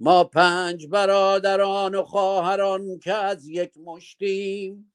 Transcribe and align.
ما 0.00 0.24
پنج 0.24 0.86
برادران 0.86 1.94
و 1.94 2.02
خواهران 2.02 2.98
که 2.98 3.12
از 3.14 3.48
یک 3.48 3.72
مشتیم. 3.84 4.92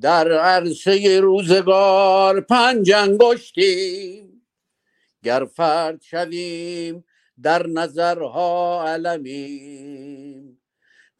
در 0.00 0.32
عرصه 0.32 1.20
روزگار 1.20 2.40
پنج 2.40 2.92
انگشتیم. 2.92 4.46
گر 5.22 5.44
فرد 5.44 6.02
شویم 6.02 7.04
در 7.42 7.66
نظرها 7.66 8.84
علمیم. 8.88 10.62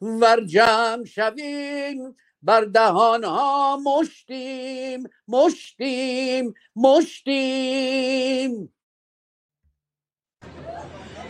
ور 0.01 0.45
جمع 0.45 1.05
شویم 1.05 2.15
بر 2.41 2.61
دهانها 2.61 3.77
مشتیم. 3.77 5.09
مشتیم 5.27 6.53
مشتیم. 6.75 7.95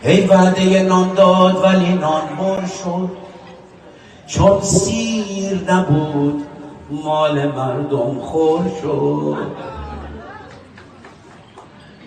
هی 0.02 0.26
وعده 0.26 0.82
نان 0.82 1.14
داد 1.14 1.64
ولی 1.64 1.94
نان 1.94 2.22
بر 2.38 2.66
شد. 2.66 3.10
چون 4.26 4.60
سیر 4.62 5.72
نبود 5.72 6.46
مال 6.90 7.46
مردم 7.46 8.20
خور 8.20 8.62
شد. 8.82 9.56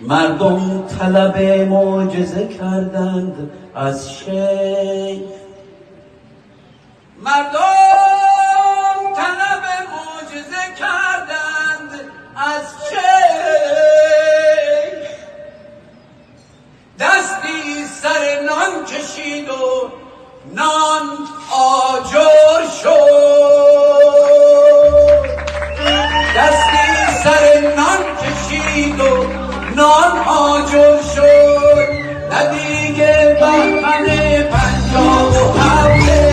مردم 0.02 0.86
طلب 0.86 1.38
معجزه 1.68 2.48
کردند 2.48 3.50
از 3.74 4.12
شیخ 4.12 5.20
مردم 7.24 9.14
طلب 9.16 9.64
معجزه 9.92 10.74
کردند 10.78 12.00
از 12.36 12.64
شیخ 12.90 13.00
دستی 17.00 17.39
سر 18.02 18.40
نان 18.48 18.84
کشید 18.86 19.48
و 19.48 19.90
نان 20.54 21.06
آجر 21.52 22.68
شد. 22.82 24.10
دستی 26.36 27.12
سر 27.24 27.74
نان 27.76 28.16
کشید 28.16 29.00
و 29.00 29.26
نان 29.76 30.18
آجر 30.18 31.02
شد. 31.02 31.88
ندیگه 32.32 33.36
بهمن 33.40 34.06
پنجاب 34.42 35.32
و 35.32 35.58
هفته. 35.58 36.30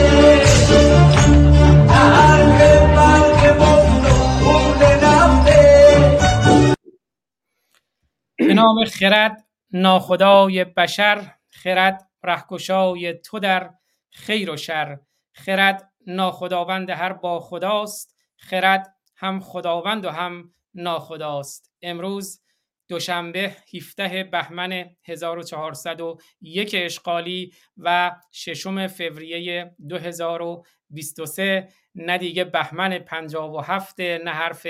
به 8.38 8.54
نام 8.54 8.86
خرد 8.86 9.44
ناخدای 9.74 10.64
بشر 10.64 11.37
خرد 11.64 12.10
رهگشای 12.24 13.14
تو 13.14 13.40
در 13.40 13.74
خیر 14.10 14.52
و 14.52 14.58
شر. 14.58 15.00
خرد 15.34 15.92
ناخداوند 16.08 16.90
هر 16.90 17.14
با 17.14 17.40
خداست. 17.40 18.16
خرد 18.38 18.96
هم 19.16 19.40
خداوند 19.40 20.06
و 20.06 20.10
هم 20.10 20.54
ناخداست. 20.74 21.74
امروز 21.82 22.42
دوشنبه 22.88 23.56
17 23.74 24.24
بهمن 24.24 24.96
1401 25.04 26.76
اشغالی 26.80 27.54
و 27.78 28.16
ششم 28.32 28.88
فوریه 28.88 29.76
2023 29.90 31.68
نه 31.96 32.18
دیگه 32.18 32.44
بهمن 32.44 33.00
57 33.00 34.00
نه 34.00 34.32
حرف 34.32 34.68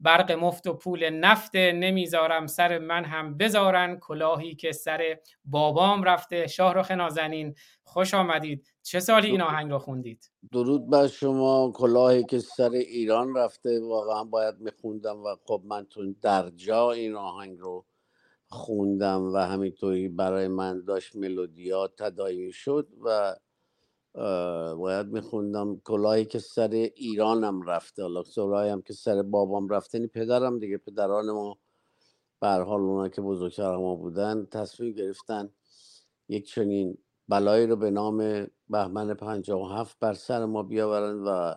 برق 0.00 0.32
مفت 0.32 0.66
و 0.66 0.74
پول 0.74 1.10
نفت 1.10 1.56
نمی‌ذارم 1.56 2.46
سر 2.46 2.78
من 2.78 3.04
هم 3.04 3.36
بذارن. 3.36 3.98
کلاهی 3.98 4.54
که 4.54 4.72
سر 4.72 5.18
بابام 5.44 6.02
رفته 6.02 6.46
شاهرخ 6.46 6.90
نازنین. 6.90 7.54
خوش 7.82 8.14
آمدید. 8.14 8.66
چه 8.82 9.00
سالی 9.00 9.28
این 9.28 9.42
آهنگ 9.42 9.70
رو 9.70 9.78
خوندید؟ 9.78 10.30
درود 10.52 10.90
بر 10.90 11.06
شما. 11.06 11.72
کلاهی 11.74 12.24
که 12.24 12.38
سر 12.38 12.70
ایران 12.70 13.36
رفته. 13.36 13.80
واقعا 13.80 14.24
باید 14.24 14.54
میخوندم 14.60 15.22
و 15.22 15.36
خب 15.44 15.62
من 15.64 15.84
تو 15.84 16.14
در 16.22 16.50
جا 16.50 16.90
این 16.90 17.14
آهنگ 17.14 17.58
رو 17.58 17.84
خوندم 18.48 19.32
و 19.34 19.36
همینطوری 19.36 20.08
برای 20.08 20.48
من 20.48 20.84
داشت 20.84 21.16
ملودیا 21.16 21.88
تدایی 21.98 22.52
شد 22.52 22.88
و 23.04 23.36
باید 24.78 25.06
میخوندم 25.06 25.80
کلاهی 25.84 26.24
که 26.24 26.38
سر 26.38 26.70
ایرانم 26.94 27.62
رفته. 27.62 28.02
حالا 28.02 28.22
سرایی 28.22 28.70
هم 28.70 28.82
که 28.82 28.92
سر 28.92 29.22
بابام 29.22 29.68
رفته 29.68 29.98
این 29.98 30.08
پدرم 30.08 30.58
دیگه. 30.58 30.78
پدران 30.78 31.30
ما 31.30 31.58
به 32.40 32.48
حال 32.48 32.80
اونا 32.80 33.08
که 33.08 33.20
بزرگتر 33.22 33.76
ما 33.76 33.96
بودن 33.96 34.46
تصمیم 34.46 34.92
گرفتن 34.92 35.50
یک 36.28 36.46
چنین 36.46 36.98
بلایی 37.28 37.66
رو 37.66 37.76
به 37.76 37.90
نام 37.90 38.46
بهمن 38.68 39.14
57 39.14 39.98
بر 40.00 40.14
سر 40.14 40.44
ما 40.44 40.62
بیاورند 40.62 41.22
و 41.26 41.56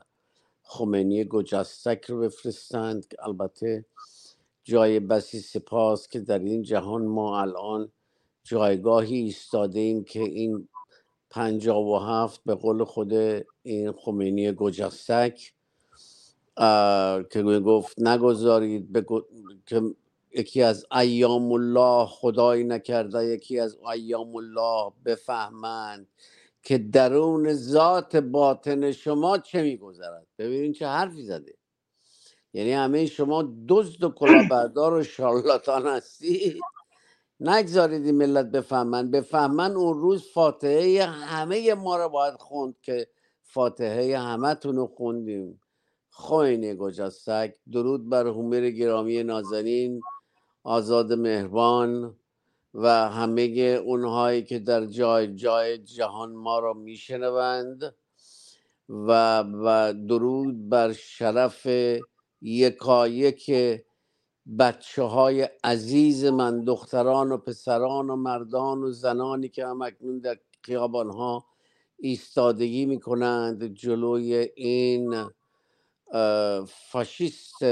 خمینی 0.64 1.26
گجستک 1.26 2.06
رو 2.10 2.20
بفرستند. 2.20 3.08
که 3.08 3.18
البته 3.20 3.86
جای 4.64 5.00
بسی 5.00 5.40
سپاس 5.40 6.08
که 6.08 6.20
در 6.20 6.40
این 6.40 6.62
جهان 6.64 7.06
ما 7.06 7.42
الان 7.42 7.92
جایگاهی 8.44 9.18
ایستاده 9.18 9.80
ایم 9.80 10.04
که 10.04 10.20
این 10.20 10.68
پنجاب 11.30 11.86
و 11.86 12.00
هفت 12.00 12.42
به 12.46 12.56
قول 12.56 12.84
خود 12.84 13.14
این 13.64 13.92
خمینی 13.92 14.52
گجستک 14.52 15.54
که 17.32 17.44
گفت 17.66 18.00
نگذارید 18.00 19.08
که 19.66 19.82
یکی 20.36 20.62
از 20.64 20.86
ایام 20.92 21.52
الله 21.52 22.06
خدایی 22.06 22.64
نکرده 22.64 23.26
یکی 23.26 23.60
از 23.60 23.78
ایام 23.94 24.36
الله 24.36 24.92
بفهمند 25.06 26.08
که 26.64 26.78
درون 26.78 27.54
ذات 27.54 28.16
باطن 28.16 28.92
شما 28.92 29.38
چه 29.38 29.62
میگذرد. 29.62 30.28
ببینید 30.38 30.76
چه 30.76 30.88
حرفی 30.88 31.24
زده. 31.24 31.54
یعنی 32.54 32.72
همه 32.72 33.06
شما 33.06 33.54
دزد 33.68 34.04
و 34.04 34.10
کلاهبردار 34.10 34.94
و 34.94 35.04
شارلاتان 35.04 35.88
هستید. 35.88 36.60
نگذارید 37.40 38.06
این 38.06 38.16
ملت 38.16 38.46
بفهمن. 38.46 39.12
بفهمن 39.12 39.72
اون 39.72 40.00
روز 40.00 40.28
فاتحه 40.34 41.06
همه 41.06 41.74
ما 41.74 41.98
رو 41.98 42.10
باید 42.10 42.34
خوند 42.34 42.76
که 42.82 43.08
فاتحه 43.44 44.20
همه 44.20 44.54
رو 44.64 44.88
خوندیم. 44.88 45.62
خوین 46.10 46.76
گجستک 46.76 47.56
درود 47.72 48.10
بر 48.10 48.28
هومر 48.28 48.70
گرامی 48.70 49.24
نازنین 49.24 50.02
آزاد 50.64 51.14
مهربان 51.14 52.16
و 52.74 53.10
همه 53.10 53.42
اونهایی 53.86 54.44
که 54.44 54.60
در 54.60 54.86
جای 54.86 55.36
جای 55.36 55.78
جهان 55.78 56.32
ما 56.32 56.60
را 56.60 56.74
میشنوند 56.74 57.96
و 58.90 59.40
و 59.42 59.94
درود 59.94 60.70
بر 60.70 60.94
شرف 60.94 61.68
یکایک 62.42 63.52
بچه 64.58 65.04
های 65.04 65.50
عزیز 65.64 66.26
من 66.26 66.64
دختران 66.64 67.32
و 67.32 67.38
پسران 67.38 68.10
و 68.10 68.16
مردان 68.16 68.84
و 68.84 68.92
زنانی 68.92 69.50
که 69.50 69.68
هم 69.68 69.82
اکنون 69.82 70.20
در 70.20 70.40
خیابان 70.62 71.10
ها 71.10 71.46
ایستادگی 71.98 72.86
می 72.86 73.00
کنند 73.00 73.74
جلوی 73.74 74.34
این 74.56 75.30
فاشیست 76.68 77.64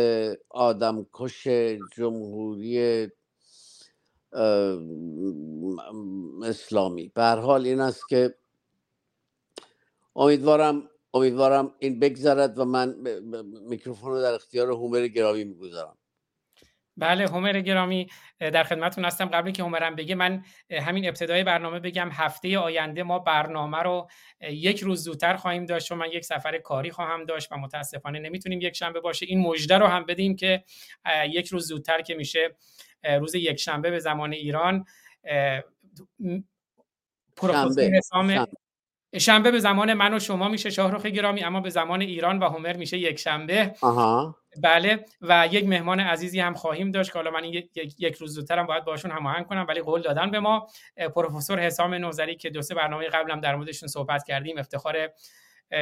آدمکش 0.49 1.47
جمهوری 1.95 3.07
اسلامی. 6.43 7.11
به 7.15 7.23
حال 7.23 7.65
این 7.65 7.79
است 7.79 8.09
که 8.09 8.35
امیدوارم 10.15 10.89
امیدوارم 11.13 11.75
این 11.79 11.99
بگذرد 11.99 12.59
و 12.59 12.65
من 12.65 12.95
میکروفون 13.69 14.11
رو 14.11 14.21
در 14.21 14.33
اختیار 14.33 14.71
هومر 14.71 15.07
گرامی 15.07 15.43
می‌گذارم. 15.43 15.97
بله 16.97 17.27
هومر 17.27 17.59
گرامی 17.59 18.07
در 18.39 18.63
خدمتتون 18.63 19.05
هستم. 19.05 19.25
قبلی 19.25 19.51
که 19.51 19.63
هومرم 19.63 19.95
بگه 19.95 20.15
من 20.15 20.43
همین 20.71 21.07
ابتدای 21.07 21.43
برنامه 21.43 21.79
بگم 21.79 22.09
هفته 22.11 22.59
آینده 22.59 23.03
ما 23.03 23.19
برنامه 23.19 23.77
رو 23.77 24.07
یک 24.41 24.79
روز 24.79 25.03
زودتر 25.03 25.35
خواهیم 25.35 25.65
داشت 25.65 25.87
چون 25.87 25.97
من 25.97 26.11
یک 26.11 26.25
سفر 26.25 26.57
کاری 26.57 26.91
خواهم 26.91 27.25
داشت 27.25 27.51
و 27.51 27.57
متاسفانه 27.57 28.19
نمی‌تونیم 28.19 28.61
یک 28.61 28.75
شنبه 28.75 28.99
باشه. 28.99 29.25
این 29.25 29.39
مژده 29.39 29.77
رو 29.77 29.87
هم 29.87 30.05
بدیم 30.05 30.35
که 30.35 30.63
یک 31.29 31.47
روز 31.47 31.67
زودتر 31.67 32.01
که 32.01 32.15
میشه 32.15 32.55
روز 33.19 33.35
یک 33.35 33.59
شنبه 33.59 33.91
به 33.91 33.99
زمان 33.99 34.33
ایران 34.33 34.85
پروفسور 37.35 37.83
حسام 37.83 38.47
شنبه 39.19 39.51
به 39.51 39.59
زمان 39.59 39.93
من 39.93 40.13
و 40.13 40.19
شما 40.19 40.47
میشه 40.47 40.69
شاهرخ 40.69 41.05
گرامی 41.05 41.43
اما 41.43 41.61
به 41.61 41.69
زمان 41.69 42.01
ایران 42.01 42.39
و 42.39 42.49
هومر 42.49 42.75
میشه 42.75 42.97
یک 42.97 43.19
شنبه. 43.19 43.73
بله 44.63 45.05
و 45.21 45.47
یک 45.51 45.65
مهمان 45.65 45.99
عزیزی 45.99 46.39
هم 46.39 46.53
خواهیم 46.53 46.91
داشت 46.91 47.11
که 47.11 47.19
حالا 47.19 47.31
من 47.31 47.43
یک, 47.43 47.69
یک 47.99 48.15
روز 48.15 48.33
زودترم 48.33 48.65
باید 48.65 48.85
باشون 48.85 49.11
هماهنگ 49.11 49.45
کنم 49.45 49.65
ولی 49.69 49.81
قول 49.81 50.01
دادن 50.01 50.31
به 50.31 50.39
ما. 50.39 50.67
پروفسور 51.15 51.59
حسام 51.59 51.93
نوزری 51.93 52.35
که 52.35 52.49
دو 52.49 52.61
سه 52.61 52.75
برنامه 52.75 53.07
قبلم 53.07 53.39
در 53.41 53.55
موردشون 53.55 53.89
صحبت 53.89 54.23
کردیم 54.23 54.57
افتخار 54.57 55.09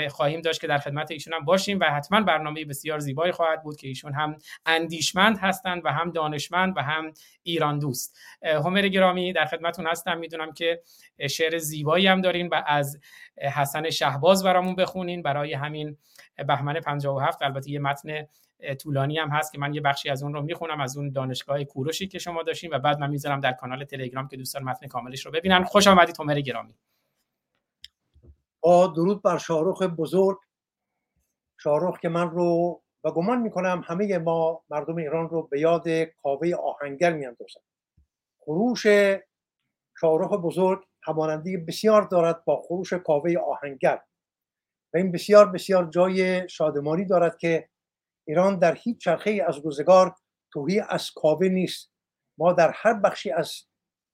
خواهیم 0.10 0.42
داشت 0.42 0.62
که 0.62 0.68
در 0.68 0.78
خدمت 0.78 1.12
ایشون 1.12 1.34
هم 1.34 1.46
باشیم 1.46 1.80
و 1.80 1.86
حتما 1.86 2.22
برنامه 2.22 2.66
بسیار 2.66 3.00
زیبایی 3.00 3.32
خواهد 3.32 3.64
بود 3.64 3.78
که 3.78 3.88
ایشون 3.88 4.14
هم 4.14 4.38
اندیشمند 4.66 5.38
هستند 5.38 5.82
و 5.86 5.92
هم 5.92 6.12
دانشمند 6.12 6.78
و 6.78 6.82
هم 6.82 7.12
ایران 7.44 7.80
دوست. 7.80 8.18
همر 8.44 8.88
گرامی 8.88 9.34
در 9.34 9.46
خدمتون 9.46 9.88
هستم. 9.88 10.18
می‌دونم 10.18 10.54
که 10.54 10.82
شعر 11.30 11.58
زیبایی 11.58 12.08
هم 12.08 12.22
دارین 12.22 12.48
و 12.48 12.64
از 12.68 13.00
حسن 13.54 13.90
شهباز 13.90 14.44
برامون 14.44 14.76
بخونین. 14.76 15.22
برای 15.22 15.54
همین 15.54 15.98
بهمن 16.48 16.80
57 16.80 17.42
البته 17.42 17.70
یه 17.72 17.80
متن 17.80 18.28
طولانی 18.80 19.18
هم 19.18 19.30
هست 19.30 19.52
که 19.52 19.60
من 19.60 19.74
یه 19.74 19.82
بخشی 19.82 20.10
از 20.10 20.24
اون 20.24 20.34
رو 20.34 20.42
می‌خونم 20.42 20.82
از 20.82 20.98
اون 20.98 21.12
دانشگاه 21.12 21.64
کوروشی 21.64 22.08
که 22.08 22.20
شما 22.20 22.44
داشتین 22.44 22.74
و 22.74 22.80
بعد 22.80 23.00
من 23.00 23.10
می‌ذارم 23.10 23.40
در 23.40 23.52
کانال 23.52 23.84
تلگرام 23.84 24.28
که 24.28 24.38
دوستان 24.38 24.64
متن 24.64 24.88
کاملش 24.88 25.26
رو 25.26 25.32
ببینن. 25.32 25.64
خوش 25.64 25.88
آمدید 25.88 26.20
همر 26.20 26.42
گرامی. 26.42 26.76
با 28.66 28.88
درود 28.88 29.22
بر 29.22 29.38
شاهروخ 29.38 29.82
بزرگ. 29.82 30.38
شاهروخ 31.60 32.00
که 32.00 32.10
من 32.10 32.30
رو 32.30 32.82
و 33.04 33.12
گمان 33.12 33.42
می‌کنم 33.42 33.84
همه 33.86 34.18
ما 34.18 34.64
مردم 34.70 34.96
ایران 34.96 35.30
رو 35.30 35.48
به 35.48 35.60
یاد 35.60 35.90
کاوه 35.90 36.56
آهنگر 36.56 37.14
میاندازم 37.14 37.60
خروش 38.40 38.86
شاهروخ 40.00 40.34
بزرگ 40.34 40.84
همانندی 41.04 41.58
بسیار 41.58 42.02
دارد 42.02 42.46
با 42.46 42.62
خروش 42.62 42.94
کاوه 42.94 43.34
آهنگر. 43.38 44.02
و 44.94 44.98
این 44.98 45.12
بسیار 45.12 45.52
بسیار 45.52 45.86
جای 45.90 46.50
شادمانی 46.50 47.06
دارد 47.06 47.38
که 47.38 47.70
ایران 48.28 48.60
در 48.60 48.76
هیچ 48.76 48.98
چرخه 48.98 49.44
از 49.48 49.58
روزگار 49.58 50.16
توهی 50.54 50.80
از 50.90 51.12
کاوه 51.12 51.48
نیست. 51.48 51.92
ما 52.38 52.54
در 52.54 52.72
هر 52.76 52.94
بخشی 52.94 53.32
از 53.32 53.66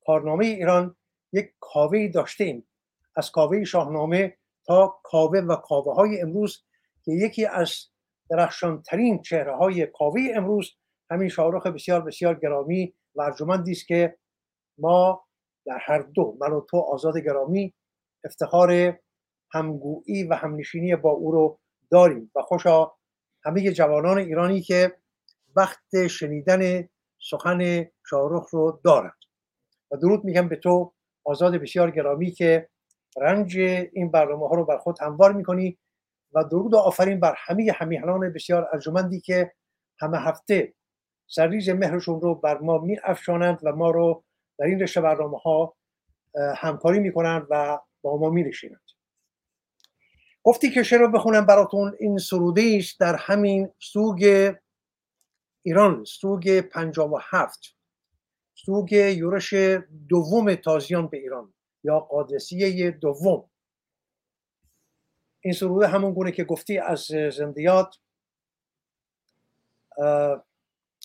کارنامه 0.06 0.45
ایران 0.45 0.95
یک 1.33 1.54
کاوه 1.59 2.07
داشتیم 2.07 2.68
از 3.15 3.31
کاوه 3.31 3.63
شاهنامه 3.63 4.38
تا 4.67 4.99
کاوه 5.03 5.39
و 5.39 5.55
کاوه 5.55 5.93
های 5.93 6.21
امروز 6.21 6.63
که 7.03 7.11
یکی 7.11 7.45
از 7.45 7.73
درخشانترین 8.29 9.21
چهره 9.21 9.55
های 9.57 9.87
کاوه 9.87 10.21
امروز 10.35 10.71
همین 11.09 11.29
شاهرخ 11.29 11.67
بسیار 11.67 12.01
بسیار 12.01 12.39
گرامی 12.39 12.93
و 13.15 13.21
ارجمندی 13.21 13.71
است 13.71 13.87
که 13.87 14.17
ما 14.77 15.25
در 15.65 15.77
هر 15.81 16.01
دو 16.01 16.37
من 16.41 16.51
و 16.51 16.61
تو 16.69 16.77
آزاد 16.77 17.17
گرامی 17.17 17.73
افتخار 18.23 18.99
همگویی 19.53 20.23
و 20.23 20.33
همنشینی 20.33 20.95
با 20.95 21.09
او 21.09 21.31
رو 21.31 21.59
داریم 21.91 22.31
و 22.35 22.41
خوشا 22.41 22.91
همه 23.43 23.71
جوانان 23.71 24.17
ایرانی 24.17 24.61
که 24.61 24.97
وقت 25.55 26.07
شنیدن 26.07 26.89
سخن 27.29 27.89
شاهرخ 28.09 28.49
رو 28.49 28.81
دارند 28.83 29.17
و 29.91 29.97
درود 29.97 30.23
میگم 30.23 30.49
به 30.49 30.55
تو 30.55 30.93
آزاد 31.25 31.55
بسیار 31.55 31.91
گرامی 31.91 32.31
که 32.31 32.69
رنج 33.17 33.57
این 33.93 34.11
برنامه 34.11 34.47
ها 34.47 34.55
رو 34.55 34.65
بر 34.65 34.77
خود 34.77 35.01
هموار 35.01 35.33
می‌کنی 35.33 35.77
و 36.33 36.43
درود 36.43 36.73
و 36.73 36.77
آفرین 36.77 37.19
بر 37.19 37.35
همه 37.37 37.71
همیهنان 37.75 38.33
بسیار 38.33 38.69
ارجمندی 38.73 39.19
که 39.19 39.51
همه 39.99 40.17
هفته 40.17 40.73
سرریز 41.27 41.69
مهرشون 41.69 42.21
رو 42.21 42.35
بر 42.35 42.57
ما 42.57 42.77
می 42.77 42.97
افشانند 43.03 43.59
و 43.63 43.71
ما 43.71 43.91
رو 43.91 44.23
در 44.59 44.65
این 44.65 44.79
رشته 44.79 45.01
برنامه 45.01 45.37
ها 45.37 45.75
همکاری 46.57 46.99
می‌کنند 46.99 47.47
و 47.49 47.79
با 48.01 48.17
ما 48.17 48.29
می 48.29 48.43
نشینند 48.43 48.81
گفتی 50.43 50.71
که 50.71 50.83
شعر 50.83 50.99
رو 50.99 51.11
بخونم 51.11 51.45
براتون. 51.45 51.95
این 51.99 52.17
سروده 52.17 52.75
است 52.79 52.99
در 52.99 53.15
همین 53.15 53.69
سوگ 53.79 54.53
ایران 55.61 56.03
سوگ 56.03 56.61
پنجاب 56.61 57.13
و 57.13 57.19
هفت 57.21 57.75
سوگ 58.53 58.91
یورش 58.91 59.53
دوم 60.09 60.55
تازیان 60.55 61.07
به 61.07 61.17
ایران. 61.17 61.53
یا 61.83 62.00
قادسیه 62.00 62.92
دوم. 62.92 63.50
این 65.42 65.54
سروده 65.54 65.88
همون 65.88 66.13
گونه 66.13 66.31
که 66.31 66.44
گفتی 66.44 66.78
از 66.78 67.00
زندیات 67.33 67.95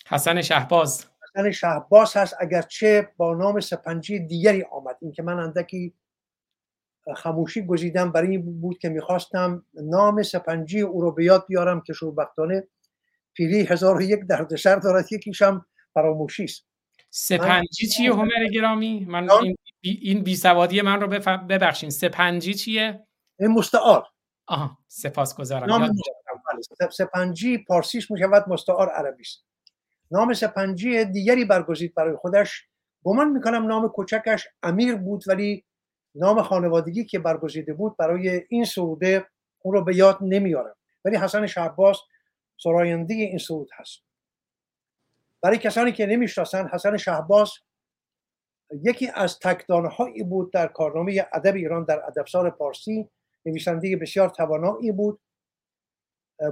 حسن 0.06 0.42
شهباز. 0.42 1.06
حسن 1.22 1.50
شهباز 1.50 2.16
هست 2.16 2.36
اگرچه 2.40 3.08
با 3.16 3.34
نام 3.34 3.60
سپنجی 3.60 4.18
دیگری 4.18 4.62
آمد. 4.62 4.96
این 5.00 5.12
که 5.12 5.22
من 5.22 5.38
اندکی 5.38 5.94
خموشی 7.16 7.66
گزیدم 7.66 8.12
برای 8.12 8.30
این 8.30 8.60
بود 8.60 8.78
که 8.78 8.88
می‌خواستم 8.88 9.66
نام 9.74 10.22
سپنجی 10.22 10.80
او 10.80 11.00
رو 11.00 11.12
به 11.12 11.24
یاد 11.24 11.46
بیارم 11.46 11.80
که 11.80 11.92
شوربختانه 11.92 12.68
پیری 13.34 13.62
هزار 13.62 13.96
و 13.96 14.02
یک 14.02 14.20
دردسر 14.20 14.76
دارد. 14.76 15.12
یکیشم 15.12 15.66
فراموشی 15.94 16.44
است. 16.44 16.66
سپنجی 17.10 17.86
چیه؟ 17.86 18.14
همر 18.14 18.48
گرامی؟ 18.52 19.04
من 19.04 19.30
این 19.30 19.56
این 19.80 20.22
بی 20.22 20.36
سوادی 20.36 20.80
من 20.80 21.00
رو 21.00 21.08
ببخشین. 21.48 21.90
سپنجی 21.90 22.54
چیه؟ 22.54 23.06
این 23.38 23.50
مستعار. 23.50 24.06
آها 24.46 24.78
سپاسگزارم. 24.88 25.92
سپنجی 26.90 27.58
پارسیش 27.58 28.10
می‌شود 28.10 28.48
مستعار 28.48 28.88
عربی 28.88 29.22
است 29.22 29.44
نام 30.10 30.34
سپنجی 30.34 31.04
دیگری 31.04 31.44
برگزید 31.44 31.94
برای 31.94 32.16
خودش. 32.16 32.64
گمان 33.04 33.28
می‌کنم 33.28 33.66
نام 33.66 33.88
کوچکش 33.88 34.48
امیر 34.62 34.94
بود 34.94 35.24
ولی 35.26 35.64
نام 36.14 36.42
خانوادگی 36.42 37.04
که 37.04 37.18
برگزیده 37.18 37.72
بود 37.72 37.96
برای 37.96 38.42
این 38.48 38.64
سروده 38.64 39.26
اون 39.58 39.74
رو 39.74 39.84
به 39.84 39.96
یاد 39.96 40.18
نمیارم 40.20 40.76
ولی 41.04 41.16
حسن 41.16 41.46
شعباس 41.46 41.98
سراینده 42.56 43.14
این 43.14 43.38
سرود 43.38 43.68
هست. 43.74 44.02
برای 45.42 45.58
کسانی 45.58 45.92
که 45.92 46.06
نمی‌شناسن 46.06 46.68
حسن 46.72 46.96
شهباز 46.96 47.52
یکی 48.70 49.10
از 49.14 49.38
تکدانه 49.38 49.88
هایی 49.88 50.22
بود 50.22 50.52
در 50.52 50.66
کارنامه 50.66 51.26
ادب 51.32 51.54
ایران 51.54 51.84
در 51.84 52.04
ادبسار 52.04 52.50
پارسی 52.50 53.10
نویسنده 53.46 53.96
بسیار 53.96 54.28
توانایی 54.28 54.92
بود 54.92 55.20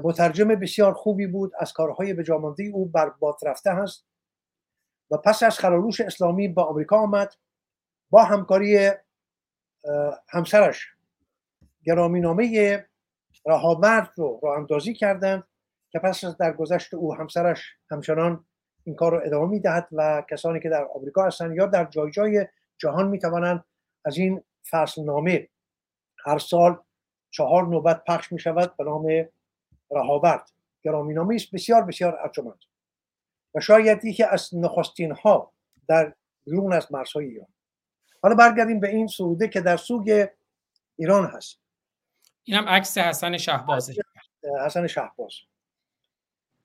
مترجم 0.05 0.49
بسیار 0.49 0.93
خوبی 0.93 1.27
بود 1.27 1.53
از 1.59 1.73
کارهای 1.73 2.15
بجامانده 2.15 2.65
او 2.65 2.87
بر 2.87 3.09
باد 3.09 3.37
رفته 3.43 3.75
هست 3.75 4.07
و 5.11 5.17
پس 5.17 5.43
از 5.43 5.59
خلالوش 5.59 6.01
اسلامی 6.01 6.49
با 6.49 6.65
آمریکا 6.65 6.99
آمد 6.99 7.35
با 8.11 8.25
همکاری 8.25 8.91
همسرش. 10.29 10.87
گرامینامه 11.85 12.87
رهاورد 13.47 14.13
رو 14.17 14.41
راه 14.43 14.59
اندازی 14.59 14.95
کردند 14.95 15.45
که 15.91 15.99
پس 15.99 16.25
از 16.25 16.37
درگذشت 16.37 16.95
او 16.95 17.15
همسرش 17.15 17.77
همچنان 17.91 18.47
این 18.85 18.97
کار 18.97 19.13
رو 19.13 19.27
ادامه 19.27 19.51
می‌دهد 19.51 19.89
و 19.93 20.25
کسانی 20.31 20.61
که 20.61 20.69
در 20.69 20.89
آمریکا 20.95 21.27
هستند 21.27 21.57
یا 21.57 21.67
در 21.67 21.85
جای 21.85 22.11
جای 22.11 22.47
جهان 22.79 23.09
می‌توانند 23.09 23.65
از 24.05 24.19
این 24.19 24.43
فصل 24.71 25.03
نامه 25.03 25.49
هر 26.25 26.39
سال 26.39 26.79
چهار 27.31 27.67
نوبت 27.67 28.05
پخش 28.05 28.33
می 28.33 28.39
شود 28.41 28.77
به 28.77 28.85
نام 28.85 29.29
رهاورد 29.91 30.51
گرامینامه 30.83 31.35
است 31.35 31.51
بسیار 31.53 31.85
بسیار 31.85 32.19
ارجمند. 32.23 32.59
و 33.55 33.61
شاید 33.61 34.05
یکی 34.05 34.23
از 34.23 34.51
نخستین 34.53 35.13
ها 35.13 35.53
در 35.89 36.15
بیرون 36.45 36.73
از 36.73 36.93
مرزهای 36.93 37.27
ایران. 37.27 37.49
حالا 38.23 38.35
برگردیم 38.35 38.81
به 38.81 38.89
این 38.89 39.07
سروده 39.07 39.49
که 39.49 39.61
در 39.61 39.77
سوگ 39.77 40.27
ایران 40.97 41.27
هست. 41.27 41.59
اینم 42.45 42.69
عکس 42.69 42.99
حسن 42.99 43.37
شهبازه. 43.37 43.95
حسن 44.65 44.87
شهباز. 44.87 45.33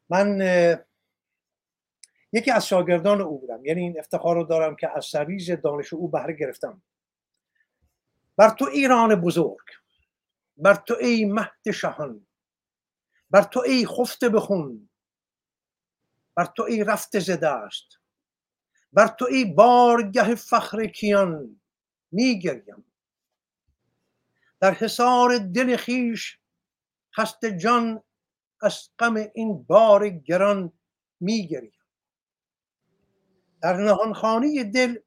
من 0.09 0.41
یکی 2.31 2.51
از 2.51 2.67
شاگردان 2.67 3.21
او 3.21 3.39
بودم. 3.39 3.65
یعنی 3.65 3.81
این 3.81 3.99
افتخار 3.99 4.35
رو 4.35 4.43
دارم 4.43 4.75
که 4.75 4.97
از 4.97 5.05
سریز 5.05 5.51
دانش 5.51 5.93
او 5.93 6.07
بهره 6.07 6.33
گرفتم. 6.33 6.81
بر 8.37 8.49
تو 8.49 8.65
ایران 8.65 9.15
بزرگ. 9.15 9.65
بر 10.57 10.75
تو 10.75 10.95
ای 11.01 11.25
مهد 11.25 11.71
شهان. 11.73 12.27
بر 13.29 13.43
تو 13.43 13.59
ای 13.59 13.85
خفته 13.85 14.29
بخون. 14.29 14.89
بر 16.35 16.45
تو 16.45 16.63
ای 16.63 16.83
رفته 16.83 17.19
زده 17.19 17.47
است 17.47 17.99
بر 18.93 19.07
تو 19.07 19.25
ای 19.25 19.45
بارگه 19.45 20.35
فخر 20.35 20.85
کیان 20.85 21.61
میگریم 22.11 22.85
در 24.59 24.73
حصار 24.73 25.37
دل 25.37 25.75
خیش 25.75 26.39
هست 27.17 27.45
جان 27.45 28.03
از 28.61 28.89
غم 28.99 29.15
این 29.33 29.63
بار 29.63 30.09
گران 30.09 30.71
میگریم 31.19 31.78
در 33.61 33.77
نهانخانه 33.77 34.63
دل 34.63 34.99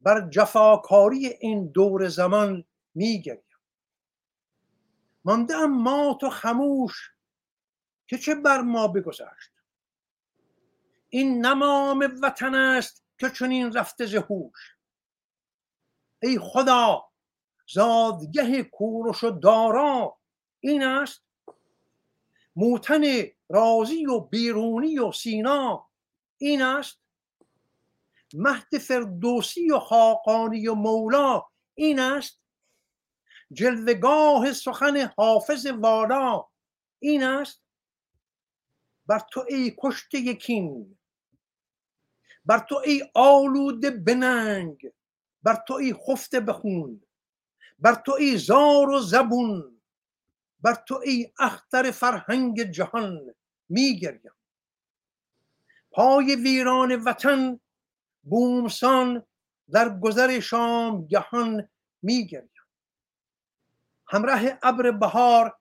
بر 0.00 0.28
جفاکاری 0.30 1.26
این 1.26 1.66
دور 1.66 2.08
زمان 2.08 2.64
میگریم. 2.94 3.42
مانده 5.24 5.56
ام 5.56 5.82
ما 5.82 6.18
تو 6.20 6.30
خموش 6.30 7.10
که 8.06 8.18
چه 8.18 8.34
بر 8.34 8.60
ما 8.60 8.88
بگذشت؟ 8.88 9.50
این 11.08 11.46
نمام 11.46 12.18
وطن 12.22 12.54
است 12.54 13.04
که 13.18 13.30
چنین 13.30 13.72
رفته 13.72 14.06
زهوش 14.06 14.76
ای 16.22 16.38
خدا 16.38 17.08
زادگه 17.68 18.62
کورش 18.62 19.24
و 19.24 19.30
دارا 19.30 20.18
این 20.60 20.82
است. 20.82 21.22
موتن 22.56 23.02
رازی 23.48 24.06
و 24.06 24.20
بیرونی 24.20 24.98
و 24.98 25.12
سینا 25.12 25.88
این 26.38 26.62
است. 26.62 26.98
مهد 28.34 28.78
فردوسی 28.78 29.70
و 29.70 29.78
خاقانی 29.78 30.68
و 30.68 30.74
مولا 30.74 31.42
این 31.74 32.00
است؟ 32.00 32.40
جلوگاه 33.52 34.52
سخن 34.52 35.12
حافظ 35.16 35.66
والا 35.66 36.44
این 36.98 37.22
است؟ 37.22 37.62
بر 39.06 39.20
تو 39.32 39.44
ای 39.48 39.74
کشته 39.78 40.18
یکین 40.18 40.98
بر 42.44 42.58
تو 42.58 42.76
ای 42.84 43.10
آلوده 43.14 43.90
بننگ 43.90 44.92
بر 45.42 45.64
تو 45.68 45.74
ای 45.74 45.94
خفته 45.94 46.40
بخون 46.40 47.02
بر 47.78 47.94
تو 47.94 48.12
ای 48.12 48.36
زار 48.36 48.90
و 48.90 48.98
زبون 48.98 49.80
بر 50.60 50.74
تو 50.74 50.94
ای 51.04 51.32
اختر 51.38 51.90
فرهنگ 51.90 52.62
جهان 52.62 53.34
میگریم. 53.68 54.32
پای 55.90 56.36
ویران 56.36 56.94
وطن 57.04 57.60
بومسان 58.22 59.26
در 59.70 59.98
گذر 59.98 60.40
شام 60.40 61.06
گهان 61.06 61.68
میگریم. 62.02 62.50
همراه 64.06 64.40
ابر 64.62 64.90
بهار 64.90 65.58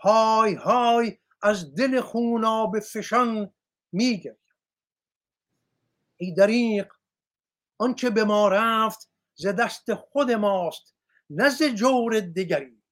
های 0.00 0.54
های 0.54 1.18
از 1.42 1.74
دل 1.74 2.00
خوناب 2.00 2.80
فشان 2.80 3.52
میگریم. 3.92 4.36
ای 6.16 6.34
دریق 6.34 6.92
آنچه 7.78 8.10
به 8.10 8.24
ما 8.24 8.48
رفت 8.48 9.10
ز 9.34 9.46
دست 9.46 9.94
خود 9.94 10.30
ماست 10.30 10.94
نه 11.30 11.50
جور 11.74 12.20
دیگری 12.20 12.82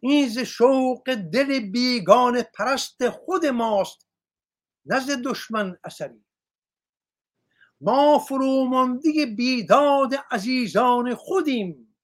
این 0.00 0.28
ز 0.28 0.38
شوق 0.38 1.14
دل 1.14 1.70
بیگان 1.70 2.42
پرست 2.42 3.08
خود 3.08 3.46
ماست 3.46 4.08
نه 4.86 5.16
دشمن 5.16 5.78
اثری. 5.84 6.23
ما 7.80 8.18
فرومانده 8.18 9.26
بیداد 9.26 10.14
عزیزان 10.30 11.14
خودیم. 11.14 11.96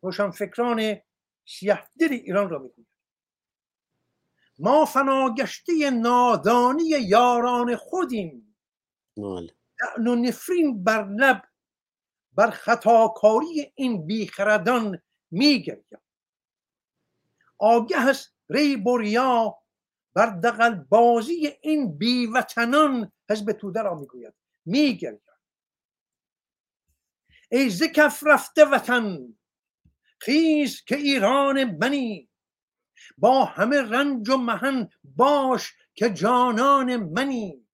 روشنفکران 0.00 0.96
سیه 1.44 1.82
دل 2.00 2.12
ایران 2.12 2.48
را 2.48 2.58
می‌گوید 2.58 2.86
ما 4.58 4.84
فناگشته 4.84 5.90
نادانی 5.90 6.84
یاران 6.84 7.76
خودیم. 7.76 8.56
لعن 9.16 10.06
و 10.06 10.14
نفرین 10.14 10.84
بر 10.84 11.08
لب 11.08 11.42
بر 12.32 12.50
خطاکاری 12.50 13.72
این 13.74 14.06
بیخردان 14.06 15.02
میگریم. 15.30 15.98
آگه 17.58 18.08
است 18.08 18.34
ری 18.50 18.76
بریا 18.76 19.58
بر 20.14 20.26
دقل 20.26 20.74
بازی 20.74 21.52
این 21.62 21.98
بیوطنان 21.98 23.12
حزب 23.30 23.52
توده 23.52 23.82
را 23.82 23.94
می‌گوید. 23.94 24.34
میگریم 24.64 25.20
ای 27.50 27.70
ز 27.70 27.82
کف 27.82 28.22
رفته 28.26 28.64
وطن 28.64 29.34
خیز 30.20 30.84
که 30.84 30.96
ایران 30.96 31.64
منی. 31.64 32.28
با 33.18 33.44
همه 33.44 33.82
رنج 33.82 34.30
و 34.30 34.36
مهن 34.36 34.88
باش 35.04 35.72
که 35.94 36.10
جانان 36.10 36.96
منی. 36.96 37.66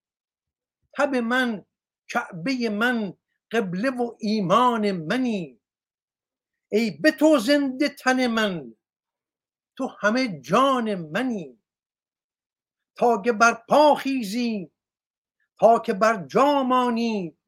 تب 0.92 1.16
من 1.16 1.64
کعبه 2.09 2.68
من 2.68 3.14
قبله 3.50 3.90
و 3.90 4.16
ایمان 4.21 4.92
منی. 4.92 5.61
ای 6.73 6.90
به 6.90 7.11
تو 7.11 7.38
زنده 7.38 7.88
تن 7.88 8.26
من 8.26 8.75
تو 9.76 9.87
همه 10.00 10.40
جان 10.40 10.95
منی. 10.95 11.59
تا 12.97 13.23
که 13.23 13.33
بر 13.33 13.62
پا 13.68 13.95
خیزی 13.95 14.71
تا 15.61 15.79
که 15.79 15.93
بر 15.93 16.27
جا 16.27 16.62
مانی 16.62 17.38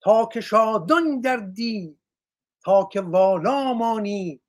تا 0.00 0.26
که 0.26 0.40
شادان 0.40 1.20
گردی 1.20 1.98
تا 2.64 2.88
که 2.92 3.00
والا 3.00 3.72
مانی. 3.72 4.42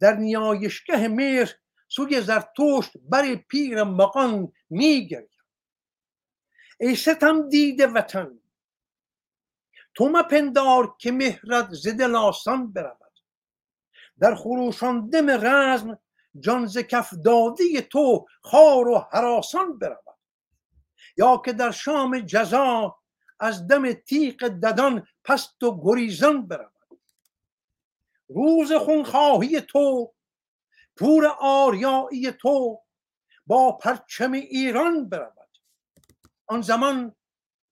در 0.00 0.16
نیایشگه 0.16 1.08
مهر 1.08 1.54
سوی 1.88 2.20
زرتشت 2.20 2.92
بر 3.08 3.34
پیر 3.34 3.82
مقان 3.82 4.52
میگریم 4.70 5.28
ای 6.80 6.96
ستم 6.96 7.48
دیده 7.48 7.86
وطن 7.86 8.40
تو 9.94 10.08
مپندار 10.08 10.96
که 10.98 11.12
مهرت 11.12 11.68
ز 11.70 11.88
دل 11.88 12.14
آسان 12.14 12.72
برود. 12.72 13.12
در 14.20 14.34
خروشان 14.34 15.08
دم 15.08 15.30
رزم 15.30 15.98
جان 16.40 16.66
ز 16.66 16.78
کف 16.78 17.14
داده 17.24 17.80
تو 17.80 18.26
خار 18.42 18.88
و 18.88 19.06
هراسان 19.12 19.78
برود. 19.78 20.05
یا 21.16 21.42
که 21.44 21.52
در 21.52 21.70
شام 21.70 22.20
جزا 22.20 22.96
از 23.40 23.66
دم 23.66 23.92
تیغ 23.92 24.48
ددان 24.48 25.06
پست 25.24 25.62
و 25.62 25.80
گریزان 25.82 26.46
برود. 26.46 27.00
روز 28.28 28.72
خونخواهی 28.72 29.60
تو 29.60 30.12
پور 30.96 31.26
آریایی 31.40 32.32
تو 32.32 32.82
با 33.46 33.72
پرچم 33.72 34.32
ایران 34.32 35.08
برود. 35.08 35.48
آن 36.46 36.60
زمان 36.60 37.14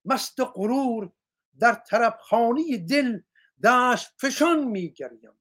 مست 0.05 0.39
غرور 0.39 1.11
در 1.59 1.73
طربخانه 1.73 2.77
دل 2.77 3.19
دست 3.63 4.13
فشان 4.17 4.63
میگریم 4.63 5.39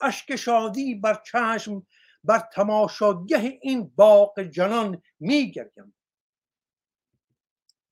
اشک 0.00 0.36
شادی 0.36 0.94
بر 0.94 1.22
چشم 1.26 1.86
بر 2.24 2.38
تماشاگه 2.38 3.58
این 3.62 3.92
باغ 3.96 4.40
جنان 4.40 5.02
میگریم 5.20 5.95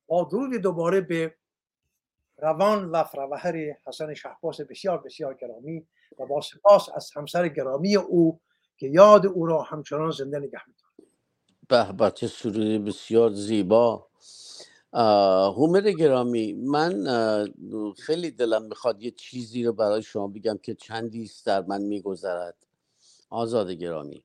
با 0.07 0.25
درود 0.25 0.55
دوباره 0.55 1.01
به 1.01 1.35
روان 2.39 2.91
و 2.91 3.05
فروهر 3.05 3.77
حسن 3.87 4.15
شهباز 4.15 4.61
بسیار 4.61 4.99
بسیار 4.99 5.35
گرامی 5.35 5.87
و 6.19 6.27
با 6.27 6.41
سپاس 6.41 6.89
از 6.95 7.11
همسر 7.17 7.49
گرامی 7.49 7.97
او 7.97 8.41
که 8.77 8.87
یاد 8.87 9.27
او 9.27 9.47
را 9.47 9.63
همچنان 9.63 10.11
زنده 10.11 10.39
نگه 10.39 10.61
میدارد. 10.67 11.97
به 11.97 12.11
چه 12.11 12.27
سروری 12.27 12.79
بسیار 12.79 13.31
زیبا. 13.31 14.07
هومر 15.57 15.81
گرامی 15.81 16.53
من 16.53 17.05
خیلی 18.07 18.31
دلم 18.31 18.63
می‌خواد 18.63 19.03
یه 19.03 19.11
چیزی 19.11 19.65
رو 19.65 19.73
برای 19.73 20.03
شما 20.03 20.29
بگم 20.29 20.59
که 20.59 20.75
چندی 20.75 21.31
در 21.47 21.63
من 21.63 21.83
میگذرد. 21.83 22.57
آزاد 23.31 23.71
گرامی. 23.71 24.25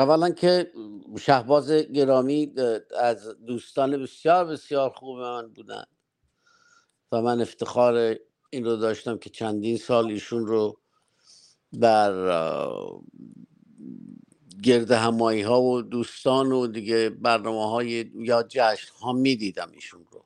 اولا 0.00 0.30
که 0.30 0.72
شهباز 1.20 1.72
گرامی 1.72 2.52
از 2.98 3.28
دوستان 3.46 4.02
بسیار 4.02 4.44
بسیار 4.44 4.90
خوب 4.90 5.18
من 5.18 5.48
بودن 5.48 5.84
و 7.12 7.22
من 7.22 7.40
افتخار 7.40 8.16
این 8.50 8.64
رو 8.64 8.76
داشتم 8.76 9.18
که 9.18 9.30
چندین 9.30 9.76
سال 9.76 10.06
ایشون 10.06 10.46
رو 10.46 10.78
در 11.80 12.12
گرد 14.62 14.90
همایی 14.90 15.42
ها 15.42 15.62
و 15.62 15.82
دوستان 15.82 16.52
و 16.52 16.66
دیگه 16.66 17.10
برنامه 17.10 17.70
های 17.70 18.10
یا 18.14 18.42
جشن 18.48 18.92
ها 19.00 19.12
می 19.12 19.36
دیدم 19.36 19.70
ایشون 19.74 20.06
رو 20.10 20.24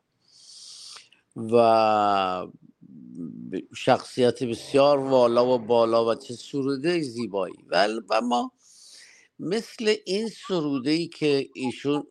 و 1.52 2.46
شخصیت 3.76 4.44
بسیار 4.44 4.98
والا 4.98 5.46
و 5.46 5.58
بالا 5.58 6.06
و 6.06 6.14
چه 6.14 6.34
سروده 6.34 7.00
زیبایی. 7.00 7.54
و 8.10 8.20
ما 8.20 8.52
مثل 9.44 9.96
این 10.06 10.28
سروده 10.28 10.90
ای 10.90 11.08
که 11.08 11.48
ایشون 11.54 12.06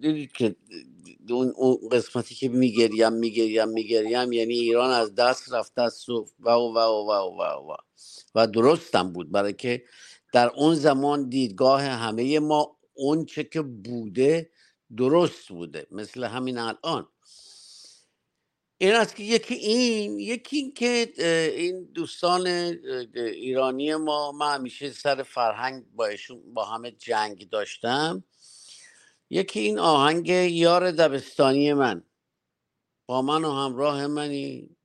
دیدید 0.00 0.32
که 0.32 0.56
اون 1.30 1.78
قسمتی 1.92 2.34
که 2.34 2.48
میگریم 2.48 3.12
میگریم 3.12 3.68
میگریم 3.68 4.32
یعنی 4.32 4.54
ایران 4.54 4.90
از 4.90 5.14
دست 5.14 5.52
رفته 5.52 5.82
است 5.82 6.08
و 6.08 6.26
و 6.40 6.50
و 6.50 6.78
و 6.78 6.78
و 6.78 7.12
و 7.12 7.42
و, 7.42 7.72
و. 7.72 7.76
و 8.34 8.46
درستم 8.46 9.12
بود. 9.12 9.32
برای 9.32 9.52
که 9.52 9.84
در 10.32 10.50
اون 10.56 10.74
زمان 10.74 11.28
دیدگاه 11.28 11.82
همه 11.82 12.40
ما 12.40 12.76
اون 12.94 13.24
چه 13.24 13.44
که 13.44 13.62
بوده 13.62 14.50
درست 14.96 15.48
بوده. 15.48 15.86
مثل 15.90 16.24
همین 16.24 16.58
الان. 16.58 17.08
این 18.80 18.94
است 18.94 19.16
که 19.16 19.22
یکی 19.22 19.54
این 19.54 20.18
یکی 20.18 20.56
این 20.56 20.74
که 20.74 21.12
این 21.56 21.84
دوستان 21.84 22.46
ایرانی 23.16 23.94
ما 23.94 24.32
من 24.32 24.54
همیشه 24.54 24.90
سر 24.90 25.22
فرهنگ 25.22 25.84
با 25.94 26.06
ایشون 26.06 26.54
با 26.54 26.64
همه 26.64 26.90
جنگ 26.90 27.48
داشتم. 27.48 28.24
یکی 29.30 29.60
این 29.60 29.78
آهنگ 29.78 30.28
یار 30.28 30.90
دبستانی 30.90 31.72
من. 31.72 32.02
با 33.06 33.22
من 33.22 33.44
و 33.44 33.52
همراه 33.52 34.06
منی. 34.06 34.76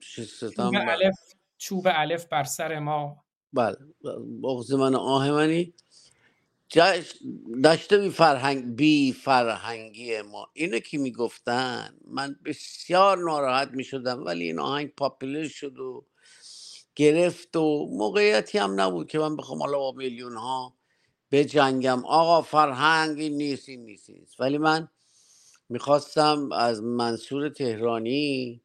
چوب 0.00 0.74
الف 0.74 1.14
چوب 1.58 1.86
الف 1.86 2.26
بر 2.26 2.44
سر 2.44 2.78
ما. 2.78 3.24
بله 3.52 3.76
بغز 4.42 4.72
من 4.72 4.94
و 4.94 4.98
آه 4.98 5.30
منی. 5.30 5.74
داشته 7.62 7.98
بی 7.98 8.10
فرهنگ 8.10 8.76
بی 8.76 9.12
فرهنگی 9.12 10.22
ما. 10.22 10.48
اینو 10.52 10.78
که 10.78 10.98
می‌گفتن. 10.98 11.94
من 12.08 12.36
بسیار 12.44 13.18
ناراحت 13.18 13.68
می‌شدم 13.68 14.24
ولی 14.24 14.44
این 14.44 14.58
آهنگ 14.58 14.94
پاپولر 14.96 15.48
شد 15.48 15.78
و 15.78 16.06
گرفت 16.96 17.56
و 17.56 17.86
موقعیتی 17.90 18.58
هم 18.58 18.80
نبود 18.80 19.08
که 19.08 19.18
من 19.18 19.36
بخوام 19.36 19.58
حالا 19.62 19.78
با 19.78 19.92
میلیون 19.92 20.36
ها 20.36 20.74
بجنگم. 21.32 22.04
آقا 22.04 22.42
فرهنگ 22.42 23.18
این 23.18 23.36
نیست 23.36 23.68
این 23.68 23.84
نیست 23.84 24.40
ولی 24.40 24.58
من 24.58 24.88
می‌خواستم 25.68 26.52
از 26.52 26.82
منصور 26.82 27.48
تهرانی 27.48 28.60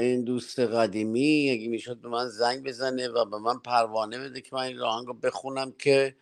این 0.00 0.24
دوست 0.24 0.58
قدیمی 0.58 1.50
اگه 1.50 1.68
می‌شد 1.68 2.00
به 2.00 2.08
من 2.08 2.28
زنگ 2.28 2.64
بزنه 2.64 3.08
و 3.08 3.24
به 3.24 3.38
من 3.38 3.58
پروانه 3.58 4.18
بده 4.18 4.40
که 4.40 4.50
من 4.52 4.62
این 4.62 4.78
راهنگ 4.78 5.06
رو 5.06 5.14
بخونم 5.14 5.72
که 5.72 6.16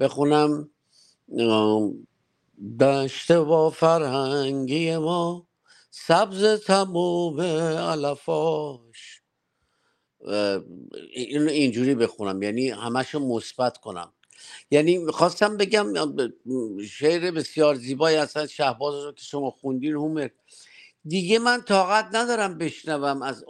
بخونم 0.00 0.70
دشته 2.80 3.38
و 3.38 3.70
فرهنگی 3.70 4.96
ما 4.96 5.48
سبز 5.90 6.44
تموم 6.44 7.40
علفاش. 7.40 9.22
این 11.12 11.48
اینجوری 11.48 11.94
بخونم 11.94 12.42
یعنی 12.42 12.70
همش 12.70 13.14
مثبت 13.14 13.78
کنم. 13.78 14.12
یعنی 14.70 15.06
خواستم 15.06 15.56
بگم 15.56 15.92
شعر 16.88 17.30
بسیار 17.30 17.74
زیبایی 17.74 18.16
اصلا 18.16 18.46
شهباز 18.46 19.04
رو 19.04 19.12
که 19.12 19.22
شما 19.22 19.50
خوندین 19.50 19.94
هومر. 19.94 20.28
دیگه 21.04 21.38
من 21.38 21.62
طاقت 21.62 22.08
ندارم 22.12 22.58
بشنوم 22.58 23.22
از 23.22 23.44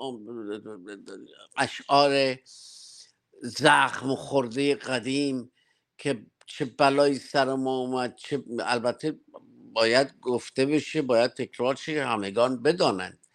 اشعار 1.56 2.36
زخم 3.42 4.14
خورده 4.14 4.74
قدیم 4.74 5.52
که 5.98 6.26
چه 6.50 6.64
بلایی 6.64 7.18
سر 7.18 7.54
ما 7.54 7.78
اومد 7.78 8.16
چه 8.16 8.44
البته 8.60 9.18
باید 9.72 10.20
گفته 10.20 10.66
بشه 10.66 11.02
باید 11.02 11.30
تکرار 11.30 11.74
شه 11.74 12.04
همگان 12.04 12.62
بدانند. 12.62 13.26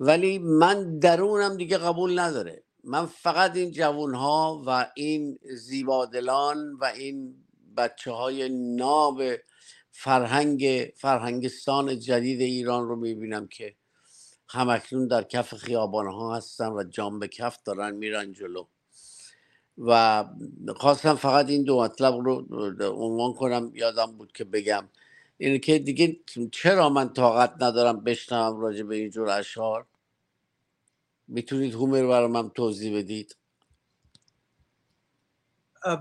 ولی 0.00 0.38
من 0.38 0.98
درونم 0.98 1.56
دیگه 1.56 1.78
قبول 1.78 2.18
نداره. 2.18 2.62
من 2.84 3.06
فقط 3.06 3.56
این 3.56 3.70
جوون 3.70 4.14
ها 4.14 4.62
و 4.66 4.90
این 4.94 5.38
زیبادلان 5.54 6.72
و 6.72 6.84
این 6.84 7.44
بچه 7.76 8.10
های 8.12 8.48
ناب 8.76 9.22
فرهنگ 9.90 10.92
فرهنگستان 10.96 11.98
جدید 11.98 12.40
ایران 12.40 12.88
رو 12.88 12.96
می‌بینم 12.96 13.46
که 13.48 13.76
همکنون 14.48 15.08
در 15.08 15.22
کف 15.22 15.54
خیابان 15.54 16.06
ها 16.06 16.36
هستن 16.36 16.72
و 16.72 16.84
جام 16.84 17.18
به 17.18 17.28
کف 17.28 17.58
دارن 17.64 17.96
میرن 17.96 18.32
جلو. 18.32 18.66
و 19.78 20.24
خواستم 20.76 21.14
فقط 21.14 21.48
این 21.48 21.64
دو 21.64 21.80
مطلب 21.80 22.14
رو 22.14 22.46
عنوان 22.80 23.32
کنم 23.34 23.70
یادم 23.74 24.12
بود 24.12 24.32
که 24.32 24.44
بگم. 24.44 24.88
اینه 25.38 25.58
که 25.58 25.78
دیگه 25.78 26.16
چرا 26.52 26.88
من 26.88 27.12
طاقت 27.12 27.62
ندارم 27.62 28.04
بشنوم 28.04 28.60
راجع 28.60 28.82
به 28.82 28.96
اینجور 28.96 29.30
اشعار؟ 29.30 29.86
می‌تونید 31.28 31.74
هومر 31.74 32.06
برای 32.06 32.28
من 32.28 32.50
توضیح 32.50 32.98
بدید؟ 32.98 33.36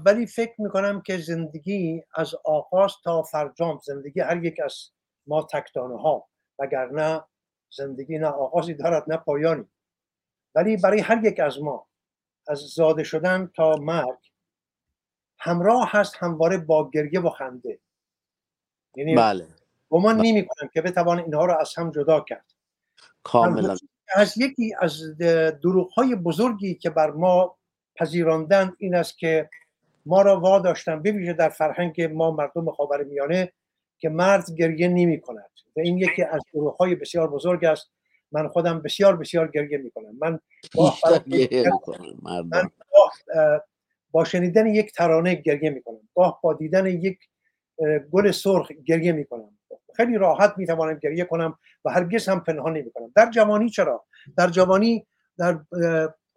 ولی 0.06 0.26
فکر 0.26 0.62
می‌کنم 0.62 1.02
که 1.02 1.18
زندگی 1.18 2.04
از 2.16 2.36
آغاز 2.46 2.92
تا 3.04 3.24
فرجام 3.24 3.80
زندگی 3.84 4.20
هر 4.20 4.46
یک 4.46 4.60
از 4.66 4.90
ما 5.28 5.48
تکتانه 5.52 6.02
ها 6.02 6.28
وگرنه 6.60 7.24
زندگی 7.70 8.18
نه 8.18 8.28
آغازی 8.28 8.74
دارد 8.74 9.04
نه 9.08 9.18
پایانی. 9.18 9.66
ولی 10.56 10.78
برای 10.78 11.00
هر 11.00 11.26
یک 11.26 11.40
از 11.40 11.62
ما 11.62 11.88
از 12.48 12.60
زاده 12.60 13.04
شدن 13.04 13.52
تا 13.56 13.76
مرگ 13.76 14.18
همراه 15.40 15.90
هست 15.92 16.16
همواره 16.20 16.58
با 16.58 16.90
گریه 16.90 17.20
و 17.20 17.30
خنده. 17.30 17.80
یعنی 18.96 19.16
بله. 19.16 19.48
گمان 19.90 20.18
بله. 20.18 20.32
نمی 20.32 20.48
کنم 20.48 20.70
که 20.74 20.82
بتوان 20.82 21.20
اینها 21.20 21.46
رو 21.46 21.58
از 21.60 21.74
هم 21.78 21.92
جدا 21.92 22.20
کرد. 22.20 22.46
کاملا. 23.24 23.78
از 24.16 24.38
یکی 24.38 24.76
از 24.80 25.18
دروغ 25.64 25.92
های 25.92 26.16
بزرگی 26.16 26.76
که 26.76 26.90
بر 26.90 27.12
ما 27.12 27.58
پذیراندن 27.96 28.76
این 28.78 28.96
است 28.96 29.18
که 29.18 29.50
ما 30.06 30.22
را 30.22 30.40
واداشتن 30.40 31.04
بویژه 31.04 31.34
در 31.34 31.50
فرهنگ 31.50 32.02
ما 32.02 32.32
مردم 32.32 32.72
خاور 32.72 33.04
میانه 33.04 33.54
که 33.98 34.10
مرد 34.10 34.52
گریه 34.58 34.88
نمی 34.88 35.22
کند 35.22 35.50
و 35.76 35.80
این 35.80 35.98
یکی 35.98 36.24
از 36.24 36.42
دروغ 36.54 36.76
های 36.76 36.96
بسیار 36.96 37.28
بزرگ 37.28 37.66
است. 37.66 37.92
من 38.34 38.48
خودم 38.48 38.82
بسیار 38.82 39.18
بسیار 39.18 39.48
گریه 39.48 39.78
می 39.78 39.92
کنم 39.92 40.18
من 40.22 40.40
با, 40.76 40.94
من 42.52 42.70
با 44.12 44.24
شنیدن 44.24 44.68
یک 44.68 44.94
ترانه 44.94 45.36
گریه 45.36 45.70
می 45.70 45.82
کنم 45.82 46.10
گاه 46.16 46.40
با 46.44 46.54
دیدن 46.54 46.86
یک 46.86 47.20
گل 48.12 48.32
سرخ 48.32 48.72
گریه 48.72 49.12
می 49.12 49.26
کنم 49.26 49.58
خیلی 49.96 50.18
راحت 50.18 50.54
می 50.58 50.66
توانم 50.66 51.00
گریه 51.00 51.26
کنم 51.26 51.58
و 51.86 51.90
هرگز 51.90 52.30
هم 52.30 52.40
پنهان 52.40 52.74
نمی 52.74 52.92
کنم 52.92 53.12
در 53.16 53.30
جوانی 53.30 53.70
چرا؟ 53.70 54.06
در 54.38 54.48
جوانی 54.48 55.06
در 55.38 55.60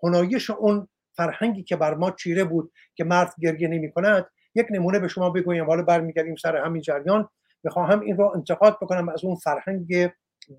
هنایش 0.03 0.51
اون 0.51 0.89
فرهنگی 1.13 1.63
که 1.63 1.77
بر 1.77 1.95
ما 1.95 2.11
چیره 2.11 2.45
بود 2.45 2.73
که 2.95 3.05
مرد 3.05 3.35
گریه 3.41 3.69
نمی 3.69 3.93
کند 3.93 4.27
یک 4.55 4.67
نمونه 4.71 4.99
به 4.99 5.09
شما 5.09 5.31
بگویم. 5.31 5.67
حالا 5.67 5.83
برمیگردیم 5.83 6.37
سر 6.37 6.57
همین 6.57 6.83
جریان. 6.83 7.29
می‌خواهم 7.65 8.01
این 8.01 8.17
رو 8.17 8.33
انتقاد 8.35 8.79
بکنم 8.83 9.09
از 9.09 9.25
اون 9.25 9.37
فرهنگ 9.37 10.11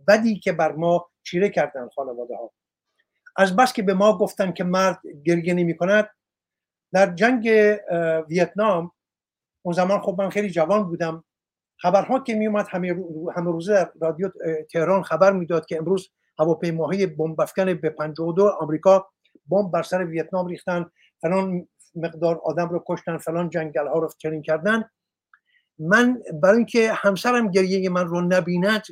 بدی 0.08 0.40
که 0.40 0.52
بر 0.52 0.72
ما 0.72 1.10
چیره 1.24 1.50
کردن 1.50 1.90
خانواده 1.96 2.36
ها 2.36 2.52
از 3.38 3.56
بس 3.56 3.74
که 3.74 3.84
به 3.84 3.94
ما 3.94 4.18
گفتن 4.18 4.52
که 4.52 4.64
مرد 4.64 5.00
گریه 5.26 5.54
نمی 5.54 5.78
کند 5.78 6.10
در 6.94 7.14
جنگ 7.16 7.76
ویتنام 8.30 8.92
اون 9.62 9.74
زمان 9.74 10.02
خب 10.02 10.16
من 10.20 10.30
خیلی 10.30 10.50
جوان 10.50 10.84
بودم. 10.84 11.24
خبرها 11.80 12.20
که 12.20 12.36
میومد 12.36 12.68
همه, 12.70 12.96
همه 13.36 13.52
روزه 13.52 13.90
رادیو 14.02 14.30
تهران 14.72 15.04
خبر 15.04 15.32
می‌داد 15.32 15.66
که 15.66 15.78
امروز 15.78 16.10
هواپیماهای 16.40 17.06
بمب 17.06 17.42
افکن 17.42 17.74
به 17.74 17.90
52 17.90 18.50
آمریکا 18.50 19.10
بمب 19.48 19.72
بر 19.72 19.84
سر 19.84 20.06
ویتنام 20.06 20.48
ریختن. 20.48 20.86
فلان 21.22 21.68
مقدار 21.96 22.42
آدم 22.44 22.70
رو 22.70 22.84
کشتن 22.88 23.18
فلان 23.18 23.50
جنگل 23.50 23.88
ها 23.88 24.00
رو 24.00 24.10
چنین 24.18 24.42
کردن. 24.42 24.90
من 25.80 26.24
برای 26.44 26.58
اینکه 26.58 26.94
همسرم 26.94 27.52
گریه 27.52 27.90
من 27.90 28.08
رو 28.08 28.22
نبیند 28.22 28.84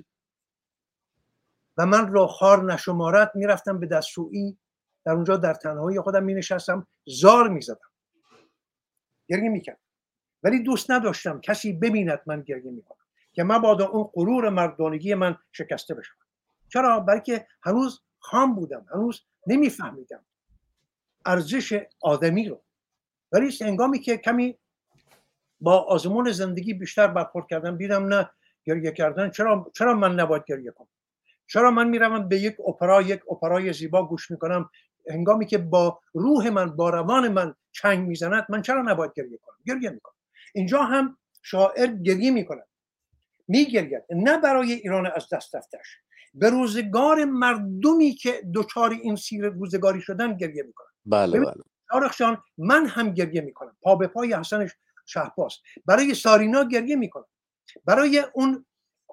و 1.77 1.85
من 1.85 2.07
رو 2.07 2.27
خار 2.27 2.73
نشمارد 2.73 3.31
می‌رفتم 3.35 3.79
به 3.79 3.87
دستشویی. 3.87 4.57
در 5.05 5.11
اونجا 5.11 5.37
در 5.37 5.53
تنهایی 5.53 5.99
خودم 5.99 6.23
می 6.23 6.33
نشستم 6.33 6.87
زار 7.05 7.49
می 7.49 7.61
زدم 7.61 7.89
گریه 9.27 9.49
می 9.49 9.63
ولی 10.43 10.63
دوست 10.63 10.91
نداشتم 10.91 11.41
کسی 11.41 11.73
ببیند 11.73 12.21
من 12.25 12.41
گریه 12.41 12.71
می 12.71 12.83
کنم 12.83 13.05
که 13.33 13.43
مبادا 13.43 13.87
اون 13.87 14.03
غرور 14.13 14.49
مردانگی 14.49 15.13
من 15.13 15.37
شکسته 15.51 15.93
بشه. 15.93 16.11
چرا؟ 16.69 16.99
برای 16.99 17.21
که 17.21 17.47
هنوز 17.63 18.01
خام 18.19 18.55
بودم 18.55 18.85
هنوز 18.93 19.21
نمیفهمیدم 19.47 20.25
ارزش 21.25 21.81
آدمی 22.01 22.49
رو. 22.49 22.61
ولی 23.31 23.57
انگامی 23.61 23.99
که 23.99 24.17
کمی 24.17 24.57
با 25.61 25.77
آزمون 25.77 26.31
زندگی 26.31 26.73
بیشتر 26.73 27.07
برخورد 27.07 27.47
کردم 27.47 27.77
دیدم 27.77 28.05
نه 28.05 28.29
گریه 28.63 28.91
کردن. 28.91 29.29
چرا؟ 29.29 29.71
چرا 29.73 29.93
من 29.93 30.19
نباید 30.19 30.43
گریه 30.47 30.71
کنم؟ 30.71 30.87
چرا 31.47 31.71
من 31.71 31.87
می‌روم 31.87 32.27
به 32.27 32.39
یک 32.39 32.55
اپرا 32.67 33.01
یک 33.01 33.21
اپرای 33.31 33.73
زیبا 33.73 34.07
گوش 34.07 34.31
می‌کنم؟ 34.31 34.69
هنگامی 35.09 35.45
که 35.45 35.57
با 35.57 35.99
روح 36.13 36.49
من 36.49 36.75
با 36.75 36.89
روان 36.89 37.27
من 37.27 37.55
چنگ 37.71 38.07
می‌زند 38.07 38.45
من 38.49 38.61
چرا 38.61 38.81
نباید 38.81 39.11
گریه 39.15 39.37
کنم؟ 39.37 39.55
گریه 39.67 39.89
می‌کنم. 39.89 40.15
اینجا 40.53 40.83
هم 40.83 41.17
شاعر 41.41 41.87
گریه 41.87 42.31
می‌کند. 42.31 42.67
میگرید. 43.47 44.03
نه 44.09 44.37
برای 44.37 44.73
ایران 44.73 45.05
از 45.05 45.29
دست 45.31 45.55
رفتش. 45.55 45.97
به 46.33 46.49
روزگار 46.49 47.25
مردمی 47.25 48.11
که 48.11 48.41
دچار 48.53 48.89
این 48.89 49.15
سیر 49.15 49.45
روزگاری 49.49 50.01
شدن 50.01 50.37
گریه 50.37 50.63
می‌کنن 50.63 50.87
بله 51.05 51.39
بله. 51.39 52.37
من 52.57 52.85
هم 52.85 53.13
گریه 53.13 53.41
می‌کنم. 53.41 53.77
پا 53.81 53.95
به 53.95 54.07
پای 54.07 54.33
حسن 54.33 54.67
شهباز. 55.05 55.53
برای 55.85 56.13
سارینا 56.13 56.63
گریه 56.63 56.95
می‌کنم. 56.95 57.25
برای 57.85 58.23
اون 58.33 58.65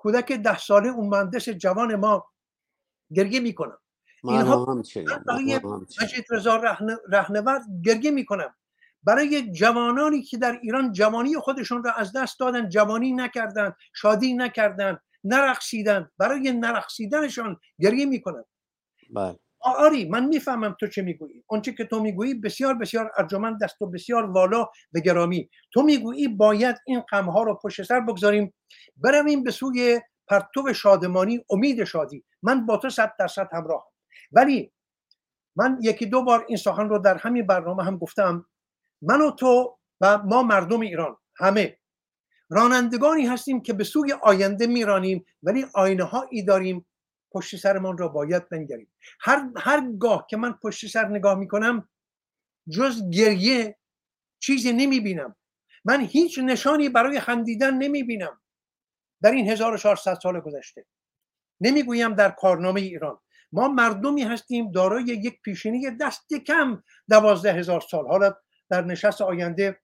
کودک 0.03 0.33
ده 0.33 0.59
ساله 0.59 0.89
اون 0.89 1.09
مهندس 1.09 1.49
جوان 1.49 1.95
ما 1.95 2.27
گریه 3.15 3.41
می‌کنم. 3.41 3.79
اینها 4.25 4.83
برای 5.27 5.61
مجید 6.03 6.25
رضا 6.31 6.57
رهنورد 7.09 7.63
گریه 7.85 8.11
می‌کنم. 8.11 8.55
برای 9.03 9.53
جوانانی 9.53 10.23
که 10.23 10.37
در 10.39 10.59
ایران 10.63 10.93
جوانی 10.93 11.37
خودشون 11.37 11.85
را 11.85 11.93
از 11.93 12.13
دست 12.13 12.41
دادن 12.41 12.69
جوانی 12.69 13.13
نکردن 13.13 13.75
شادی 13.95 14.35
نکردن 14.35 14.99
نرقصیدن 15.25 16.11
برای 16.19 16.53
نرقصیدنشان 16.53 17.57
گریه 17.81 18.07
می‌کنن 18.07 18.45
بله. 19.15 19.39
آری 19.65 20.09
من 20.09 20.25
می‌فهمم 20.27 20.77
تو 20.81 20.87
چه 20.87 21.03
می‌گویی. 21.03 21.45
آنچه 21.49 21.73
که 21.73 21.85
تو 21.85 22.01
می‌گویی 22.01 22.35
بسیار 22.35 22.75
بسیار 22.75 23.11
ارجمند 23.19 23.65
است 23.65 23.83
و 23.83 23.87
بسیار 23.87 24.31
والا 24.31 24.69
و 24.95 25.01
گرامی. 25.01 25.51
تو 25.73 25.83
می‌گویی 25.83 26.29
باید 26.29 26.77
این 26.87 27.01
غمها 27.01 27.43
رو 27.43 27.55
پشت 27.55 27.83
سر 27.83 28.01
بگذاریم 28.01 28.55
برویم 28.97 29.43
به 29.43 29.51
سوی 29.51 30.01
پرتو 30.29 30.73
شادمانی 30.75 31.45
امید 31.51 31.85
شادی. 31.85 32.25
من 32.43 32.67
با 32.67 32.77
تو 32.77 32.91
صد 32.91 33.13
درصد 33.19 33.49
همراه 33.53 33.89
ولی 34.33 34.73
من 35.57 35.79
یکی 35.83 36.07
دو 36.07 36.23
بار 36.23 36.45
این 36.49 36.57
سخن 36.57 36.89
رو 36.89 36.99
در 36.99 37.17
همین 37.17 37.47
برنامه 37.47 37.85
هم 37.85 37.99
گفتم. 37.99 38.47
من 39.03 39.21
و 39.21 39.31
تو 39.31 39.79
و 40.01 40.19
ما 40.19 40.43
مردم 40.43 40.81
ایران 40.81 41.17
همه 41.37 41.79
رانندگانی 42.51 43.27
هستیم 43.27 43.63
که 43.63 43.73
به 43.73 43.85
سوی 43.85 44.13
آینده 44.13 44.67
میرانیم 44.67 45.25
ولی 45.43 45.67
آینه 45.75 46.05
هایی 46.05 46.45
داریم 46.45 46.87
پشت 47.35 47.57
سرمان 47.57 47.99
را 47.99 48.09
باید 48.09 48.49
بنگریم. 48.49 48.93
هر, 49.21 49.51
هر 49.57 49.91
گاه 49.99 50.27
که 50.31 50.37
من 50.37 50.53
پشت 50.53 50.87
سر 50.87 51.09
نگاه 51.09 51.35
می‌کنم 51.35 51.89
جز 52.69 53.11
گریه 53.11 53.79
چیزی 54.39 54.73
نمی‌بینم. 54.73 55.37
من 55.85 56.01
هیچ 56.01 56.39
نشانی 56.39 56.89
برای 56.89 57.21
خندیدن 57.21 57.75
نمی‌بینم. 57.75 58.41
در 59.23 59.31
این 59.31 59.51
1400 59.51 60.19
سال 60.23 60.41
گذشته. 60.41 60.87
نمی‌گویم 61.61 62.15
در 62.15 62.31
کارنامه 62.31 62.81
ایران. 62.81 63.19
ما 63.53 63.69
مردمی 63.69 64.23
هستیم 64.23 64.73
دارای 64.73 65.05
یک 65.05 65.43
پیشینی 65.43 65.91
دست 66.01 66.35
کم 66.47 66.83
دوازده 67.11 67.53
هزار 67.53 67.81
سال. 67.81 68.07
حالا 68.07 68.35
در 68.71 68.85
نشست 68.85 69.21
آینده 69.23 69.81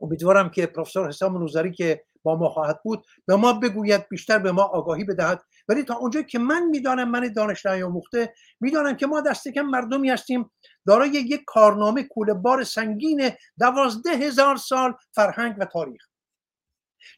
امیدوارم 0.00 0.50
که 0.50 0.66
پروفسور 0.66 1.08
حسام 1.08 1.38
نوزری 1.38 1.72
که 1.72 2.04
با 2.24 2.36
ما 2.36 2.48
خواهد 2.48 2.80
بود 2.82 3.06
به 3.26 3.36
ما 3.36 3.52
بگوید 3.52 4.08
بیشتر 4.08 4.38
به 4.38 4.52
ما 4.52 4.62
آگاهی 4.62 5.04
بدهد. 5.04 5.42
ولی 5.68 5.82
تا 5.82 5.94
اونجا 5.94 6.22
که 6.22 6.38
من 6.38 6.66
می‌دانم 6.66 7.10
من 7.10 7.32
دانش 7.32 7.66
مخته 7.66 8.34
می‌دانم 8.60 8.96
که 8.96 9.06
ما 9.06 9.20
دست 9.20 9.48
کم 9.48 9.62
مردمی 9.62 10.10
هستیم. 10.10 10.50
دارای 10.86 11.10
یک 11.10 11.42
کارنامه 11.46 12.02
کوله 12.02 12.34
بار 12.34 12.64
سنگین 12.64 13.30
دوازده 13.58 14.10
هزار 14.10 14.56
سال 14.56 14.94
فرهنگ 15.14 15.56
و 15.58 15.64
تاریخ. 15.64 16.06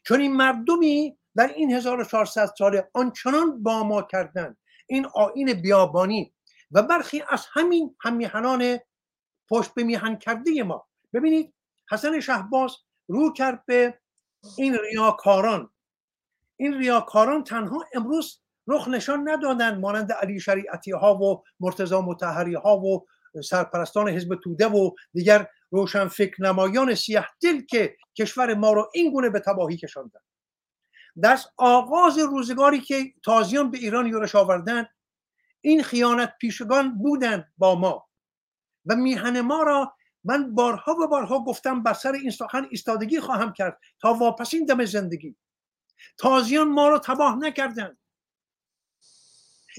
چون 0.03 0.21
این 0.21 0.35
مردمی 0.35 1.17
در 1.35 1.47
این 1.47 1.71
1400 1.71 2.53
ساله 2.57 2.89
آنچنان 2.93 3.63
با 3.63 3.83
ما 3.83 4.01
کردن 4.01 4.55
این 4.87 5.07
آین 5.15 5.53
بیابانی 5.53 6.33
و 6.71 6.83
برخی 6.83 7.23
از 7.29 7.45
همین 7.53 7.95
همیهنان 7.99 8.79
پشت 9.49 9.73
به 9.73 9.83
میهن 9.83 10.15
کرده 10.15 10.63
ما. 10.63 10.87
ببینید 11.13 11.53
حسن 11.91 12.19
شهباز 12.19 12.75
رو 13.07 13.33
کرد 13.33 13.65
به 13.65 13.99
این 14.57 14.77
ریاکاران 14.91 15.69
این 16.57 16.77
ریاکاران 16.77 17.43
تنها 17.43 17.85
امروز 17.93 18.39
رخ 18.67 18.87
نشان 18.87 19.29
ندادن 19.29 19.79
مانند 19.79 20.11
علی 20.11 20.39
شریعتی 20.39 20.91
ها 20.91 21.15
و 21.15 21.43
مرتضا 21.59 22.01
متحری 22.01 22.55
ها 22.55 22.77
و 22.77 23.07
سرپرستان 23.43 24.09
حزب 24.09 24.35
توده 24.43 24.67
و 24.67 24.91
دیگر 25.13 25.47
روشن 25.71 26.07
فکر 26.07 26.43
نمایان 26.43 26.95
سیاه 26.95 27.27
دل 27.41 27.61
که 27.61 27.97
کشور 28.15 28.53
ما 28.53 28.73
رو 28.73 28.89
این 28.93 29.11
گونه 29.11 29.29
به 29.29 29.39
تباهی 29.39 29.77
کشاندن. 29.77 30.19
در 31.21 31.39
آغاز 31.57 32.17
روزگاری 32.17 32.79
که 32.79 33.13
تازیان 33.23 33.71
به 33.71 33.77
ایران 33.77 34.07
یورش 34.07 34.35
آوردن 34.35 34.87
این 35.61 35.83
خیانت 35.83 36.33
پیشگان 36.41 36.97
بودن 36.97 37.51
با 37.57 37.75
ما 37.75 38.07
و 38.85 38.95
میهن 38.95 39.41
ما 39.41 39.63
را 39.63 39.96
من 40.27 40.55
بارها 40.55 40.95
و 41.03 41.07
بارها 41.07 41.43
گفتم 41.43 41.83
بر 41.83 41.93
سر 41.93 42.11
این 42.11 42.31
سخن 42.31 42.67
ایستادگی 42.69 43.19
خواهم 43.19 43.53
کرد 43.53 43.79
تا 43.99 44.13
واپسین 44.13 44.65
دم 44.65 44.85
زندگی. 44.85 45.35
تازیان 46.17 46.67
ما 46.67 46.89
را 46.89 46.99
تباه 46.99 47.35
نکردند. 47.35 47.97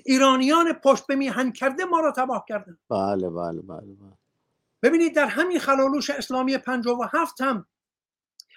ایرانیان 0.05 0.73
پشت 0.73 1.07
به 1.07 1.17
میهن 1.17 1.53
کرده 1.53 1.85
ما 1.85 2.01
را 2.01 2.13
تباه 2.13 2.45
کردن 2.49 2.79
بله 2.89 3.31
بله 3.31 3.61
بله, 3.63 3.81
بله. 3.81 4.19
ببینید 4.83 5.15
در 5.15 5.27
همین 5.27 5.59
خلالوش 5.59 6.11
اسلامی 6.11 6.59
هفت 7.13 7.41
هم 7.41 7.67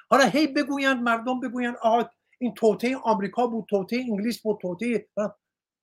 حالا 0.09 0.25
هی 0.25 0.47
بگویند 0.47 1.01
مردم 1.01 1.39
بگویند 1.39 1.75
آقا 1.81 2.09
این 2.37 2.53
توطعه 2.53 2.97
آمریکا 2.97 3.47
بود 3.47 3.65
توطعه 3.69 3.99
انگلیس 3.99 4.41
بود 4.41 4.59
توطعه 4.61 5.07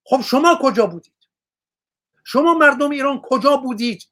خب 0.05 0.21
شما 0.21 0.59
کجا 0.62 0.87
بودید؟ 0.87 1.12
شما 2.25 2.55
مردم 2.55 2.90
ایران 2.90 3.23
کجا 3.23 3.57
بودید؟ 3.57 4.03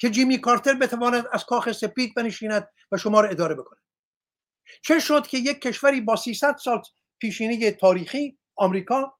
که 0.00 0.10
جیمی 0.10 0.40
کارتر 0.40 0.74
بتواند 0.74 1.24
از 1.32 1.44
کاخ 1.44 1.72
سپید 1.72 2.14
بنشیند 2.14 2.68
و 2.92 2.96
شما 2.96 3.20
را 3.20 3.28
اداره 3.28 3.54
بکنه 3.54 3.78
چه 4.82 5.00
شد 5.00 5.26
که 5.26 5.38
یک 5.38 5.60
کشوری 5.60 6.00
با 6.00 6.16
300 6.16 6.56
سال 6.56 6.82
پیشینی 7.18 7.70
تاریخی 7.70 8.38
آمریکا 8.56 9.14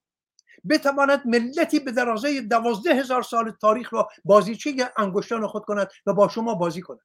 بتواند 0.70 1.26
ملتی 1.26 1.80
به 1.80 1.92
درازه 1.92 2.40
دوازده 2.40 2.94
هزار 2.94 3.22
سال 3.22 3.50
تاریخ 3.50 3.94
را 3.94 4.08
بازیچه 4.24 4.92
انگشتان 4.96 5.46
خود 5.46 5.64
کند 5.64 5.90
و 6.06 6.12
با 6.12 6.28
شما 6.28 6.54
بازی 6.54 6.80
کند. 6.80 7.00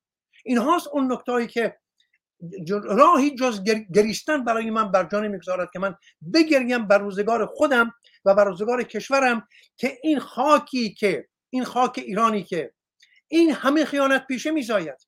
این 0.45 0.57
هاست 0.57 0.87
اون 0.87 1.11
نکتهایی 1.11 1.47
که 1.47 1.77
راهی 2.83 3.35
جز 3.35 3.63
گریستن 3.93 4.43
برای 4.43 4.69
من 4.69 4.91
بر 4.91 5.03
جان 5.03 5.27
می‌گذارد 5.27 5.69
که 5.73 5.79
من 5.79 5.95
بگریم 6.33 6.87
بر 6.87 6.97
روزگار 6.97 7.45
خودم 7.45 7.91
و 8.25 8.35
بر 8.35 8.45
روزگار 8.45 8.83
کشورم 8.83 9.47
که 9.77 9.97
این 10.03 10.19
خاکی 10.19 10.93
که 10.93 11.27
این 11.49 11.63
خاک 11.63 11.97
ایرانی 11.97 12.43
که 12.43 12.74
این 13.35 13.51
همه 13.51 13.85
خیانت 13.85 14.27
پیشه 14.27 14.51
میزاید. 14.51 15.07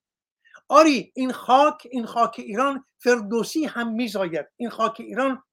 آری 0.69 1.11
این 1.15 1.31
خاک 1.31 1.87
این 1.91 2.05
خاک 2.05 2.35
ایران 2.37 2.85
فردوسی 2.99 3.65
هم 3.65 3.91
میزاید. 3.91 4.45
این 4.57 4.69
خاک 4.69 4.99
ایران 4.99 5.43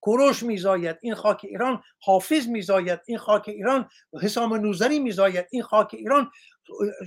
کوروش 0.00 0.42
میزاید. 0.42 0.98
این 1.02 1.14
خاک 1.14 1.40
ایران 1.44 1.82
حافظ 2.02 2.48
میزاید. 2.48 3.00
این 3.06 3.18
خاک 3.18 3.48
ایران 3.48 3.88
حسام 4.22 4.54
نوزری 4.54 4.98
میزاید. 4.98 5.46
این 5.50 5.62
خاک 5.62 5.94
ایران 5.94 6.30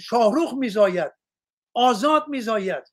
شاهروخ 0.01 0.53
میزاید. 0.53 1.11
آزاد 1.73 2.27
میزاید. 2.27 2.83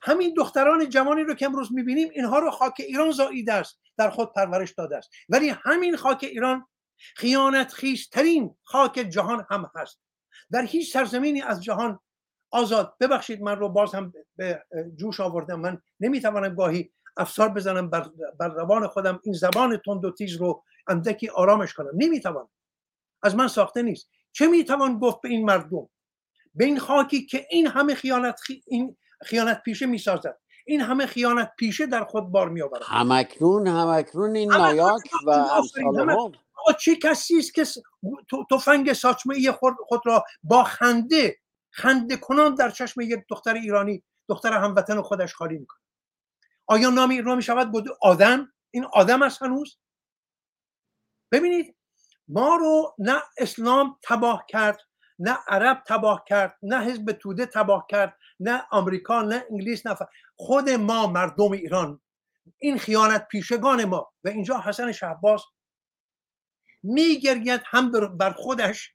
همین 0.00 0.34
دختران 0.36 0.88
جوانی 0.88 1.22
رو 1.22 1.34
که 1.34 1.46
امروز 1.46 1.72
می‌بینیم 1.72 2.08
اینها 2.14 2.38
رو 2.38 2.50
خاک 2.50 2.74
ایران 2.78 3.10
زاییده 3.10 3.52
است. 3.52 3.80
در 3.98 4.10
خود 4.10 4.32
پرورش 4.32 4.72
داده 4.72 4.96
است. 4.96 5.10
ولی 5.28 5.48
همین 5.48 5.96
خاک 5.96 6.24
ایران 6.24 6.66
خیانت 7.16 7.72
خیسترین 7.72 8.56
خاک 8.64 8.92
جهان 8.94 9.46
هم 9.50 9.70
هست. 9.74 10.05
در 10.50 10.62
هیچ 10.62 10.92
سرزمینی 10.92 11.42
از 11.42 11.64
جهان 11.64 12.00
آزاد. 12.50 12.94
ببخشید 13.00 13.42
من 13.42 13.56
رو 13.56 13.68
باز 13.68 13.94
هم 13.94 14.12
به 14.36 14.62
جوش 14.96 15.20
آوردم. 15.20 15.60
من 15.60 15.78
نمی‌توانم 16.00 16.54
گاهی 16.54 16.92
افسار 17.16 17.48
بزنم 17.48 17.90
بر, 17.90 18.10
بر 18.40 18.48
روان 18.48 18.86
خودم. 18.86 19.20
این 19.24 19.34
زبان 19.34 19.80
تند 19.86 20.04
و 20.04 20.10
تیز 20.10 20.36
رو 20.36 20.64
اندکی 20.86 21.28
آرامش 21.28 21.74
کنم. 21.74 21.90
نمی‌توانم. 21.94 22.48
از 23.22 23.36
من 23.36 23.48
ساخته 23.48 23.82
نیست. 23.82 24.08
چه 24.32 24.46
می‌توان 24.46 24.98
گفت 24.98 25.20
به 25.20 25.28
این 25.28 25.44
مردم؟ 25.44 25.88
به 26.54 26.64
این 26.64 26.78
خاکی 26.78 27.26
که 27.26 27.46
این 27.50 27.66
همه 27.66 27.94
خیانت 27.94 28.40
این 28.66 28.96
خیانت 29.22 29.62
پیشه 29.62 29.86
می‌سازد. 29.86 30.38
این 30.66 30.80
همه 30.80 31.06
خیانت 31.06 31.52
پیشه 31.58 31.86
در 31.86 32.04
خود 32.04 32.24
بار 32.24 32.48
می 32.48 32.62
آورد 32.62 32.82
همکنون 32.86 33.66
همکنون 33.66 34.36
این 34.36 34.52
نایاک 34.52 35.02
و 35.26 35.30
امثال 35.30 36.36
چه 36.72 36.96
کسی 36.96 37.38
است 37.38 37.54
که 37.54 37.64
تفنگ 38.50 38.92
ساچمه 38.92 39.52
خود, 39.52 39.74
خود 39.86 40.00
را 40.04 40.24
با 40.42 40.64
خنده 40.64 41.36
خنده 41.70 42.16
کنان 42.16 42.54
در 42.54 42.70
چشم 42.70 43.00
یک 43.00 43.20
دختر 43.28 43.54
ایرانی 43.54 44.02
دختر 44.28 44.52
هموطن 44.52 45.02
خودش 45.02 45.34
خالی 45.34 45.58
می‌کنه. 45.58 45.80
آیا 46.66 46.90
نام 46.90 47.10
ایران 47.10 47.36
می 47.36 47.42
شود 47.42 47.88
آدم؟ 48.02 48.52
این 48.70 48.84
آدم 48.84 49.22
است 49.22 49.42
هنوز؟ 49.42 49.78
ببینید 51.32 51.76
ما 52.28 52.56
رو 52.56 52.94
نه 52.98 53.22
اسلام 53.38 53.98
تباه 54.02 54.44
کرد 54.48 54.80
نه 55.18 55.38
عرب 55.48 55.82
تباه 55.86 56.24
کرد 56.26 56.58
نه 56.62 56.84
حزب 56.84 57.12
توده 57.12 57.46
تباه 57.46 57.86
کرد 57.90 58.18
نه 58.40 58.66
آمریکا 58.70 59.22
نه 59.22 59.44
انگلیس 59.50 59.86
نه 59.86 59.96
خود 60.36 60.70
ما 60.70 61.06
مردم 61.06 61.52
ایران. 61.52 62.00
این 62.58 62.78
خیانت 62.78 63.28
پیشگان 63.28 63.84
ما. 63.84 64.12
و 64.24 64.28
اینجا 64.28 64.60
حسن 64.60 64.92
شهباز 64.92 65.42
میگرید 66.86 67.62
هم 67.66 67.90
بر 68.18 68.30
خودش 68.30 68.94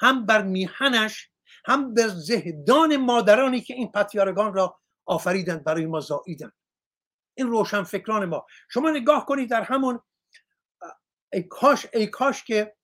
هم 0.00 0.26
بر 0.26 0.42
میهنش 0.42 1.30
هم 1.64 1.94
بر 1.94 2.08
زهدان 2.08 2.96
مادرانی 2.96 3.60
که 3.60 3.74
این 3.74 3.92
پتیارگان 3.92 4.54
را 4.54 4.80
آفریدند 5.06 5.64
برای 5.64 5.86
ما 5.86 6.00
زاییدند. 6.00 6.52
این 7.34 7.46
روشن 7.46 7.82
فکران 7.82 8.24
ما. 8.24 8.46
شما 8.70 8.90
نگاه 8.90 9.26
کنید 9.26 9.50
در 9.50 9.62
همون 9.62 10.00
ای 11.32 11.42
کاش 11.42 11.86
ای 11.94 12.06
کاش 12.06 12.44
که 12.44 12.74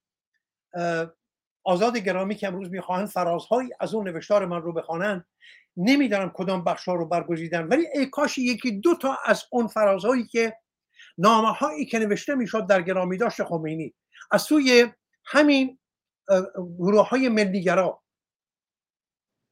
آزاد 1.63 1.97
گرامی 1.97 2.35
که 2.35 2.47
امروز 2.47 2.69
می‌خواهند 2.69 3.07
فرازهایی 3.07 3.69
از 3.79 3.93
اون 3.93 4.07
نوشتار 4.09 4.45
من 4.45 4.61
رو 4.61 4.73
بخوانند 4.73 5.25
نمی‌دانم 5.77 6.31
کدام 6.33 6.63
بخشها 6.63 6.95
رو 6.95 7.05
برگزیدن 7.05 7.67
ولی 7.67 7.87
ای 7.93 8.05
کاش 8.05 8.37
یکی 8.37 8.71
دو 8.71 8.95
تا 8.95 9.17
از 9.25 9.43
اون 9.51 9.67
فرازهایی 9.67 10.27
که 10.27 10.57
نامه 11.17 11.53
هایی 11.53 11.85
که 11.85 11.99
نوشته 11.99 12.35
می‌شد 12.35 12.67
در 12.67 12.81
گرامی 12.81 13.17
داشت 13.17 13.43
خمینی. 13.43 13.95
از 14.31 14.41
سوی 14.41 14.91
همین 15.25 15.79
گروه 16.79 17.09
های 17.09 17.29
ملیگرا 17.29 18.03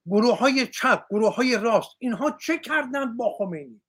گروه 0.07 0.37
های 0.37 0.67
چپ 0.67 1.05
گروه 1.09 1.35
های 1.35 1.57
راست 1.57 1.95
اینها 1.99 2.31
چه 2.31 2.57
کردند 2.57 3.17
با 3.17 3.35
خمینی؟ 3.37 3.81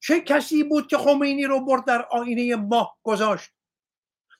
چه 0.00 0.20
کسی 0.20 0.64
بود 0.64 0.86
که 0.86 0.98
خمینی 0.98 1.44
رو 1.44 1.64
برد 1.64 1.84
در 1.84 2.06
آینه 2.10 2.56
ماه 2.56 2.98
گذاشت؟ 3.02 3.50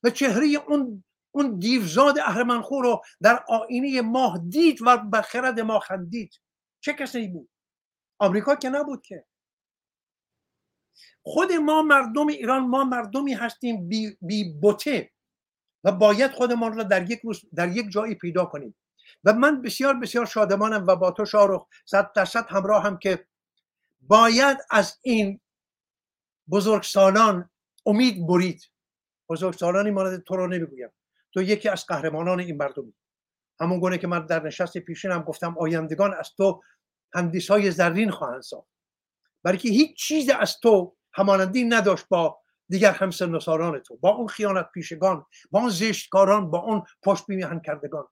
و 0.03 0.11
چهره 0.11 0.47
اون 0.69 1.05
اون 1.35 1.59
دیوزاد 1.59 2.19
اهرمنخور 2.19 2.85
رو 2.85 3.03
در 3.23 3.45
آینه 3.49 4.01
ماه 4.03 4.39
دید 4.49 4.79
و 4.83 4.99
به 4.99 5.23
خرد 5.23 5.61
ما 5.61 5.81
خندید. 5.81 6.41
چه 6.81 6.93
کسی 6.93 7.29
بود؟ 7.29 7.51
آمریکا 8.19 8.55
که 8.57 8.69
نبود 8.69 9.03
که. 9.03 9.25
خود 11.23 11.53
ما 11.53 11.83
مردم 11.83 12.27
ایران 12.27 12.67
ما 12.67 12.85
مردمی 12.85 13.35
هستیم 13.35 13.89
بی, 13.89 14.17
بی 14.21 14.45
بوته. 14.45 15.14
و 15.85 15.93
باید 15.93 16.31
خودمان 16.31 16.77
را 16.77 16.83
در 16.83 17.11
یک 17.11 17.21
روز 17.21 17.41
در 17.55 17.69
یک 17.69 17.91
جایی 17.91 18.15
پیدا 18.15 18.45
کنیم. 18.45 18.75
و 19.25 19.33
من 19.33 19.63
بسیار 19.63 19.95
بسیار 19.95 20.27
شادمانم 20.27 20.87
و 20.87 20.97
با 20.97 21.11
تو 21.11 21.25
شارخ 21.25 21.67
صد 21.85 22.13
درصد 22.13 22.47
همراه 22.49 22.83
هم 22.83 22.99
که 22.99 23.27
باید 24.01 24.59
از 24.71 24.99
این 25.03 25.41
بزرگسالان 26.51 27.51
امید 27.87 28.27
برید. 28.27 28.63
بزرگسالانی 29.29 29.91
مانند 29.91 30.23
تو 30.23 30.37
رو 30.37 30.47
نمی‌گویم. 30.47 30.91
تو 31.33 31.43
یکی 31.43 31.69
از 31.69 31.87
قهرمانان 31.87 32.41
این 32.41 32.57
مردمی. 32.57 32.95
همون 33.61 33.81
گونه 33.81 33.99
که 33.99 34.07
من 34.07 34.27
در 34.27 34.43
نشست 34.43 34.79
پیشینم 34.79 35.23
گفتم 35.23 35.59
آیندگان 35.59 36.15
از 36.15 36.31
تو 36.37 36.63
هندیس 37.15 37.51
های 37.51 37.71
زرین 37.71 38.11
خواهند 38.11 38.43
ساخت. 38.43 38.69
برای 39.43 39.59
که 39.59 39.69
هیچ 39.69 39.97
چیز 39.97 40.31
از 40.31 40.61
تو 40.61 40.97
همانندی 41.13 41.65
نداشت 41.65 42.09
با 42.09 42.39
دیگر 42.69 43.11
سالان 43.41 43.79
تو 43.79 43.97
با 43.97 44.11
اون 44.11 44.27
خیانت 44.27 44.71
پیشگان 44.75 45.27
با 45.51 45.61
اون 45.61 45.69
زشتکاران 45.69 46.51
با 46.51 46.59
اون 46.59 46.83
پشت 47.03 47.29
میهن 47.29 47.61
کردگان 47.61 48.07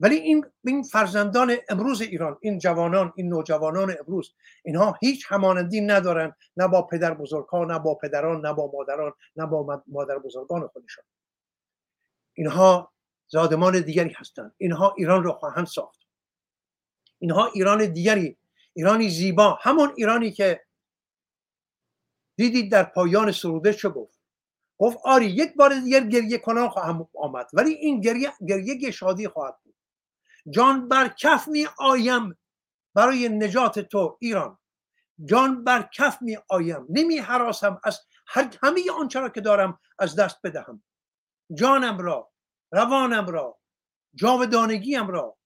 ولی 0.00 0.16
این 0.16 0.46
این 0.64 0.82
فرزندان 0.82 1.56
امروز 1.68 2.00
ایران 2.00 2.38
این 2.40 2.58
جوانان 2.58 3.12
این 3.16 3.28
نوجوانان 3.28 3.96
امروز 4.00 4.34
اینها 4.64 4.98
هیچ 5.00 5.24
همانندی 5.28 5.80
ندارن 5.80 6.32
نه 6.56 6.68
با 6.68 6.82
پدر 6.82 7.14
بزرگها 7.14 7.64
نه 7.64 7.78
با 7.78 7.94
پدران 7.94 8.46
نه 8.46 8.52
با 8.52 8.70
مادران 8.74 9.12
نه 9.36 9.46
با 9.46 9.82
مادر 9.86 10.18
بزرگان 10.18 10.68
خودشان. 10.68 11.04
اینها 12.34 12.92
زادمان 13.28 13.80
دیگری 13.80 14.12
هستند. 14.16 14.54
اینها 14.58 14.94
ایران 14.98 15.24
رو 15.24 15.32
خواهند 15.32 15.66
ساخت. 15.66 16.00
اینها 17.18 17.46
ایران 17.46 17.92
دیگری. 17.92 18.38
ایرانی 18.72 19.10
زیبا. 19.10 19.58
همون 19.62 19.92
ایرانی 19.96 20.30
که 20.30 20.64
دیدید 22.38 22.72
در 22.72 22.82
پایان 22.82 23.32
سروده 23.32 23.72
چه 23.72 23.88
گفت؟ 23.88 24.18
گفت 24.78 24.98
آری 25.04 25.26
یک 25.26 25.54
بار 25.54 25.74
دیگر 25.74 26.00
گریه 26.00 26.38
کنان 26.38 26.68
خواهم 26.68 27.08
آمد 27.14 27.50
ولی 27.52 27.74
این 27.74 28.00
گریه 28.00 28.32
گریه 28.48 28.90
شادی 28.90 29.28
خواهد 29.28 29.56
بود. 29.64 29.74
جان 30.50 30.88
بر 30.88 31.08
کف 31.08 31.48
می 31.48 31.66
آیم 31.78 32.38
برای 32.94 33.28
نجات 33.28 33.78
تو 33.78 34.16
ایران. 34.20 34.58
جان 35.24 35.64
بر 35.64 35.88
کف 35.94 36.22
می 36.22 36.38
آیم 36.48 36.86
نمی 36.90 37.18
حراسم 37.18 37.80
از 37.84 38.00
همه 38.62 38.82
آنچه 39.00 39.20
را 39.20 39.28
که 39.28 39.40
دارم 39.40 39.80
از 39.98 40.16
دست 40.16 40.36
بدهم. 40.44 40.82
جانم 41.54 41.98
را 41.98 42.32
روانم 42.72 43.26
را 43.26 43.58
جاودانگیم 44.14 45.06
را 45.06 45.36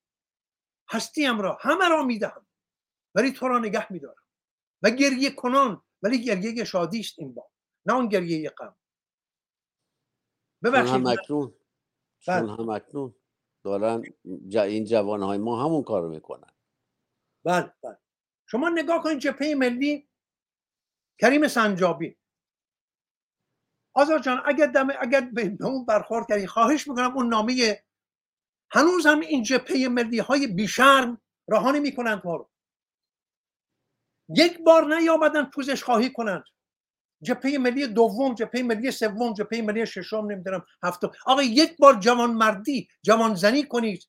هستیم 0.89 1.41
را 1.41 1.57
همه 1.61 1.89
را 1.89 2.03
می‌دهم 2.03 2.47
ولی 3.15 3.31
تو 3.31 3.47
را 3.47 3.59
نگه 3.59 3.91
میدارم 3.91 4.23
و 4.81 4.89
گریه 4.89 5.31
کنان 5.31 5.81
ولی 6.03 6.23
گریه 6.23 6.63
شادی 6.63 6.99
است 6.99 7.19
این 7.19 7.33
با 7.33 7.49
نه 7.85 7.93
اون 7.93 8.07
گریه 8.07 8.49
غم. 8.49 8.75
ببخشید 10.63 10.95
هم 10.95 11.05
اکنون. 11.05 11.53
چون 12.19 12.49
هم 12.49 12.69
اکنون. 12.69 13.15
دارن 13.63 14.03
این 14.53 14.85
جوان 14.85 15.23
های 15.23 15.37
ما 15.37 15.65
همون 15.65 15.83
کارو 15.83 16.09
می‌کنن. 16.09 16.53
بله 17.45 17.73
بله. 17.83 17.97
شما 18.45 18.69
نگاه 18.69 19.03
کنید 19.03 19.19
جبهه 19.19 19.55
ملی 19.55 20.09
کریم 21.19 21.47
سنجابی. 21.47 22.17
آزاد 23.95 24.21
جان 24.21 24.41
اگر 24.45 24.67
دم 24.67 24.87
اگر 24.99 25.21
به 25.21 25.57
اون 25.61 25.85
برخورد 25.85 26.27
کردی 26.27 26.47
خواهش 26.47 26.87
می‌کنم 26.87 27.17
اون 27.17 27.27
نامه 27.27 27.83
هنوز 28.71 29.05
هم 29.05 29.19
این 29.19 29.43
جبهه 29.43 29.87
ملی 29.87 30.19
های 30.19 30.47
بیشرم 30.47 31.21
رها 31.47 31.71
نمی‌کنند 31.71 32.21
ما 32.25 32.35
رو. 32.35 32.49
یک 34.35 34.63
بار 34.63 34.95
نیامدن 34.95 35.45
پوزش 35.45 35.83
خواهی 35.83 36.09
کنند. 36.09 36.43
جبهه 37.21 37.57
ملی 37.57 37.87
دوم 37.87 38.33
جبهه 38.33 38.63
ملی 38.63 38.91
سوم 38.91 39.33
جبهه 39.33 39.61
ملی 39.61 39.85
ششم 39.85 40.25
نمی‌دونم 40.31 40.65
هفتم. 40.83 41.11
آقا 41.25 41.43
یک 41.43 41.77
بار 41.77 41.93
جوان 41.95 42.31
مردی 42.31 42.87
جوان 43.03 43.35
زنی 43.35 43.63
کنید. 43.63 44.07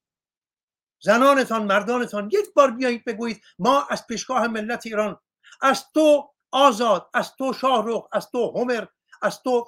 زنانتان 1.03 1.65
مردانتان 1.65 2.31
یک 2.33 2.55
بار 2.55 2.71
بیایید 2.71 3.05
بگویید 3.05 3.41
ما 3.59 3.87
از 3.91 4.07
پیشگاه 4.07 4.47
ملت 4.47 4.87
ایران 4.87 5.21
از 5.63 5.85
تو 5.95 6.31
آزاد 6.51 7.11
از 7.15 7.37
تو 7.37 7.53
شاهرخ 7.53 8.09
از 8.13 8.31
تو 8.31 8.59
همر 8.61 8.87
از 9.23 9.43
تو 9.43 9.67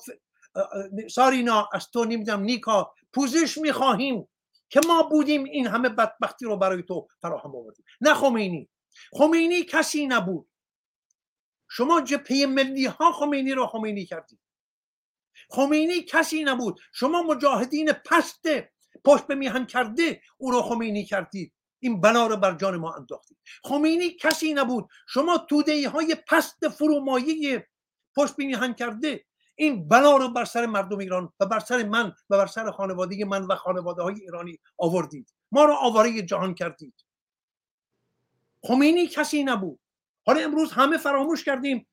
سارینا 1.10 1.68
از 1.72 1.90
تو 1.90 2.04
نمی‌دونم 2.04 2.40
نیکا 2.40 2.94
پوزش 3.12 3.58
می‌خواهیم 3.58 4.28
که 4.68 4.80
ما 4.86 5.02
بودیم 5.02 5.44
این 5.44 5.66
همه 5.66 5.88
بدبختی 5.88 6.44
رو 6.44 6.56
برای 6.56 6.82
تو 6.82 7.08
فراهم 7.22 7.56
آوردیم. 7.56 7.84
نه 8.00 8.14
خمینی. 8.14 8.68
خمینی 9.12 9.64
کسی 9.64 10.06
نبود. 10.06 10.48
شما 11.68 12.00
جبهه 12.00 12.46
ملی 12.46 12.86
ها 12.86 13.12
خمینی 13.12 13.52
رو 13.52 13.66
خمینی 13.66 14.06
کردید؟ 14.06 14.40
خمینی 15.50 16.02
کسی 16.02 16.44
نبود. 16.44 16.80
شما 16.92 17.22
مجاهدین 17.22 17.92
پست 17.92 18.46
پشت 19.04 19.26
به 19.26 19.34
میهن 19.34 19.66
کرده 19.66 20.20
او 20.36 20.50
رو 20.50 20.62
خمینی 20.62 21.04
کردید. 21.04 21.52
این 21.78 22.00
بنا 22.00 22.26
رو 22.26 22.36
بر 22.36 22.54
جان 22.54 22.76
ما 22.76 22.94
انداختید. 22.94 23.38
خمینی 23.64 24.10
کسی 24.10 24.54
نبود. 24.54 24.88
شما 25.08 25.38
توده 25.38 25.88
های 25.88 26.16
پست 26.28 26.68
فرومایه 26.68 27.68
پشت 28.16 28.36
به 28.36 28.44
میهن 28.44 28.74
کرده. 28.74 29.24
این 29.54 29.88
بنا 29.88 30.16
رو 30.16 30.28
بر 30.28 30.44
سر 30.44 30.66
مردم 30.66 30.98
ایران 30.98 31.32
و 31.40 31.46
بر 31.46 31.58
سر 31.58 31.82
من 31.82 32.12
و 32.30 32.38
بر 32.38 32.46
سر 32.46 32.70
خانواده 32.70 33.24
من 33.24 33.42
و 33.42 33.54
خانواده 33.54 34.02
های 34.02 34.14
ایرانی 34.14 34.58
آوردید. 34.78 35.34
ما 35.52 35.64
رو 35.64 35.74
آواره 35.74 36.22
جهان 36.22 36.54
کردید. 36.54 36.94
خمینی 38.66 39.06
کسی 39.06 39.44
نبود. 39.44 39.80
حالا 40.26 40.40
امروز 40.40 40.72
همه 40.72 40.98
فراموش 40.98 41.44
کردیم. 41.44 41.86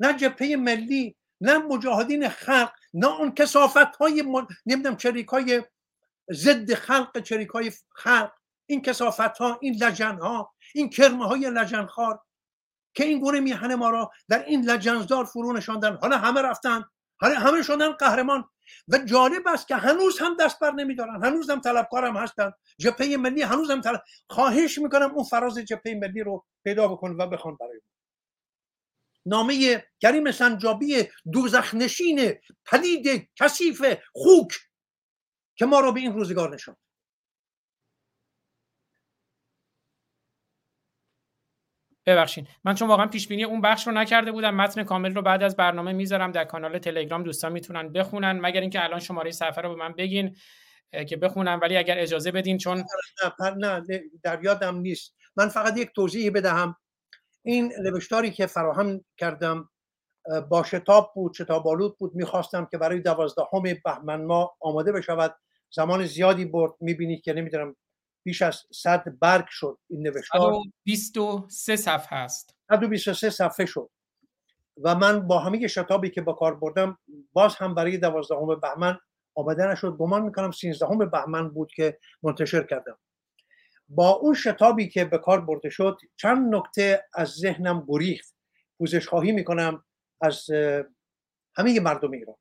نه 0.00 0.12
جبهه 0.12 0.56
ملی 0.56 1.16
نه 1.40 1.58
مجاهدین 1.58 2.28
خلق 2.28 2.72
نه 2.94 3.20
اون 3.20 3.34
کسافت 3.34 3.96
های 3.96 4.22
من... 4.22 4.46
نمی‌دونم 4.66 4.96
چریک 4.96 5.28
های 5.28 5.62
ضد 6.32 6.74
خلق 6.74 7.20
چریک 7.20 7.48
های 7.48 7.72
خلق. 7.90 8.32
این 8.66 8.82
کسافت 8.82 9.38
ها 9.38 9.58
این 9.62 9.74
لجن 9.74 10.18
ها 10.18 10.54
این 10.74 10.90
کرمه 10.90 11.26
های 11.26 11.50
لجن 11.50 11.86
خار 11.86 12.20
که 12.94 13.04
این 13.04 13.20
گونه 13.20 13.40
میهن 13.40 13.74
ما 13.74 13.90
را 13.90 14.10
در 14.28 14.44
این 14.44 14.64
لجنزدار 14.70 15.24
فرو 15.24 15.52
نشاندن. 15.52 15.96
حالا 15.96 16.18
همه 16.18 16.42
رفتن. 16.42 16.84
حالا 17.20 17.34
همه 17.34 17.62
شدن 17.62 17.92
قهرمان. 17.92 18.44
و 18.88 18.98
جالب 18.98 19.48
است 19.48 19.68
که 19.68 19.76
هنوز 19.76 20.18
هم 20.18 20.36
دست 20.40 20.58
بر 20.58 20.70
نمیدارن. 20.70 21.24
هنوز 21.24 21.50
هم 21.50 21.60
طلبکارم 21.60 22.16
هستن. 22.16 22.52
جبهه 22.78 23.16
ملی 23.16 23.42
هنوز 23.42 23.70
هم 23.70 23.80
طلب... 23.80 24.02
خواهش 24.30 24.78
می‌کنم 24.78 25.10
اون 25.14 25.24
فراز 25.24 25.58
جبهه 25.58 25.94
ملی 25.94 26.20
رو 26.20 26.44
پیدا 26.64 26.88
بکن 26.88 27.10
و 27.10 27.26
بخوان 27.26 27.56
برای 27.56 27.80
نامه 29.26 29.84
کریم 30.00 30.32
سنجابی 30.32 31.08
دوزخ 31.32 31.74
نشین 31.74 32.34
پدید 32.64 33.30
کثیف 33.36 33.84
خوک 34.12 34.52
که 35.56 35.66
ما 35.66 35.80
رو 35.80 35.92
به 35.92 36.00
این 36.00 36.12
روزگار 36.12 36.54
نشان 36.54 36.76
ببخشید 42.06 42.48
من 42.64 42.74
چون 42.74 42.88
واقعا 42.88 43.06
پیش 43.06 43.28
بینی 43.28 43.44
اون 43.44 43.60
بخش 43.60 43.86
رو 43.86 43.92
نکرده 43.92 44.32
بودم 44.32 44.54
متن 44.54 44.84
کامل 44.84 45.14
رو 45.14 45.22
بعد 45.22 45.42
از 45.42 45.56
برنامه 45.56 45.92
می‌ذارم. 45.92 46.32
در 46.32 46.44
کانال 46.44 46.78
تلگرام 46.78 47.22
دوستان 47.22 47.52
می‌تونن 47.52 47.92
بخونن. 47.92 48.40
مگر 48.40 48.60
اینکه 48.60 48.84
الان 48.84 49.00
شماره 49.00 49.30
صفحه 49.30 49.62
رو 49.62 49.68
به 49.68 49.74
من 49.74 49.92
بگین 49.92 50.36
که 51.08 51.16
بخونم. 51.16 51.58
ولی 51.62 51.76
اگر 51.76 51.98
اجازه 51.98 52.30
بدین 52.30 52.58
چون 52.58 52.84
نه 53.40 53.54
نه 53.56 54.00
در 54.22 54.44
یادم 54.44 54.76
نیست. 54.76 55.16
من 55.36 55.48
فقط 55.48 55.78
یک 55.78 55.90
توضیح 55.94 56.30
بدهم. 56.30 56.76
این 57.42 57.72
نوشتاری 57.82 58.30
که 58.30 58.46
فراهم 58.46 59.04
کردم 59.16 59.68
با 60.48 60.62
شتاب 60.62 61.12
بود 61.14 61.34
شتاب 61.34 61.68
آلود 61.68 61.98
بود. 61.98 62.14
می‌خواستم 62.14 62.68
که 62.70 62.78
برای 62.78 63.00
دوازدهم 63.00 63.62
بهمن 63.84 64.24
ما 64.24 64.56
آماده 64.60 64.92
بشود. 64.92 65.36
زمان 65.70 66.04
زیادی 66.04 66.44
برد. 66.44 66.72
می‌بینید 66.80 67.22
که 67.22 67.32
نمی‌دونم 67.32 67.76
بیش 68.24 68.42
از 68.42 68.62
100 68.72 69.18
برگ 69.20 69.46
شد 69.48 69.78
این 69.90 70.02
نوشتار. 70.02 70.54
23 70.84 71.76
صفحه 71.76 72.18
است. 72.18 72.54
123 72.70 73.30
صفحه 73.30 73.66
شد. 73.66 73.90
و 74.82 74.94
من 74.94 75.26
با 75.26 75.38
همه 75.38 75.66
شتابی 75.66 76.10
که 76.10 76.20
با 76.20 76.32
کار 76.32 76.54
بردم 76.54 76.98
باز 77.32 77.56
هم 77.56 77.74
برای 77.74 77.98
دوازدهم 77.98 78.60
بهمن 78.60 78.98
آمده 79.34 79.66
نشد. 79.66 79.96
گمان 79.96 80.22
می‌کنم 80.22 80.50
سینزدهم 80.50 80.98
بهمن 81.10 81.48
بود 81.48 81.72
که 81.72 81.98
منتشر 82.22 82.62
کردم. 82.62 82.98
با 83.88 84.10
اون 84.10 84.34
شتابی 84.34 84.88
که 84.88 85.04
به 85.04 85.18
کار 85.18 85.40
برده 85.40 85.70
شد 85.70 85.98
چند 86.16 86.54
نکته 86.54 87.04
از 87.14 87.28
ذهنم 87.28 87.84
گریخت. 87.88 88.34
پوزش 88.78 89.08
خواهی 89.08 89.32
می‌کنم 89.32 89.84
از 90.20 90.50
همه 91.56 91.80
مردم 91.80 92.10
ایران. 92.10 92.36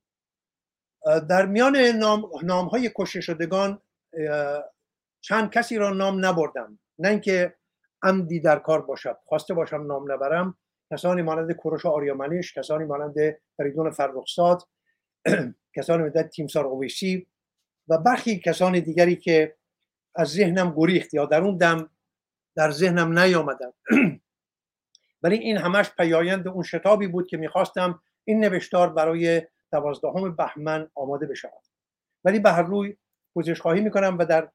در 1.29 1.45
میان 1.45 1.77
نام, 1.77 2.29
نام 2.43 2.67
های 2.67 2.91
کشته 2.95 3.21
شدگان 3.21 3.81
چند 5.23 5.49
کسی 5.49 5.77
را 5.77 5.89
نام 5.89 6.25
نبردم. 6.25 6.79
نه 6.99 7.09
اینکه 7.09 7.55
عمدی 8.01 8.39
در 8.39 8.59
کار 8.59 8.81
باشد. 8.81 9.17
خواسته 9.25 9.53
باشم 9.53 9.85
نام 9.87 10.11
نبرم. 10.11 10.57
کسانی 10.91 11.21
مانند 11.21 11.51
کوروش 11.51 11.85
آریامنش 11.85 12.57
کسانی 12.57 12.85
مانند 12.85 13.15
فریدون 13.57 13.91
فرخزاد 13.91 14.61
کسانی 15.75 16.03
مانند 16.03 16.29
تیمسار 16.29 16.65
اویسی 16.65 17.27
و 17.87 17.97
برخی 17.97 18.39
کسان 18.39 18.79
دیگری 18.79 19.15
که 19.15 19.57
از 20.15 20.27
ذهنم 20.27 20.73
گریخت 20.77 21.13
یا 21.13 21.25
در 21.25 21.41
اون 21.41 21.57
دم 21.57 21.89
در 22.55 22.71
ذهنم 22.71 23.19
نیامدن. 23.19 23.71
ولی 25.23 25.37
این 25.37 25.57
همش 25.57 25.91
پیایند 25.97 26.47
اون 26.47 26.63
شتابی 26.63 27.07
بود 27.07 27.27
که 27.27 27.37
می‌خواستم 27.37 28.01
این 28.23 28.39
نوشتار 28.39 28.93
برای 28.93 29.41
دوازدهم 29.71 30.35
بهمن 30.35 30.89
آماده 30.95 31.25
بشود. 31.25 31.63
ولی 32.23 32.39
به 32.39 32.51
هر 32.51 32.63
روی 32.63 32.97
پوزش 33.33 33.61
خواهی 33.61 33.81
می‌کنم 33.81 34.17
و 34.17 34.25
در 34.25 34.51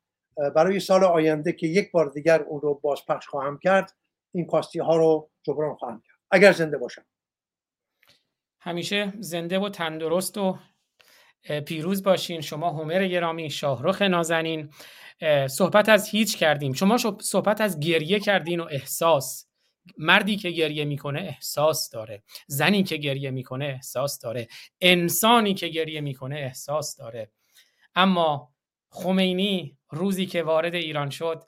برای 0.57 0.81
سال 0.81 1.05
آینده 1.05 1.53
که 1.53 1.67
یک 1.67 1.91
بار 1.91 2.11
دیگر 2.11 2.43
اون 2.43 2.61
رو 2.61 2.75
بازپخش 2.75 3.27
خواهم 3.27 3.59
کرد 3.59 3.97
این 4.35 4.47
کاستی 4.47 4.79
ها 4.79 4.97
رو 4.97 5.31
جبران 5.43 5.77
خواهم 5.77 6.03
کرد. 6.07 6.19
اگر 6.31 6.53
زنده 6.53 6.79
باشم. 6.79 7.05
همیشه 8.61 9.13
زنده 9.19 9.59
و 9.59 9.69
تندرست 9.69 10.39
و 10.39 10.59
پیروز 11.67 12.03
باشین. 12.03 12.41
شما 12.41 12.71
همر 12.71 13.07
گرامی 13.07 13.51
شاهرخ 13.51 14.03
نازنین. 14.03 14.71
صحبت 15.51 15.89
از 15.89 16.09
هیچ 16.09 16.37
کردیم. 16.37 16.73
شما 16.73 16.97
صحبت 17.21 17.61
از 17.61 17.81
گریه 17.81 18.21
کردین 18.21 18.61
و 18.61 18.67
احساس. 18.71 19.49
مردی 19.99 20.37
که 20.37 20.51
گریه 20.51 20.85
می‌کنه 20.85 21.21
احساس 21.21 21.91
داره. 21.91 22.23
زنی 22.47 22.83
که 22.83 22.97
گریه 22.97 23.31
می‌کنه 23.31 23.65
احساس 23.65 24.19
داره. 24.19 24.49
انسانی 24.81 25.55
که 25.55 25.69
گریه 25.69 26.01
می‌کنه 26.01 26.37
احساس 26.37 26.97
داره. 26.97 27.31
اما 27.95 28.53
خمینی 28.91 29.79
روزی 29.91 30.27
که 30.27 30.43
وارد 30.43 30.75
ایران 30.75 31.11
شد 31.11 31.45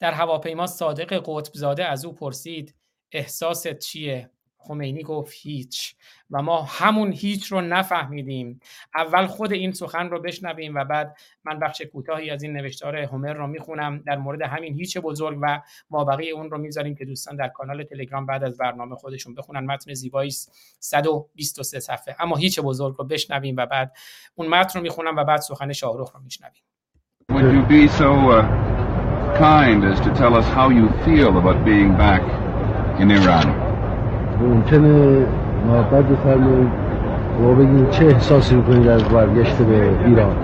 در 0.00 0.12
هواپیما 0.12 0.66
صادق 0.66 1.22
قطبزاده 1.26 1.84
از 1.84 2.04
او 2.04 2.12
پرسید 2.12 2.74
احساست 3.12 3.78
چیه؟ 3.78 4.30
خمینی 4.58 5.02
گفت 5.02 5.34
هیچ. 5.36 5.96
و 6.30 6.42
ما 6.42 6.62
همون 6.62 7.12
هیچ 7.12 7.46
رو 7.46 7.60
نفهمیدیم. 7.60 8.60
اول 8.94 9.26
خود 9.26 9.52
این 9.52 9.72
سخن 9.72 10.10
رو 10.10 10.20
بشنویم 10.20 10.74
و 10.74 10.84
بعد 10.84 11.16
من 11.44 11.58
بخش 11.58 11.82
کوتاهی 11.82 12.30
از 12.30 12.42
این 12.42 12.52
نوشتار 12.52 12.96
هومر 12.96 13.32
رو 13.32 13.46
می‌خونم. 13.46 14.02
در 14.06 14.16
مورد 14.16 14.42
همین 14.42 14.74
هیچ 14.74 14.98
بزرگ 14.98 15.38
و 15.42 15.62
مابقی 15.90 16.30
اون 16.30 16.50
رو 16.50 16.58
می‌ذاریم 16.58 16.94
که 16.94 17.04
دوستان 17.04 17.36
در 17.36 17.48
کانال 17.48 17.84
تلگرام 17.84 18.26
بعد 18.26 18.44
از 18.44 18.56
برنامه 18.56 18.96
خودشون 18.96 19.34
بخونن. 19.34 19.64
متن 19.64 19.94
زیبایی 19.94 20.30
123 20.80 21.80
صفحه. 21.80 22.16
اما 22.20 22.36
هیچ 22.36 22.60
بزرگ 22.60 22.96
رو 22.98 23.04
بشنویم 23.04 23.56
و 23.56 23.66
بعد 23.66 23.96
اون 24.34 24.48
متن 24.48 24.78
رو 24.78 24.82
می‌خونم 24.82 25.16
و 25.16 25.24
بعد 25.24 25.40
سخن 25.40 25.72
شاهرخ 25.72 26.10
رو 26.14 26.20
میشنویم. 26.20 26.62
Would 27.30 27.54
you 27.54 27.62
be 27.62 27.88
so 27.88 28.12
uh, 28.30 29.38
kind 29.38 29.82
as 29.84 29.98
to 30.00 30.12
tell 30.14 30.34
us 30.36 30.44
how 30.48 30.68
you 30.68 30.88
feel 31.04 31.38
about 31.38 31.64
being 31.64 31.96
back 31.96 32.22
in 33.00 33.10
Iran? 33.10 33.46
ممکنه 34.40 35.26
محبت 35.66 36.04
بفرمایید 36.04 36.72
و 37.40 37.54
بگین 37.54 37.90
چه 37.90 38.04
احساسی 38.06 38.54
می‌کنید 38.54 38.88
از 38.88 39.04
برگشت 39.04 39.56
به 39.56 40.06
ایران 40.06 40.36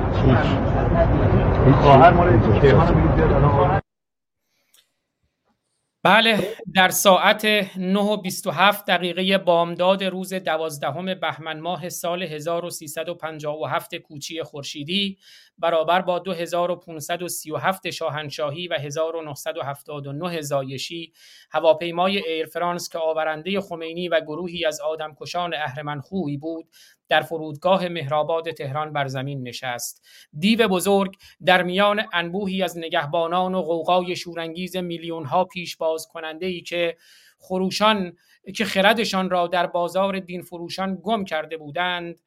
بله 6.02 6.38
در 6.74 6.88
ساعت 6.88 7.44
9 7.76 8.00
و 8.00 8.16
27 8.16 8.86
دقیقه 8.86 9.38
بامداد 9.38 10.04
روز 10.04 10.34
دوازدهم 10.34 11.14
بهمن 11.14 11.60
ماه 11.60 11.88
سال 11.88 12.22
1357 12.22 13.94
کوچی 13.94 14.42
خورشیدی 14.42 15.18
برابر 15.60 16.02
با 16.02 16.18
2537 16.18 17.90
شاهنشاهی 17.90 18.68
و 18.68 18.74
1979 18.74 20.40
زایشی 20.40 21.12
هواپیمای 21.50 22.28
ایر 22.28 22.46
فرانس 22.46 22.88
که 22.88 22.98
آورنده 22.98 23.60
خمینی 23.60 24.08
و 24.08 24.20
گروهی 24.20 24.64
از 24.64 24.80
آدمکشان 24.80 25.54
اهرمنخویی 25.54 26.36
بود 26.36 26.68
در 27.08 27.20
فرودگاه 27.20 27.88
مهرآباد 27.88 28.50
تهران 28.50 28.92
بر 28.92 29.06
زمین 29.06 29.48
نشست. 29.48 30.06
دیو 30.38 30.68
بزرگ 30.68 31.16
در 31.44 31.62
میان 31.62 32.02
انبوهی 32.12 32.62
از 32.62 32.78
نگهبانان 32.78 33.54
و 33.54 33.62
غوغای 33.62 34.16
شورانگیز 34.16 34.76
میلیون 34.76 35.24
ها 35.24 35.44
پیش 35.44 35.76
باز 35.76 36.08
کننده 36.12 36.46
ای 36.46 36.60
که 36.60 36.96
خروشان 37.38 38.16
که 38.56 38.64
خردشان 38.64 39.30
را 39.30 39.46
در 39.46 39.66
بازار 39.66 40.18
دین 40.18 40.42
فروشان 40.42 40.98
گم 41.02 41.24
کرده 41.24 41.56
بودند 41.56 42.20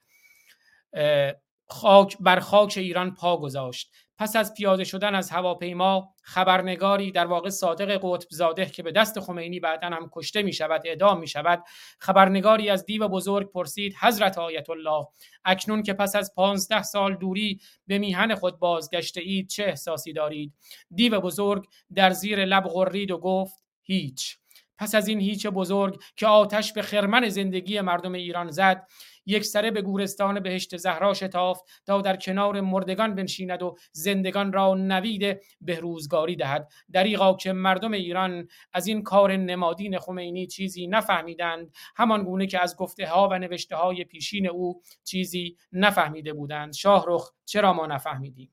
خاک 1.68 2.18
بر 2.20 2.40
خاک 2.40 2.74
ایران 2.78 3.14
پا 3.14 3.38
گذاشت. 3.38 3.92
پس 4.18 4.36
از 4.36 4.54
پیاده 4.54 4.84
شدن 4.84 5.16
از 5.16 5.30
هواپیما 5.30 6.14
خبرنگاری 6.24 7.12
در 7.12 7.26
واقع 7.26 7.50
صادق 7.50 8.00
قطب 8.04 8.28
زاده 8.32 8.66
که 8.66 8.84
به 8.84 8.92
دست 8.92 9.20
خمینی 9.20 9.60
بعدا 9.60 9.88
هم 9.88 10.10
کشته 10.12 10.42
می 10.42 10.54
شود 10.54 10.82
اعدام 10.86 11.20
می 11.20 11.28
شود 11.28 11.64
خبرنگاری 12.00 12.70
از 12.70 12.86
دیو 12.86 13.08
بزرگ 13.08 13.52
پرسید 13.52 13.96
حضرت 14.02 14.38
آیت 14.38 14.70
الله 14.70 15.08
اکنون 15.46 15.84
که 15.84 15.94
پس 15.94 16.16
از 16.16 16.32
پانزده 16.36 16.84
سال 16.84 17.16
دوری 17.16 17.60
به 17.88 17.98
میهن 17.98 18.36
خود 18.36 18.60
بازگشته 18.60 19.22
اید 19.22 19.50
چه 19.50 19.64
احساسی 19.64 20.14
دارید؟ 20.14 20.54
دیو 20.96 21.20
بزرگ 21.20 21.66
در 21.96 22.10
زیر 22.10 22.46
لب 22.46 22.64
غرید 22.64 23.12
و 23.12 23.18
گفت 23.18 23.64
هیچ. 23.82 24.38
پس 24.78 24.96
از 24.96 25.08
این 25.08 25.20
هیچ 25.20 25.48
بزرگ 25.48 26.04
که 26.16 26.28
آتش 26.28 26.74
به 26.74 26.82
خرمن 26.82 27.30
زندگی 27.30 27.82
مردم 27.82 28.14
ایران 28.14 28.52
زد 28.52 28.88
یک 29.26 29.46
سره 29.46 29.72
به 29.72 29.82
گورستان 29.82 30.40
بهشت 30.40 30.78
زهرا 30.78 31.14
شتافت 31.14 31.64
تا 31.86 32.02
در 32.02 32.16
کنار 32.16 32.62
مردگان 32.62 33.16
بنشیند 33.16 33.62
و 33.62 33.76
زندگان 33.92 34.54
را 34.54 34.74
نوید 34.74 35.40
بهروزگاری 35.62 36.36
دهد. 36.36 36.72
دریغا 36.92 37.34
که 37.34 37.54
مردم 37.54 37.92
ایران 37.92 38.48
از 38.74 38.88
این 38.88 39.04
کار 39.04 39.38
نمادین 39.38 40.00
خمینی 40.00 40.48
چیزی 40.48 40.88
نفهمیدند 40.88 41.72
همان 41.96 42.24
گونه 42.24 42.48
که 42.48 42.62
از 42.62 42.78
گفته 42.78 43.08
ها 43.08 43.30
و 43.32 43.40
نوشته 43.40 43.76
های 43.76 44.04
پیشین 44.04 44.50
او 44.50 44.82
چیزی 45.04 45.58
نفهمیده 45.72 46.34
بودند. 46.34 46.74
شاهرخ 46.74 47.32
چرا 47.46 47.74
ما 47.74 47.86
نفهمیدیم؟ 47.86 48.50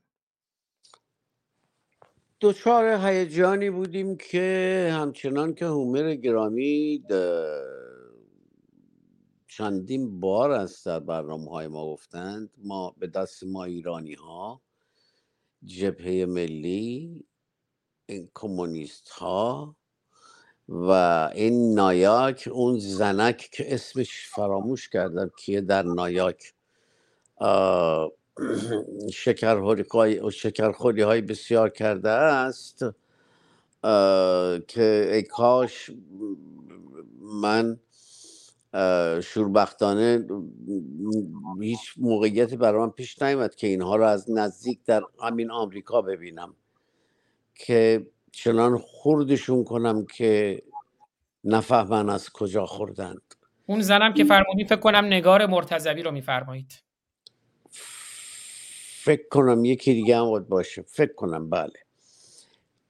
دوچار 2.39 3.07
هیجانی 3.07 3.69
بودیم 3.69 4.17
که 4.17 4.89
همچنان 4.93 5.53
که 5.53 5.65
هومر 5.65 6.15
گرامی 6.15 7.03
چندین 9.57 10.19
بار 10.19 10.51
است 10.51 10.85
در 10.85 10.99
برنامه 10.99 11.51
های 11.51 11.67
ما 11.67 11.85
گفتند 11.85 12.49
ما 12.57 12.95
به 12.97 13.07
دست 13.07 13.43
ما 13.43 13.63
ایرانی 13.63 14.13
ها 14.13 14.61
جبهه 15.65 16.25
ملی 16.25 17.25
این 18.05 18.29
کمونیست 18.33 19.09
ها 19.09 19.75
و 20.69 20.91
این 21.35 21.73
نایاک 21.73 22.49
اون 22.51 22.79
زنک 22.79 23.49
که 23.51 23.73
اسمش 23.73 24.27
فراموش 24.27 24.89
کردم 24.89 25.31
کیه 25.37 25.61
در 25.61 25.83
نایاک. 25.83 26.53
شکرخوری 30.31 31.01
های 31.01 31.21
بسیار 31.21 31.69
کرده 31.69 32.09
است. 32.09 32.85
که 34.67 35.09
ای 35.13 35.23
کاش 35.23 35.91
من 37.21 37.79
شوربختانه 39.23 40.27
هیچ 41.61 41.93
موقعیتی 41.97 42.57
برای 42.57 42.81
من 42.81 42.89
پیش 42.89 43.21
نیامد 43.21 43.55
که 43.55 43.67
اینها 43.67 43.95
رو 43.95 44.03
از 44.03 44.31
نزدیک 44.31 44.79
در 44.85 45.03
همین 45.23 45.51
آمریکا 45.51 46.01
ببینم 46.01 46.55
که 47.55 48.07
چنان 48.31 48.77
خوردشون 48.77 49.63
کنم 49.63 50.05
که 50.05 50.61
نفهمن 51.43 52.09
از 52.09 52.29
کجا 52.29 52.65
خوردند. 52.65 53.35
اون 53.65 53.81
زنم 53.81 54.13
که 54.13 54.23
فرمودی 54.23 54.65
فکر 54.65 54.79
کنم 54.79 55.05
نگار 55.05 55.45
مرتضوی 55.45 56.03
رو 56.03 56.11
میفرمایید. 56.11 56.83
فکر 59.03 59.27
کنم 59.29 59.65
یکی 59.65 59.93
دیگه 59.93 60.17
هم 60.17 60.39
باشه. 60.39 60.81
فکر 60.81 61.13
کنم 61.13 61.49
بله. 61.49 61.79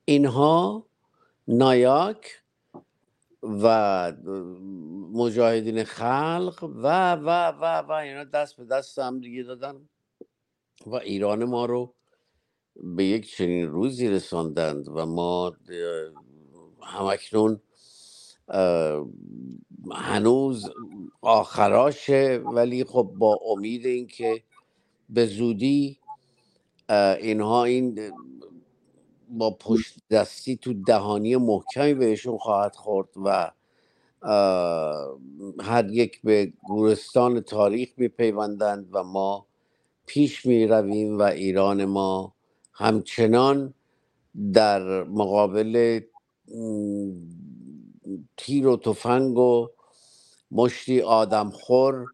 اینها 0.05 0.85
نایاک 1.47 2.40
و 3.43 4.13
مجاهدین 5.13 5.83
خلق 5.83 6.63
و 6.63 7.15
و 7.15 7.47
و 7.51 7.81
و 7.81 7.91
اینا 7.91 8.23
دست 8.23 8.57
به 8.57 8.65
دست 8.65 8.99
هم 8.99 9.19
دیگه 9.19 9.43
دادن. 9.43 9.89
و 10.85 10.95
ایران 10.95 11.43
ما 11.43 11.65
رو 11.65 11.93
به 12.75 13.03
یک 13.03 13.35
چنین 13.35 13.67
روزی 13.67 14.07
رساندند 14.07 14.87
و 14.87 15.05
ما 15.05 15.55
همکنون 16.81 17.61
هنوز 19.91 20.69
آخراشه 21.21 22.41
ولی 22.45 22.83
خب 22.83 23.13
با 23.17 23.39
امید 23.51 23.85
اینکه 23.85 24.43
به 25.09 25.25
زودی 25.25 25.99
اینها 27.19 27.63
این 27.63 28.11
با 29.31 29.51
پشت 29.51 29.97
دستی 30.09 30.57
تو 30.57 30.73
دهانی 30.73 31.35
محکمی 31.35 31.93
بهشون 31.93 32.37
خواهد 32.37 32.75
خورد 32.75 33.09
و 33.25 33.51
هر 35.61 35.89
یک 35.91 36.21
به 36.21 36.53
گورستان 36.67 37.41
تاریخ 37.41 37.89
میپیوندند 37.97 38.89
و 38.91 39.03
ما 39.03 39.45
پیش 40.05 40.45
می 40.45 40.67
رویم 40.67 41.19
و 41.19 41.21
ایران 41.21 41.85
ما 41.85 42.33
همچنان 42.73 43.73
در 44.53 45.03
مقابل 45.03 45.99
تیر 48.37 48.67
و 48.67 48.77
تفنگ 48.77 49.37
و 49.37 49.67
مشتی 50.51 51.01
آدمخور 51.01 52.05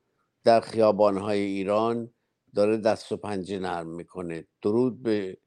در 0.43 0.59
خیابانهای 0.59 1.39
ایران 1.39 2.09
داره 2.55 2.77
دست 2.77 3.11
و 3.11 3.17
پنجه 3.17 3.59
نرم 3.59 3.87
می‌کنه. 3.87 4.47
درود 4.61 5.03
به 5.03 5.37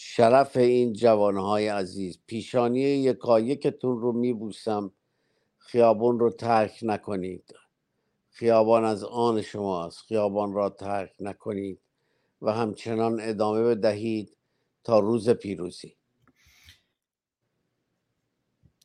شرف 0.00 0.56
این 0.56 0.92
جوانهای 0.92 1.68
عزیز. 1.68 2.18
پیشانی 2.26 2.80
یکایکتون 2.80 4.00
رو 4.00 4.12
میبوسم. 4.12 4.92
خیابان 5.58 6.18
رو 6.18 6.30
ترک 6.30 6.78
نکنید. 6.82 7.54
خیابان 8.30 8.84
از 8.84 9.04
آن 9.04 9.42
شماست. 9.42 9.98
خیابان 9.98 10.52
را 10.52 10.70
ترک 10.70 11.12
نکنید 11.20 11.80
و 12.42 12.52
همچنان 12.52 13.20
ادامه 13.20 13.62
بدهید 13.62 14.36
تا 14.84 14.98
روز 14.98 15.30
پیروزی. 15.30 15.96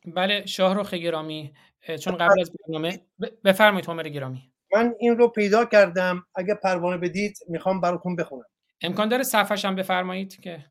بله 0.06 0.46
شاهرخ 0.46 0.94
گرامی. 0.94 1.54
چون 2.00 2.16
قبل 2.16 2.40
از 2.40 2.50
برنامه 2.52 3.00
بفرمایید 3.44 3.90
عمر 3.90 4.08
گرامی. 4.08 4.52
من 4.72 4.94
این 4.98 5.16
رو 5.18 5.28
پیدا 5.28 5.64
کردم. 5.64 6.26
اگه 6.34 6.54
پروانه 6.54 6.98
بدید 6.98 7.38
می‌خوام 7.48 7.80
براتون 7.80 8.16
بخونم. 8.16 8.46
امکان 8.80 9.08
داره 9.08 9.22
صفحش 9.22 9.64
هم 9.64 9.76
بفرمایید 9.76 10.40
که 10.40 10.64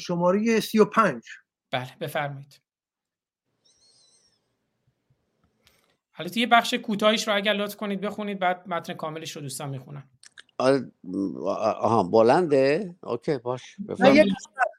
شماره 0.00 0.60
35 0.60 1.24
بله 1.70 1.96
بفرمایید. 2.00 2.60
حالا 6.12 6.30
یه 6.34 6.46
بخش 6.46 6.74
کوتاهیش 6.74 7.28
رو 7.28 7.34
اگر 7.34 7.52
لطف 7.52 7.76
کنید 7.76 8.00
بخونید 8.00 8.38
بعد 8.38 8.68
متن 8.68 8.94
کاملش 8.94 9.36
رو 9.36 9.42
دوستان 9.42 9.68
می‌خونم 9.68 10.10
آره 10.58 10.92
آها 11.56 12.02
بلنده؟ 12.02 12.96
اوکی 13.02 13.38
باش 13.38 13.76
بفرمایید. 13.88 14.26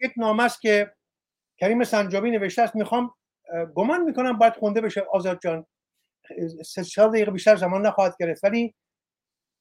یک 0.01 0.11
نامه 0.17 0.43
است 0.43 0.61
که 0.61 0.93
کریم 1.57 1.83
سنجابی 1.83 2.31
نوشته 2.31 2.61
است. 2.61 2.75
می‌خوام 2.75 3.13
گمان 3.75 4.01
می‌کنم 4.01 4.37
باید 4.37 4.55
خونده 4.55 4.81
بشه. 4.81 5.01
آزاد 5.01 5.39
جان 5.43 5.65
سه 6.65 6.83
چهار 6.83 7.09
دقیقه 7.09 7.31
بیشتر 7.31 7.55
زمان 7.55 7.85
نخواهد 7.85 8.15
گرفت. 8.19 8.43
ولی 8.43 8.75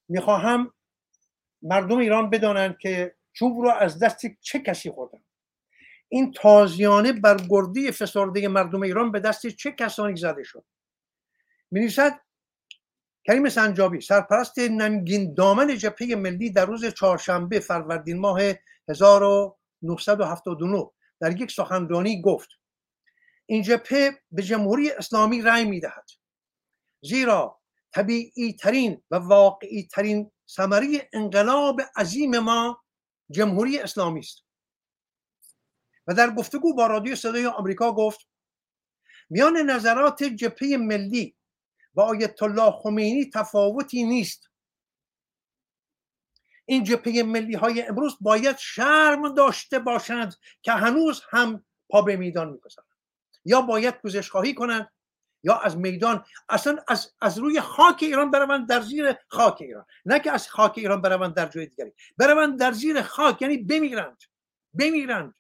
می‌خواهم 0.09 0.75
مردم 1.63 1.99
ایران 1.99 2.31
بدانند 2.31 2.79
که 2.79 3.17
چوب 3.33 3.59
رو 3.59 3.71
از 3.71 3.99
دست 3.99 4.21
چه 4.41 4.59
کسی 4.59 4.91
خوردن 4.91 5.19
این 6.09 6.33
تازیانه 6.33 7.13
برگردی 7.13 7.93
فسرده 7.93 8.49
مردم 8.49 8.83
ایران 8.83 9.13
به 9.13 9.21
دست 9.21 9.47
چه 9.47 9.73
کسانی 9.73 10.17
زده 10.17 10.43
شد؟ 10.43 10.65
می 11.71 11.91
کریم 13.25 13.49
سنجابی 13.49 14.01
سرپرست 14.01 14.59
ننگین 14.59 15.35
دامن 15.35 15.77
جبهه 15.77 16.15
ملی 16.15 16.51
در 16.51 16.67
روز 16.67 16.87
چهارشنبه 16.87 17.61
فروردین 17.61 18.19
ماه 18.19 18.41
1979 18.89 20.91
در 21.21 21.41
یک 21.41 21.51
سخنرانی 21.51 22.23
گفت 22.23 22.49
این 23.47 23.63
جبهه 23.63 24.11
به 24.31 24.43
جمهوری 24.43 24.91
اسلامی 24.91 25.43
رأی 25.43 25.65
می‌دهد 25.65 26.05
زیرا 27.03 27.61
طبیعی 27.95 28.53
ترین 28.53 29.03
و 29.11 29.17
واقعی 29.17 29.89
ترین 29.89 30.31
ثمره 30.49 31.09
انقلاب 31.13 31.81
عظیم 31.97 32.39
ما 32.39 32.82
جمهوری 33.31 33.79
اسلامی 33.79 34.21
است. 34.21 34.45
و 36.07 36.15
در 36.15 36.31
گفتگو 36.31 36.75
با 36.75 36.87
رادیو 36.87 37.17
صدای 37.17 37.47
آمریکا 37.47 37.93
گفت 37.93 38.29
میان 39.31 39.57
نظرات 39.57 40.25
جبهه 40.25 40.77
ملی 40.77 41.37
و 41.95 42.01
آیت 42.01 42.43
الله 42.43 42.71
خمینی 42.71 43.31
تفاوتی 43.35 44.05
نیست. 44.05 44.51
این 46.65 46.85
جبهه 46.85 47.23
ملی 47.23 47.55
های 47.55 47.83
امروز 47.83 48.17
باید 48.21 48.57
شرم 48.57 49.35
داشته 49.35 49.79
باشند 49.79 50.35
که 50.63 50.73
هنوز 50.73 51.23
هم 51.31 51.65
پا 51.89 52.03
به 52.03 52.17
میدان 52.17 52.51
می‌گذارند 52.51 52.93
یا 53.45 53.61
باید 53.63 54.01
گزش 54.03 54.31
خواهی 54.31 54.55
کنند 54.55 54.93
یا 55.43 55.55
از 55.55 55.77
میدان 55.77 56.25
اصلا 56.49 56.77
از, 56.89 57.13
از 57.21 57.39
روی 57.39 57.61
خاک 57.61 57.99
ایران 58.01 58.31
بروند 58.31 58.69
در 58.69 58.81
زیر 58.81 59.15
خاک 59.29 59.63
ایران. 59.63 59.85
نه 60.05 60.21
که 60.21 60.33
از 60.33 60.49
خاک 60.49 60.73
ایران 60.77 61.01
بروند 61.01 61.35
در 61.35 61.47
جای 61.47 61.67
دیگری. 61.67 61.93
بروند 62.19 62.59
در 62.59 62.73
زیر 62.73 63.03
خاک 63.03 63.43
یعنی 63.43 63.59
بمیرند. 63.59 64.19
بمیرند. 64.75 65.35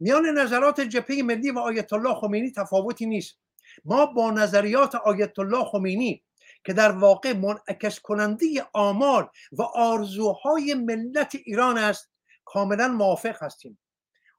میان 0.00 0.26
نظرات 0.26 0.80
جبهه 0.80 1.22
ملی 1.22 1.50
و 1.50 1.58
آیت 1.58 1.92
الله 1.92 2.14
خمینی 2.14 2.52
تفاوتی 2.52 3.06
نیست. 3.06 3.38
ما 3.84 4.06
با 4.06 4.30
نظریات 4.30 4.94
آیت 4.94 5.38
الله 5.38 5.64
خمینی 5.64 6.24
که 6.64 6.72
در 6.72 6.92
واقع 6.92 7.32
منعکس 7.32 8.00
کننده 8.00 8.46
آمال 8.72 9.28
و 9.52 9.62
آرزوهای 9.62 10.74
ملت 10.74 11.34
ایران 11.34 11.78
است 11.78 12.10
کاملا 12.44 12.88
موافق 12.88 13.42
هستیم. 13.42 13.78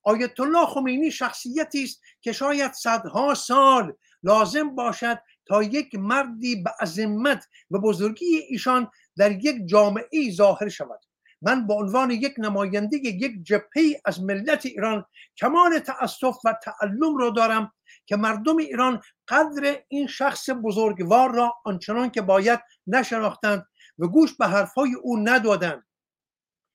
آیت 0.04 0.40
الله 0.40 0.66
خمینی 0.66 1.12
شخصیتی 1.12 1.84
است 1.84 2.02
که 2.22 2.32
شاید 2.32 2.74
صدها 2.74 3.34
سال 3.34 3.94
لازم 4.24 4.76
باشد 4.76 5.20
تا 5.46 5.64
یک 5.64 5.96
مردی 5.96 6.56
به 6.56 6.72
عظمت 6.82 7.48
و 7.72 7.80
بزرگی 7.80 8.38
ایشان 8.50 8.92
در 9.18 9.32
یک 9.32 9.68
جامعه 9.68 10.32
ظاهر 10.32 10.70
شود. 10.70 11.00
من 11.42 11.68
به 11.68 11.74
عنوان 11.74 12.12
یک 12.12 12.34
نماینده 12.38 12.98
یک 12.98 13.44
جبهه 13.44 14.02
از 14.06 14.22
ملت 14.22 14.66
ایران 14.66 15.06
کمال 15.38 15.80
تأسف 15.80 16.38
و 16.46 16.54
تعلم 16.64 17.18
را 17.18 17.30
دارم 17.30 17.74
که 18.06 18.16
مردم 18.16 18.58
ایران 18.58 19.02
قدر 19.28 19.84
این 19.88 20.08
شخص 20.08 20.50
بزرگوار 20.64 21.32
را 21.32 21.54
آنچنان 21.66 22.10
که 22.10 22.22
باید 22.22 22.60
نشناختند 22.88 23.66
و 24.00 24.08
گوش 24.08 24.34
به 24.34 24.48
حرفهای 24.48 24.94
او 24.94 25.20
ندادند 25.20 25.84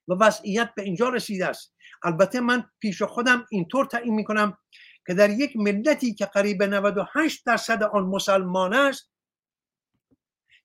و 0.09 0.15
وضعیت 0.15 0.71
به 0.77 0.83
اینجا 0.83 1.09
رسیده 1.09 1.47
است. 1.47 1.75
البته 2.03 2.41
من 2.41 2.65
پیش 2.81 3.03
خودم 3.03 3.47
اینطور 3.51 3.87
تعیین 3.87 4.15
می‌کنم 4.15 4.59
که 5.07 5.15
در 5.15 5.31
یک 5.31 5.57
ملتی 5.57 6.15
که 6.15 6.27
قریب 6.27 6.63
98 6.63 7.47
درصد 7.47 7.83
آن 7.83 8.03
مسلمان 8.03 8.75
است 8.75 9.11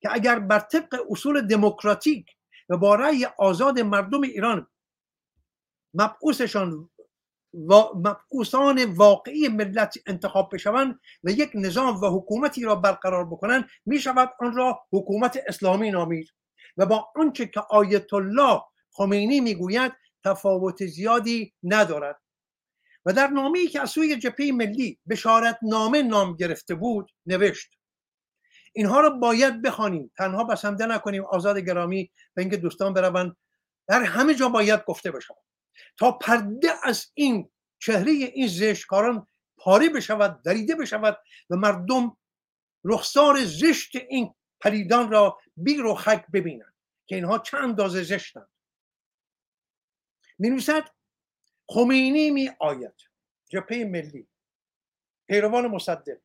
که 0.02 0.10
اگر 0.14 0.40
بر 0.40 0.60
طبق 0.60 0.96
اصول 1.10 1.42
دموکراتیک 1.42 2.26
و 2.70 2.78
با 2.78 2.96
رأی 2.96 3.26
آزاد 3.38 3.80
مردم 3.80 4.22
ایران 4.22 4.68
مبعوثشان 5.94 6.90
و 7.54 7.74
مبعوثان 7.96 8.86
واقعی 8.86 9.48
ملت 9.48 9.98
انتخاب 10.08 10.50
بشوند 10.54 11.00
و 11.24 11.32
یک 11.32 11.52
نظام 11.56 12.02
و 12.02 12.20
حکومتی 12.20 12.64
را 12.64 12.76
برقرار 12.76 13.26
بکنند 13.26 13.70
می 13.86 14.00
شود 14.00 14.30
آن 14.40 14.56
را 14.56 14.80
حکومت 14.92 15.40
اسلامی 15.48 15.92
نامید. 15.92 16.28
و 16.78 16.86
با 16.86 17.12
آنچه 17.16 17.46
که 17.46 17.60
آیت 17.70 18.14
الله 18.14 18.62
خمینی 18.92 19.40
می‌گوید 19.40 19.92
تفاوت 20.24 20.86
زیادی 20.86 21.54
ندارد. 21.64 22.22
و 23.06 23.14
در 23.14 23.28
نامه‌ای 23.28 23.68
که 23.68 23.82
از 23.82 23.90
سوی 23.90 24.16
جبهه 24.16 24.52
ملی 24.52 25.00
بشارت 25.10 25.60
نامه 25.62 26.02
نام 26.02 26.36
گرفته 26.36 26.76
بود 26.76 27.12
نوشت 27.26 27.70
اینها 28.74 29.02
را 29.02 29.10
باید 29.10 29.62
بخوانیم 29.62 30.12
تنها 30.18 30.44
بسنده 30.44 30.86
نکنیم 30.86 31.26
آزاد 31.26 31.58
گرامی 31.58 32.12
و 32.38 32.40
اینکه 32.40 32.58
دوستان 32.58 32.94
بروند 32.94 33.38
در 33.88 34.04
همه 34.04 34.36
جا 34.36 34.50
باید 34.50 34.86
گفته 34.86 35.12
بشود. 35.12 35.38
تا 35.98 36.12
پرده 36.12 36.74
از 36.84 37.06
این 37.14 37.52
چهره 37.80 38.12
این 38.12 38.48
زشتکاران 38.48 39.28
پاره 39.58 39.90
بشود 39.90 40.42
دریده 40.42 40.76
بشود 40.76 41.18
و 41.50 41.56
مردم 41.56 42.18
رخسار 42.84 43.46
زشت 43.46 43.96
این 44.10 44.34
پریدان 44.60 45.12
را 45.12 45.40
بیر 45.58 45.86
و 45.86 45.96
خک 45.96 46.26
ببینند 46.34 46.74
که 47.06 47.16
اینها 47.16 47.40
چند 47.40 47.64
اندازه 47.64 48.04
زشتند. 48.04 48.50
می 50.44 50.50
نویسد 50.50 50.90
خمینی 51.68 52.32
می 52.32 52.52
آید 52.60 52.94
جبهه 53.50 53.84
ملی. 53.84 54.28
پیروان 55.28 55.68
مصدق. 55.68 56.22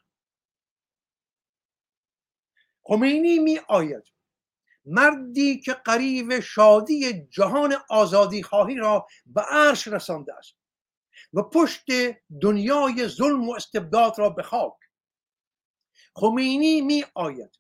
خمینی 2.83 3.39
می 3.39 3.61
آید 3.69 4.05
مردی 4.85 5.61
که 5.61 5.73
قریب 5.73 6.41
شادی 6.41 7.27
جهان 7.27 7.75
آزادی 7.91 8.43
خواهی 8.43 8.75
را 8.75 9.07
به 9.27 9.41
عرش 9.41 9.89
رسانده 9.89 10.35
است 10.35 10.55
و 11.33 11.43
پشت 11.43 11.87
دنیای 12.43 13.09
ظلم 13.09 13.49
و 13.49 13.53
استبداد 13.53 14.19
را 14.19 14.31
به 14.31 14.43
خاک. 14.43 14.77
خمینی 16.15 16.81
می 16.81 17.05
آید 17.15 17.59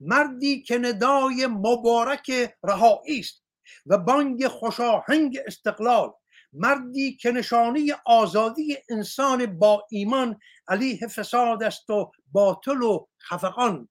مردی 0.00 0.62
که 0.62 0.78
ندای 0.78 1.46
مبارک 1.46 2.54
رهایی 2.62 3.20
است 3.20 3.39
و 3.86 3.98
بانگ 3.98 4.46
خوشاهنگ 4.46 5.38
استقلال 5.46 6.12
مردی 6.52 7.16
که 7.16 7.30
نشانی 7.30 7.92
آزادی 8.06 8.78
انسان 8.88 9.58
با 9.58 9.86
ایمان 9.90 10.40
علیه 10.68 11.06
فساد 11.06 11.62
است 11.62 11.90
و 11.90 12.12
باطل 12.32 12.82
و 12.82 13.06
خفقان. 13.28 13.88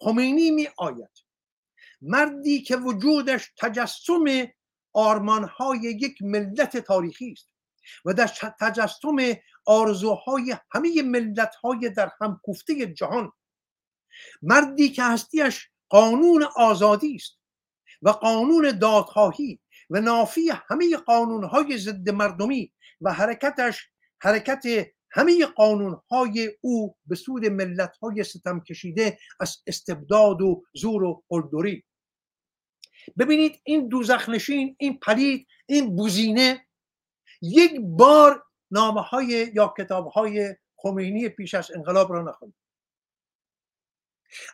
خمینی 0.00 0.50
می 0.50 0.68
آید. 0.78 1.10
مردی 2.02 2.62
که 2.62 2.76
وجودش 2.76 3.52
تجسم 3.58 4.24
آرمانهای 4.92 5.80
یک 5.80 6.22
ملت 6.22 6.76
تاریخی 6.76 7.32
است 7.32 7.48
و 8.04 8.12
در 8.12 8.30
تجسم 8.60 9.16
آرزوهای 9.66 10.56
همه 10.72 11.02
ملتهای 11.02 11.90
در 11.90 12.10
هم 12.20 12.40
کوفته 12.44 12.86
جهان. 12.86 13.32
مردی 14.42 14.88
که 14.88 15.02
هستیش 15.02 15.68
قانون 15.88 16.42
آزادی 16.56 17.14
است 17.14 17.41
و 18.02 18.10
قانون 18.10 18.78
دادخواهی 18.78 19.60
و 19.90 20.00
نافی 20.00 20.50
همه 20.68 20.96
قانونهای 20.96 21.78
ضد 21.78 22.10
مردمی 22.10 22.72
و 23.00 23.12
حرکتش 23.12 23.88
حرکت 24.20 24.64
همه 25.10 25.46
قانونهای 25.46 26.50
او 26.60 26.96
به 27.06 27.14
سود 27.14 27.46
ملتهای 27.46 28.24
ستم 28.24 28.60
کشیده 28.60 29.18
از 29.40 29.56
استبداد 29.66 30.42
و 30.42 30.62
زور 30.74 31.04
و 31.04 31.22
قلدری. 31.28 31.84
ببینید 33.18 33.60
این 33.64 33.88
دوزخ 33.88 34.28
نشین 34.28 34.76
این 34.78 34.98
پلید 34.98 35.46
این 35.66 35.96
بوزینه 35.96 36.66
یک 37.42 37.80
بار 37.80 38.44
نامه 38.70 39.00
های 39.00 39.50
یا 39.54 39.74
کتاب 39.78 40.06
های 40.06 40.56
خمینی 40.76 41.28
پیش 41.28 41.54
از 41.54 41.70
انقلاب 41.70 42.12
را 42.12 42.22
نخوند. 42.22 42.54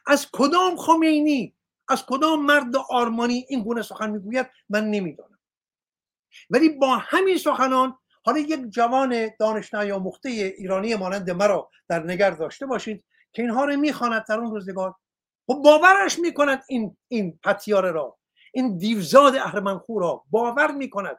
از 0.07 0.27
کدام 0.33 0.77
خمینی 0.77 1.55
از 1.89 2.07
کدام 2.07 2.47
مرد 2.47 2.77
آرمانی 2.77 3.47
این 3.49 3.63
گونه 3.63 3.83
سخن 3.83 4.11
می‌گوید؟ 4.11 4.47
من 4.69 4.91
نمی‌دانم. 4.91 5.39
ولی 6.51 6.69
با 6.69 6.97
همین 6.97 7.39
سخنان 7.39 7.99
حالا 8.25 8.39
یک 8.39 8.61
جوان 8.71 9.31
دانش 9.39 9.75
نیاموخته 9.75 10.29
ایرانی 10.29 10.95
مانند 10.95 11.31
مرا 11.31 11.71
در 11.89 12.03
نگر 12.03 12.31
داشته 12.31 12.67
باشید 12.67 13.05
که 13.33 13.43
اینها 13.43 13.65
رو 13.65 13.77
می‌خواند 13.77 14.25
در 14.29 14.39
اون 14.39 14.51
روزگار. 14.51 14.95
و 15.49 15.55
باورش 15.55 16.19
می‌کند 16.19 16.65
این 16.69 16.97
این 17.09 17.39
پتیاره 17.45 17.91
را 17.91 18.19
این 18.53 18.79
دیوزاد 18.79 19.37
اهرمنخو 19.37 19.99
را 19.99 20.25
باور 20.31 20.71
می‌کند. 20.71 21.19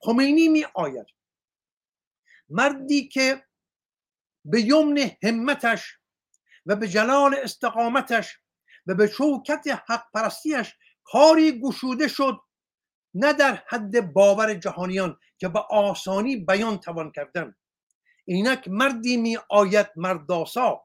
خمینی 0.00 0.48
می 0.48 0.66
آید 0.74 1.06
مردی 2.48 3.08
که 3.08 3.44
به 4.44 4.60
یمن 4.60 5.10
همتش 5.22 5.98
و 6.66 6.76
به 6.76 6.88
جلال 6.88 7.34
استقامتش 7.34 8.38
و 8.86 8.94
به 8.94 9.06
شوکت 9.06 9.66
حق 9.88 10.04
پرستیش 10.14 10.74
کاری 11.04 11.60
گشوده 11.60 12.08
شد 12.08 12.40
نه 13.14 13.32
در 13.32 13.62
حد 13.68 14.12
باور 14.12 14.54
جهانیان 14.54 15.18
که 15.38 15.48
به 15.48 15.58
آسانی 15.70 16.36
بیان 16.36 16.78
توان 16.78 17.12
کردن. 17.12 17.54
اینک 18.24 18.68
مردی 18.68 19.16
می 19.16 19.38
آید 19.50 19.86
مرداسا. 19.96 20.84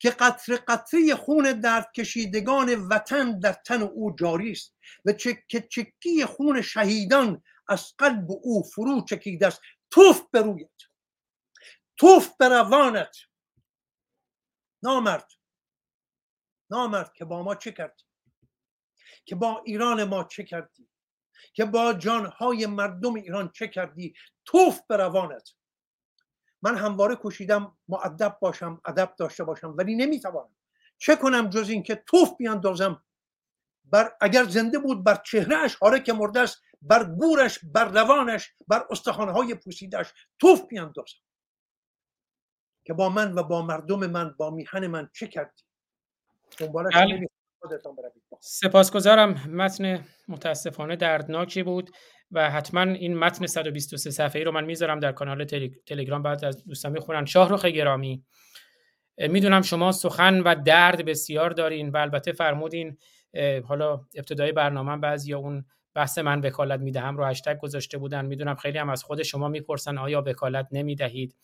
که 0.00 0.10
قطر 0.10 0.56
قطره 0.56 1.14
خون 1.14 1.60
درد 1.60 1.92
کشیدگان 1.92 2.88
وطن 2.88 3.40
در 3.40 3.52
تن 3.52 3.82
او 3.82 4.16
جاری 4.16 4.52
است 4.52 4.74
و 5.04 5.12
چکه 5.12 5.60
چکی 5.60 6.24
خون 6.24 6.62
شهیدان 6.62 7.42
از 7.68 7.94
قلب 7.98 8.26
او 8.30 8.62
فرو 8.62 9.04
چکیده 9.04 9.46
است. 9.46 9.60
توف 9.90 10.22
به 10.30 10.40
رویت 10.42 10.87
توف 11.98 12.36
به 12.36 12.48
روانت. 12.48 13.16
نامرد. 14.82 15.32
نامرد 16.70 17.12
که 17.12 17.24
با 17.24 17.42
ما 17.42 17.54
چه 17.54 17.72
کردی؟ 17.72 18.04
که 19.24 19.34
با 19.34 19.62
ایران 19.66 20.04
ما 20.04 20.24
چه 20.24 20.44
کردی؟ 20.44 20.88
که 21.52 21.64
با 21.64 21.92
جانهای 21.92 22.66
مردم 22.66 23.14
ایران 23.14 23.50
چه 23.54 23.68
کردی؟ 23.68 24.14
توف 24.44 24.80
به 24.88 24.96
روانت. 24.96 25.48
من 26.62 26.76
همواره 26.76 27.18
کشیدم 27.24 27.78
معدب 27.88 28.38
باشم 28.40 28.80
ادب 28.84 29.14
داشته 29.18 29.44
باشم 29.44 29.74
ولی 29.78 29.96
نمی‌توانم. 29.96 30.56
چه 30.98 31.16
کنم 31.16 31.50
جز 31.50 31.68
اینکه 31.68 31.94
توف 31.94 32.36
بیاندازم؟ 32.36 33.04
بر 33.84 34.16
اگر 34.20 34.44
زنده 34.44 34.78
بود 34.78 35.04
بر 35.04 35.14
چهرهش 35.14 35.76
حالا 35.76 35.98
که 35.98 36.12
مرده 36.12 36.40
است 36.40 36.62
بر 36.82 37.04
گورش 37.04 37.58
بر 37.64 37.84
روانش 37.84 38.54
بر 38.68 38.86
استخوانهای 38.90 39.54
پوسیدش 39.54 40.12
توف 40.38 40.66
بیاندازم. 40.66 41.18
که 42.88 42.94
با 42.94 43.08
من 43.08 43.34
و 43.34 43.42
با 43.42 43.62
مردم 43.62 44.06
من 44.06 44.34
با 44.38 44.50
میهن 44.50 44.86
من 44.86 45.08
چه 45.14 45.26
کردی؟ 45.26 45.62
دنبالش 46.58 46.94
بله. 46.96 47.28
سپاسگزارم. 48.40 49.30
متن 49.32 50.04
متاسفانه 50.28 50.96
دردناکی 50.96 51.62
بود 51.62 51.90
و 52.30 52.50
حتما 52.50 52.80
این 52.80 53.18
متن 53.18 53.46
123 53.46 54.10
صفحه‌ای 54.10 54.44
رو 54.44 54.52
من 54.52 54.64
می‌ذارم 54.64 55.00
در 55.00 55.12
کانال 55.12 55.44
تل- 55.44 55.74
تلگرام 55.86 56.22
بعد 56.22 56.44
از 56.44 56.64
دوستان 56.64 56.92
می‌خونن 56.92 57.24
شاهرخ 57.24 57.64
گرامی. 57.64 58.24
می‌دونم 59.18 59.62
شما 59.62 59.92
سخن 59.92 60.40
و 60.40 60.54
درد 60.64 61.04
بسیار 61.04 61.50
دارین 61.50 61.88
و 61.88 61.96
البته 61.96 62.32
فرمودین 62.32 62.98
حالا 63.64 64.00
ابتدای 64.14 64.52
برنامه 64.52 64.96
بعضی 64.96 65.34
اون 65.34 65.64
بحث 65.94 66.18
من 66.18 66.40
وکالت 66.40 66.80
می‌دهم 66.80 67.16
رو 67.16 67.24
هشتگ 67.24 67.58
گذاشته 67.58 67.98
بودن. 67.98 68.26
می‌دونم 68.26 68.54
خیلی 68.54 68.78
هم 68.78 68.90
از 68.90 69.04
خود 69.04 69.22
شما 69.22 69.48
می‌پرسن 69.48 69.98
آیا 69.98 70.22
وکالت 70.26 70.68
نمی‌دهید؟ 70.72 71.36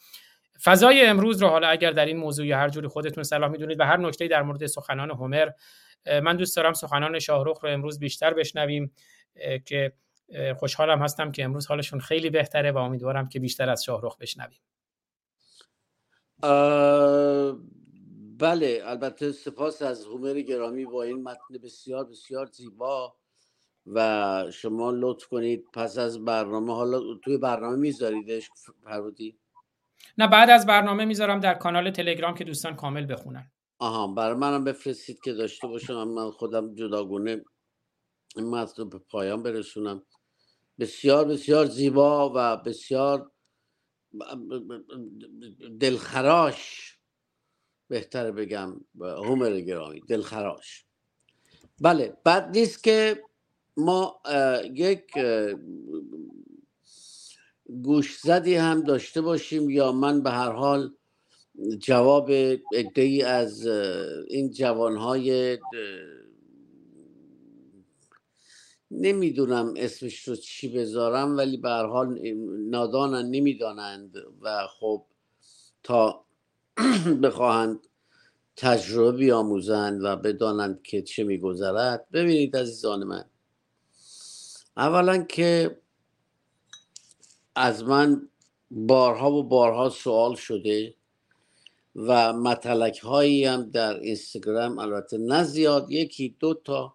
فضای 0.62 1.06
امروز 1.06 1.42
رو 1.42 1.48
حالا 1.48 1.68
اگر 1.68 1.90
در 1.90 2.06
این 2.06 2.16
موضوع 2.16 2.46
یا 2.46 2.58
هر 2.58 2.68
جوری 2.68 2.88
خودتون 2.88 3.24
صلاح 3.24 3.50
می‌دونید 3.50 3.80
و 3.80 3.84
هر 3.84 3.96
نکته 3.96 4.28
در 4.28 4.42
مورد 4.42 4.66
سخنان 4.66 5.10
هومر 5.10 5.50
من 6.22 6.36
دوست 6.36 6.56
دارم 6.56 6.72
سخنان 6.72 7.18
شاهرخ 7.18 7.64
رو 7.64 7.70
امروز 7.70 7.98
بیشتر 7.98 8.34
بشنویم 8.34 8.92
که 9.64 9.92
خوشحالم 10.56 11.02
هستم 11.02 11.32
که 11.32 11.44
امروز 11.44 11.66
حالشون 11.66 12.00
خیلی 12.00 12.30
بهتره 12.30 12.72
و 12.72 12.76
امیدوارم 12.76 13.28
که 13.28 13.40
بیشتر 13.40 13.70
از 13.70 13.84
شاهرخ 13.84 14.16
بشنویم. 14.18 14.60
بله 18.38 18.82
البته 18.84 19.32
سپاس 19.32 19.82
از 19.82 20.04
هومر 20.04 20.40
گرامی 20.40 20.84
با 20.84 21.02
این 21.02 21.22
متن 21.22 21.58
بسیار 21.62 22.04
بسیار 22.04 22.46
زیبا 22.46 23.16
و 23.86 24.44
شما 24.52 24.90
لطف 24.90 25.26
کنید. 25.26 25.64
پس 25.72 25.98
از 25.98 26.24
برنامه 26.24 26.74
حالا 26.74 27.00
توی 27.14 27.38
برنامه 27.38 27.76
میذاریدش 27.76 28.50
فرودی؟ 28.84 29.38
نه 30.18 30.28
بعد 30.28 30.50
از 30.50 30.66
برنامه 30.66 31.04
می‌ذارم 31.04 31.40
در 31.40 31.54
کانال 31.54 31.90
تلگرام 31.90 32.34
که 32.34 32.44
دوستان 32.44 32.76
کامل 32.76 33.12
بخونن. 33.12 33.50
آها 33.78 34.06
برای 34.06 34.34
منم 34.34 34.64
بفرستید 34.64 35.20
که 35.20 35.32
داشته 35.32 35.66
باشم. 35.66 36.04
من 36.04 36.30
خودم 36.30 36.74
جداگونه 36.74 37.44
این 38.36 38.50
متن 38.50 38.88
به 38.88 38.98
پایان 38.98 39.42
برسونم. 39.42 40.02
بسیار 40.78 41.24
بسیار 41.24 41.66
زیبا 41.66 42.32
و 42.36 42.56
بسیار 42.56 43.30
دلخراش 45.80 46.94
بهتره 47.88 48.32
بگم 48.32 48.80
هومر 49.00 49.60
گرامی 49.60 50.00
دلخراش. 50.00 50.86
بله 51.80 52.16
بد 52.26 52.50
نیست 52.56 52.84
که 52.84 53.22
ما 53.76 54.22
یک 54.74 55.12
گوش 57.82 58.18
زدی 58.18 58.54
هم 58.54 58.80
داشته 58.82 59.20
باشیم 59.20 59.70
یا 59.70 59.92
من 59.92 60.22
به 60.22 60.30
هر 60.30 60.52
حال 60.52 60.92
جواب 61.78 62.30
ای 62.96 63.22
از 63.22 63.66
این 64.28 64.50
جوانهای 64.50 65.58
نمی‌دونم 68.90 69.74
اسمش 69.76 70.28
رو 70.28 70.36
چی 70.36 70.68
بذارم 70.68 71.36
ولی 71.36 71.56
به 71.56 71.68
هر 71.68 71.86
حال 71.86 72.18
نادانن 72.70 73.30
نمی‌دانند 73.30 74.16
و 74.40 74.66
خب 74.66 75.06
تا 75.82 76.24
بخواهند 77.22 77.80
تجربه 78.56 79.18
بیاموزند 79.18 80.00
و 80.04 80.16
بدانند 80.16 80.82
که 80.82 81.02
چه 81.02 81.24
میگذرد. 81.24 82.06
ببینید 82.12 82.56
عزیزان 82.56 83.04
من 83.04 83.24
اولا 84.76 85.22
که 85.22 85.80
از 87.56 87.84
من 87.84 88.28
بارها 88.70 89.32
و 89.32 89.42
بارها 89.42 89.88
سوال 89.90 90.34
شده 90.34 90.94
و 91.96 92.32
متلک 92.32 92.98
هایی 92.98 93.44
هم 93.44 93.70
در 93.70 94.00
اینستاگرام 94.00 94.78
البته 94.78 95.18
نه 95.18 95.44
زیاد 95.44 95.90
یکی 95.90 96.36
دو 96.40 96.54
تا 96.54 96.94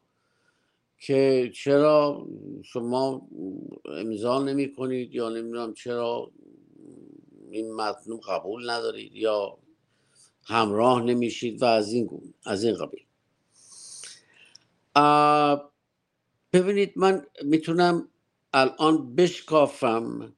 که 0.99 1.51
چرا 1.55 2.28
شما 2.64 3.28
امضا 3.86 4.43
نمی 4.43 4.74
کنید 4.74 5.16
یا 5.16 5.30
نمی‌دونم 5.30 5.74
چرا 5.74 6.32
این 7.51 7.76
متن 7.76 8.18
قبول 8.28 8.70
ندارید 8.70 9.16
یا 9.16 9.57
همراه 10.43 11.01
نمیشید 11.03 11.62
و 11.62 11.66
از 11.66 11.93
این 11.93 12.05
گونه 12.05 12.34
از 12.45 12.64
این 12.64 12.76
قبیل. 12.76 13.05
ببینید 16.53 16.93
من 16.95 17.26
می‌تونم 17.43 18.10
الان 18.53 19.16
بشکافم 19.16 20.34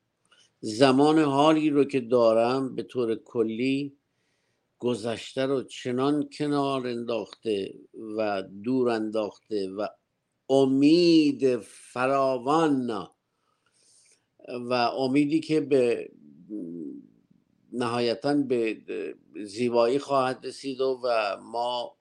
زمان 0.61 1.19
حالی 1.19 1.69
رو 1.69 1.83
که 1.83 1.99
دارم 1.99 2.75
به 2.75 2.83
طور 2.83 3.15
کلی 3.15 3.97
گذشته 4.79 5.45
رو 5.45 5.63
چنان 5.63 6.29
کنار 6.37 6.87
انداخته 6.87 7.73
و 8.17 8.43
دور 8.63 8.89
انداخته 8.89 9.69
و 9.69 9.87
امید 10.49 11.57
فراوان 11.57 13.07
و 14.69 14.73
امیدی 14.73 15.39
که 15.39 15.61
به 15.61 16.11
نهایتا 17.73 18.33
به 18.33 18.77
زیبایی 19.43 19.99
خواهد 19.99 20.45
رسید 20.45 20.81
و 20.81 20.99
و 21.03 21.37
ما, 21.41 21.97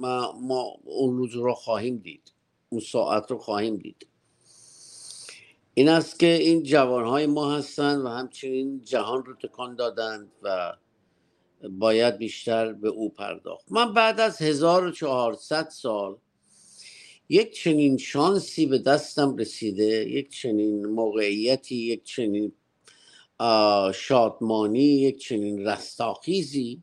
ما, 0.00 0.32
ما 0.40 0.76
اون 0.84 1.16
روز 1.16 1.34
رو 1.34 1.54
خواهیم 1.54 1.96
دید. 1.96 2.32
اون 2.68 2.80
ساعت 2.80 3.30
رو 3.30 3.38
خواهیم 3.38 3.76
دید. 3.76 4.06
این 5.78 5.88
است 5.88 6.18
که 6.18 6.26
این 6.26 6.62
جوانهای 6.62 7.26
ما 7.26 7.54
هستند 7.54 8.04
و 8.04 8.08
همچنین 8.08 8.80
جهان 8.84 9.24
رو 9.24 9.34
تکان 9.34 9.76
دادند 9.76 10.32
و 10.42 10.72
باید 11.70 12.16
بیشتر 12.16 12.72
به 12.72 12.88
او 12.88 13.08
پرداخت. 13.10 13.72
من 13.72 13.92
بعد 13.92 14.20
از 14.20 14.42
1400 14.42 15.68
سال 15.68 16.16
یک 17.28 17.52
چنین 17.52 17.96
شانسی 17.96 18.66
به 18.66 18.78
دستم 18.78 19.36
رسیده 19.36 19.84
یک 19.84 20.30
چنین 20.30 20.86
موقعیتی 20.86 21.76
یک 21.76 22.04
چنین 22.04 22.52
شادمانی 23.94 25.00
یک 25.00 25.18
چنین 25.18 25.66
رستاخیزی 25.66 26.82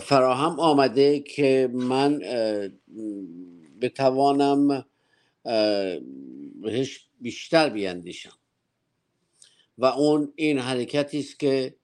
فراهم 0.00 0.60
آمده 0.60 1.20
که 1.20 1.70
من 1.72 2.20
بتوانم 3.80 4.84
بهش 6.64 7.08
بیشتر 7.20 7.68
بیاندیشم 7.68 8.38
و 9.78 9.84
اون 9.84 10.32
این 10.36 10.58
حرکتی 10.58 11.18
است 11.18 11.38
که 11.38 11.76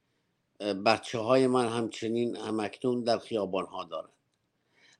بچه 0.60 1.18
های 1.18 1.46
من 1.46 1.68
همچنین 1.68 2.36
همکنون 2.36 3.04
در 3.04 3.18
خیابان 3.18 3.66
ها 3.66 3.84
دارن. 3.84 4.08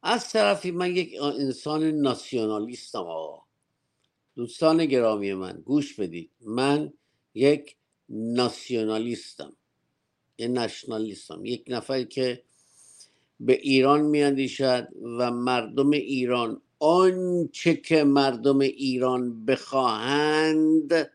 از 0.03 0.29
طرفی 0.29 0.71
من 0.71 0.97
یک 0.97 1.23
انسان 1.23 1.85
ناسیونالیستم 1.85 2.99
آقا. 2.99 3.43
دوستان 4.37 4.87
گرامی 4.87 5.35
من 5.35 5.63
گوش 5.65 6.01
بدید. 6.01 6.31
من 6.41 6.93
یک 7.35 7.77
ناسیونالیستم. 8.09 9.57
یه 10.39 10.49
نشنالیستم. 10.49 11.45
یک 11.45 11.65
نفری 11.69 12.05
که 12.05 12.43
به 13.41 13.53
ایران 13.53 14.01
میاندیشد 14.01 14.89
و 15.19 15.31
مردم 15.31 15.91
ایران 15.91 16.63
آنچه 16.81 17.75
که 17.75 18.05
مردم 18.05 18.59
ایران 18.59 19.45
بخواهند 19.45 21.11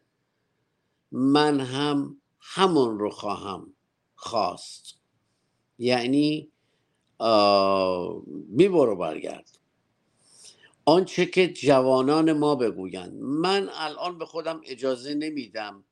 من 1.12 1.60
هم 1.60 2.22
همون 2.40 3.00
رو 3.00 3.10
خواهم 3.10 3.74
خواست. 4.16 4.96
یعنی 5.80 6.52
برو 8.58 8.96
برگرد. 8.96 9.60
آنچه 10.86 11.26
که 11.26 11.54
جوانان 11.54 12.34
ما 12.34 12.56
بگویند. 12.56 13.14
من 13.14 13.70
الان 13.74 14.18
به 14.18 14.26
خودم 14.26 14.62
اجازه 14.66 15.14
نمیدم 15.14 15.84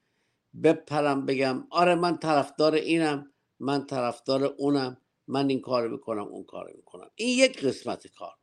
بپرم 0.63 1.25
بگم 1.25 1.67
آره 1.69 1.95
من 1.95 2.17
طرفدار 2.17 2.73
اینم 2.73 3.31
من 3.59 3.85
طرفدار 3.85 4.43
اونم 4.43 4.97
من 5.27 5.49
این 5.49 5.61
کار 5.61 5.87
می‌کنم 5.87 6.23
اون 6.27 6.43
کار 6.43 6.73
می‌کنم. 6.75 7.09
این 7.15 7.39
یک 7.39 7.65
قسمت 7.65 8.07
کار. 8.07 8.35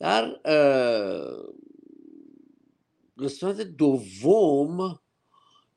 در 0.00 0.36
قسمت 3.18 3.60
دوم 3.60 4.98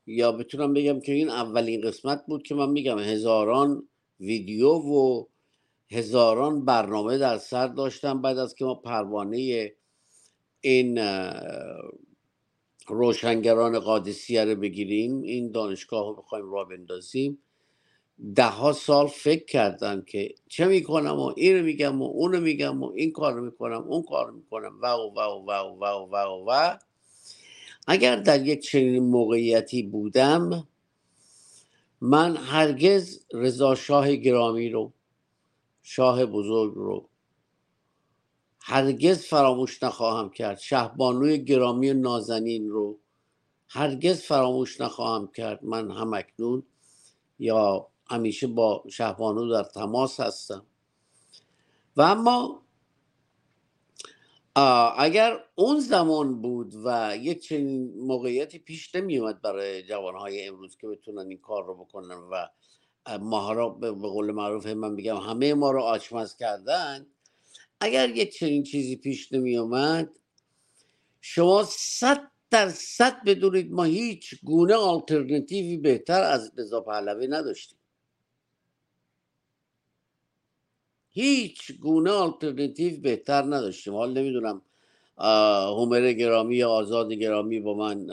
یا 0.06 0.32
بتونم 0.32 0.74
بگم 0.74 1.00
که 1.00 1.12
این 1.12 1.30
اولین 1.30 1.80
قسمت 1.80 2.26
بود 2.26 2.42
که 2.42 2.54
من 2.54 2.70
میگم 2.70 2.98
هزاران 2.98 3.88
ویدیو 4.20 4.68
و 4.72 5.24
هزاران 5.90 6.64
برنامه 6.64 7.18
در 7.18 7.38
سر 7.38 7.66
داشتم 7.66 8.22
بعد 8.22 8.38
از 8.38 8.54
که 8.54 8.64
ما 8.64 8.74
پروانه 8.74 9.72
این 10.60 10.98
روشنگران 12.86 13.78
قادسیه 13.78 14.44
رو 14.44 14.54
بگیریم 14.54 15.22
این 15.22 15.50
دانشگاه 15.50 16.06
رو 16.06 16.14
بخوایم 16.14 16.52
را 16.52 16.64
بندازیم. 16.64 17.38
ده 18.36 18.46
ها 18.46 18.72
سال 18.72 19.06
فکر 19.06 19.44
کردن 19.44 20.04
که 20.06 20.34
چه 20.48 20.66
می‌کنم 20.66 21.20
و 21.20 21.32
اینو 21.36 21.62
میگم 21.62 22.02
و 22.02 22.04
اونو 22.04 22.40
میگم 22.40 22.82
و 22.82 22.92
این 22.94 23.12
کارو 23.12 23.44
می‌کنم 23.44 23.82
اون 23.82 24.02
کارو 24.02 24.34
می‌کنم 24.36 24.78
و 24.82 24.86
و 24.86 25.10
و 25.14 25.20
و 25.46 25.50
و 25.50 25.84
و 25.84 26.16
و 26.16 26.50
و 26.50 26.78
اگر 27.86 28.16
در 28.16 28.46
یک 28.46 28.60
چنین 28.60 29.04
موقعیتی 29.04 29.82
بودم 29.82 30.68
من 32.00 32.36
هرگز 32.36 33.26
رضا 33.32 33.74
شاه 33.74 34.16
گرامی 34.16 34.68
رو 34.68 34.92
شاه 35.82 36.26
بزرگ 36.26 36.74
رو 36.74 37.08
هرگز 38.60 39.24
فراموش 39.26 39.82
نخواهم 39.82 40.30
کرد. 40.30 40.58
شهبانوی 40.58 41.44
گرامی 41.44 41.94
نازنین 41.94 42.68
رو 42.68 42.98
هرگز 43.68 44.22
فراموش 44.22 44.80
نخواهم 44.80 45.28
کرد 45.32 45.64
من 45.64 45.90
هم 45.90 46.14
اکنون 46.14 46.62
یا 47.38 47.88
همیشه 48.14 48.46
با 48.46 48.84
شهبانو 48.90 49.52
در 49.52 49.62
تماس 49.62 50.20
هستم. 50.20 50.66
و 51.96 52.02
اما 52.02 52.64
اگر 54.98 55.44
اون 55.54 55.80
زمان 55.80 56.42
بود 56.42 56.74
و 56.84 57.16
یک 57.16 57.40
چنین 57.40 57.94
موقعیتی 57.98 58.58
پیش 58.58 58.94
نمی 58.94 59.18
اومد 59.18 59.42
برای 59.42 59.82
جوانهای 59.82 60.46
امروز 60.46 60.76
که 60.76 60.86
بتونن 60.86 61.28
این 61.28 61.38
کار 61.38 61.66
رو 61.66 61.74
بکنن 61.74 62.16
و 62.16 62.48
ما 63.18 63.52
را 63.52 63.68
به 63.68 63.90
قول 63.90 64.30
معروف 64.30 64.66
من 64.66 64.96
بگم 64.96 65.16
همه 65.16 65.54
ما 65.54 65.70
رو 65.70 65.82
آچمز 65.82 66.36
کردن 66.36 67.06
اگر 67.80 68.08
یک 68.10 68.38
چنین 68.38 68.62
چیزی 68.62 68.96
پیش 68.96 69.32
نمی 69.32 69.56
اومد 69.56 70.18
شما 71.20 71.64
صد 71.68 72.30
درصد 72.50 73.24
بدونید 73.26 73.72
ما 73.72 73.84
هیچ 73.84 74.34
گونه 74.44 74.74
آلترنتیوی 74.74 75.76
بهتر 75.76 76.22
از 76.22 76.52
رضا 76.58 76.80
پهلوی 76.80 77.28
نداشتیم. 77.28 77.78
هیچ 81.14 81.72
گونه 81.72 82.10
آلترنتیو 82.10 83.00
بهتر 83.00 83.42
نداشتیم. 83.42 83.94
حال 83.94 84.18
نمی‌دونم 84.18 84.62
هومر 85.78 86.12
گرامی 86.12 86.56
یا 86.56 86.70
آزاد 86.70 87.12
گرامی 87.12 87.60
با 87.60 87.74
من 87.74 88.10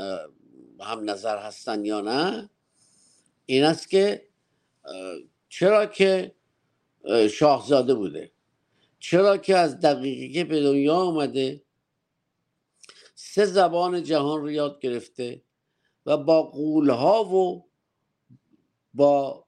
هم 0.79 1.09
نظر 1.09 1.37
هستن 1.37 1.85
یا 1.85 2.01
نه؟ 2.01 2.49
این 3.45 3.63
است 3.63 3.89
که 3.89 4.27
چرا 5.49 5.85
که 5.85 6.35
شاهزاده 7.31 7.93
بوده. 7.93 8.31
چرا 8.99 9.37
که 9.37 9.57
از 9.57 9.79
دقیقه 9.79 10.33
که 10.33 10.43
به 10.43 10.63
دنیا 10.63 10.95
آمده 10.95 11.61
سه 13.15 13.45
زبان 13.45 14.03
جهان 14.03 14.41
رو 14.41 14.51
یاد 14.51 14.79
گرفته 14.79 15.41
و 16.05 16.17
با 16.17 16.43
قولها 16.43 17.25
و 17.25 17.65
با 18.93 19.45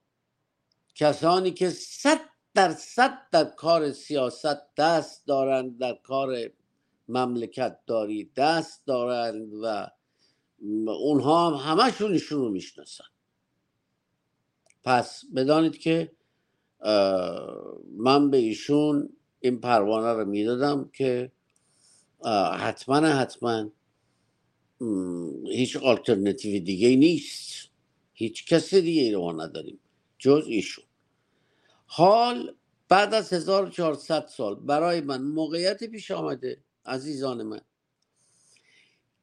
کسانی 0.96 1.52
که 1.52 1.70
صد 1.70 2.20
درصد 2.54 3.18
در 3.32 3.44
کار 3.44 3.92
سیاست 3.92 4.76
دست 4.76 5.28
دارند 5.28 5.78
در 5.78 5.94
کار 6.04 6.52
مملکت 7.08 7.80
داری 7.86 8.32
دست 8.36 8.86
دارند 8.86 9.54
و 9.64 9.88
اونها 10.88 11.50
هم 11.50 11.72
همشون 11.72 12.12
ایشون 12.12 12.40
رو 12.40 12.50
می‌شناسن. 12.50 13.04
پس 14.84 15.26
بدانید 15.36 15.78
که 15.78 16.12
من 17.98 18.30
به 18.32 18.38
ایشون 18.38 19.10
این 19.40 19.60
پروانه 19.62 20.14
رو 20.14 20.26
می‌دادم 20.26 20.90
که 20.94 21.32
حتما 22.60 22.96
حتما 22.96 23.72
هیچ 25.46 25.78
آلترنتیو 25.78 26.64
دیگه 26.64 26.96
نیست. 26.96 27.70
هیچ 28.14 28.46
کسی 28.46 28.82
دیگه 28.82 29.16
رو 29.16 29.42
نداریم. 29.42 29.80
جز 30.20 30.44
ایشون. 30.48 30.86
حال 31.96 32.56
بعد 32.90 33.14
از 33.14 33.34
1400 33.34 34.28
سال 34.28 34.56
برای 34.56 35.02
من 35.02 35.22
موقعیت 35.22 35.84
پیش 35.84 36.12
آمده 36.12 36.64
عزیزان 36.86 37.44
من 37.44 37.62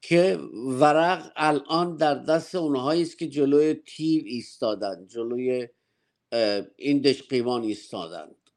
که 0.02 0.38
ورق 0.66 1.32
الان 1.36 1.96
در 1.96 2.14
دست 2.14 2.54
اونهایی 2.54 3.02
است 3.02 3.18
که 3.18 3.28
جلوی 3.28 3.74
تیر 3.74 4.24
ایستادن 4.26 5.06
جلوی 5.06 5.68
این 6.76 7.00
دشقیوان 7.00 7.62
ایستادند 7.62 8.50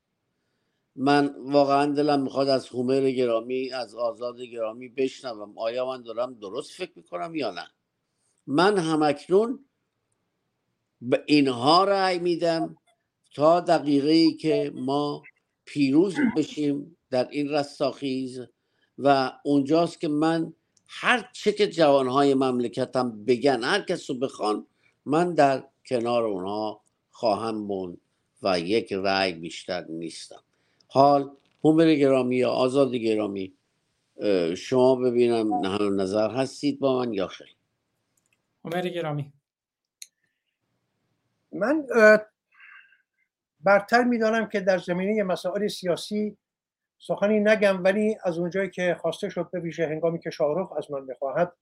من 0.96 1.36
واقعا 1.38 1.86
دلم 1.86 2.22
می‌خواد 2.22 2.50
از 2.50 2.68
هومر 2.68 3.12
گرامی 3.12 3.72
از 3.72 3.96
آزاد 3.96 4.42
گرامی 4.42 4.90
بشنوم 4.90 5.58
آیا 5.58 5.86
من 5.86 6.02
دارم 6.04 6.34
درست 6.34 6.72
فکر 6.72 6.92
می‌کنم 6.96 7.36
یا 7.36 7.52
نه. 7.52 7.68
من 8.48 8.78
همکنون 8.78 9.66
به 11.02 11.24
اینها 11.28 11.84
رأی 11.84 12.20
میدم 12.20 12.78
تا 13.34 13.60
دقیقه 13.60 14.12
ای 14.12 14.34
که 14.34 14.72
ما 14.76 15.24
پیروز 15.66 16.16
بشیم 16.38 16.98
در 17.10 17.28
این 17.32 17.50
رستاخیز 17.50 18.42
و 18.98 19.32
اونجاست 19.44 20.02
که 20.02 20.08
من 20.08 20.54
هر 20.88 21.30
چه 21.34 21.52
که 21.52 21.68
جوانهای 21.68 22.34
مملکتم 22.34 23.26
بگن 23.26 23.64
هر 23.64 23.82
کس 23.82 24.10
رو 24.10 24.16
بخوان 24.18 24.68
من 25.06 25.34
در 25.34 25.64
کنار 25.86 26.24
اونها 26.24 26.82
خواهم 27.12 27.56
موند 27.56 27.98
و 28.44 28.60
یک 28.60 28.94
رأی 28.94 29.34
بیشتر 29.34 29.86
نیستم. 29.90 30.44
حال 30.88 31.32
هومر 31.64 31.96
گرامی 31.96 32.36
یا 32.36 32.52
آزاد 32.52 32.96
گرامی 32.96 33.54
شما 34.58 34.96
ببینم 34.96 35.66
نظر 36.02 36.32
هستید 36.32 36.80
با 36.80 37.00
من 37.00 37.14
یا 37.14 37.28
خیر؟ 37.28 37.56
هومر 38.66 38.90
گرامی. 38.90 39.34
من 41.52 41.88
برتر 43.64 44.04
می‌دانم 44.04 44.50
که 44.50 44.60
در 44.60 44.78
زمینه 44.78 45.24
مسائل 45.24 45.68
سیاسی 45.68 46.38
سخنی 47.00 47.40
نگم 47.40 47.84
ولی 47.84 48.18
از 48.24 48.38
اونجایی 48.38 48.70
که 48.70 48.98
خواسته 49.02 49.30
شد 49.30 49.50
به 49.52 49.60
ویژه 49.60 49.88
هنگامی 49.88 50.20
که 50.20 50.30
شاهرخ 50.30 50.72
از 50.72 50.92
من 50.92 51.08
بخواهد 51.08 51.54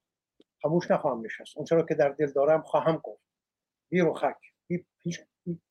خاموش 0.62 0.92
نخواهم 0.92 1.26
نشست. 1.26 1.58
اون 1.58 1.66
چرا 1.66 1.86
که 1.86 1.96
در 1.96 2.10
دل 2.10 2.32
دارم 2.32 2.62
خواهم 2.62 2.98
گفت. 2.98 3.24
بی 3.90 4.02
و 4.02 4.14
خک 4.14 4.38
بی 4.68 4.86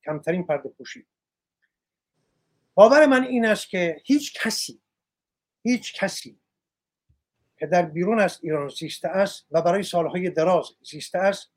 کمترین 0.05 0.47
پرده 0.47 0.69
پوشی. 0.69 1.07
باور 2.75 3.07
من 3.07 3.25
این 3.25 3.47
است 3.47 3.69
که 3.69 4.01
هیچ 4.05 4.41
کسی 4.43 4.83
هیچ 5.63 6.01
کسی 6.01 6.41
که 7.59 7.67
در 7.67 7.83
بیرون 7.83 8.21
از 8.21 8.39
ایران 8.43 8.69
زیسته 8.69 9.09
است 9.09 9.47
و 9.51 9.63
برای 9.63 9.83
سالهای 9.83 10.31
دراز 10.31 10.67
زیسته 10.91 11.19
است 11.19 11.53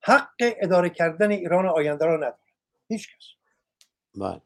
حق 0.00 0.34
اداره 0.40 0.90
کردن 0.90 1.30
ایران 1.30 1.66
آینده 1.66 2.04
را 2.04 2.16
ندارد. 2.16 2.38
هیچ 2.88 3.16
کس. 3.16 3.43
بله. 4.14 4.40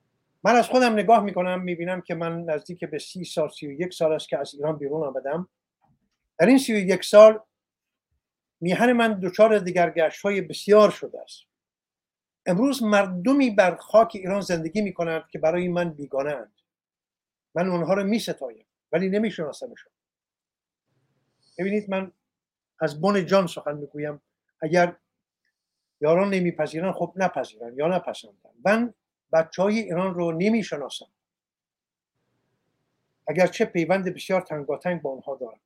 من 0.44 0.56
از 0.56 0.66
خودم 0.66 0.92
نگاه 0.92 1.24
می‌کنم 1.24 1.62
می‌بینم 1.62 2.00
که 2.00 2.14
من 2.14 2.44
نزدیک 2.44 2.84
به 2.84 2.98
سی 2.98 3.24
سال 3.24 3.48
سی 3.48 3.66
و 3.66 3.70
یک 3.70 3.94
سال 3.94 4.12
است 4.12 4.28
که 4.28 4.38
از 4.38 4.54
ایران 4.54 4.78
بیرون 4.78 5.06
آمدم. 5.06 5.48
در 6.38 6.46
این 6.46 6.58
سی 6.58 6.74
و 6.74 6.78
یک 6.78 7.04
سال 7.04 7.40
میهن 8.60 8.92
من 8.92 9.20
دچار 9.20 9.58
دیگرگشت 9.58 10.20
های 10.20 10.40
بسیار 10.40 10.90
شده 10.90 11.20
است. 11.20 11.42
امروز 12.46 12.82
مردمی 12.82 13.50
بر 13.50 13.76
خاک 13.76 14.10
ایران 14.14 14.40
زندگی 14.40 14.80
می‌کنند 14.80 15.28
که 15.30 15.38
برای 15.38 15.68
من 15.68 15.90
بیگانه 15.90 16.48
من 17.54 17.68
اونها 17.68 17.94
رو 17.94 18.04
میستایم 18.04 18.66
ولی 18.92 19.08
نمیشناسمشون. 19.08 19.92
ببینید 21.58 21.90
من 21.90 22.12
از 22.80 23.00
بن 23.00 23.26
جان 23.26 23.46
سخن 23.46 23.76
می‌گویم. 23.76 24.20
اگر 24.60 24.96
یاران 26.00 26.34
نمیپذیرن 26.34 26.92
خب 26.92 27.12
نپذیرن 27.16 27.76
یا 27.76 27.88
نپسندن. 27.88 28.50
من 28.64 28.94
بچه 29.32 29.62
های 29.62 29.78
ایران 29.78 30.14
رو 30.14 30.32
نمی‌شناسم 30.32 31.06
اگرچه 33.26 33.64
پیوند 33.64 34.14
بسیار 34.14 34.40
تنگاتنگ 34.40 35.02
با 35.02 35.12
آنها 35.12 35.36
دارم 35.36 35.60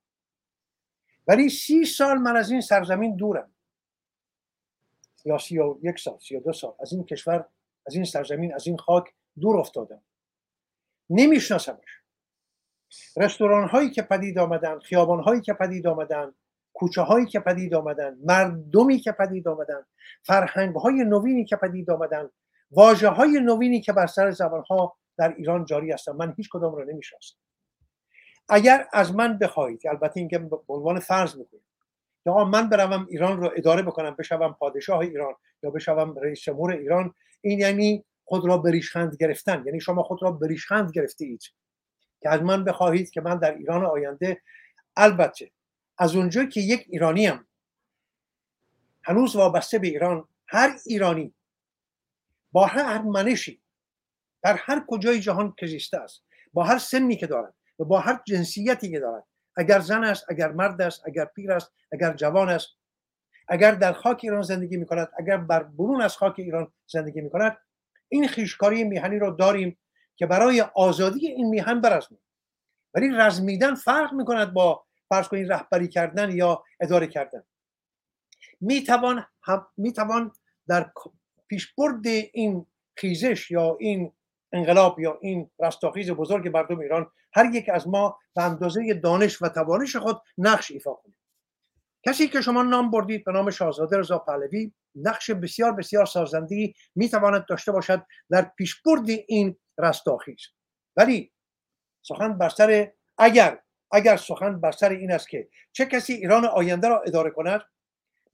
ولی 1.26 1.48
سی 1.48 1.84
سال 1.84 2.18
من 2.18 2.36
از 2.36 2.50
این 2.50 2.60
سرزمین 2.60 3.16
دورم. 3.16 3.50
یا 5.24 5.38
سی 5.38 5.58
و 5.58 5.78
یک 5.82 5.98
سال 5.98 6.18
سی 6.18 6.36
و 6.36 6.40
دو 6.40 6.52
سال. 6.52 6.74
از 6.80 6.92
این 6.92 7.04
کشور 7.04 7.44
از 7.86 7.94
این 7.94 8.04
سرزمین 8.04 8.54
از 8.54 8.66
این 8.66 8.76
خاک 8.76 9.14
دور 9.40 9.56
افتادم. 9.56 10.02
نمیشناسمش. 11.10 12.02
رستوران 13.16 13.68
هایی 13.68 13.90
که 13.90 14.02
پدید 14.02 14.38
آمدن 14.38 14.78
خیابان 14.78 15.22
هایی 15.22 15.40
که 15.40 15.52
پدید 15.52 15.86
آمدن 15.86 16.32
کوچه 16.72 17.02
هایی 17.02 17.26
که 17.26 17.40
پدید 17.40 17.74
آمدن 17.74 18.18
مردمی 18.24 18.98
که 18.98 19.12
پدید 19.12 19.48
آمدن 19.48 19.86
فرهنگ 20.22 20.76
های 20.76 21.04
نوینی 21.04 21.44
که 21.44 21.56
پدید 21.56 21.90
آمدن 21.90 22.30
واجه 22.72 23.08
های 23.08 23.40
نوینی 23.40 23.80
که 23.80 23.92
بر 23.92 24.06
سر 24.06 24.30
زبان 24.30 24.64
ها 24.70 24.96
در 25.16 25.34
ایران 25.38 25.64
جاری 25.64 25.92
هستن 25.92 26.12
من 26.12 26.34
هیچ 26.36 26.48
کدام 26.52 26.74
رو 26.74 26.84
نمی‌شناسم. 26.84 27.36
اگر 28.48 28.86
از 28.92 29.14
من 29.14 29.38
بخواهید 29.38 29.86
البته 29.86 30.20
اینکه 30.20 30.38
به 30.38 30.58
عنوان 30.68 31.00
فرض 31.00 31.36
می‌کنید 31.36 31.62
یا 32.26 32.44
من 32.44 32.68
بروم 32.68 33.06
ایران 33.10 33.40
رو 33.40 33.50
اداره 33.56 33.82
بکنم 33.82 34.16
بشوم 34.18 34.56
پادشاه 34.58 34.98
ایران 34.98 35.34
یا 35.62 35.70
بشوم 35.70 36.14
رئیس 36.18 36.40
جمهور 36.40 36.72
ایران 36.72 37.14
این 37.40 37.58
یعنی 37.58 38.04
خود 38.24 38.46
را 38.46 38.58
بریشخند 38.58 39.16
گرفتن. 39.20 39.62
یعنی 39.66 39.80
شما 39.80 40.02
خود 40.02 40.22
را 40.22 40.30
بریشخند 40.30 40.90
گرفته 40.90 41.24
اید 41.24 41.42
که 42.20 42.28
از 42.28 42.42
من 42.42 42.64
بخواهید 42.64 43.10
که 43.10 43.20
من 43.20 43.38
در 43.38 43.54
ایران 43.54 43.84
آینده 43.84 44.42
البته 44.96 45.50
از 45.98 46.16
اونجا 46.16 46.44
که 46.44 46.60
یک 46.60 46.86
ایرانی 46.88 47.26
هم 47.26 47.46
هنوز 49.02 49.36
وابسته 49.36 49.78
به 49.78 49.86
ایران 49.86 50.28
هر 50.46 50.76
ایرانی 50.86 51.34
با 52.52 52.66
هر 52.66 53.02
منشی 53.02 53.62
در 54.42 54.56
هر 54.56 54.84
کجای 54.88 55.20
جهان 55.20 55.54
که 55.58 55.66
زیسته 55.66 55.96
است 55.96 56.24
با 56.52 56.64
هر 56.64 56.78
سنی 56.78 57.16
که 57.16 57.26
دارد 57.26 57.54
و 57.78 57.84
با 57.84 58.00
هر 58.00 58.20
جنسیتی 58.26 58.90
که 58.90 59.00
دارد 59.00 59.24
اگر 59.56 59.80
زن 59.80 60.04
است 60.04 60.26
اگر 60.28 60.52
مرد 60.52 60.82
است 60.82 61.02
اگر 61.06 61.24
پیر 61.24 61.52
است 61.52 61.72
اگر 61.92 62.12
جوان 62.12 62.48
است 62.48 62.68
اگر 63.48 63.72
در 63.72 63.92
خاک 63.92 64.20
ایران 64.22 64.42
زندگی 64.42 64.76
می 64.76 64.86
کند 64.86 65.08
اگر 65.18 65.36
بر 65.36 65.62
برون 65.62 66.02
از 66.02 66.16
خاک 66.16 66.34
ایران 66.38 66.72
زندگی 66.86 67.20
می 67.20 67.30
کند 67.30 67.58
این 68.08 68.28
خیشکاری 68.28 68.84
میهنی 68.84 69.18
رو 69.18 69.30
داریم 69.30 69.78
که 70.16 70.26
برای 70.26 70.60
آزادی 70.60 71.26
این 71.26 71.48
میهن 71.48 71.80
برزمیم 71.80 72.20
ولی 72.94 73.10
رزمیدن 73.10 73.74
فرق 73.74 74.12
می 74.12 74.24
کند 74.24 74.52
با 74.52 74.84
فرض 75.08 75.28
کنید 75.28 75.52
رهبری 75.52 75.88
کردن 75.88 76.30
یا 76.30 76.64
اداره 76.80 77.06
کردن. 77.06 77.42
می 78.60 78.84
توان 78.84 79.26
می 79.76 79.92
توان 79.92 80.32
در 80.68 80.92
پیشبرد 81.52 82.06
این 82.32 82.66
خیزش 82.96 83.50
یا 83.50 83.76
این 83.80 84.12
انقلاب 84.52 85.00
یا 85.00 85.18
این 85.22 85.50
رستاخیز 85.58 86.10
بزرگ 86.10 86.48
مردم 86.48 86.78
ایران 86.78 87.10
هر 87.32 87.54
یک 87.54 87.68
از 87.68 87.88
ما 87.88 88.18
به 88.34 88.42
اندازه 88.42 88.94
دانش 88.94 89.42
و 89.42 89.48
توانش 89.48 89.96
خود 89.96 90.20
نقش 90.38 90.70
ایفا 90.70 90.94
کنیم. 90.94 91.16
کسی 92.06 92.28
که 92.28 92.40
شما 92.40 92.62
نام 92.62 92.90
بردید 92.90 93.24
به 93.24 93.32
نام 93.32 93.50
شاهزاده 93.50 93.98
رضا 93.98 94.18
پهلوی 94.18 94.72
نقش 94.94 95.30
بسیار 95.30 95.72
بسیار 95.72 96.06
سازنده 96.06 96.72
می 96.94 97.08
تواند 97.08 97.46
داشته 97.48 97.72
باشد 97.72 98.06
در 98.30 98.42
پیشبرد 98.42 99.10
این 99.28 99.56
رستاخیز. 99.78 100.40
ولی 100.96 101.32
سخن 102.02 102.38
بر 102.38 102.48
سر 102.48 102.92
اگر 103.18 103.62
اگر 103.90 104.16
سخن 104.16 104.60
بر 104.60 104.72
سر 104.72 104.90
این 104.90 105.12
است 105.12 105.28
که 105.28 105.48
چه 105.72 105.86
کسی 105.86 106.12
ایران 106.12 106.44
آینده 106.44 106.88
را 106.88 107.02
اداره 107.02 107.30
کند؟ 107.30 107.60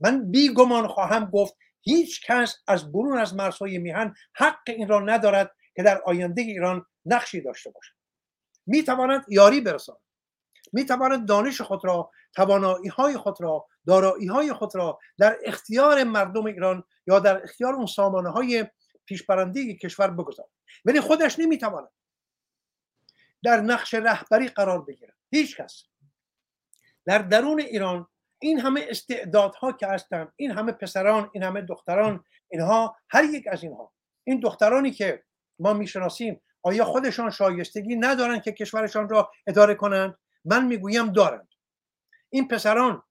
من 0.01 0.31
بی 0.31 0.55
گمان 0.55 0.89
خواهم 0.89 1.31
گفت 1.31 1.57
هیچ 1.81 2.26
کس 2.26 2.57
از 2.66 2.93
برون 2.93 3.18
از 3.18 3.35
مرزهای 3.35 3.79
میهن 3.79 4.14
حق 4.35 4.62
این 4.66 4.89
را 4.89 5.01
ندارد 5.01 5.55
که 5.74 5.83
در 5.83 6.03
آینده 6.03 6.43
ایران 6.43 6.87
نقشی 7.07 7.41
داشته 7.41 7.70
باشد. 7.70 7.95
می 8.66 8.83
تواند 8.83 9.24
یاری 9.29 9.61
برساند. 9.61 9.99
می 10.72 10.85
تواند 10.85 11.29
دانش 11.29 11.61
خود 11.61 11.85
را 11.85 12.11
توانایی 12.35 12.89
های 12.89 13.16
خود 13.16 13.41
را 13.41 13.66
دارایی 13.87 14.26
های 14.26 14.53
خود 14.53 14.74
را 14.74 14.99
در 15.18 15.39
اختیار 15.45 16.05
مردم 16.05 16.47
ایران 16.47 16.85
یا 17.07 17.18
در 17.18 17.43
اختیار 17.43 17.74
اون 17.74 17.87
سامانه 17.87 18.31
های 18.31 18.66
پیشبرنده 19.05 19.74
کشور 19.74 20.11
بگذارد. 20.11 20.51
ولی 20.85 21.01
خودش 21.01 21.39
نمی‌تواند 21.39 21.89
در 23.43 23.61
نقش 23.61 23.95
رهبری 23.95 24.49
قرار 24.49 24.85
بگیرد. 24.85 25.16
هیچ 25.31 25.57
کس. 25.57 25.85
در 27.07 27.18
درون 27.18 27.61
ایران 27.61 28.07
این 28.39 28.61
همه 28.61 28.86
استعدادها 28.89 29.72
که 29.72 29.86
هستند 29.86 30.32
این 30.36 30.51
همه 30.51 30.72
پسران 30.72 31.30
این 31.32 31.43
همه 31.43 31.61
دختران 31.61 32.24
اینها 32.49 32.97
هر 33.11 33.24
یک 33.24 33.47
از 33.51 33.62
اینها. 33.62 33.93
این 34.24 34.41
دخترانی 34.41 34.91
که 34.91 35.22
ما 35.59 35.72
می‌شناسیم 35.72 36.41
آیا 36.62 36.84
خودشان 36.84 37.30
شایستگی 37.30 37.97
ندارند 37.97 38.43
که 38.43 38.53
کشورشان 38.53 39.09
را 39.09 39.30
اداره 39.47 39.74
کنند؟ 39.74 40.18
من 40.45 40.66
می‌گویم 40.66 41.12
دارند. 41.12 41.49
این 42.30 42.49
پسران 42.49 43.03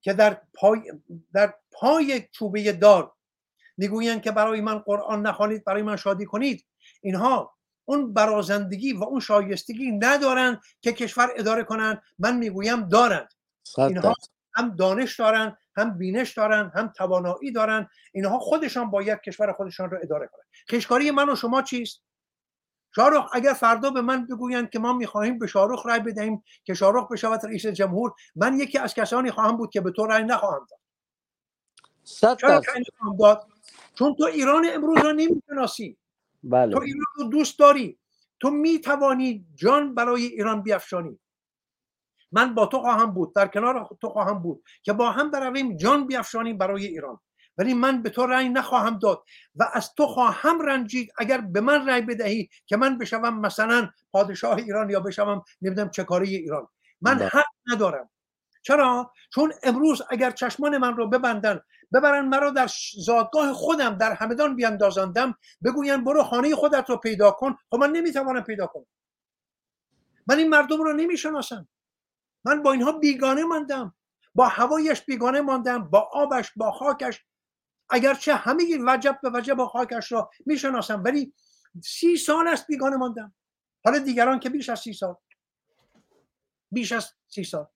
که 0.00 0.12
در 0.12 0.40
پای, 0.54 0.92
در 1.34 1.54
پای 1.72 2.28
چوبه 2.32 2.72
دار 2.72 3.12
می‌گویند 3.76 4.22
که 4.22 4.32
برای 4.32 4.60
من 4.60 4.78
قرآن 4.78 5.26
نخوانید 5.26 5.64
برای 5.64 5.82
من 5.82 5.96
شادی 5.96 6.24
کنید 6.24 6.66
اینها 7.00 7.54
اون 7.84 8.14
برازندگی 8.14 8.92
و 8.92 9.04
اون 9.04 9.20
شایستگی 9.20 9.92
ندارند 9.92 10.60
که 10.80 10.92
کشور 10.92 11.28
اداره 11.36 11.64
کنند. 11.64 12.02
من 12.18 12.36
می‌گویم 12.36 12.88
دارند. 12.88 13.34
اینها 13.78 14.14
هم 14.56 14.76
دانش 14.76 15.20
دارن 15.20 15.56
هم 15.76 15.98
بینش 15.98 16.32
دارن 16.32 16.72
هم 16.74 16.92
توانایی 16.96 17.52
دارن. 17.52 17.88
اینها 18.12 18.38
خودشان 18.38 18.90
باید 18.90 19.20
کشور 19.20 19.52
خودشان 19.52 19.90
رو 19.90 19.98
اداره 20.02 20.26
کنند 20.26 20.46
خشکاری 20.70 21.10
من 21.10 21.28
و 21.28 21.36
شما 21.36 21.62
چیست؟ 21.62 22.02
شاروخ 22.96 23.30
اگر 23.32 23.52
فردا 23.52 23.90
به 23.90 24.00
من 24.00 24.26
بگویند 24.26 24.70
که 24.70 24.78
ما 24.78 24.92
می‌خواهیم 24.92 25.38
به 25.38 25.46
شاروخ 25.46 25.86
رای 25.86 26.00
بدهیم 26.00 26.44
که 26.64 26.74
شاروخ 26.74 27.12
بشود 27.12 27.46
رئیس 27.46 27.66
جمهور 27.66 28.12
من 28.36 28.58
یکی 28.58 28.78
از 28.78 28.94
کسانی 28.94 29.30
خواهم 29.30 29.56
بود 29.56 29.70
که 29.70 29.80
به 29.80 29.90
تو 29.90 30.06
رای 30.06 30.24
نخواهم 30.24 30.66
داد. 30.70 30.80
داد؟ 33.18 33.46
چون 33.94 34.14
تو 34.14 34.24
ایران 34.24 34.66
امروز 34.74 34.98
را 35.04 35.12
نمی‌شناسی. 35.12 35.96
بله. 36.42 36.72
تو 36.72 36.80
ایران 36.80 37.04
رو 37.16 37.24
دوست 37.24 37.58
داری. 37.58 37.98
تو 38.40 38.50
می‌توانی 38.50 39.46
جان 39.54 39.94
برای 39.94 40.26
ایران 40.26 40.62
بیافشانی. 40.62 41.18
من 42.34 42.54
با 42.54 42.66
تو 42.66 42.80
خواهم 42.80 43.10
بود 43.14 43.34
در 43.34 43.48
کنار 43.48 43.96
تو 44.00 44.08
خواهم 44.08 44.42
بود 44.42 44.64
که 44.82 44.92
با 44.92 45.10
هم 45.10 45.30
برویم 45.30 45.76
جان 45.76 46.06
بیافشانیم 46.06 46.58
برای 46.58 46.86
ایران. 46.86 47.20
ولی 47.58 47.74
من 47.74 48.02
به 48.02 48.10
تو 48.10 48.26
رأی 48.26 48.48
نخواهم 48.48 48.98
داد 48.98 49.22
و 49.54 49.70
از 49.72 49.94
تو 49.94 50.06
خواهم 50.06 50.60
رنجید. 50.60 51.12
اگر 51.18 51.40
به 51.40 51.60
من 51.60 51.88
رأی 51.88 52.00
بدهی 52.00 52.48
که 52.66 52.76
من 52.76 52.98
بشوم 52.98 53.40
مثلا 53.40 53.90
پادشاه 54.12 54.56
ایران 54.56 54.90
یا 54.90 55.00
بشوم 55.00 55.42
نمی‌دونم 55.62 55.90
چه 55.90 56.04
کاری 56.04 56.36
ایران. 56.36 56.68
من 57.00 57.14
بله. 57.14 57.26
حق 57.26 57.44
ندارم. 57.72 58.10
چرا؟ 58.62 59.12
چون 59.34 59.52
امروز 59.62 60.02
اگر 60.10 60.30
چشمان 60.30 60.78
من 60.78 60.96
رو 60.96 61.08
ببندن 61.08 61.60
ببرن 61.94 62.28
مرا 62.28 62.50
در 62.50 62.68
زادگاه 63.04 63.52
خودم 63.52 63.94
در 63.94 64.12
همدان 64.12 64.56
بیاندازندم 64.56 65.34
بگوین 65.64 66.04
برو 66.04 66.22
خانه 66.22 66.54
خودت 66.54 66.90
رو 66.90 66.96
پیدا 66.96 67.30
کن. 67.30 67.56
خب 67.70 67.76
من 67.76 67.90
نمی‌توانم 67.90 68.42
پیدا 68.42 68.66
کنم. 68.66 68.86
من 70.26 70.38
این 70.38 70.48
مردم 70.48 70.82
رو 70.82 70.92
نمی‌شناسم. 70.92 71.68
من 72.44 72.62
با 72.62 72.72
اینها 72.72 72.92
بیگانه 72.92 73.44
ماندم. 73.44 73.94
با 74.34 74.46
هوایش 74.48 75.02
بیگانه 75.02 75.40
ماندم 75.40 75.84
با 75.84 76.00
آبش 76.12 76.52
با 76.56 76.72
خاکش. 76.72 77.24
اگرچه 77.90 78.34
همه 78.34 78.78
وجب 78.86 79.18
به 79.22 79.30
وجب 79.34 79.54
با 79.54 79.68
خاکش 79.68 80.12
را 80.12 80.30
می‌شناسم 80.46 81.02
ولی 81.04 81.34
سی 81.84 82.16
سال 82.16 82.48
است 82.48 82.66
بیگانه 82.66 82.96
ماندم. 82.96 83.34
حالا 83.84 83.98
دیگران 83.98 84.40
که 84.40 84.50
بیش 84.50 84.68
از 84.68 84.80
سی 84.80 84.92
سال. 84.92 85.16
بیش 86.70 86.92
از 86.92 87.12
سی 87.28 87.44
سال. 87.44 87.66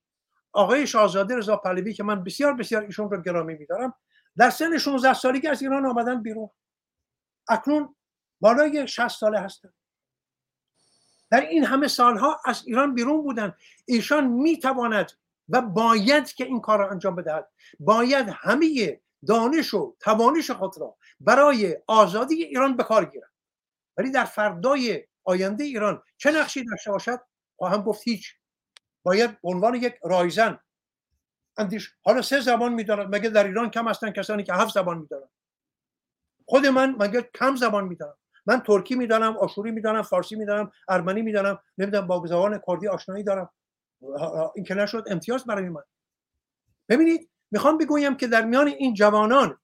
آقای 0.53 0.87
شاهزاده 0.87 1.37
رضا 1.37 1.57
پهلوی 1.57 1.95
که 1.95 2.03
من 2.03 2.25
بسیار 2.25 2.55
بسیار 2.55 2.83
ایشون 2.83 3.11
رو 3.11 3.23
گرامی 3.23 3.55
میدارم 3.55 3.95
در 4.37 4.51
سن 4.51 4.79
16 4.79 5.15
سالگی 5.15 5.49
از 5.49 5.63
ایران 5.63 5.87
آمدن 5.87 6.23
بیرون. 6.23 6.51
اکنون 7.49 7.97
بالای 8.41 8.89
60 8.89 9.09
ساله 9.09 9.41
هستن. 9.41 9.73
در 11.31 11.41
این 11.41 11.65
همه 11.65 11.89
سالها 11.89 12.41
از 12.45 12.63
ایران 12.67 12.95
بیرون 12.95 13.23
بودن 13.23 13.55
ایشان 13.85 14.27
می‌تواند 14.27 15.13
و 15.49 15.63
باید 15.63 16.33
که 16.33 16.45
این 16.45 16.61
کار 16.61 16.79
را 16.79 16.91
انجام 16.91 17.17
بدهد. 17.17 17.49
باید 17.81 18.29
همه 18.29 19.01
دانش 19.27 19.75
و 19.75 19.97
توانش 20.01 20.51
خود 20.51 20.79
را 20.79 20.97
برای 21.21 21.77
آزادی 21.87 22.45
ایران 22.45 22.77
به 22.77 22.85
کار 22.85 23.05
گیرد. 23.05 23.31
ولی 23.97 24.11
در 24.11 24.25
فردای 24.25 25.05
آینده 25.25 25.65
ایران 25.65 26.03
چه 26.17 26.31
نقشی 26.31 26.65
داشته 26.65 26.91
باشد؟ 26.91 27.21
خواهم 27.57 27.83
گفت 27.83 28.03
هیچ. 28.05 28.35
باید 29.03 29.39
عنوان 29.43 29.75
یک 29.75 29.95
رایزن. 30.05 30.59
اندیش 31.57 31.95
حالا 32.03 32.23
سه 32.23 32.41
زبان 32.41 32.73
می‌داند. 32.75 33.15
مگه 33.15 33.31
در 33.31 33.45
ایران 33.45 33.71
کم 33.71 33.89
هستن 33.89 34.11
کسانی 34.11 34.45
که 34.45 34.53
هفت 34.53 34.75
زبان 34.75 34.99
می‌دانند 34.99 35.31
خود 36.47 36.67
من 36.67 36.97
مگه 36.99 37.31
کم 37.35 37.57
زبان 37.57 37.85
می‌دانم 37.85 38.17
من 38.47 38.61
ترکی 38.61 38.95
می‌دانم 38.95 39.37
آشوری 39.37 39.71
می‌دانم 39.71 40.03
فارسی 40.03 40.37
می‌دانم 40.37 40.73
ارمنی 40.89 41.23
می‌دانم 41.23 41.59
نمی‌دونم 41.79 42.07
با 42.07 42.27
زبان 42.27 42.61
کردی 42.67 42.89
آشنایی 42.89 43.25
دارم. 43.25 43.51
این 44.55 44.65
که 44.65 44.75
نشد 44.75 45.05
امتیاز 45.07 45.45
برای 45.45 45.69
من. 45.69 45.83
ببینید 46.89 47.31
می‌خوام 47.51 47.79
بگویم 47.79 48.17
که 48.17 48.27
در 48.27 48.45
میان 48.45 48.67
این 48.69 48.95
جوانان 48.95 49.59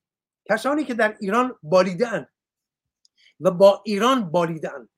کسانی 0.51 0.85
که 0.85 0.95
در 0.95 1.17
ایران 1.21 1.59
بالیدن 1.63 2.29
و 3.41 3.51
با 3.51 3.83
ایران 3.85 4.31
بالیدن 4.31 4.89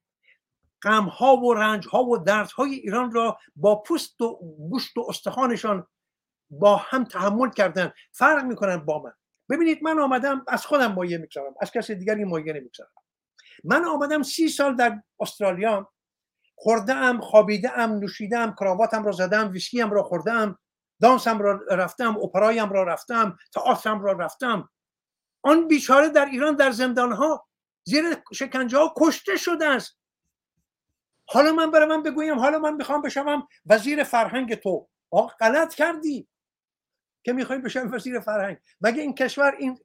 غم 0.82 1.04
ها 1.04 1.36
و 1.36 1.54
رنج 1.54 1.88
ها 1.88 2.04
و 2.04 2.18
درد 2.18 2.50
های 2.50 2.74
ایران 2.74 3.12
را 3.12 3.38
با 3.56 3.82
پوست 3.82 4.20
و 4.20 4.56
گوشت 4.70 4.96
و 4.96 5.06
استخوانشان 5.08 5.86
با 6.50 6.76
هم 6.76 7.04
تحمل 7.04 7.50
کردن 7.50 7.92
فرق 8.12 8.44
می‌کنن 8.44 8.76
با 8.76 9.02
من. 9.02 9.12
ببینید 9.50 9.82
من 9.82 9.98
آمدم 9.98 10.44
از 10.48 10.66
خودم 10.66 10.92
مایه 10.92 11.18
می‌گذارم 11.18 11.54
از 11.60 11.70
کسی 11.70 11.94
دیگری 11.94 12.24
مایه 12.24 12.52
نمی‌گذارم. 12.52 12.90
من 13.64 13.84
آمدم 13.84 14.22
سی 14.22 14.48
سال 14.48 14.76
در 14.76 15.02
استرالیا 15.20 15.92
خورده 16.54 16.94
ام 16.94 17.20
خوابیده 17.20 17.78
ام 17.78 17.92
نوشیده 17.92 18.38
ام 18.38 18.54
کراواتم 18.54 19.04
را 19.04 19.12
زدم 19.12 19.52
ویسکیم 19.52 19.90
را 19.90 20.02
خورده 20.02 20.32
ام 20.32 20.58
دانسم 21.02 21.38
را 21.38 21.60
رفتم 21.70 22.16
اپرایم 22.18 22.72
را 22.72 22.82
رفتم 22.82 23.36
تئاترم 23.54 24.02
را 24.02 24.12
رفتم. 24.12 24.68
آن 25.42 25.68
بیچاره 25.68 26.08
در 26.08 26.26
ایران 26.26 26.56
در 26.56 26.70
زندان 26.70 27.12
ها 27.12 27.46
زیر 27.84 28.04
شکنجه 28.34 28.78
ها 28.78 28.94
کشته 28.96 29.36
شده 29.36 29.66
است. 29.66 29.98
حالا 31.28 31.52
من 31.52 31.70
برای 31.70 31.88
من 31.88 32.02
بگویم 32.02 32.38
حالا 32.38 32.58
من 32.58 32.74
می‌خوام 32.74 33.02
بشوم 33.02 33.48
وزیر 33.66 34.04
فرهنگ 34.04 34.54
تو. 34.54 34.88
آقا 35.10 35.34
غلط 35.40 35.74
کردی. 35.74 36.28
که 37.24 37.32
می‌خوایم 37.32 37.62
بشویم 37.62 37.92
وزیر 37.92 38.20
فرهنگ. 38.20 38.56
مگه 38.80 39.02
این 39.02 39.14
کشور 39.14 39.54
این 39.58 39.78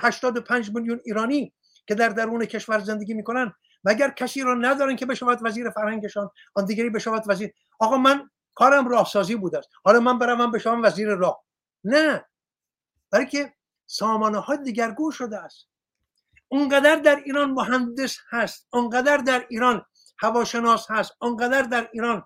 85 0.00 0.70
میلیون 0.74 1.00
ایرانی 1.04 1.54
که 1.86 1.94
در 1.94 2.08
درون 2.08 2.44
کشور 2.44 2.78
زندگی 2.78 3.14
می‌کنن. 3.14 3.52
مگر 3.84 4.10
کسی 4.10 4.42
را 4.42 4.54
ندارن 4.54 4.96
که 4.96 5.06
بشود 5.06 5.38
وزیر 5.42 5.70
فرهنگشان 5.70 6.30
آن 6.54 6.64
دیگری 6.64 6.90
بشود 6.90 7.22
وزیر؟ 7.26 7.52
آقا 7.78 7.96
من 7.96 8.30
کارم 8.54 8.88
راهسازی 8.88 9.36
بوده 9.36 9.58
است. 9.58 9.68
حالا 9.84 10.00
من 10.00 10.18
برم 10.18 10.50
بشوم 10.50 10.82
وزیر 10.82 11.08
راه. 11.08 11.44
نه. 11.84 12.24
برای 13.10 13.26
که 13.26 13.54
سامانه 13.86 14.38
ها 14.38 14.56
دیگرگون 14.56 15.10
شده 15.10 15.38
است. 15.38 15.68
اونقدر 16.48 16.96
در 16.96 17.16
ایران 17.16 17.50
مهندس 17.50 18.16
هست 18.30 18.68
اونقدر 18.72 19.16
در 19.16 19.46
ایران 19.48 19.84
هواشناس 20.18 20.90
هست 20.90 21.12
اونقدر 21.20 21.62
در 21.62 21.88
ایران 21.92 22.24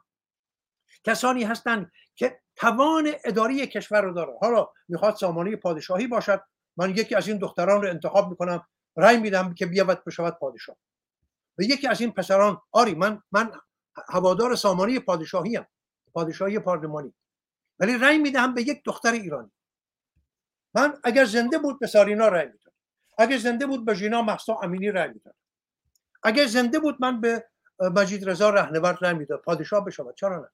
کسانی 1.04 1.44
هستند 1.44 1.92
که 2.14 2.40
توان 2.56 3.12
اداری 3.24 3.66
کشور 3.66 4.00
رو 4.00 4.14
داره. 4.14 4.32
حالا 4.40 4.68
می‌خواد 4.88 5.16
سامانه 5.16 5.56
پادشاهی 5.56 6.06
باشد. 6.06 6.42
من 6.76 6.90
یکی 6.90 7.14
از 7.14 7.28
این 7.28 7.38
دختران 7.38 7.82
رو 7.82 7.88
انتخاب 7.88 8.30
می‌کنم. 8.30 8.66
رأی 8.96 9.16
میدم 9.16 9.54
که 9.54 9.66
بیاود 9.66 10.04
بشود 10.04 10.38
پادشاه. 10.38 10.76
و 11.58 11.62
یکی 11.62 11.88
از 11.88 12.00
این 12.00 12.12
پسران 12.12 12.60
آری 12.72 12.94
من 12.94 13.22
من 13.32 13.52
هوادار 14.08 14.54
سامانه 14.54 15.00
پادشاهی 15.00 15.56
هم 15.56 15.66
پادشاهی 16.12 16.58
پارلمانی. 16.58 17.14
ولی 17.78 17.98
رأی 17.98 18.18
می‌دهم 18.18 18.54
به 18.54 18.62
یک 18.62 18.82
دختر 18.84 19.12
ایرانی. 19.12 19.50
من 20.74 21.00
اگر 21.04 21.24
زنده 21.24 21.58
بود 21.58 21.80
به 21.80 21.86
سارینا 21.86 22.28
رأی 22.28 22.46
میدم 22.46 22.72
اگر 23.18 23.38
زنده 23.38 23.66
بود 23.66 23.84
به 23.84 23.94
ژینا 23.94 24.22
محسا 24.22 24.54
امینی 24.62 24.90
رأی 24.90 25.08
میدم 25.08 25.34
اگر 26.22 26.46
زنده 26.46 26.78
بود 26.78 26.96
من 27.00 27.20
به 27.20 27.48
مجید 27.80 28.30
رضا 28.30 28.50
رهنورد 28.50 29.04
رأی 29.04 29.14
میدم 29.14 29.36
پادشاه 29.36 29.84
بشود 29.84 30.14
چرا 30.14 30.36
نه؟ 30.38 30.48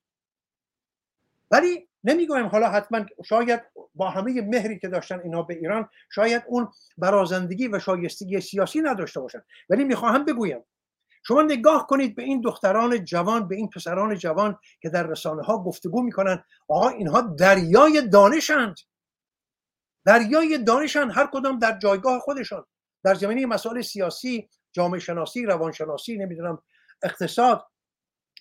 ولی 1.51 1.88
نمی‌گویم 2.05 2.47
حالا 2.47 2.69
حتما 2.69 3.05
شاید 3.25 3.63
با 3.95 4.11
همه 4.11 4.43
مهری 4.43 4.79
که 4.79 4.89
داشتن 4.89 5.21
اینا 5.21 5.43
به 5.43 5.55
ایران 5.55 5.89
شاید 6.11 6.43
اون 6.47 6.69
برازندگی 6.99 7.69
و 7.69 7.79
شایستگی 7.79 8.41
سیاسی 8.41 8.81
نداشته 8.81 9.21
باشن. 9.21 9.43
ولی 9.71 9.85
می‌خواهم 9.85 10.25
بگویم 10.25 10.65
شما 11.27 11.43
نگاه 11.43 11.87
کنید 11.87 12.17
به 12.17 12.23
این 12.23 12.41
دختران 12.41 13.05
جوان 13.05 13.49
به 13.49 13.57
این 13.57 13.69
پسران 13.69 14.15
جوان 14.15 14.59
که 14.81 14.89
در 14.89 15.03
رسانه 15.03 15.43
ها 15.43 15.63
گفتگو 15.63 16.03
می‌کنن. 16.03 16.45
آقا 16.69 16.89
اینها 16.89 17.21
دریای 17.21 18.09
دانشند 18.09 18.77
دریای 20.07 20.59
دانشند 20.59 21.11
هر 21.15 21.29
کدام 21.33 21.59
در 21.59 21.79
جایگاه 21.79 22.21
خودشان. 22.21 22.65
در 23.05 23.15
زمینه 23.15 23.47
مسائل 23.47 23.83
سیاسی 23.83 24.49
جامعه 24.73 25.01
شناسی 25.01 25.47
روانشناسی 25.47 26.17
نمی‌دونم 26.17 26.63
اقتصاد 27.03 27.67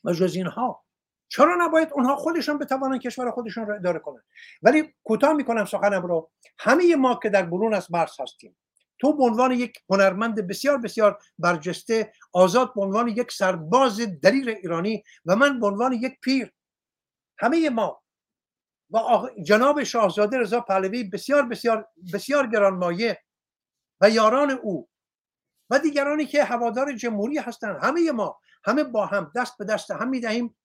و 0.03 0.14
جز 0.14 0.36
اینها. 0.36 0.84
چرا 1.32 1.55
نباید 1.59 1.89
اونها 1.93 2.15
خودشان 2.15 2.57
بتوانند 2.57 3.01
کشور 3.01 3.32
خودشان 3.32 3.67
را 3.67 3.75
اداره 3.75 3.99
کنند 3.99 4.23
ولی 4.61 4.93
کوتاه 5.03 5.34
می‌کنم 5.34 5.65
سخنم 5.65 6.05
رو. 6.05 6.32
همه 6.59 6.95
ما 6.95 7.19
که 7.23 7.29
در 7.29 7.45
برون 7.45 7.73
از 7.73 7.91
مرز 7.91 8.19
هستیم 8.19 8.57
تو 8.99 9.17
به 9.17 9.23
عنوان 9.23 9.51
یک 9.51 9.77
هنرمند 9.89 10.47
بسیار 10.47 10.77
بسیار 10.77 11.19
برجسته 11.39 12.13
آزاد 12.34 12.73
به 12.73 12.82
عنوان 12.82 13.07
یک 13.07 13.32
سرباز 13.32 13.99
دلیر 13.99 14.49
ایرانی 14.49 15.03
و 15.25 15.36
من 15.36 15.59
به 15.59 15.67
عنوان 15.67 15.93
یک 15.93 16.19
پیر 16.21 16.51
همه 17.38 17.69
ما 17.69 18.01
و 18.91 18.99
جناب 19.43 19.84
شاهزاده 19.84 20.38
رضا 20.38 20.61
پهلوی 20.61 21.03
بسیار 21.03 21.45
بسیار 21.45 21.88
بسیار 22.13 22.47
گرانمایه 22.47 23.21
و 24.01 24.09
یاران 24.09 24.51
او 24.51 24.89
و 25.69 25.79
دیگرانی 25.79 26.25
که 26.25 26.43
هوادار 26.43 26.93
جمهوری 26.93 27.38
هستند 27.38 27.84
همه 27.84 28.11
ما 28.11 28.39
همه 28.65 28.84
با 28.84 29.05
هم 29.05 29.32
دست 29.36 29.57
به 29.57 29.65
دست 29.65 29.91
هم 29.91 30.09
می‌دهیم. 30.09 30.55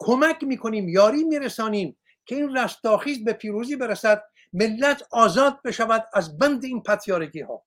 کمک 0.00 0.44
می‌کنیم 0.44 0.88
یاری 0.88 1.24
میرسانیم 1.24 1.96
که 2.26 2.34
این 2.34 2.56
رستاخیز 2.56 3.24
به 3.24 3.32
پیروزی 3.32 3.76
برسد 3.76 4.22
ملت 4.52 5.02
آزاد 5.10 5.62
بشود 5.62 6.08
از 6.12 6.38
بند 6.38 6.64
این 6.64 6.82
پتیارگی 6.82 7.40
ها 7.40 7.62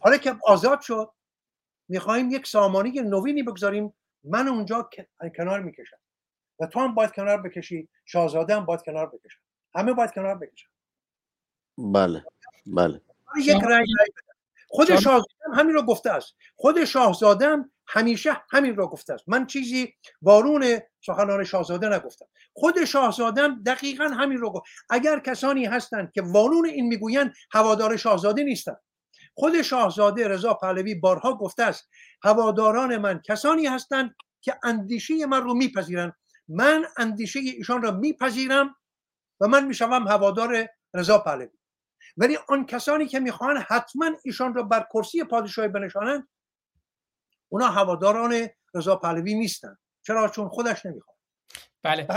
حالا 0.00 0.16
که 0.16 0.36
آزاد 0.44 0.80
شد 0.80 1.12
می‌خواهیم 1.88 2.30
یک 2.30 2.46
سامانه 2.46 3.02
نوینی 3.02 3.42
بگذاریم 3.42 3.94
من 4.24 4.48
اونجا 4.48 4.90
کنار 5.36 5.60
می‌کشم. 5.60 5.96
و 6.60 6.66
تو 6.66 6.80
هم 6.80 6.94
باید 6.94 7.12
کنار 7.12 7.42
بکشی 7.42 7.88
شاهزاده 8.04 8.56
هم 8.56 8.64
باید 8.64 8.82
کنار 8.82 9.06
بکشم 9.06 9.40
همه 9.74 9.92
باید 9.92 10.10
کنار 10.10 10.34
بکشم 10.34 10.68
بله 11.78 12.24
بله. 12.66 13.00
یک 13.44 13.62
رای 13.62 13.86
خود 14.68 14.86
شاهزاده 14.86 15.24
همین 15.54 15.74
رو 15.74 15.82
گفته 15.82 16.10
است. 16.10 16.34
خود 16.56 16.84
شاهزاده 16.84 17.64
همیشه 17.92 18.42
همین 18.50 18.76
را 18.76 18.86
گفته 18.86 19.12
است. 19.12 19.24
من 19.26 19.46
چیزی 19.46 19.94
وارون 20.22 20.78
سخنان 21.06 21.44
شاهزاده 21.44 21.88
نگفتم. 21.88 22.26
خود 22.52 22.84
شاهزاده 22.84 23.48
دقیقا 23.66 24.04
همین 24.04 24.38
رو 24.38 24.50
گفت. 24.50 24.64
اگر 24.90 25.20
کسانی 25.20 25.66
هستند 25.66 26.12
که 26.12 26.22
وارون 26.22 26.66
این 26.66 26.86
می‌گویند 26.86 27.34
هوادار 27.52 27.96
شاهزاده 27.96 28.42
نیستند. 28.42 28.80
خود 29.34 29.62
شاهزاده 29.62 30.28
رضا 30.28 30.54
پهلوی 30.54 30.94
بارها 30.94 31.34
گفته 31.34 31.62
است 31.62 31.88
هواداران 32.24 32.96
من 32.96 33.20
کسانی 33.24 33.66
هستند 33.66 34.14
که 34.40 34.58
اندیشه 34.64 35.26
من 35.26 35.42
رو 35.42 35.54
میپذیرند. 35.54 36.12
من 36.48 36.84
اندیشه 36.96 37.40
ایشان 37.40 37.82
را 37.82 37.90
میپذیرم 37.90 38.76
و 39.40 39.48
من 39.48 39.64
می‌شوم 39.64 40.08
هوادار 40.08 40.66
رضا 40.94 41.18
پهلوی. 41.18 41.58
ولی 42.16 42.38
آن 42.48 42.66
کسانی 42.66 43.06
که 43.06 43.20
می‌خواهند 43.20 43.64
حتما 43.68 44.10
ایشان 44.24 44.54
را 44.54 44.62
بر 44.62 44.86
کرسی 44.94 45.24
پادشاهی 45.24 45.68
بنشانند 45.68 46.28
اونا 47.52 47.66
هواداران 47.66 48.46
رضا 48.74 48.96
پهلوی 48.96 49.34
نیستن. 49.34 49.76
چرا؟ 50.02 50.28
چون 50.28 50.48
خودش 50.48 50.86
نمی‌خواد. 50.86 51.16
بله. 51.82 52.08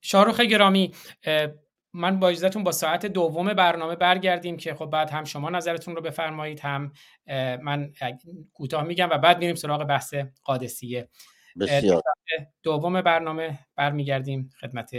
شاروخ 0.00 0.40
گرامی 0.40 0.94
من 1.92 2.20
با 2.20 2.28
اجازهتون 2.28 2.64
با 2.64 2.72
ساعت 2.72 3.06
دوم 3.06 3.54
برنامه 3.54 3.96
برگردیم 3.96 4.56
که 4.56 4.74
خب 4.74 4.86
بعد 4.86 5.10
هم 5.10 5.24
شما 5.24 5.50
نظرتون 5.50 5.96
رو 5.96 6.02
بفرمایید 6.02 6.60
هم 6.60 6.92
من 7.62 7.92
کوتاه 8.52 8.84
میگم 8.84 9.08
و 9.10 9.18
بعد 9.18 9.38
میریم 9.38 9.54
سراغ 9.54 9.84
بحث 9.84 10.14
قادسیه. 10.44 11.08
بسیار. 11.60 12.02
دوم 12.62 13.02
برنامه 13.02 13.58
برمیگردیم 13.76 14.50
خدمت 14.60 14.90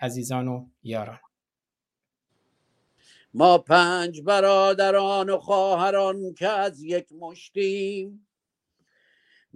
عزیزان 0.00 0.48
و 0.48 0.66
یاران. 0.82 1.18
ما 3.34 3.58
پنج 3.58 4.20
برادران 4.20 5.30
و 5.30 5.38
خواهران 5.38 6.34
که 6.34 6.48
از 6.48 6.82
یک 6.82 7.12
مشتیم 7.12 8.27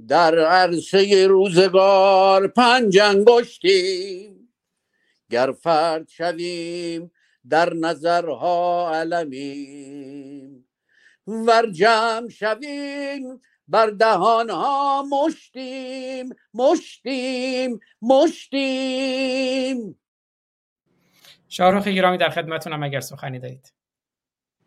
در 0.09 0.38
عرصه 0.38 1.26
روزگار 1.26 2.47
پنج 2.47 2.99
انگشتیم. 2.99 4.49
گر 5.30 5.53
فرد 5.53 6.09
شویم 6.09 7.11
در 7.49 7.74
نظرها 7.74 8.90
علمیم. 8.95 10.68
ور 11.26 11.70
جمع 11.70 12.28
شویم 12.28 13.40
بر 13.68 13.86
دهانها 13.86 15.03
مشتیم 15.03 16.34
مشتیم 16.55 17.80
مشتیم. 18.03 19.99
شاهروخ 21.49 21.88
گرامی 21.88 22.18
در 22.18 22.30
خدمتونم 22.30 22.82
اگر 22.82 23.01
سخنی 23.01 23.38
دارید. 23.38 23.72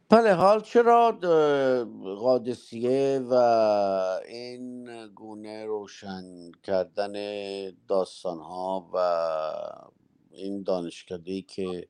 بله 0.09 0.33
حال 0.33 0.61
چرا 0.61 1.11
قادسیه 2.19 3.21
و 3.29 3.33
این 4.27 5.07
گونه 5.07 5.65
روشن 5.65 6.51
کردن 6.63 7.13
داستان 7.87 8.39
ها 8.39 8.89
و 8.93 8.97
این 10.31 10.63
دانشکده 10.63 11.41
که 11.41 11.87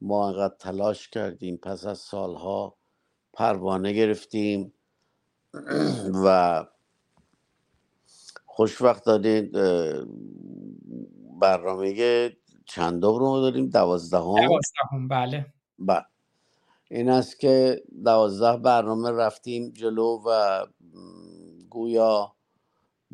ما 0.00 0.28
انقدر 0.28 0.54
تلاش 0.58 1.08
کردیم 1.08 1.56
پس 1.56 1.86
از 1.86 1.98
سالها 1.98 2.76
پروانه 3.32 3.92
گرفتیم 3.92 4.72
و 6.24 6.66
خوشوقت 8.44 9.04
دادید 9.04 9.52
برنامه 11.40 12.30
چندم 12.66 13.14
رو 13.14 13.40
داریم؟ 13.40 13.66
دوازدهم؟ 13.66 14.46
دوازدهم 14.46 15.08
بله. 15.08 15.46
بله. 15.78 16.09
این 16.92 17.08
است 17.08 17.40
که 17.40 17.82
دوازده 18.04 18.56
برنامه 18.56 19.10
رفتیم 19.10 19.70
جلو 19.70 20.22
و 20.26 20.66
گویا 21.70 22.32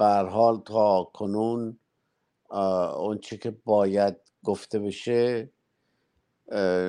حال 0.01 0.61
تا 0.61 1.05
کنون 1.05 1.79
اون 2.97 3.18
چی 3.18 3.39
که 3.39 3.51
باید 3.51 4.16
گفته 4.45 4.79
بشه 4.79 5.51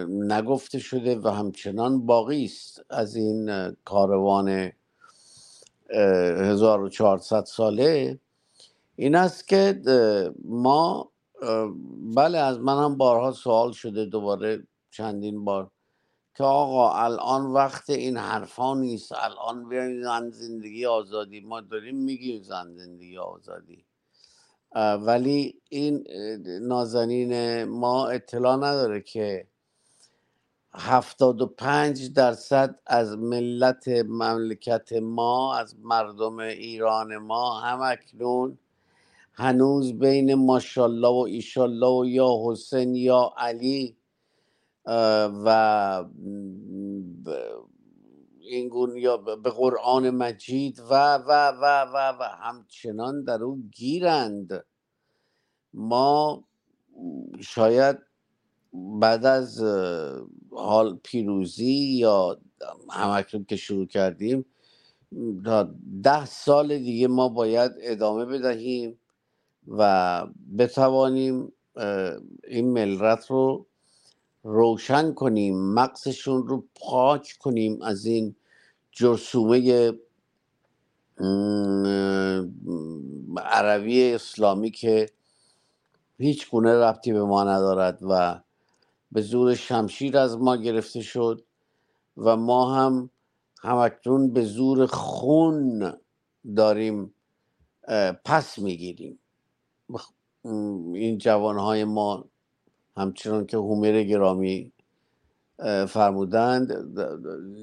نگفته 0.10 0.80
شده 0.80 1.20
و 1.20 1.28
همچنان 1.28 2.06
باقی 2.06 2.46
است 2.46 2.82
از 2.90 3.16
این 3.16 3.72
کاروان 3.86 4.72
1400 5.90 7.46
ساله. 7.46 8.20
این 8.96 9.16
است 9.16 9.48
که 9.48 9.82
ما 10.46 11.12
بله 12.16 12.38
از 12.38 12.60
من 12.60 12.84
هم 12.84 12.98
بارها 12.98 13.32
سوال 13.32 13.72
شده 13.72 14.06
دوباره 14.06 14.68
چندین 14.92 15.46
بار. 15.46 15.72
که 16.38 16.44
آقا 16.44 16.94
الان 16.94 17.46
وقت 17.46 17.90
این 17.90 18.18
حرفا 18.18 18.76
نیست. 18.76 19.12
الان 19.12 19.70
بیاین 19.70 20.04
زن 20.04 20.30
زندگی 20.30 20.86
آزادی. 20.86 21.40
ما 21.40 21.62
داریم 21.62 21.96
میگیم 21.96 22.44
زن 22.44 22.74
زندگی 22.76 23.18
آزادی. 23.18 23.86
ولی 24.76 25.62
این 25.70 26.08
نازنین 26.62 27.64
ما 27.64 28.08
اطلاع 28.08 28.56
نداره 28.58 29.02
که 29.02 29.48
هفتاد 30.74 31.42
و 31.42 31.46
پنج 31.46 32.14
درصد 32.14 32.80
از 32.86 33.18
ملت 33.18 33.88
مملکت 33.88 34.94
ما 34.94 35.56
از 35.56 35.76
مردم 35.80 36.40
ایران 36.40 37.18
ما 37.18 37.60
هم 37.60 37.82
اکنون 37.82 38.58
هنوز 39.34 39.94
بین 39.94 40.34
ماشالله 40.34 41.08
و 41.08 41.26
ایشالله 41.28 41.88
و 41.88 42.06
یا 42.06 42.30
حسین 42.46 42.96
یا 42.96 43.34
علی 43.38 43.98
و 44.88 46.06
این 48.40 48.72
یا 48.96 49.18
به 49.18 49.50
قرآن 49.50 50.10
مجید 50.10 50.80
و 50.80 51.16
و 51.18 51.52
و 51.62 51.86
و 51.94 52.18
و 52.20 52.24
همچنان 52.24 53.24
در 53.24 53.44
او 53.44 53.62
گیرند. 53.72 54.66
ما 55.74 56.44
شاید 57.40 57.98
بعد 58.74 59.26
از 59.26 59.64
حال 60.52 61.00
پیروزی 61.04 61.74
یا 61.74 62.38
همکنون 62.90 63.46
که 63.46 63.56
شروع 63.56 63.86
کردیم 63.86 64.46
تا 65.46 65.70
ده 66.04 66.26
سال 66.26 66.78
دیگه 66.78 67.08
ما 67.08 67.30
باید 67.30 67.72
ادامه 67.82 68.26
بدهیم 68.26 69.00
و 69.68 70.24
بتوانیم 70.58 71.52
این 72.48 72.74
ملت 72.74 73.32
رو 73.32 73.68
روشن 74.50 75.14
کنیم 75.14 75.74
مقصشون 75.74 76.48
رو 76.48 76.64
پاک 76.76 77.38
کنیم 77.40 77.82
از 77.82 78.06
این 78.06 78.36
جرسومه 78.92 79.92
عربی 83.38 84.14
اسلامی 84.14 84.72
که 84.72 85.10
هیچ 86.18 86.50
گونه 86.50 86.74
ربطی 86.74 87.14
به 87.14 87.24
ما 87.24 87.44
ندارد 87.44 88.00
و 88.10 88.42
به 89.12 89.22
زور 89.22 89.56
شمشیر 89.56 90.18
از 90.18 90.38
ما 90.38 90.56
گرفته 90.56 91.02
شد 91.02 91.44
و 92.18 92.38
ما 92.38 92.76
هم 92.76 93.10
همکنون 93.64 94.34
به 94.34 94.46
زور 94.46 94.86
خون 94.86 95.94
داریم 96.56 97.14
پس 98.26 98.60
می‌گیریم. 98.60 99.20
این 100.94 101.18
جوانهای 101.18 101.84
ما 101.84 102.26
همچنان 102.98 103.46
که 103.46 103.58
هومر 103.58 104.04
گرامی 104.04 104.72
فرمودند 105.88 106.72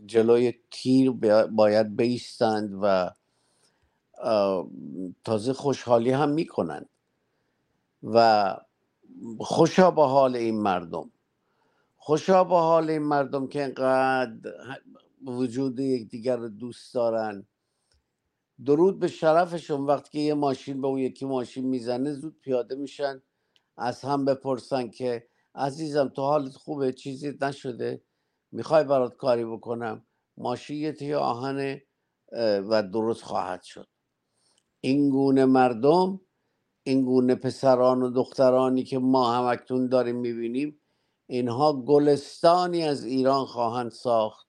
جلوی 0.06 0.54
تیر 0.70 1.10
باید 1.52 1.96
بیستند 1.96 2.78
و 2.82 3.10
تازه 5.24 5.52
خوشحالی 5.52 6.10
هم 6.10 6.30
می‌کنند 6.30 6.88
و 8.02 8.56
خوشا 9.38 9.90
با 9.90 10.08
حال 10.08 10.36
این 10.36 10.62
مردم. 10.62 11.10
خوشا 11.96 12.44
با 12.44 12.62
حال 12.62 12.90
این 12.90 13.02
مردم 13.02 13.46
که 13.46 13.62
انقدر 13.64 14.50
وجود 15.26 15.80
یکدیگر 15.80 16.36
رو 16.36 16.48
دوست 16.48 16.94
دارن. 16.94 17.46
درود 18.64 18.98
به 18.98 19.08
شرفشون 19.08 19.80
وقتی 19.80 20.10
که 20.10 20.18
یه 20.18 20.34
ماشین 20.34 20.80
به 20.80 20.86
اون 20.86 20.98
یکی 20.98 21.26
ماشین 21.26 21.66
می‌زنه 21.66 22.12
زود 22.12 22.40
پیاده 22.40 22.74
میشن. 22.74 23.22
از 23.76 24.02
هم 24.02 24.24
بپرسن 24.24 24.90
که 24.90 25.28
عزیزم 25.54 26.08
تو 26.08 26.22
حالت 26.22 26.52
خوبه 26.54 26.92
چیزی 26.92 27.38
نشده؟ 27.42 28.02
می‌خوای 28.52 28.84
برات 28.84 29.16
کاری 29.16 29.44
بکنم؟ 29.44 30.06
ماشین 30.38 30.94
یه 31.00 31.16
آهن 31.16 31.80
و 32.68 32.82
درست 32.82 33.22
خواهد 33.22 33.62
شد. 33.62 33.88
این 34.80 35.10
گونه 35.10 35.44
مردم 35.44 36.20
این 36.84 37.04
گونه 37.04 37.34
پسران 37.34 38.02
و 38.02 38.10
دخترانی 38.10 38.84
که 38.84 38.98
ما 38.98 39.32
هم 39.32 39.44
اکنون 39.44 39.88
داریم 39.88 40.16
می‌بینیم 40.16 40.80
اینها 41.26 41.82
گلستانی 41.82 42.82
از 42.84 43.04
ایران 43.04 43.46
خواهند 43.46 43.90
ساخت 43.90 44.48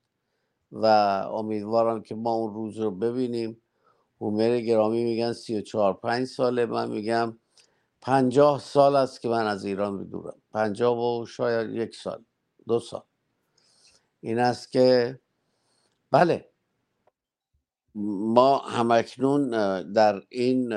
و 0.71 0.85
امیدوارم 1.33 2.03
که 2.03 2.15
ما 2.15 2.33
اون 2.33 2.53
روز 2.53 2.79
رو 2.79 2.91
ببینیم. 2.91 3.61
هومر 4.21 4.59
گرامی 4.61 5.03
میگن 5.03 5.33
سی 5.33 5.57
و 5.57 5.61
چهار 5.61 5.93
پنج 5.93 6.27
ساله 6.27 6.65
من 6.65 6.91
میگم 6.91 7.39
پنجاه 8.05 8.59
سال 8.59 8.95
است 8.95 9.21
که 9.21 9.29
من 9.29 9.47
از 9.47 9.65
ایران 9.65 9.97
بدورم 9.97 10.41
پنجاه 10.51 11.21
و 11.21 11.25
شاید 11.25 11.69
یک 11.69 11.95
سال 11.95 12.23
دو 12.67 12.79
سال. 12.79 13.03
این 14.19 14.39
است 14.39 14.71
که 14.71 15.19
بله. 16.11 16.49
ما 17.95 18.57
همکنون 18.57 19.49
در 19.91 20.21
این 20.29 20.73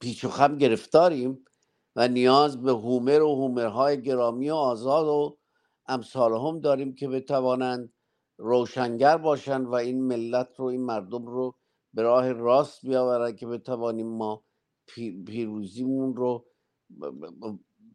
پیچ 0.00 0.24
و 0.24 0.28
خم 0.28 0.58
گرفتاریم 0.58 1.44
و 1.96 2.08
نیاز 2.08 2.62
به 2.62 2.72
هومر 2.72 3.22
و 3.22 3.34
هومرهای 3.34 4.02
گرامی 4.02 4.50
و 4.50 4.54
آزاد 4.54 5.06
و 5.06 5.38
امثال 5.86 6.32
هم 6.32 6.60
داریم 6.60 6.94
که 6.94 7.08
بتوانند 7.08 7.92
روشنگر 8.38 9.16
باشند 9.16 9.66
و 9.66 9.74
این 9.74 10.02
ملت 10.02 10.48
رو 10.56 10.64
این 10.64 10.84
مردم 10.84 11.26
رو 11.26 11.56
به 11.94 12.02
راه 12.02 12.32
راست 12.32 12.86
بیاورن 12.86 13.36
که 13.36 13.46
بتوانیم 13.46 14.06
ما 14.06 14.44
پیروزیمون 15.26 16.16
رو 16.16 16.46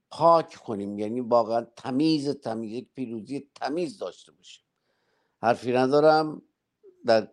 پاک 0.09 0.55
کنیم. 0.55 0.99
یعنی 0.99 1.21
واقعا 1.21 1.67
تمیز 1.75 2.29
تمیز 2.29 2.71
یک 2.71 2.87
پیروزی 2.95 3.49
تمیز 3.55 3.99
داشته 3.99 4.31
باشیم. 4.31 4.63
حرفی 5.41 5.71
ندارم. 5.71 6.41
در 7.05 7.27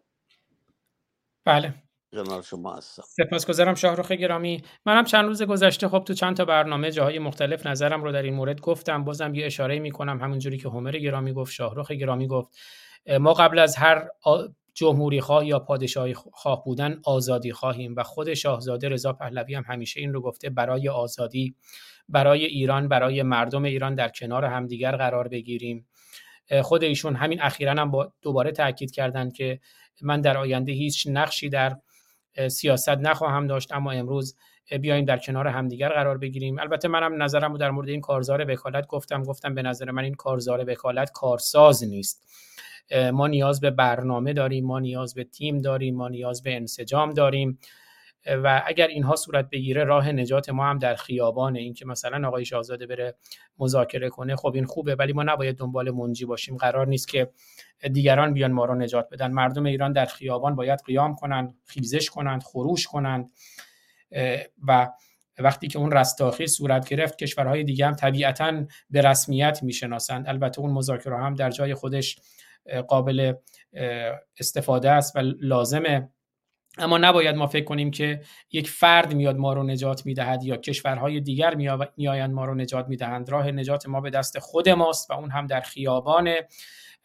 بله. 1.44 1.74
کنار 2.12 2.42
شما 2.42 2.74
هستم. 2.74 3.02
سپاسگزارم 3.06 3.74
شاهرخ 3.74 4.12
گرامی. 4.12 4.62
منم 4.86 5.04
چند 5.04 5.24
روز 5.24 5.42
گذشته 5.42 5.88
خب 5.88 6.04
تو 6.04 6.14
چند 6.14 6.36
تا 6.36 6.44
برنامه 6.44 6.90
جاهای 6.90 7.18
مختلف 7.18 7.66
نظرم 7.66 8.04
رو 8.04 8.12
در 8.12 8.22
این 8.22 8.34
مورد 8.34 8.60
گفتم. 8.60 9.04
بازم 9.04 9.34
یه 9.34 9.46
اشاره 9.46 9.78
می‌کنم 9.78 10.20
همونجوری 10.20 10.58
که 10.58 10.68
هومر 10.68 10.92
گرامی 10.92 11.32
گفت 11.32 11.52
شاهرخ 11.52 11.90
گرامی 11.90 12.26
گفت. 12.26 12.58
ما 13.20 13.32
قبل 13.34 13.58
از 13.58 13.76
هر 13.76 14.08
جمهوری 14.74 15.20
خواه 15.20 15.46
یا 15.46 15.58
پادشاهی 15.58 16.14
خواه 16.14 16.64
بودن 16.64 17.00
آزادی 17.04 17.52
خواهیم. 17.52 17.94
و 17.96 18.02
خود 18.02 18.34
شاهزاده 18.34 18.88
رضا 18.88 19.12
پهلوی 19.12 19.54
هم 19.54 19.64
همیشه 19.66 20.00
این 20.00 20.12
رو 20.12 20.20
گفته 20.20 20.50
برای 20.50 20.88
آزادی 20.88 21.54
برای 22.08 22.44
ایران 22.44 22.88
برای 22.88 23.22
مردم 23.22 23.64
ایران 23.64 23.94
در 23.94 24.08
کنار 24.08 24.44
همدیگر 24.44 24.96
قرار 24.96 25.28
بگیریم. 25.28 25.86
خود 26.62 26.84
ایشون 26.84 27.16
همین 27.16 27.42
اخیرا 27.42 27.72
هم 27.72 27.90
با 27.90 28.12
دوباره 28.22 28.52
تاکید 28.52 28.90
کردند 28.90 29.32
که 29.32 29.60
من 30.02 30.20
در 30.20 30.38
آینده 30.38 30.72
هیچ 30.72 31.06
نقشی 31.10 31.48
در 31.48 31.76
سیاست 32.48 32.88
نخواهم 32.88 33.46
داشت 33.46 33.72
اما 33.72 33.92
امروز 33.92 34.36
بیایم 34.80 35.04
در 35.04 35.18
کنار 35.18 35.48
همدیگر 35.48 35.88
قرار 35.88 36.18
بگیریم. 36.18 36.58
البته 36.58 36.88
منم 36.88 37.22
نظرم 37.22 37.52
رو 37.52 37.58
در 37.58 37.70
مورد 37.70 37.88
این 37.88 38.00
کارزار 38.00 38.50
وکالت 38.52 38.86
گفتم. 38.86 39.22
گفتم 39.22 39.54
به 39.54 39.62
نظر 39.62 39.90
من 39.90 40.04
این 40.04 40.14
کارزار 40.14 40.70
وکالت 40.70 41.10
کارساز 41.12 41.84
نیست. 41.84 42.24
ما 43.12 43.26
نیاز 43.26 43.60
به 43.60 43.70
برنامه 43.70 44.32
داریم 44.32 44.66
ما 44.66 44.78
نیاز 44.78 45.14
به 45.14 45.24
تیم 45.24 45.58
داریم 45.58 45.96
ما 45.96 46.08
نیاز 46.08 46.42
به 46.42 46.56
انسجام 46.56 47.10
داریم. 47.10 47.58
و 48.26 48.62
اگر 48.66 48.86
اینها 48.86 49.16
صورت 49.16 49.50
بگیره 49.50 49.84
راه 49.84 50.12
نجات 50.12 50.48
ما 50.48 50.64
هم 50.64 50.78
در 50.78 50.94
خیابانه. 50.94 51.58
این 51.58 51.74
که 51.74 51.86
مثلا 51.86 52.28
آقای 52.28 52.44
شاهزاده 52.44 52.86
بره 52.86 53.14
مذاکره 53.58 54.08
کنه 54.08 54.36
خب 54.36 54.52
این 54.54 54.64
خوبه 54.64 54.94
ولی 54.94 55.12
ما 55.12 55.22
نباید 55.22 55.56
دنبال 55.56 55.90
منجی 55.90 56.24
باشیم. 56.24 56.56
قرار 56.56 56.86
نیست 56.86 57.08
که 57.08 57.30
دیگران 57.92 58.34
بیان 58.34 58.52
ما 58.52 58.64
رو 58.64 58.74
نجات 58.74 59.08
بدن. 59.12 59.32
مردم 59.32 59.66
ایران 59.66 59.92
در 59.92 60.06
خیابان 60.06 60.54
باید 60.56 60.80
قیام 60.86 61.14
کنند 61.14 61.54
خیزش 61.64 62.10
کنند 62.10 62.42
خروش 62.42 62.86
کنند. 62.86 63.30
و 64.68 64.90
وقتی 65.38 65.68
که 65.68 65.78
اون 65.78 65.92
رستاخی 65.92 66.46
صورت 66.46 66.88
گرفت 66.88 67.18
کشورهای 67.18 67.64
دیگه 67.64 67.86
هم 67.86 67.94
طبیعتا 67.94 68.64
به 68.90 69.00
رسمیت 69.00 69.62
می‌شناسند. 69.62 70.28
البته 70.28 70.60
اون 70.60 70.70
مذاکره 70.70 71.18
هم 71.18 71.34
در 71.34 71.50
جای 71.50 71.74
خودش 71.74 72.18
قابل 72.88 73.34
استفاده 74.38 74.90
است 74.90 75.16
و 75.16 75.20
لازمه. 75.40 76.08
اما 76.78 76.98
نباید 76.98 77.36
ما 77.36 77.46
فکر 77.46 77.64
کنیم 77.64 77.90
که 77.90 78.20
یک 78.52 78.70
فرد 78.70 79.14
میاد 79.14 79.36
ما 79.36 79.52
رو 79.52 79.62
نجات 79.62 80.06
می‌دهد 80.06 80.44
یا 80.44 80.56
کشورهای 80.56 81.20
دیگر 81.20 81.54
میآیند 81.96 82.32
ما 82.32 82.44
رو 82.44 82.54
نجات 82.54 82.88
می‌دهند. 82.88 83.30
راه 83.30 83.50
نجات 83.50 83.86
ما 83.86 84.00
به 84.00 84.10
دست 84.10 84.38
خود 84.38 84.68
ماست 84.68 85.10
و 85.10 85.14
اون 85.14 85.30
هم 85.30 85.46
در 85.46 85.60
خیابان. 85.60 86.30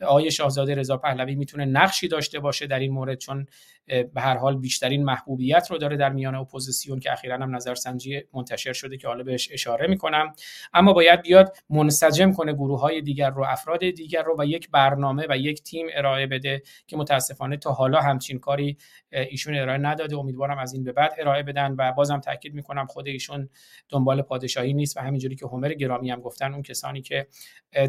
آقای 0.02 0.32
شاهزاده 0.32 0.76
رضا 0.76 0.98
پهلوی 0.98 1.36
می‌تونه 1.36 1.66
نقشی 1.66 2.08
داشته 2.08 2.40
باشه 2.40 2.68
در 2.68 2.80
این 2.80 2.92
مورد 2.92 3.18
چون 3.18 3.46
به 3.90 4.22
هر 4.22 4.38
حال 4.38 4.58
بیشترین 4.58 5.04
محبوبیت 5.04 5.72
رو 5.72 5.78
داره 5.78 5.98
در 5.98 6.10
میان 6.10 6.36
اپوزیسیون 6.36 7.00
که 7.00 7.12
اخیرا 7.12 7.36
هم 7.36 7.56
نظرسنجی 7.56 8.22
منتشر 8.34 8.74
شده 8.74 8.98
که 8.98 9.08
حالا 9.08 9.24
بهش 9.24 9.50
اشاره 9.52 9.88
می‌کنم. 9.88 10.34
اما 10.74 10.94
باید 10.94 11.22
بیاد 11.22 11.58
منسجم 11.70 12.32
کنه 12.32 12.54
گروه 12.54 12.80
های 12.80 13.02
دیگر 13.02 13.30
رو 13.30 13.44
افراد 13.48 13.80
دیگر 13.80 14.24
رو 14.24 14.36
و 14.40 14.46
یک 14.46 14.70
برنامه 14.72 15.26
و 15.30 15.38
یک 15.38 15.64
تیم 15.64 15.88
ارائه 15.94 16.28
بده 16.28 16.62
که 16.88 16.98
متاسفانه 16.98 17.58
تا 17.58 17.72
حالا 17.72 18.02
همچین 18.02 18.40
کاری 18.40 18.78
ایشون 19.12 19.56
ارائه 19.56 19.78
نداده. 19.78 20.18
امیدوارم 20.18 20.58
از 20.58 20.74
این 20.74 20.84
به 20.84 20.92
بعد 20.92 21.14
ارائه 21.18 21.44
بدن 21.44 21.76
و 21.78 21.92
بازم 21.92 22.20
تاکید 22.20 22.54
می‌کنم 22.54 22.86
خود 22.86 23.08
ایشون 23.08 23.50
دنبال 23.90 24.22
پادشاهی 24.22 24.74
نیست 24.74 24.98
و 24.98 25.00
همینجوری 25.00 25.36
که 25.36 25.48
همر 25.48 25.74
گرامی 25.74 26.12
هم 26.12 26.20
گفتن 26.20 26.54
اون 26.54 26.62
کسانی 26.62 27.02
که 27.02 27.28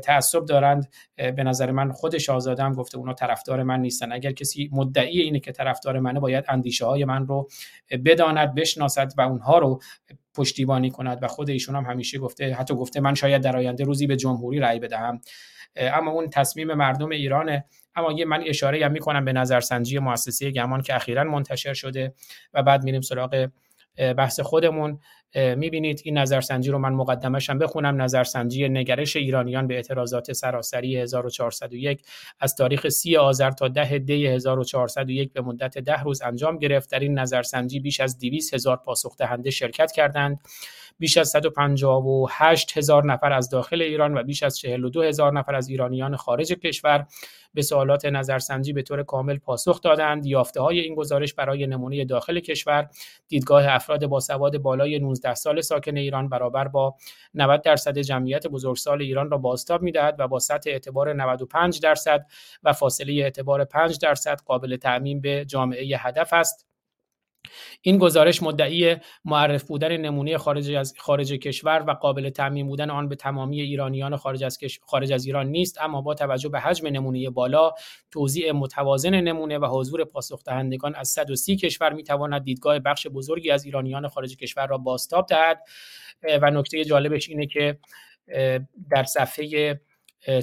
تعصب 0.02 0.44
دارند 0.44 0.92
به 1.16 1.42
نظر 1.44 1.70
من 1.70 1.92
خود 1.92 2.18
شاهزاده 2.18 2.70
گفته 2.70 2.98
اونا 2.98 3.14
طرفدار 3.14 3.62
من 3.62 3.80
نیستن. 3.80 4.12
اگر 4.12 4.32
کسی 4.32 4.70
مدعی 4.72 5.20
اینه 5.20 5.40
که 5.40 5.52
طرفدار 5.52 5.89
منه 5.98 6.20
باید 6.20 6.44
اندیشه 6.48 6.86
های 6.86 7.04
من 7.04 7.26
رو 7.26 7.48
بداند 8.04 8.54
بشناسد 8.54 9.12
و 9.18 9.20
اونها 9.20 9.58
رو 9.58 9.80
پشتیبانی 10.34 10.90
کند 10.90 11.22
و 11.22 11.26
خود 11.26 11.50
ایشون 11.50 11.76
هم 11.76 11.84
همیشه 11.84 12.18
گفته 12.18 12.54
حتی 12.54 12.74
گفته 12.74 13.00
من 13.00 13.14
شاید 13.14 13.42
در 13.42 13.56
آینده 13.56 13.84
روزی 13.84 14.06
به 14.06 14.16
جمهوری 14.16 14.58
رأی 14.58 14.78
بدهم. 14.78 15.20
اما 15.76 16.10
اون 16.10 16.30
تصمیم 16.30 16.74
مردم 16.74 17.08
ایرانه 17.08 17.64
اما 17.94 18.12
یه 18.12 18.24
من 18.24 18.42
اشاره 18.46 18.84
هم 18.84 18.92
می‌کنم 18.92 19.24
به 19.24 19.32
نظرسنجی 19.32 19.98
مؤسسه 19.98 20.50
گمان 20.50 20.82
که 20.82 20.94
اخیرا 20.94 21.24
منتشر 21.24 21.74
شده 21.74 22.14
و 22.54 22.62
بعد 22.62 22.84
میریم 22.84 23.00
سراغ 23.00 23.48
بحث 24.16 24.40
خودمون. 24.40 25.00
می‌بینید 25.34 26.00
این 26.04 26.18
نظرسنجی 26.18 26.70
رو 26.70 26.78
من 26.78 26.92
مقدمش 26.92 27.50
هم 27.50 27.58
بخونم. 27.58 28.02
نظرسنجی 28.02 28.68
نگرش 28.68 29.16
ایرانیان 29.16 29.66
به 29.66 29.74
اعتراضات 29.74 30.32
سراسری 30.32 30.96
1401 30.96 32.02
از 32.40 32.54
تاریخ 32.54 32.88
30 32.88 33.16
آذر 33.16 33.50
تا 33.50 33.68
10 33.68 33.98
دی 33.98 34.26
1401 34.26 35.32
به 35.32 35.40
مدت 35.40 35.78
10 35.78 36.02
روز 36.02 36.22
انجام 36.22 36.58
گرفت. 36.58 36.90
در 36.90 36.98
این 36.98 37.18
نظرسنجی 37.18 37.80
بیش 37.80 38.00
از 38.00 38.18
200 38.18 38.54
هزار 38.54 38.76
پاسخ 38.76 39.16
دهنده 39.16 39.50
شرکت 39.50 39.92
کردند. 39.92 40.40
بیش 41.00 41.16
از 41.16 41.28
158 41.28 42.78
هزار 42.78 43.04
نفر 43.04 43.32
از 43.32 43.50
داخل 43.50 43.82
ایران 43.82 44.18
و 44.18 44.22
بیش 44.22 44.42
از 44.42 44.58
42 44.58 45.02
هزار 45.02 45.32
نفر 45.32 45.54
از 45.54 45.68
ایرانیان 45.68 46.16
خارج 46.16 46.52
کشور 46.52 47.06
به 47.54 47.62
سوالات 47.62 48.04
نظرسنجی 48.04 48.72
به 48.72 48.82
طور 48.82 49.02
کامل 49.02 49.38
پاسخ 49.38 49.80
دادند. 49.80 50.26
یافته 50.26 50.60
های 50.60 50.80
این 50.80 50.94
گزارش 50.94 51.34
برای 51.34 51.66
نمونه 51.66 52.04
داخل 52.04 52.40
کشور 52.40 52.88
دیدگاه 53.28 53.64
افراد 53.68 54.06
با 54.06 54.20
سواد 54.20 54.58
بالای 54.58 54.98
19 54.98 55.34
سال 55.34 55.60
ساکن 55.60 55.96
ایران 55.96 56.28
برابر 56.28 56.68
با 56.68 56.94
90 57.34 57.62
درصد 57.62 57.98
جمعیت 57.98 58.46
بزرگسال 58.46 59.02
ایران 59.02 59.30
را 59.30 59.38
بازتاب 59.38 59.82
می‌دهد 59.82 60.16
و 60.18 60.28
با 60.28 60.38
سطح 60.38 60.70
اعتبار 60.70 61.12
95 61.12 61.80
درصد 61.80 62.26
و 62.62 62.72
فاصله 62.72 63.12
اعتبار 63.12 63.64
5 63.64 63.98
درصد 63.98 64.40
قابل 64.46 64.76
تعمین 64.76 65.20
به 65.20 65.44
جامعه 65.44 65.96
هدف 65.98 66.32
است. 66.32 66.69
این 67.82 67.98
گزارش 67.98 68.42
مدعی 68.42 68.96
معرف 69.24 69.64
بودن 69.64 69.96
نمونه 69.96 70.38
خارج 70.38 70.70
از 70.70 70.94
خارج 70.98 71.32
کشور 71.32 71.84
و 71.86 71.90
قابل 71.90 72.30
تعمین 72.30 72.66
بودن 72.66 72.90
آن 72.90 73.08
به 73.08 73.16
تمامی 73.16 73.60
ایرانیان 73.60 74.16
خارج 74.16 74.44
از 74.44 74.58
خارج 74.82 75.12
از 75.12 75.26
ایران 75.26 75.46
نیست 75.46 75.80
اما 75.80 76.00
با 76.00 76.14
توجه 76.14 76.48
به 76.48 76.60
حجم 76.60 76.86
نمونه 76.86 77.30
بالا 77.30 77.72
توزیع 78.10 78.52
متوازن 78.52 79.14
نمونه 79.14 79.58
و 79.58 79.66
حضور 79.66 80.04
پاسخ 80.04 80.44
دهندگان 80.44 80.94
از 80.94 81.08
130 81.08 81.56
کشور 81.56 81.92
می 81.92 82.02
تواند 82.02 82.44
دیدگاه 82.44 82.78
بخش 82.78 83.06
بزرگی 83.06 83.50
از 83.50 83.64
ایرانیان 83.64 84.08
خارج 84.08 84.36
کشور 84.36 84.66
را 84.66 84.78
بازتاب 84.78 85.26
دهد. 85.26 85.60
و 86.42 86.50
نکته 86.50 86.84
جالبش 86.84 87.28
اینه 87.28 87.46
که 87.46 87.78
در 88.90 89.04
صفحه 89.04 89.80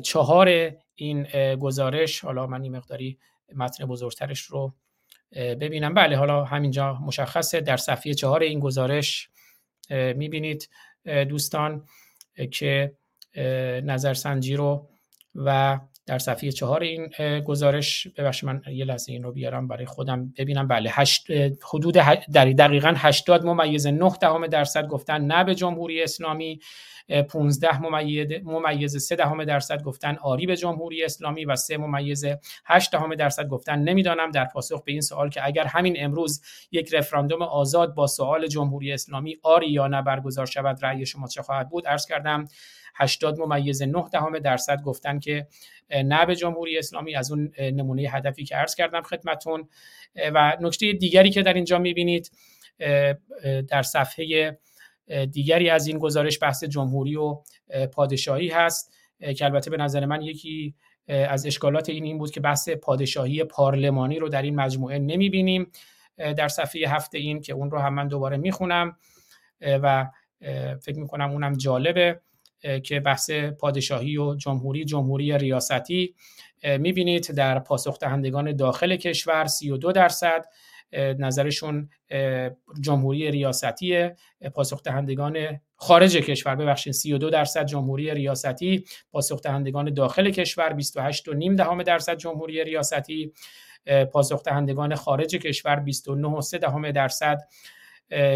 چهار 0.04 0.72
این 0.96 1.24
گزارش 1.56 2.20
حالا 2.20 2.48
من 2.48 2.64
این 2.64 2.76
مقداری 2.78 3.18
متن 3.56 3.86
بزرگترش 3.86 4.42
رو 4.42 4.74
ببینم. 5.36 5.94
بله 5.94 6.18
حالا 6.18 6.44
همینجا 6.44 6.94
مشخصه. 6.94 7.62
در 7.62 7.78
صفحه 7.78 8.14
چهار 8.14 8.42
این 8.42 8.60
گزارش 8.60 9.30
می‌بینید 9.90 10.70
دوستان 11.06 11.84
که 12.52 12.94
نظرسنجی 13.84 14.56
رو 14.56 14.90
و 15.36 15.80
در 16.08 16.20
صفحه 16.20 16.52
چهار 16.52 16.82
این 16.82 17.08
گزارش 17.42 18.08
ببخشید 18.08 18.50
من 18.50 18.62
یه 18.72 18.86
لحظه 18.86 19.12
این 19.12 19.24
رو 19.24 19.32
بیارم 19.32 19.68
برای 19.68 19.86
خودم 19.86 20.34
ببینم. 20.38 20.68
بله 20.68 20.90
هشت 20.94 21.28
حدود 21.74 21.94
در 22.34 22.46
دقیقا 22.46 22.94
80 22.98 23.46
ممیز 23.46 23.88
9 23.88 24.12
دهم 24.22 24.48
درصد 24.48 24.88
گفتن 24.88 25.22
نه 25.22 25.44
به 25.44 25.56
جمهوری 25.56 26.04
اسلامی 26.04 26.60
15 27.30 27.82
ممیز 27.82 28.28
ممیز 28.44 28.98
3 28.98 29.16
دهم 29.16 29.46
درصد 29.46 29.84
گفتن 29.84 30.18
آری 30.22 30.46
به 30.46 30.58
جمهوری 30.58 31.04
اسلامی 31.04 31.46
و 31.46 31.56
3 31.56 31.78
ممیز 31.78 32.26
8 32.66 32.92
دهم 32.92 33.16
درصد 33.16 33.48
گفتن 33.48 33.80
نمی‌دانم. 33.80 34.32
در 34.32 34.46
پاسخ 34.46 34.84
به 34.84 34.92
این 34.92 35.02
سوال 35.02 35.30
که 35.30 35.46
اگر 35.46 35.64
همین 35.64 35.96
امروز 36.00 36.42
یک 36.72 36.94
رفراندوم 36.94 37.42
آزاد 37.42 37.94
با 37.94 38.08
سوال 38.08 38.48
جمهوری 38.48 38.94
اسلامی 38.94 39.38
آری 39.44 39.70
یا 39.70 39.88
نه 39.88 40.02
برگزار 40.02 40.46
شود 40.46 40.86
رأی 40.86 41.06
شما 41.06 41.28
چه 41.28 41.42
خواهد 41.42 41.70
بود؟ 41.70 41.88
عرض 41.88 42.06
کردم 42.06 42.46
80 42.98 43.40
ممیز 43.40 43.82
9 43.82 44.04
دهم 44.12 44.40
درصد 44.40 44.82
گفتن 44.82 45.20
که 45.20 45.48
نه 46.06 46.26
به 46.26 46.36
جمهوری 46.36 46.78
اسلامی 46.78 47.16
از 47.16 47.32
اون 47.32 47.52
نمونه 47.60 48.02
هدفی 48.02 48.44
که 48.44 48.56
عرض 48.56 48.76
کردم 48.76 49.02
خدمتون. 49.02 49.70
و 50.34 50.58
نکته 50.62 50.94
دیگری 50.94 51.30
که 51.30 51.42
در 51.42 51.54
اینجا 51.54 51.80
می‌بینید 51.80 52.32
در 53.70 53.84
صفحه 53.84 54.58
دیگری 55.32 55.70
از 55.70 55.88
این 55.88 55.98
گزارش 55.98 56.40
بحث 56.42 56.64
جمهوری 56.64 57.16
و 57.16 57.42
پادشاهی 57.94 58.48
هست 58.48 58.94
که 59.38 59.46
البته 59.46 59.70
به 59.70 59.78
نظر 59.78 60.06
من 60.06 60.22
یکی 60.22 60.76
از 61.08 61.46
اشکالات 61.46 61.90
این 61.90 62.04
این 62.04 62.18
بود 62.18 62.32
که 62.32 62.40
بحث 62.40 62.70
پادشاهی 62.70 63.44
پارلمانی 63.44 64.20
رو 64.20 64.30
در 64.30 64.42
این 64.42 64.56
مجموعه 64.56 65.00
نمی‌بینیم. 65.00 65.72
در 66.18 66.48
صفحه 66.48 66.90
هفته 66.90 67.18
این 67.18 67.42
که 67.42 67.54
اون 67.54 67.72
رو 67.72 67.80
هم 67.80 67.94
من 67.94 68.08
دوباره 68.08 68.38
می‌خونم 68.38 68.98
و 69.62 70.06
فکر 70.82 71.00
می‌کنم 71.00 71.32
اونم 71.32 71.54
جالبه. 71.54 72.22
که 72.84 73.00
بحث 73.00 73.32
پادشاهی 73.32 74.18
و 74.18 74.36
جمهوری 74.36 74.86
جمهوری 74.86 75.38
ریاستی 75.38 76.16
می‌بینید 76.64 77.32
در 77.32 77.60
پاسخ 77.60 78.00
دهندگان 78.00 78.56
داخل 78.56 78.96
کشور 78.96 79.46
32 79.46 79.92
درصد 79.92 80.46
نظرشون 80.94 81.90
جمهوری 82.82 83.32
ریاستی 83.32 84.10
پاسخ 84.54 84.84
دهندگان 84.84 85.60
خارج 85.76 86.18
کشور 86.18 86.56
ببخشید 86.56 86.94
32 86.94 87.30
درصد 87.30 87.66
جمهوری 87.66 88.14
ریاستی 88.14 88.84
پاسخ 89.12 89.42
دهندگان 89.42 89.94
داخل 89.94 90.30
کشور 90.32 90.74
28 90.74 91.28
و 91.28 91.34
نیم 91.34 91.56
دهم 91.56 91.84
درصد 91.84 92.18
جمهوری 92.18 92.64
ریاستی 92.64 93.34
پاسخ 94.12 94.44
دهندگان 94.44 94.96
خارج 94.96 95.36
کشور 95.36 95.76
29 95.76 96.28
و 96.28 96.42
3 96.42 96.58
دهم 96.58 96.92
درصد 96.92 97.38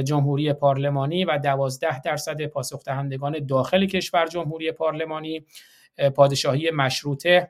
جمهوری 0.04 0.54
پارلمانی 0.54 1.26
و 1.26 1.38
12 1.38 2.02
درصد 2.02 2.46
پاسخ 2.46 2.84
دهندگان 2.84 3.46
داخل 3.46 3.86
کشور 3.86 4.26
جمهوری 4.26 4.72
پارلمانی 4.72 5.46
پادشاهی 6.16 6.72
مشروطه 6.72 7.50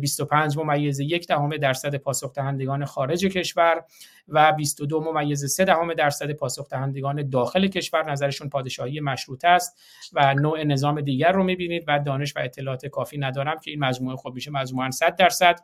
25 0.00 0.58
ممیز 0.58 1.00
یک 1.00 1.26
دهم 1.28 1.56
درصد 1.56 1.94
پاسخ 1.96 2.32
دهندگان 2.32 2.84
خارج 2.84 3.26
کشور 3.26 3.84
و 4.28 4.52
22 4.52 5.00
ممیز 5.00 5.44
3 5.44 5.64
دهم 5.64 5.94
درصد 5.94 6.32
پاسخ 6.32 6.68
دهندگان 6.68 7.28
داخل 7.28 7.66
کشور. 7.66 8.10
نظرشون 8.10 8.48
پادشاهی 8.48 9.00
مشروطه 9.00 9.48
است 9.48 9.80
و 10.12 10.34
نوع 10.34 10.64
نظام 10.64 11.00
دیگر 11.00 11.32
رو 11.32 11.44
می‌بینید 11.44 11.84
و 11.88 11.98
دانش 11.98 12.36
و 12.36 12.40
اطلاعات 12.40 12.86
کافی 12.86 13.18
ندارم 13.18 13.58
که 13.58 13.70
این 13.70 13.80
مجموعه 13.80 14.16
خب 14.16 14.32
میشه 14.34 14.50
مجموعا 14.50 14.90
100 14.90 15.16
درصد. 15.16 15.60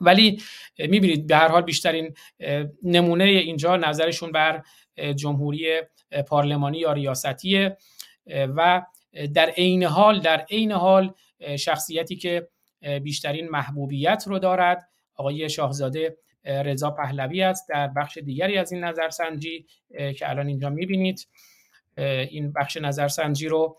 ولی 0.00 0.42
می‌بینید 0.78 1.26
به 1.26 1.36
هر 1.36 1.48
حال 1.48 1.62
بیشترین 1.62 2.14
نمونه 2.82 3.24
اینجا 3.24 3.76
نظرشون 3.76 4.32
بر 4.32 4.62
جمهوری 5.16 5.80
پارلمانی 6.26 6.78
یا 6.78 6.92
ریاستیه 6.92 7.76
و 8.26 8.82
در 9.34 9.50
عین 9.50 9.82
حال 9.82 10.20
در 10.20 10.40
عین 10.40 10.72
حال 10.72 11.14
شخصیتی 11.58 12.16
که 12.16 12.48
بیشترین 13.02 13.48
محبوبیت 13.48 14.24
رو 14.26 14.38
دارد 14.38 14.88
آقای 15.14 15.48
شاهزاده 15.48 16.16
رضا 16.44 16.90
پهلوی 16.90 17.42
است 17.42 17.68
در 17.68 17.88
بخش 17.88 18.18
دیگری 18.18 18.58
از 18.58 18.72
این 18.72 18.84
نظرسنجی 18.84 19.66
که 20.18 20.30
الان 20.30 20.46
اینجا 20.46 20.70
می‌بینید. 20.70 21.28
این 21.96 22.52
بخش 22.52 22.76
نظرسنجی 22.76 23.48
رو 23.48 23.76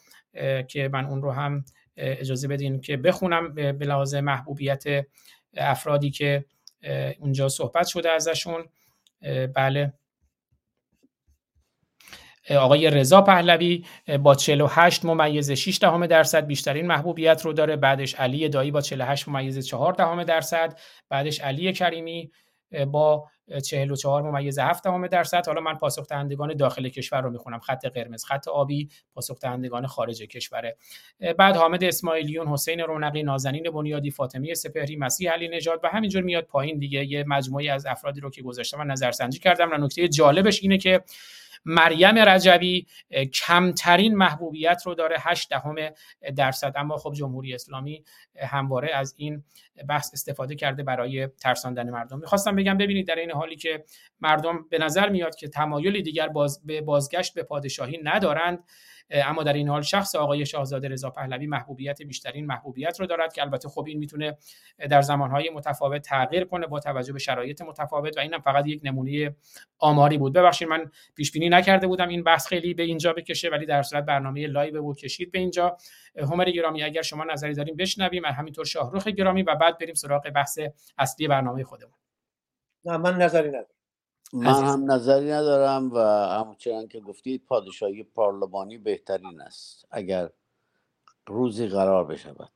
که 0.68 0.90
من 0.94 1.06
اون 1.06 1.22
رو 1.22 1.32
هم 1.32 1.66
اجازه 1.98 2.48
بدین 2.48 2.82
که 2.82 2.98
بخونم 2.98 3.54
به 3.54 3.86
لحاظ 3.86 4.16
محبوبیت 4.16 4.84
افرادی 5.58 6.12
که 6.12 6.46
اونجا 7.20 7.50
صحبت 7.50 7.88
شده 7.88 8.12
ازشون. 8.12 8.66
بله. 9.56 9.94
آقای 12.50 12.90
رضا 12.90 13.22
پهلوی 13.22 13.86
با 14.24 14.36
48 14.36 15.06
ممیز 15.06 15.52
6 15.52 15.80
دهم 15.82 16.06
درصد 16.08 16.46
بیشترین 16.46 16.88
محبوبیت 16.88 17.42
رو 17.46 17.54
داره. 17.54 17.76
بعدش 17.76 18.16
علی 18.16 18.50
دایی 18.50 18.72
با 18.72 18.82
48 18.82 19.28
ممیز 19.28 19.68
4 19.68 19.94
دهم 19.94 20.24
درصد. 20.24 20.80
بعدش 21.10 21.40
علی 21.40 21.74
کریمی 21.74 22.32
با 22.88 23.28
44 23.66 24.22
ممیز 24.22 24.60
7 24.60 24.84
درصد. 25.12 25.48
حالا 25.48 25.62
من 25.62 25.74
پاسخ 25.74 26.08
دهندگان 26.08 26.54
داخل 26.54 26.90
کشور 26.90 27.22
رو 27.22 27.30
می‌خونم. 27.30 27.60
خط 27.60 27.86
قرمز 27.86 28.26
خط 28.26 28.48
آبی 28.48 28.90
پاسخ 29.16 29.40
دهندگان 29.40 29.88
خارج 29.88 30.22
کشوره. 30.22 30.78
بعد 31.38 31.56
حامد 31.56 31.84
اسماعیلیون 31.84 32.48
حسین 32.48 32.80
رونقی 32.80 33.24
نازنین 33.24 33.64
بنیادی 33.64 34.12
فاطمه 34.12 34.54
سپهری 34.54 34.96
مسیح 34.96 35.32
علی 35.32 35.48
نژاد 35.48 35.80
و 35.84 35.88
همینجور 35.88 36.24
میاد 36.24 36.44
پایین 36.44 36.78
دیگه. 36.78 37.06
یه 37.06 37.24
مجموعی 37.28 37.70
از 37.70 37.86
افرادی 37.86 38.22
رو 38.22 38.30
که 38.30 38.42
گذاشتم 38.42 38.80
و 38.80 38.84
نظرسنجی 38.84 39.40
کردم 39.40 39.72
و 39.72 39.78
نکته 39.78 40.08
جالبش 40.08 40.64
اینه 40.64 40.78
که 40.78 41.02
مریم 41.66 42.18
رجبی 42.18 42.88
کمترین 43.34 44.16
محبوبیت 44.16 44.82
رو 44.86 44.96
داره 44.96 45.16
8 45.20 45.50
دهم 45.50 45.76
درصد. 46.36 46.74
اما 46.76 46.98
خب 46.98 47.14
جمهوری 47.14 47.54
اسلامی 47.54 48.04
همواره 48.40 48.92
از 48.94 49.16
این 49.18 49.44
بحث 49.90 50.14
استفاده 50.14 50.56
کرده 50.56 50.84
برای 50.84 51.28
ترساندن 51.28 51.90
مردم. 51.90 52.20
می‌خواستم 52.20 52.56
بگم 52.56 52.78
ببینید 52.78 53.08
در 53.08 53.16
این 53.16 53.32
حالی 53.32 53.56
که 53.56 53.86
مردم 54.22 54.66
به 54.70 54.78
نظر 54.78 55.10
میاد 55.10 55.36
که 55.36 55.48
تمایلی 55.48 56.02
دیگر 56.02 56.28
باز 56.28 56.66
به 56.66 56.82
بازگشت 56.82 57.34
به 57.34 57.44
پادشاهی 57.44 58.00
ندارند. 58.04 58.64
اما 59.14 59.44
در 59.44 59.54
این 59.54 59.70
حال 59.70 59.82
شخص 59.82 60.16
آقای 60.16 60.46
شاهزاده 60.46 60.88
رضا 60.88 61.10
پهلوی 61.10 61.48
محبوبیت 61.48 62.02
بیشترین 62.02 62.46
محبوبیت 62.46 63.00
رو 63.00 63.06
دارد 63.06 63.34
که 63.34 63.42
البته 63.42 63.70
خب 63.70 63.86
این 63.88 63.98
می‌تونه 63.98 64.38
در 64.90 65.02
زمانهای 65.02 65.50
متفاوت 65.50 66.02
تغییر 66.02 66.44
کنه 66.44 66.68
با 66.68 66.80
توجه 66.80 67.14
به 67.14 67.20
شرایط 67.20 67.62
متفاوت 67.62 68.18
و 68.18 68.20
اینم 68.20 68.40
فقط 68.40 68.68
یک 68.68 68.82
نمونه 68.84 69.36
آماری 69.80 70.18
بود. 70.18 70.34
ببخشید 70.34 70.68
من 70.68 70.92
پیش 71.16 71.32
بینی 71.32 71.50
نکرده 71.50 71.88
بودم 71.88 72.08
این 72.08 72.24
بحث 72.24 72.48
خیلی 72.48 72.74
به 72.74 72.84
اینجا 72.84 73.14
بکشه 73.14 73.50
ولی 73.50 73.66
در 73.66 73.84
صورت 73.84 74.06
برنامه 74.06 74.48
live 74.48 74.82
بود 74.82 74.98
کشید 74.98 75.32
به 75.32 75.40
اینجا. 75.40 75.78
همر 76.32 76.52
گرامی 76.52 76.84
اگر 76.84 77.02
شما 77.02 77.24
نظری 77.24 77.54
داریم 77.54 77.76
بشنویم 77.76 78.26
همینطور 78.26 78.66
شاهروخ 78.66 79.08
گرامی 79.08 79.44
و 79.44 79.56
بعد 79.56 79.78
بریم 79.78 79.94
سراغ 79.96 80.30
بحث 80.30 80.60
اصلی 80.98 81.28
برنامه 81.28 81.64
خودمون. 81.64 81.94
نه 82.86 82.98
من 82.98 83.18
نظری 83.18 83.50
ندارم. 83.50 83.83
من 84.34 84.64
هم 84.66 84.92
نظری 84.92 85.32
ندارم 85.32 85.92
و 85.94 86.00
همچنان 86.46 86.90
که 86.90 87.02
گفتید 87.02 87.46
پادشاهی 87.48 88.04
پارلمانی 88.04 88.80
بهترین 88.80 89.42
است 89.42 89.86
اگر 89.92 90.32
روزی 91.28 91.68
قرار 91.68 92.06
بشود. 92.06 92.52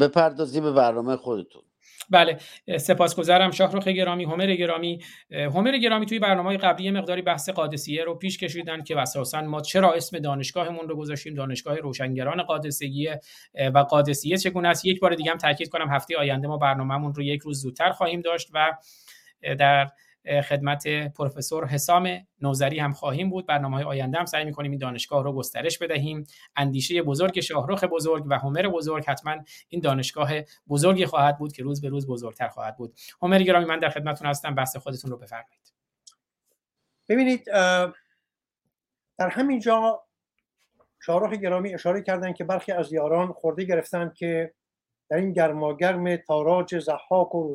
بپردازی 0.00 0.62
به 0.62 0.72
برنامه 0.72 1.16
خودتون. 1.16 1.63
بله 2.10 2.38
سپاسگزارم 2.78 3.50
شاهرخ 3.50 3.88
گرامی 3.88 4.24
همر 4.24 4.54
گرامی. 4.54 4.98
همر 5.30 5.78
گرامی 5.78 6.06
توی 6.06 6.18
برنامه 6.18 6.56
قبلی 6.56 6.90
مقداری 6.90 7.22
بحث 7.22 7.48
قادسیه 7.48 8.04
رو 8.04 8.14
پیش 8.14 8.38
کشیدن 8.38 8.82
که 8.82 9.00
اساسا 9.00 9.42
ما 9.42 9.60
چرا 9.60 9.92
اسم 9.92 10.18
دانشگاهمون 10.18 10.88
رو 10.88 10.96
گذاشتیم؟ 10.96 11.34
دانشگاه 11.34 11.76
روشنگران 11.76 12.42
قادسیه. 12.42 13.20
و 13.74 13.78
قادسیه 13.78 14.36
چگونه 14.36 14.68
است؟ 14.68 14.84
یک 14.84 15.00
بار 15.00 15.14
دیگه 15.14 15.30
هم 15.30 15.38
تاکید 15.38 15.68
کنم 15.68 15.90
هفته 15.90 16.16
آینده 16.18 16.48
ما 16.48 16.56
برنامهمون 16.56 17.14
رو 17.14 17.22
یک 17.22 17.40
روز 17.40 17.60
زودتر 17.60 17.90
خواهیم 17.90 18.20
داشت 18.20 18.50
و 18.54 18.72
در 19.58 19.90
خدمت 20.48 20.88
پروفسور 20.88 21.66
حسام 21.66 22.26
نوزری 22.40 22.78
هم 22.78 22.92
خواهیم 22.92 23.30
بود. 23.30 23.46
برنامه 23.46 23.76
های 23.76 23.84
آینده 23.84 24.18
هم 24.18 24.24
سعی 24.24 24.44
می‌کنیم 24.44 24.70
این 24.70 24.80
دانشگاه 24.80 25.24
رو 25.24 25.32
گسترش 25.32 25.78
بدهیم. 25.78 26.26
اندیشه 26.56 27.02
بزرگ 27.02 27.40
شاهرخ 27.40 27.84
بزرگ 27.84 28.24
و 28.26 28.38
همر 28.38 28.68
بزرگ 28.68 29.04
حتما 29.06 29.36
این 29.68 29.80
دانشگاه 29.80 30.30
بزرگی 30.68 31.06
خواهد 31.06 31.38
بود 31.38 31.52
که 31.52 31.62
روز 31.62 31.80
به 31.80 31.88
روز 31.88 32.06
بزرگتر 32.06 32.48
خواهد 32.48 32.76
بود. 32.76 32.94
همر 33.22 33.42
گرامی 33.42 33.64
من 33.64 33.78
در 33.78 33.88
خدمتتون 33.88 34.26
هستم. 34.28 34.54
بحث 34.54 34.76
خودتون 34.76 35.10
رو 35.10 35.16
بفرمایید. 35.16 35.72
ببینید 37.08 37.44
در 39.18 39.28
همین 39.30 39.60
جا 39.60 40.04
شاهرخ 41.00 41.32
گرامی 41.32 41.74
اشاره 41.74 42.02
کردن 42.02 42.32
که 42.32 42.44
برخی 42.44 42.72
از 42.72 42.92
یاران 42.92 43.32
خورده 43.32 43.64
گرفتن 43.64 44.12
که 44.16 44.54
در 45.10 45.16
این 45.16 45.32
گرماگرم 45.32 46.16
تاراج 46.16 46.78
زحاک 46.78 47.34
و 47.34 47.54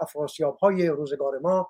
افراسیاب 0.00 0.56
های 0.56 0.88
روزگار 0.88 1.38
ما 1.38 1.68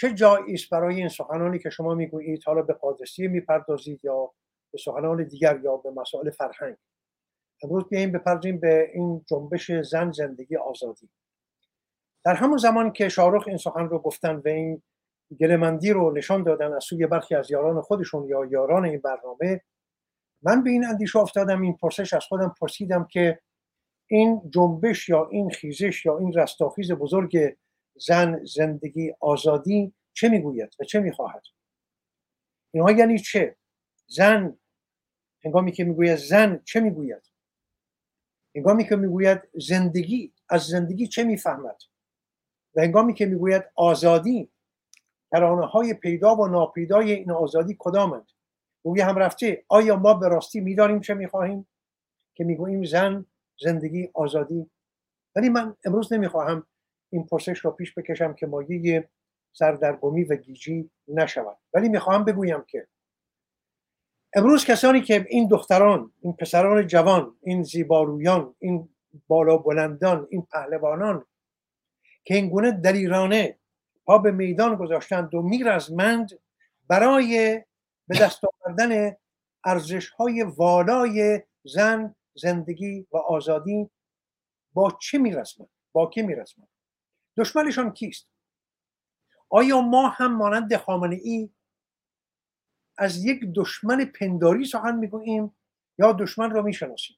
چه 0.00 0.14
جایی 0.14 0.54
است 0.54 0.70
برای 0.70 0.96
این 0.96 1.08
سخنانی 1.08 1.58
که 1.58 1.70
شما 1.70 1.94
می‌گویید؟ 1.94 2.42
حالا 2.46 2.62
به 2.62 2.72
قادسیه 2.72 3.28
می‌پردازید 3.28 4.04
یا 4.04 4.32
به 4.72 4.78
سخنان 4.78 5.24
دیگر 5.24 5.60
یا 5.62 5.76
به 5.76 5.90
مسائل 5.90 6.30
فرهنگ؟ 6.30 6.76
امروز 7.62 7.88
بیاییم 7.88 8.12
بپردازیم 8.12 8.60
به 8.60 8.90
این 8.94 9.24
جنبش 9.28 9.70
زن 9.70 10.10
زندگی 10.10 10.56
آزادی. 10.56 11.08
در 12.24 12.34
همون 12.34 12.58
زمان 12.58 12.92
که 12.92 13.08
شاهرخ 13.08 13.48
این 13.48 13.56
سخن 13.56 13.88
رو 13.88 13.98
گفتن 13.98 14.36
و 14.36 14.48
این 14.48 14.82
گلمندی 15.40 15.90
رو 15.90 16.12
نشان 16.12 16.42
دادن 16.42 16.72
از 16.72 16.84
سوی 16.84 17.06
برخی 17.06 17.34
از 17.34 17.50
یاران 17.50 17.80
خودشون 17.80 18.28
یا 18.28 18.44
یاران 18.44 18.84
این 18.84 19.00
برنامه 19.00 19.60
من 20.42 20.64
به 20.64 20.70
این 20.70 20.84
اندیشه 20.84 21.18
افتادم 21.18 21.62
این 21.62 21.76
پرسش 21.76 22.14
از 22.14 22.24
خودم 22.24 22.54
پرسیدم 22.60 23.08
که 23.10 23.40
این 24.06 24.42
جنبش 24.50 25.08
یا 25.08 25.28
این 25.30 25.50
خیزش 25.50 26.06
یا 26.06 26.18
این 26.18 26.32
رستاخیز 26.32 26.92
بزرگ 26.92 27.56
زن 28.00 28.44
زندگی 28.44 29.14
آزادی 29.20 29.92
چه 30.12 30.28
می‌گوید 30.28 30.76
و 30.80 30.84
چه 30.84 31.00
می‌خواهد؟ 31.00 31.42
اینها 32.74 32.90
یعنی 32.90 33.18
چه؟ 33.18 33.56
زن 34.06 34.58
هنگامی 35.44 35.72
که 35.72 35.84
می‌گوید 35.84 36.16
زن 36.16 36.60
چه 36.64 36.80
می‌گوید؟ 36.80 37.22
هنگامی 38.56 38.84
که 38.88 38.96
می‌گوید 38.96 39.40
زندگی 39.54 40.32
از 40.48 40.62
زندگی 40.62 41.06
چه 41.06 41.24
می‌فهمد؟ 41.24 41.76
و 42.74 42.80
هنگامی 42.80 43.14
که 43.14 43.26
می‌گوید 43.26 43.64
آزادی 43.74 44.50
ترانه 45.30 45.66
های 45.66 45.94
پیدا 45.94 46.36
و 46.36 46.46
ناپیدای 46.46 47.12
این 47.12 47.30
آزادی 47.30 47.76
کدامند؟ 47.78 48.26
گویی 48.82 49.02
هم 49.02 49.16
رفته 49.16 49.64
آیا 49.68 49.96
ما 49.96 50.14
به 50.14 50.28
راستی 50.28 50.60
می‌دانیم 50.60 51.00
چه 51.00 51.14
می‌خواهیم؟ 51.14 51.68
که 52.34 52.44
می‌گوییم 52.44 52.84
زن 52.84 53.26
زندگی 53.60 54.10
آزادی. 54.14 54.70
ولی 55.36 55.48
من 55.48 55.76
امروز 55.84 56.12
نمی‌خواهم 56.12 56.66
این 57.10 57.26
پرسش 57.26 57.58
رو 57.58 57.70
پیش 57.70 57.94
بکشم 57.94 58.34
که 58.34 58.46
مایه 58.46 59.08
سردرگمی 59.52 60.24
و 60.24 60.36
گیجی 60.36 60.90
نشود. 61.08 61.56
ولی 61.74 61.88
می‌خواهم 61.88 62.24
بگویم 62.24 62.64
که 62.68 62.86
امروز 64.34 64.64
کسانی 64.64 65.00
که 65.00 65.26
این 65.28 65.48
دختران 65.48 66.12
این 66.20 66.32
پسران 66.32 66.86
جوان 66.86 67.36
این 67.42 67.62
زیبارویان 67.62 68.54
این 68.58 68.88
بالا 69.28 69.56
بلندان 69.56 70.26
این 70.30 70.42
پهلوانان 70.52 71.24
که 72.24 72.34
این 72.34 72.48
گونه 72.48 72.70
دلیرانه 72.70 73.58
پا 74.06 74.18
به 74.18 74.30
میدان 74.30 74.76
گذاشتند 74.76 75.34
و 75.34 75.42
میرزمند 75.42 76.40
برای 76.88 77.64
به 78.08 78.18
دست 78.18 78.40
آوردن 78.44 79.16
ارزش 79.64 80.08
های 80.08 80.42
والای 80.42 81.42
زن 81.64 82.14
زندگی 82.34 83.06
و 83.12 83.16
آزادی 83.16 83.90
با 84.72 84.98
چه 85.00 85.18
میرسمند 85.18 85.68
با 85.92 86.06
کی 86.06 86.22
میرسمند 86.22 86.68
دشمنشان 87.38 87.92
کیست؟ 87.92 88.28
آیا 89.50 89.80
ما 89.80 90.08
هم 90.08 90.36
مانند 90.36 90.76
خامنه 90.76 91.20
ای 91.22 91.50
از 92.98 93.24
یک 93.24 93.40
دشمن 93.54 94.04
پنداری 94.04 94.64
سخن 94.64 94.96
می‌گوییم 94.96 95.56
یا 95.98 96.12
دشمن 96.12 96.50
را 96.50 96.62
می‌شناسیم؟ 96.62 97.16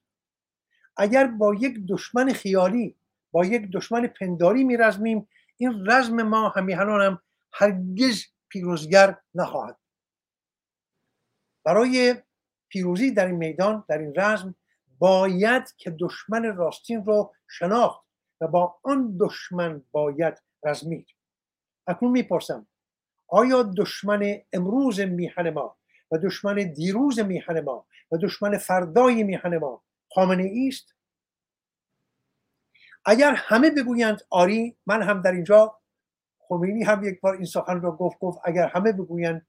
اگر 0.97 1.26
با 1.26 1.55
یک 1.55 1.78
دشمن 1.88 2.32
خیالی 2.32 2.97
با 3.32 3.44
یک 3.44 3.70
دشمن 3.72 4.06
پنداری 4.06 4.64
میرزمیم 4.64 5.28
این 5.56 5.90
رزم 5.90 6.22
ما 6.22 6.48
همیهنان 6.48 7.02
هم 7.02 7.22
هرگز 7.52 8.24
پیروزگر 8.48 9.18
نخواهد 9.34 9.78
برای 11.64 12.14
پیروزی 12.68 13.10
در 13.10 13.26
این 13.26 13.36
میدان 13.36 13.84
در 13.88 13.98
این 13.98 14.12
رزم 14.16 14.55
باید 14.98 15.74
که 15.76 15.97
دشمن 16.01 16.56
راستین 16.56 17.05
رو 17.05 17.34
شناخت. 17.48 18.10
و 18.41 18.49
با 18.49 18.79
آن 18.83 19.17
دشمن 19.21 19.83
باید 19.93 20.43
رزمید. 20.65 21.07
اکنون 21.87 22.12
می‌پرسم 22.12 22.67
آیا 23.29 23.62
دشمن 23.62 24.41
امروز 24.53 25.01
میهن 25.01 25.51
ما 25.51 25.77
و 26.11 26.19
دشمن 26.19 26.55
دیروز 26.55 27.21
میهن 27.21 27.61
ما 27.61 27.87
و 28.12 28.17
دشمن 28.17 28.59
فردای 28.59 29.23
میهن 29.23 29.59
ما 29.59 29.83
خامنه 30.15 30.53
است؟ 30.69 30.95
اگر 33.05 33.35
همه 33.35 33.71
بگویند 33.71 34.23
آری 34.31 34.77
من 34.87 35.03
هم 35.03 35.23
در 35.23 35.33
اینجا 35.33 35.79
خمینی 36.39 36.83
هم 36.83 37.05
یک 37.05 37.21
بار 37.21 37.35
این 37.35 37.45
سخن 37.45 37.81
را 37.81 37.93
گفت 37.97 38.19
گفت 38.19 38.39
اگر 38.45 38.67
همه 38.67 38.93
بگویند 38.93 39.47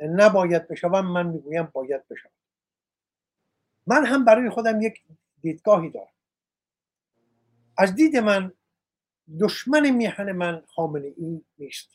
نباید 0.00 0.68
بشوم 0.68 1.06
من 1.06 1.26
می‌گویم 1.26 1.68
باید 1.72 2.08
بشوم. 2.08 2.30
من 3.86 4.06
هم 4.06 4.24
برای 4.24 4.50
خودم 4.50 4.82
یک 4.82 5.02
دیدگاهی 5.40 5.90
دارم. 5.90 6.13
از 7.76 7.94
دید 7.94 8.16
من 8.16 8.52
دشمن 9.40 9.90
میهن 9.90 10.32
من 10.32 10.62
خامنه 10.66 11.14
ای 11.16 11.44
نیست. 11.58 11.88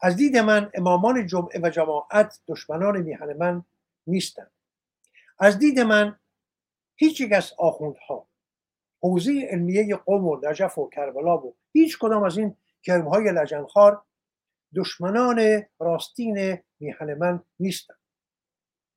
از 0.00 0.16
دید 0.16 0.36
من 0.36 0.70
امامان 0.74 1.26
جمعه 1.26 1.60
و 1.62 1.70
جماعت 1.70 2.40
دشمنان 2.48 3.00
میهن 3.00 3.32
من 3.32 3.64
نیستند. 4.06 4.50
از 5.38 5.58
دید 5.58 5.80
من 5.80 6.18
هیچ 6.96 7.20
یک 7.20 7.32
از 7.32 7.52
آخوندها 7.58 8.28
حوزه 9.02 9.48
علمیه 9.50 9.96
قوم 9.96 10.24
و 10.24 10.40
نجف 10.50 10.78
و 10.78 10.88
کربلا 10.88 11.38
و 11.38 11.56
هیچ 11.72 11.98
کدام 11.98 12.22
از 12.22 12.38
این 12.38 12.56
کرمهای 12.82 13.32
لجنخار 13.32 14.02
دشمنان 14.74 15.62
راستین 15.78 16.58
میهن 16.80 17.14
من 17.14 17.42
نیستند. 17.60 17.98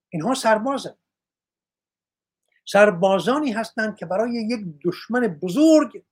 اینها 0.09 0.33
سربازند. 0.33 0.97
سربازانی 2.69 3.51
هستند 3.51 3.95
که 3.95 4.05
برای 4.05 4.33
یک 4.33 4.59
دشمن 4.85 5.27
بزرگ 5.27 6.03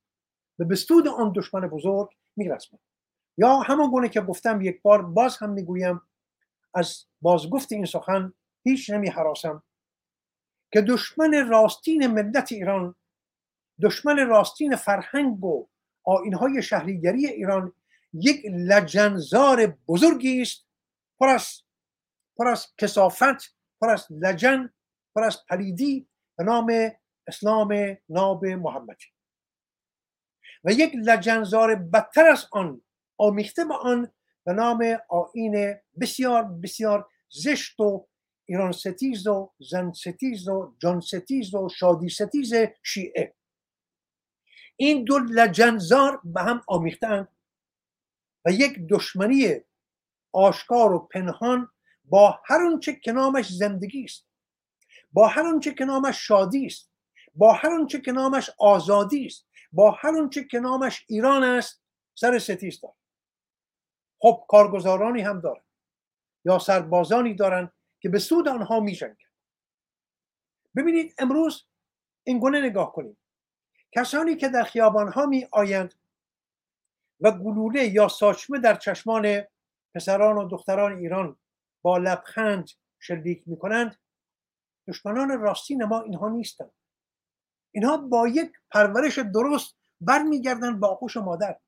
به 0.58 0.66
بستود 0.66 1.08
آن 1.08 1.34
دشمن 1.36 1.68
بزرگ 1.68 2.10
میرسمد 2.36 2.80
یا 3.38 3.60
همان 3.60 3.92
گونه 3.92 4.10
که 4.10 4.22
گفتم 4.22 4.62
یک 4.62 4.82
بار 4.82 5.02
باز 5.02 5.38
هم 5.38 5.50
می‌گویم 5.50 6.02
از 6.74 7.06
بازگفت 7.22 7.72
این 7.72 7.86
سخن 7.86 8.34
هیچ 8.64 8.90
نمی 8.90 9.10
حراسم 9.10 9.64
که 10.72 10.82
دشمن 10.82 11.50
راستین 11.50 12.08
ملت 12.08 12.52
ایران 12.52 12.96
دشمن 13.82 14.28
راستین 14.28 14.76
فرهنگ 14.76 15.44
و 15.44 15.68
آینهای 16.04 16.64
شهریگری 16.64 17.28
ایران 17.28 17.74
یک 18.14 18.46
لجنزار 18.46 19.78
بزرگی 19.88 20.42
است. 20.42 20.66
پر 21.20 21.28
از 21.28 21.62
پر 22.38 22.48
از 22.48 22.68
کسافت 22.78 23.56
پر 23.82 23.90
از 23.90 24.08
لجن 24.10 24.74
پر 25.16 25.24
از 25.24 25.46
پلیدی 25.50 26.08
به 26.38 26.44
نام 26.44 26.92
اسلام 27.28 27.98
ناب 28.10 28.46
محمدی 28.46 29.06
و 30.64 30.72
یک 30.72 30.96
لجنزار 30.96 31.76
بدتر 31.76 32.28
از 32.28 32.48
آن 32.52 32.82
آمیخته 33.18 33.66
به 33.66 33.74
آن 33.74 34.12
به 34.46 34.54
نام 34.54 34.98
آیین 35.10 35.76
بسیار 36.02 36.44
بسیار 36.44 37.10
زشت 37.30 37.80
و 37.80 38.08
ایران 38.46 38.72
ستیز 38.72 39.28
و 39.28 39.54
زن 39.60 39.92
ستیز 39.92 40.48
و 40.48 40.76
جان 40.80 41.00
ستیز 41.00 41.56
و 41.56 41.70
شادی 41.70 42.10
ستیز 42.10 42.54
شیعه. 42.84 43.36
این 44.76 45.04
دو 45.04 45.20
لجنزار 45.20 46.22
به 46.24 46.42
هم 46.42 46.64
آمیختند 46.68 47.28
و 48.46 48.52
یک 48.52 48.80
دشمنی 48.90 49.62
آشکار 50.32 50.94
و 50.94 51.00
پنهان 51.00 51.70
با 52.04 52.40
هر 52.46 52.62
آنچه 52.66 52.96
که 52.96 53.12
نامش 53.12 53.50
زندگی 53.50 54.04
است. 54.04 54.28
با 55.16 55.28
هر 55.28 55.48
آنچه 55.48 55.74
که 55.74 55.86
نامش 55.86 56.28
شادی 56.28 56.66
است 56.66 56.92
با 57.36 57.54
هر 57.54 57.70
آنچه 57.70 58.02
که 58.02 58.12
نامش 58.12 58.50
آزادی 58.60 59.26
است 59.26 59.48
با 59.72 59.92
هر 59.92 60.18
آنچه 60.18 60.44
که 60.44 60.60
نامش 60.60 61.06
ایران 61.08 61.44
است 61.44 61.84
سر 62.16 62.40
ستیز 62.40 62.82
دارد 62.82 62.96
خب 64.20 64.46
کارگزارانی 64.48 65.22
هم 65.22 65.40
دارن 65.40 65.62
یا 66.46 66.60
سربازانی 66.60 67.34
دارن 67.34 67.72
که 68.00 68.10
به 68.10 68.20
سود 68.20 68.48
آنها 68.48 68.80
می 68.80 69.00
ببینید 70.76 71.16
امروز 71.18 71.66
این 72.24 72.40
گونه 72.40 72.62
نگاه 72.62 72.92
کنید. 72.92 73.18
کسانی 73.92 74.36
که 74.36 74.50
در 74.50 74.64
خیابان 74.64 75.12
ها 75.12 75.26
می 75.26 75.48
آیند 75.52 75.94
و 77.22 77.32
گلوله 77.32 77.86
یا 77.86 78.08
ساچمه 78.08 78.60
در 78.60 78.76
چشمان 78.76 79.44
پسران 79.94 80.38
و 80.38 80.48
دختران 80.48 80.98
ایران 80.98 81.38
با 81.82 81.98
لبخند 81.98 82.70
شلیک 83.00 83.44
می 83.46 83.58
کنند 83.58 83.98
دشمنان 84.88 85.40
راستین 85.40 85.84
ما 85.84 86.02
اینها 86.02 86.30
نیستند 86.30 86.72
اینها 87.72 87.98
با 87.98 88.28
یک 88.28 88.52
پرورش 88.72 89.20
درست 89.20 89.76
برمیگردند 90.02 90.80
با 90.80 90.88
آغوش 90.88 91.18
مادر. 91.18 91.60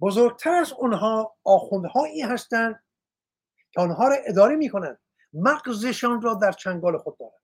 بزرگتر 0.00 0.50
از 0.50 0.72
اونها 0.72 1.36
آخوندهایی 1.44 2.22
هستند 2.22 2.84
که 3.72 3.80
آنها 3.80 4.08
را 4.08 4.14
اداره 4.14 4.56
می‌کنند. 4.56 5.00
مغزشان 5.32 6.22
را 6.22 6.34
در 6.34 6.52
چنگال 6.52 6.98
خود 6.98 7.18
دارند. 7.18 7.34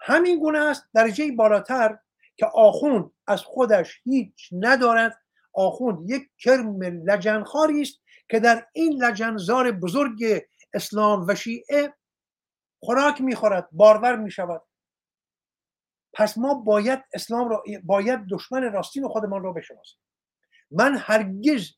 همین 0.00 0.38
گونه 0.38 0.58
است 0.58 0.84
درجه 0.94 1.32
بالاتر 1.32 1.98
که 2.36 2.46
آخوند 2.46 3.10
از 3.26 3.42
خودش 3.42 4.00
هیچ 4.04 4.48
ندارد. 4.52 5.18
آخوند 5.54 6.10
یک 6.10 6.22
کرم 6.38 6.82
لجنخاری 6.82 7.82
است 7.82 8.00
که 8.28 8.40
در 8.40 8.66
این 8.72 9.04
لجنزار 9.04 9.72
بزرگ 9.72 10.42
اسلام 10.74 11.26
و 11.28 11.34
شیعه 11.34 11.94
خوراک 12.84 13.20
می‌خورد 13.20 13.68
بارور 13.72 14.16
می‌شود. 14.16 14.62
پس 16.12 16.38
ما 16.38 16.54
باید 16.54 17.04
اسلام 17.14 17.48
را 17.48 17.62
باید 17.84 18.20
دشمن 18.30 18.72
راستین 18.72 19.08
خودمان 19.08 19.42
را 19.42 19.52
بشناسیم. 19.52 19.98
من 20.70 20.96
هرگز 20.96 21.70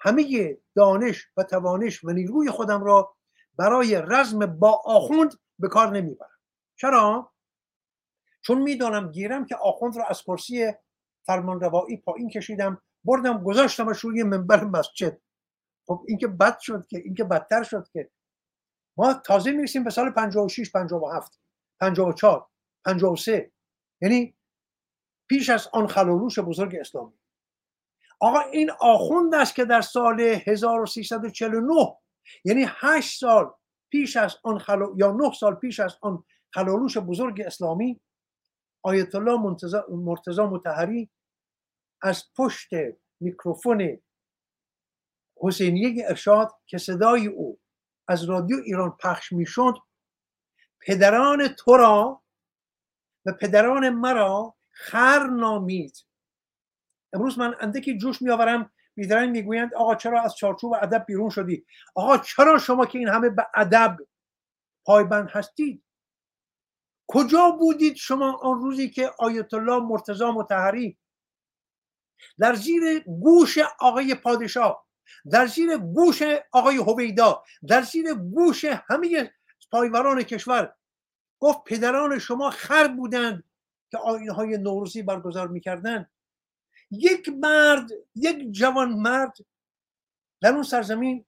همه 0.00 0.56
دانش 0.76 1.26
و 1.36 1.42
توانش 1.42 2.04
و 2.04 2.10
نیروی 2.10 2.50
خودم 2.50 2.84
را 2.84 3.16
برای 3.58 4.02
رزم 4.06 4.46
با 4.46 4.82
آخوند 4.84 5.32
به 5.58 5.68
کار 5.68 5.90
نمی‌برم. 5.90 6.38
چرا؟ 6.76 7.32
چون 8.42 8.62
می‌دانم 8.62 9.10
گیرم 9.12 9.46
که 9.46 9.56
آخوند 9.56 9.96
را 9.96 10.04
از 10.06 10.22
کرسی 10.22 10.72
فرمانروایی 11.26 11.96
پایین 11.96 12.30
کشیدم 12.30 12.82
بردم 13.04 13.44
گذاشتمش 13.44 14.00
روی 14.00 14.22
منبر 14.22 14.64
مسجد. 14.64 15.20
خب 15.86 16.04
این 16.08 16.18
که 16.18 16.26
بد 16.26 16.58
شد 16.58 16.86
که 16.86 16.98
این 16.98 17.14
که 17.14 17.24
بدتر 17.24 17.62
شد 17.62 17.88
که 17.92 18.10
ما 18.96 19.14
تازه 19.14 19.50
می‌رسیم 19.50 19.84
به 19.84 19.90
سال 19.90 20.10
56 20.10 20.70
57 20.70 21.40
54 21.80 22.48
53 22.84 23.52
یعنی 24.02 24.36
پیش 25.28 25.50
از 25.50 25.68
آن 25.72 25.86
خلالوش 25.86 26.38
بزرگ 26.38 26.76
اسلامی. 26.80 27.18
آقا 28.20 28.40
این 28.40 28.70
آخوند 28.80 29.34
است 29.34 29.54
که 29.54 29.64
در 29.64 29.80
سال 29.80 30.20
1349 30.20 31.96
یعنی 32.44 32.64
8 32.68 33.20
سال 33.20 33.54
پیش 33.90 34.16
از 34.16 34.36
آن 34.42 34.58
خلو... 34.58 34.94
یا 34.96 35.12
9 35.12 35.32
سال 35.32 35.54
پیش 35.54 35.80
از 35.80 35.98
آن 36.02 36.24
خلالوش 36.54 36.98
بزرگ 36.98 37.40
اسلامی 37.40 38.00
آیت 38.84 39.14
الله 39.14 39.56
مرتضی 39.88 40.42
متحری 40.42 41.10
از 42.02 42.24
پشت 42.36 42.70
میکروفون 43.20 43.98
حسینیه 45.36 46.04
ارشاد 46.08 46.52
که 46.66 46.78
صدای 46.78 47.26
او 47.26 47.60
از 48.08 48.24
رادیو 48.24 48.56
ایران 48.64 48.96
پخش 49.00 49.32
می‌شد 49.32 49.74
پدران 50.80 51.48
تو 51.48 51.76
را 51.76 52.22
و 53.26 53.32
پدران 53.32 53.88
مرا 53.88 54.54
خر 54.70 55.26
نامید. 55.26 56.04
امروز 57.12 57.38
من 57.38 57.54
اندکی 57.60 57.98
جوش 57.98 58.22
میآورم 58.22 58.72
میدارن 58.96 59.28
می‌گویند 59.28 59.74
آقا 59.74 59.94
چرا 59.94 60.22
از 60.22 60.36
چارچوب 60.36 60.72
ادب 60.72 61.04
بیرون 61.06 61.30
شدی؟ 61.30 61.66
آقا 61.94 62.18
چرا 62.18 62.58
شما 62.58 62.86
که 62.86 62.98
این 62.98 63.08
همه 63.08 63.30
به 63.30 63.46
ادب 63.54 63.96
پایبند 64.84 65.30
هستید؟ 65.30 65.84
کجا 67.06 67.50
بودید 67.50 67.96
شما 67.96 68.38
آن 68.42 68.60
روزی 68.60 68.90
که 68.90 69.10
آیت 69.18 69.54
الله 69.54 69.78
مرتضی 69.78 70.24
متحری 70.24 70.98
در 72.38 72.54
زیر 72.54 72.98
گوش 72.98 73.58
آقای 73.80 74.14
پادشاه 74.14 74.86
در 75.30 75.46
زیر 75.46 75.76
گوش 75.76 76.22
آقای 76.52 76.76
هویدا 76.76 77.44
در 77.68 77.82
زیر 77.82 78.14
گوش 78.14 78.64
همه 78.64 79.32
پایوران 79.70 80.22
کشور 80.22 80.74
گفت 81.38 81.64
پدران 81.64 82.18
شما 82.18 82.50
خر 82.50 82.88
بودند 82.88 83.44
که 83.90 83.98
آینهای 83.98 84.58
نوروزی 84.58 85.02
برگزار 85.02 85.48
می‌کردند. 85.48 86.10
یک 86.90 87.28
مرد 87.28 87.90
یک 88.14 88.52
جوان 88.52 88.92
مرد 88.92 89.36
در 90.40 90.52
اون 90.52 90.62
سرزمین 90.62 91.24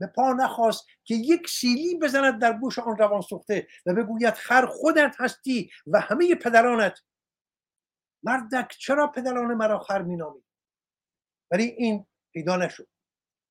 به 0.00 0.06
پا 0.06 0.32
نخواست 0.32 0.86
که 1.04 1.14
یک 1.14 1.48
سیلی 1.48 1.98
بزند 1.98 2.40
در 2.40 2.52
گوش 2.52 2.78
آن 2.78 2.96
روان 2.96 3.20
سوخته 3.20 3.68
و 3.86 3.94
بگوید 3.94 4.34
خر 4.34 4.66
خودت 4.66 5.16
هستی 5.18 5.70
و 5.86 6.00
همه 6.00 6.34
پدرانت. 6.34 7.02
مردک 8.22 8.76
چرا 8.78 9.06
پدران 9.06 9.54
مرا 9.54 9.78
خر 9.78 10.02
مینامی 10.02 10.42
ولی 11.50 11.64
این 11.64 12.06
پیدا 12.32 12.56
نشد. 12.56 12.88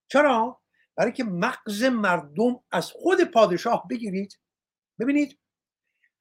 چرا؟ 0.07 0.61
برای 0.95 1.11
که 1.11 1.23
مغز 1.23 1.83
مردم 1.83 2.59
از 2.71 2.91
خود 2.91 3.23
پادشاه 3.23 3.87
بگیرید. 3.87 4.39
ببینید 4.99 5.39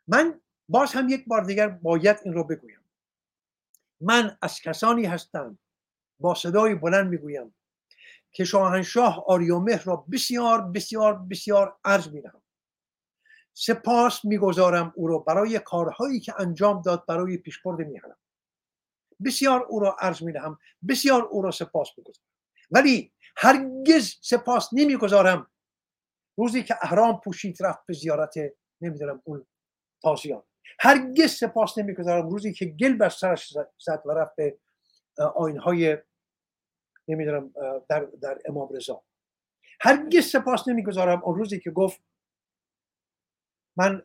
من 0.06 0.40
باز 0.68 0.92
هم 0.92 1.08
یک 1.08 1.24
بار 1.26 1.44
دیگر 1.44 1.68
باید 1.68 2.16
این 2.24 2.34
رو 2.34 2.44
بگویم. 2.44 2.80
من 4.00 4.38
از 4.42 4.60
کسانی 4.60 5.04
هستم 5.06 5.58
با 6.20 6.34
صدای 6.34 6.74
بلند 6.74 7.08
می‌گویم 7.08 7.54
که 8.32 8.44
شاهنشاه 8.44 9.24
آریومه 9.26 9.84
را 9.84 9.96
بسیار 9.96 10.62
بسیار 10.62 11.18
بسیار 11.18 11.76
عرض 11.84 12.08
می‌دهم. 12.08 12.42
سپاس 13.54 14.24
می‌گذارم 14.24 14.92
او 14.96 15.08
را 15.08 15.18
برای 15.18 15.58
کارهایی 15.58 16.20
که 16.20 16.40
انجام 16.40 16.82
داد 16.82 17.06
برای 17.06 17.36
پیشبرد 17.36 17.86
میهنم. 17.86 18.16
بسیار 19.24 19.62
او 19.62 19.80
را 19.80 19.96
عرض 20.00 20.22
می‌دهم 20.22 20.58
بسیار 20.88 21.22
او 21.22 21.42
را 21.42 21.50
سپاس 21.50 21.88
می‌گذارم. 21.96 22.28
ولی 22.70 23.12
هرگز 23.36 24.14
سپاس 24.22 24.68
نمی‌گذارم 24.72 25.50
روزی 26.36 26.62
که 26.62 26.76
احرام 26.82 27.20
پوشید 27.24 27.56
رفت 27.60 27.86
به 27.86 27.94
زیارت 27.94 28.34
نمی‌دونم 28.80 29.22
اون 29.24 29.46
تازیان. 30.02 30.42
هرگز 30.80 31.30
سپاس 31.30 31.78
نمی‌گذارم 31.78 32.28
روزی 32.28 32.52
که 32.52 32.64
گل 32.64 32.96
بر 32.96 33.08
سرش 33.08 33.52
زد 33.78 34.02
و 34.04 34.10
رفت 34.10 34.36
به 34.36 34.58
آینهای 35.34 35.98
نمی‌دونم 37.08 37.52
در, 37.88 38.00
در 38.22 38.38
امام 38.44 38.68
رضا. 38.72 39.02
هرگز 39.80 40.24
سپاس 40.24 40.68
نمی‌گذارم 40.68 41.22
اون 41.24 41.34
روزی 41.38 41.60
که 41.60 41.70
گفت 41.70 42.00
من 43.76 44.02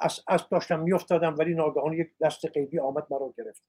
از, 0.00 0.20
از 0.28 0.48
داشتم 0.50 0.80
میافتادم 0.80 1.34
ولی 1.38 1.54
ناگهان 1.54 1.92
یک 1.92 2.08
دست 2.20 2.44
قیبی 2.44 2.78
آمد 2.78 3.06
مرا 3.10 3.34
گرفت. 3.36 3.62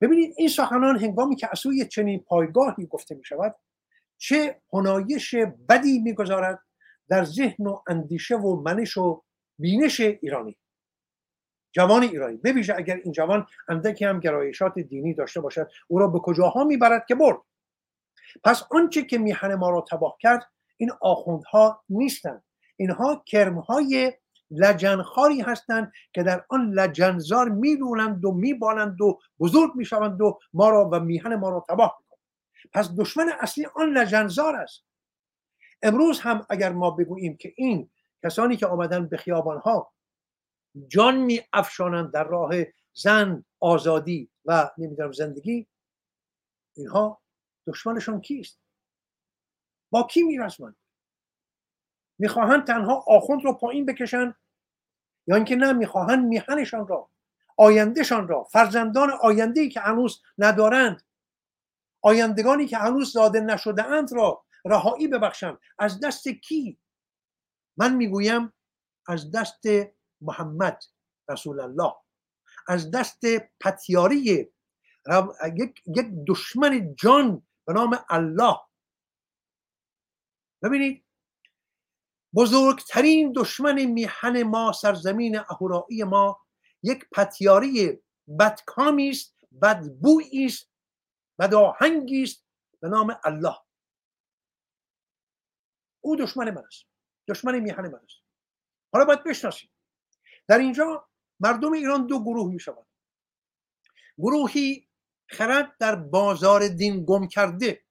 ببینید 0.00 0.34
این 0.36 0.48
سخنان 0.48 0.98
هنگامی 0.98 1.36
که 1.36 1.48
از 1.52 1.58
سوی 1.58 1.86
چنین 1.86 2.20
پایگاهی 2.20 2.86
گفته 2.86 3.14
می 3.14 3.24
شود 3.24 3.56
چه 4.20 4.60
هنایش 4.72 5.34
بدی 5.68 5.98
می‌گذارد 5.98 6.62
در 7.08 7.24
ذهن 7.24 7.66
و 7.66 7.80
اندیشه 7.88 8.36
و 8.36 8.60
منش 8.60 8.96
و 8.96 9.22
بینش 9.58 10.00
ایرانی 10.00 10.56
جوان 11.72 12.02
ایرانی. 12.02 12.36
بویژه 12.36 12.74
اگر 12.76 13.00
این 13.04 13.12
جوان 13.12 13.46
اندکی 13.68 14.04
هم 14.04 14.20
گرایشات 14.20 14.78
دینی 14.78 15.14
داشته 15.14 15.40
باشد 15.40 15.70
او 15.88 15.98
را 15.98 16.06
به 16.08 16.18
کجاها 16.18 16.64
می‌برد 16.64 17.06
که 17.06 17.14
برد؟ 17.14 17.36
پس 18.44 18.62
آنچه 18.70 19.02
که 19.02 19.18
میهن 19.18 19.54
ما 19.54 19.70
را 19.70 19.84
تباه 19.90 20.16
کرد 20.20 20.46
این 20.76 20.90
آخوندها 21.00 21.84
نیستند. 21.88 22.44
اینها 22.76 23.22
کرمهای 23.26 24.12
لجنخاری 24.50 25.40
هستند 25.40 25.92
که 26.12 26.22
در 26.22 26.44
آن 26.48 26.70
لجنزار 26.70 27.48
می‌دونند 27.48 28.24
و 28.24 28.32
میبالند 28.32 29.00
و 29.00 29.18
بزرگ 29.40 29.70
می‌شوند 29.74 30.20
و 30.20 30.38
ما 30.52 30.70
را 30.70 30.88
و 30.92 31.00
میهن 31.00 31.34
ما 31.34 31.50
را 31.50 31.64
تباه 31.68 32.02
پس 32.72 32.90
دشمن 32.98 33.32
اصلی 33.40 33.66
آن 33.74 33.88
لجنزار 33.88 34.56
است. 34.56 34.84
امروز 35.82 36.20
هم 36.20 36.46
اگر 36.50 36.72
ما 36.72 36.90
بگوییم 36.90 37.36
که 37.36 37.54
این 37.56 37.90
کسانی 38.22 38.56
که 38.56 38.66
آمدن 38.66 39.06
به 39.06 39.16
خیابانها 39.16 39.92
جان 40.88 41.16
می 41.16 41.40
افشانند 41.52 42.12
در 42.12 42.24
راه 42.24 42.50
زن 42.92 43.44
آزادی 43.60 44.30
و 44.44 44.70
نمی‌دونم 44.78 45.12
زندگی 45.12 45.66
اینها 46.76 47.22
دشمنشون 47.66 48.20
کیست؟ 48.20 48.60
با 49.90 50.02
کی 50.02 50.22
میرسمند 50.22 50.76
می‌خواهند 52.18 52.66
تنها 52.66 53.04
آخوند 53.06 53.44
رو 53.44 53.52
پایین 53.52 53.86
بکشن 53.86 54.34
یا 55.26 55.36
اینکه 55.36 55.56
نه 55.56 55.72
می‌خواهند 55.72 56.26
میهنشان 56.26 56.86
را 56.86 57.10
آیندهشان 57.56 58.28
را 58.28 58.44
فرزندان 58.44 59.10
آینده 59.10 59.68
که 59.68 59.80
هنوز 59.80 60.22
ندارند 60.38 61.02
آیندگانی 62.02 62.66
که 62.66 62.76
هنوز 62.76 63.12
داده 63.12 63.40
نشده 63.40 63.84
اند 63.84 64.12
را 64.12 64.44
رهایی 64.64 65.08
ببخشند 65.08 65.58
از 65.78 66.00
دست 66.00 66.28
کی؟ 66.28 66.78
من 67.76 67.94
می‌گویم 67.96 68.52
از 69.08 69.30
دست 69.30 69.62
محمد 70.20 70.82
رسول 71.28 71.60
الله. 71.60 71.92
از 72.68 72.90
دست 72.90 73.20
پتیاری 73.60 74.16
یک 75.86 76.10
دشمن 76.28 76.94
جان 76.94 77.42
به 77.66 77.72
نام 77.72 78.04
الله. 78.08 78.56
ببینید 80.62 81.04
بزرگترین 82.34 83.32
دشمن 83.36 83.84
میهن 83.84 84.42
ما 84.42 84.72
سرزمین 84.72 85.38
اهورایی 85.38 86.04
ما 86.04 86.40
یک 86.82 87.04
پتیاری 87.12 88.02
بدکامی 88.40 89.10
است 89.10 89.36
بدبویی 89.62 90.46
است 90.46 90.69
بدآهنگی 91.40 92.22
است 92.22 92.46
به 92.80 92.88
نام 92.88 93.20
الله. 93.24 93.56
او 96.00 96.16
دشمن 96.16 96.50
من 96.50 96.64
است. 96.64 96.84
دشمن 97.28 97.58
میهن 97.58 97.88
من 97.88 98.00
است. 98.04 98.22
حالا 98.92 99.04
باید 99.04 99.24
بشناسیم. 99.24 99.70
در 100.48 100.58
اینجا 100.58 101.08
مردم 101.40 101.72
ایران 101.72 102.06
دو 102.06 102.20
گروه 102.22 102.52
می 102.52 102.60
شود 102.60 102.86
گروهی 104.18 104.88
خرد 105.30 105.76
در 105.78 105.96
بازار 105.96 106.68
دین 106.68 107.04
گم 107.04 107.28
کرده. 107.28 107.84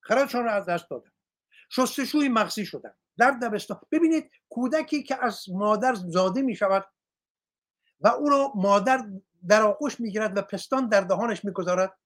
خردشان 0.00 0.44
را 0.44 0.52
از 0.52 0.66
دست 0.66 0.90
دادن. 0.90 1.10
شستشوی 1.70 2.28
مغزی 2.28 2.66
شدن. 2.66 2.94
در 3.18 3.30
دبستان. 3.30 3.80
ببینید 3.92 4.30
کودکی 4.48 5.02
که 5.02 5.24
از 5.24 5.48
مادر 5.48 5.94
زاده 5.94 6.42
می 6.42 6.56
شود 6.56 6.86
و 8.00 8.08
او 8.08 8.28
را 8.28 8.52
مادر 8.54 9.06
در 9.48 9.62
آغوش 9.62 10.00
می‌گیرد 10.00 10.38
و 10.38 10.42
پستان 10.42 10.88
در 10.88 11.00
دهانش 11.00 11.44
می‌گذارد 11.44 11.98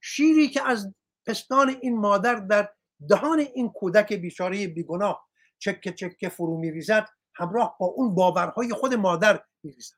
شیری 0.00 0.48
که 0.48 0.68
از 0.68 0.94
پستان 1.26 1.76
این 1.82 1.98
مادر 1.98 2.34
در 2.34 2.68
دهان 3.08 3.38
این 3.38 3.68
کودک 3.68 4.12
بیچاره 4.12 4.66
بیگناه 4.66 5.28
چکه 5.58 5.92
چکه 5.92 6.28
فرو 6.28 6.58
میریزد 6.58 7.08
همراه 7.34 7.76
با 7.80 7.86
اون 7.86 8.14
باورهای 8.14 8.72
خود 8.72 8.94
مادر 8.94 9.44
میریزد. 9.62 9.94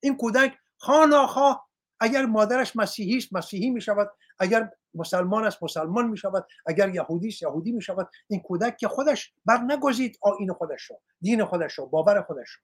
این 0.00 0.16
کودک 0.16 0.58
خاناخواه 0.76 1.68
اگر 2.00 2.26
مادرش 2.26 2.76
مسیحی 2.76 3.16
است 3.16 3.32
مسیحی 3.32 3.70
می 3.70 3.80
شود 3.80 4.10
اگر 4.38 4.70
مسلمان 4.94 5.44
است 5.44 5.62
مسلمان 5.62 6.08
می 6.08 6.16
شود 6.16 6.46
اگر 6.66 6.94
یهودی 6.94 7.28
است 7.28 7.42
یهودی 7.42 7.72
می 7.72 7.82
شود 7.82 8.10
این 8.28 8.40
کودک 8.40 8.76
که 8.76 8.88
خودش 8.88 9.32
بر 9.44 9.58
نگذید 9.58 10.18
آین 10.22 10.52
خودش 10.52 10.82
رو 10.82 11.00
دین 11.20 11.44
خودش 11.44 11.78
رو 11.78 11.86
باور 11.86 12.22
خودش 12.22 12.48
رو 12.48 12.62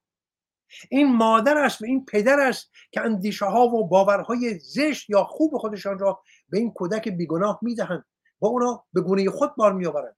این 0.91 1.17
مادر 1.17 1.59
است 1.59 1.83
و 1.83 1.85
این 1.85 2.05
پدر 2.05 2.41
است 2.41 2.71
که 2.91 3.01
اندیشه 3.01 3.47
ها 3.47 3.67
و 3.67 3.89
باورهای 3.89 4.59
زشت 4.59 5.11
یا 5.11 5.25
خوب 5.25 5.59
خودشان 5.59 5.99
را 5.99 6.23
به 6.49 6.59
این 6.59 6.73
کودک 6.73 7.09
بیگناه 7.09 7.59
می‌دهند 7.63 8.05
و 8.41 8.47
او 8.47 8.59
را 8.59 8.87
به 8.93 9.01
گونه 9.01 9.31
خود 9.31 9.57
بار 9.57 9.73
میآورند. 9.73 10.17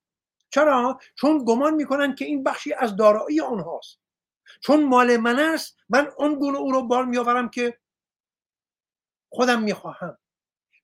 چرا؟ 0.51 0.99
چون 1.15 1.45
گمان 1.45 1.75
می‌کنند 1.75 2.17
که 2.17 2.25
این 2.25 2.43
بخشی 2.43 2.73
از 2.73 2.97
دارایی 2.97 3.41
آنهاست. 3.41 4.01
چون 4.63 4.85
مال 4.85 5.17
من 5.17 5.39
است 5.39 5.77
من 5.89 6.09
آن 6.19 6.35
گونه 6.35 6.59
او 6.59 6.73
را 6.73 6.81
بار 6.81 7.05
میآورم 7.05 7.49
که 7.49 7.79
خودم 9.29 9.63
می‌خواهم. 9.63 10.19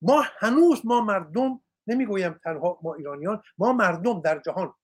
ما 0.02 0.24
هنوز 0.38 0.86
ما 0.86 1.00
مردم 1.00 1.62
نمی‌گویم 1.86 2.40
تنها 2.44 2.78
ما 2.82 2.94
ایرانیان 2.94 3.42
ما 3.58 3.72
مردم 3.72 4.20
در 4.20 4.38
جهان. 4.38 4.74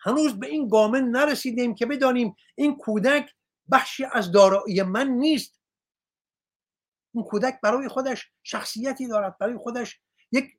هنوز 0.00 0.40
به 0.40 0.46
این 0.46 0.68
گامه 0.68 1.00
نرسیدیم 1.00 1.74
که 1.74 1.86
بدانیم 1.86 2.36
این 2.54 2.76
کودک 2.76 3.34
بخشی 3.70 4.04
از 4.12 4.32
دارایی 4.32 4.82
من 4.82 5.08
نیست. 5.08 5.60
اون 7.14 7.24
کودک 7.24 7.60
برای 7.62 7.88
خودش 7.88 8.30
شخصیتی 8.42 9.08
دارد 9.08 9.38
برای 9.38 9.56
خودش 9.56 10.00
یک 10.32 10.58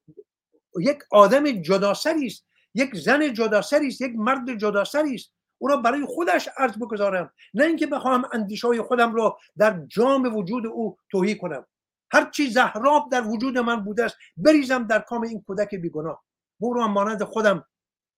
یک 0.79 0.99
آدم 1.11 1.51
جداسری 1.51 2.25
است 2.25 2.45
یک 2.73 2.95
زن 2.95 3.33
جداسری 3.33 3.87
است 3.87 4.01
یک 4.01 4.11
مرد 4.15 4.57
جداسری 4.57 5.15
است. 5.15 5.33
او 5.57 5.67
را 5.67 5.77
برای 5.77 6.05
خودش 6.05 6.49
ارز 6.57 6.77
بگذارم. 6.77 7.33
نه 7.53 7.65
اینکه 7.65 7.87
بخواهم 7.87 8.29
اندیشه 8.33 8.67
های 8.67 8.81
خودم 8.81 9.15
را 9.15 9.37
در 9.57 9.85
جام 9.87 10.35
وجود 10.35 10.65
او 10.65 10.97
توهی 11.11 11.35
کنم. 11.35 11.65
هر 12.11 12.29
چی 12.29 12.49
زهراب 12.49 13.11
در 13.11 13.27
وجود 13.27 13.57
من 13.57 13.83
بوده 13.83 14.03
است 14.03 14.15
بریزم 14.37 14.83
در 14.83 14.99
کام 14.99 15.21
این 15.21 15.41
کودک 15.41 15.75
بیگناه. 15.75 16.23
او 16.61 16.73
را 16.73 16.87
مانند 16.87 17.23
خودم 17.23 17.65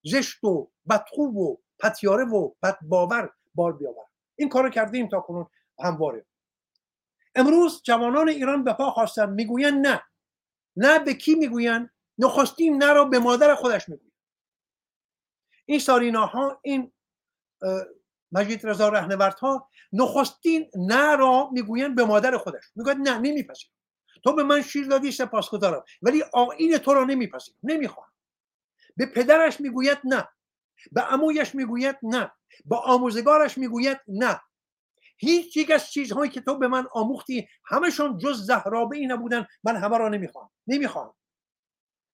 زشت 0.04 0.44
و 0.44 0.72
بدخوب 0.90 1.38
و 1.38 1.58
پتیاره 1.80 2.26
و 2.26 2.52
بد 2.64 2.78
باور 2.82 3.30
بار 3.56 3.74
بیاورم. 3.74 4.05
این 4.36 4.50
کارو 4.50 4.70
کردیم 4.70 5.08
تا 5.10 5.20
کنون 5.20 5.46
همواره. 5.84 6.26
امروز 7.36 7.82
جوانان 7.84 8.30
ایران 8.30 8.64
به 8.64 8.74
پا 8.74 8.92
خواستن 8.92 9.30
می‌گوین 9.30 9.68
نه. 9.68 10.02
نه 10.76 11.00
به 11.00 11.14
کی 11.14 11.36
می‌گوین 11.36 11.90
نخستین 12.18 12.84
نه 12.84 12.94
را 12.94 13.06
به 13.06 13.20
مادر 13.20 13.56
خودش 13.56 13.90
می‌گوین 13.90 14.12
این 15.66 15.80
سارینا 15.80 16.26
ها 16.26 16.60
این 16.64 16.92
مجید 18.32 18.68
رضا 18.68 18.90
رهنورد 18.90 19.40
ها 19.40 19.70
نخستین 19.94 20.72
نه 20.76 21.16
را 21.16 21.50
می‌گوین 21.54 21.96
به 21.96 22.06
مادر 22.06 22.38
خودش. 22.38 22.64
می‌گوید 22.76 22.98
نه 22.98 23.18
نمیپذیرم. 23.18 23.72
تو 24.24 24.36
به 24.36 24.44
من 24.44 24.62
شیر 24.62 24.88
دادی 24.88 25.12
سپاسگزارم. 25.12 25.84
ولی 26.02 26.24
آین 26.34 26.78
تو 26.78 26.94
را 26.94 27.04
نمیپذیرم. 27.04 27.58
نمی‌خوام 27.64 28.08
به 28.98 29.06
پدرش 29.06 29.62
می‌گوید 29.62 29.98
نه. 30.04 30.28
به 30.92 31.02
عمویش 31.02 31.56
می‌گوید 31.56 31.96
نه. 32.04 32.32
با 32.66 32.78
آموزگارش 32.78 33.58
می‌گوید 33.58 33.98
نه. 34.08 34.42
هیچ 35.18 35.58
یک 35.58 35.72
از 35.72 35.92
چیزهایی 35.92 36.32
که 36.32 36.42
تو 36.42 36.58
به 36.58 36.68
من 36.68 36.88
آموختی 36.94 37.48
همشون 37.66 38.18
جز 38.18 38.46
زهرابه 38.46 38.98
ای 38.98 39.08
نبودن. 39.08 39.48
من 39.64 39.76
همه 39.76 39.98
را 39.98 40.10
نمی‌خوام. 40.10 40.50
نمی‌خوام. 40.68 41.14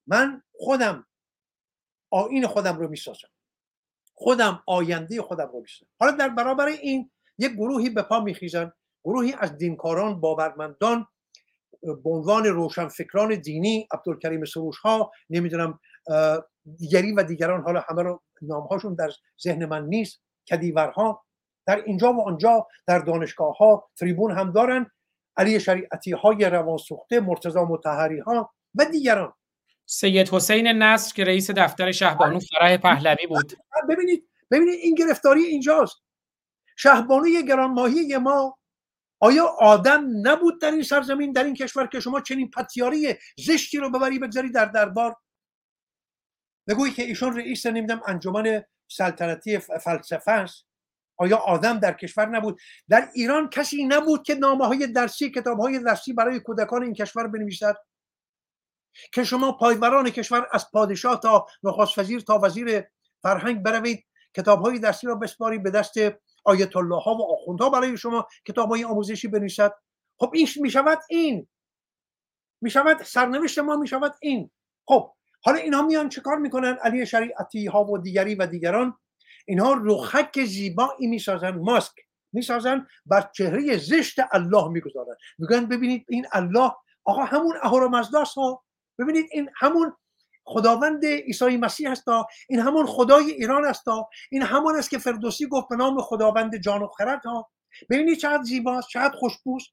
من 0.06 0.42
خودم 0.52 1.06
آین 2.10 2.46
خودم 2.46 2.78
رو 2.78 2.88
می‌سازم. 2.88 3.28
خودم 4.14 4.62
آینده 4.66 5.22
خودم 5.22 5.50
رو 5.52 5.60
می‌سازم. 5.60 5.90
حالا 6.00 6.12
در 6.12 6.28
برابر 6.28 6.66
این 6.66 7.10
یک 7.38 7.52
گروهی 7.52 7.90
به 7.90 8.02
پا 8.02 8.20
میخیزن. 8.20 8.72
گروهی 9.04 9.34
از 9.38 9.56
دینکاران 9.58 10.20
باورمندان 10.20 11.06
به 11.82 12.10
عنوان 12.10 12.46
روشنفکران 12.46 13.34
دینی 13.34 13.88
عبدالکریم 13.92 14.44
سروش 14.44 14.78
ها 14.78 15.10
نمی‌دونم 15.30 15.80
دیگری 16.78 17.12
و 17.12 17.22
دیگران 17.22 17.62
حالا 17.62 17.84
همه 17.88 18.02
رو 18.02 18.22
نامهاشون 18.42 18.94
در 18.94 19.10
ذهن 19.42 19.64
من 19.64 19.86
نیست. 19.86 20.22
کدیورها 20.50 21.24
در 21.66 21.82
اینجا 21.86 22.12
و 22.12 22.28
آنجا 22.28 22.66
در 22.86 22.98
دانشگاه 22.98 23.56
ها 23.56 23.90
تریبون 24.00 24.38
هم 24.38 24.52
دارن. 24.52 24.90
علی 25.36 25.60
شریعتی 25.60 26.12
های 26.12 26.44
روانسوخته 26.44 27.20
مرتضا 27.20 27.64
متحری 27.64 28.18
ها 28.18 28.54
و 28.74 28.84
دیگران. 28.84 29.32
سید 29.86 30.28
حسین 30.28 30.66
نصر 30.66 31.14
که 31.14 31.24
رئیس 31.24 31.50
دفتر 31.50 31.92
شهبانو 31.92 32.40
فرح 32.40 32.76
پهلوی 32.76 33.26
بود. 33.26 33.52
ببینید 33.88 34.28
ببینید 34.50 34.78
این 34.82 34.94
گرفتاری 34.94 35.42
اینجاست. 35.42 36.02
شهبانوی 36.76 37.46
گرانماهی 37.46 38.16
ما 38.16 38.58
آیا 39.20 39.46
آدم 39.60 40.04
نبود 40.22 40.60
در 40.60 40.70
این 40.70 40.82
سرزمین 40.82 41.32
در 41.32 41.44
این 41.44 41.54
کشور 41.54 41.86
که 41.86 42.00
شما 42.00 42.20
چنین 42.20 42.50
پتیاری 42.50 43.14
زشتی 43.38 43.78
رو 43.78 43.90
ببری 43.90 44.18
بگذاری 44.18 44.52
در 44.52 44.64
دربار؟ 44.64 45.16
بگویی 46.68 46.92
که 46.92 47.02
ایشون 47.02 47.36
رئیس 47.36 47.66
نمیدم 47.66 48.02
انجمن 48.06 48.62
سلطنتی 48.88 49.58
فلسفه 49.58 50.30
است. 50.30 50.66
آیا 51.16 51.36
آدم 51.36 51.78
در 51.78 51.92
کشور 51.92 52.26
نبود؟ 52.26 52.60
در 52.88 53.08
ایران 53.14 53.50
کسی 53.50 53.84
نبود 53.84 54.22
که 54.22 54.34
نامه 54.34 54.66
های 54.66 54.86
درسی 54.86 55.30
کتاب 55.30 55.58
های 55.58 55.78
درسی 55.78 56.12
برای 56.12 56.40
کودکان 56.40 56.82
این 56.82 56.94
کشور 56.94 57.26
بنویسد؟ 57.26 57.76
که 59.12 59.24
شما 59.24 59.52
پایوران 59.52 60.10
کشور 60.10 60.48
از 60.52 60.70
پادشاه 60.70 61.20
تا 61.20 61.46
نخست 61.62 61.98
وزیر 61.98 62.20
تا 62.20 62.38
وزیر 62.42 62.84
فرهنگ 63.22 63.62
بروید 63.62 64.04
کتاب 64.36 64.60
های 64.60 64.78
درسی 64.78 65.06
را 65.06 65.14
بسپاری 65.14 65.58
به 65.58 65.70
دست 65.70 65.94
آیت 66.44 66.76
الله 66.76 67.00
ها 67.02 67.14
و 67.14 67.32
آخوندها 67.32 67.70
برای 67.70 67.96
شما 67.96 68.26
کتاب 68.48 68.68
های 68.68 68.84
آموزشی 68.84 69.28
بنویسد؟ 69.28 69.74
خب 70.18 70.30
این 70.34 70.48
می‌شود 70.56 70.98
این. 71.10 71.48
می‌شود 72.60 73.02
سرنوشت 73.02 73.58
ما 73.58 73.76
می‌شود 73.76 74.14
این. 74.20 74.50
خب 74.88 75.14
حالا 75.44 75.58
اینها 75.58 75.82
میان 75.82 76.08
چه 76.08 76.20
کار 76.20 76.38
می‌کنن؟ 76.38 76.78
علی 76.82 77.06
شریعتی 77.06 77.66
ها 77.66 77.84
و 77.84 77.98
دیگری 77.98 78.34
و 78.34 78.46
دیگران 78.46 78.98
اینها 79.46 79.80
رخک 79.84 80.44
زیبایی 80.44 81.06
می‌سازن 81.06 81.50
ماسک 81.50 81.94
می‌سازن 82.32 82.86
بر 83.06 83.30
چهره 83.34 83.76
زشت 83.76 84.16
الله 84.32 84.68
می‌گذارن. 84.68 85.14
میگن 85.38 85.66
ببینید 85.66 86.06
این 86.08 86.26
الله 86.32 86.72
آقا 87.04 87.24
همون 87.24 87.56
اهورامزداست 87.62 88.34
ها. 88.34 88.64
ببینید 88.98 89.26
این 89.32 89.50
همون 89.56 89.92
خداوند 90.44 91.04
عیسی 91.04 91.56
مسیح 91.56 91.90
هستا 91.90 92.26
این 92.48 92.60
همون 92.60 92.86
خدای 92.86 93.30
ایران 93.30 93.64
هستا 93.64 94.08
این 94.30 94.42
همون 94.42 94.76
است 94.76 94.90
که 94.90 94.98
فردوسی 94.98 95.46
گفت 95.46 95.68
به 95.68 95.76
نام 95.76 96.00
خداوند 96.00 96.56
جان 96.56 96.82
و 96.82 96.86
خرد 96.86 97.24
ها. 97.24 97.50
ببینید 97.90 98.18
چقدر 98.18 98.42
زیباست 98.42 98.88
چقدر 98.88 99.16
خوشبوست. 99.16 99.68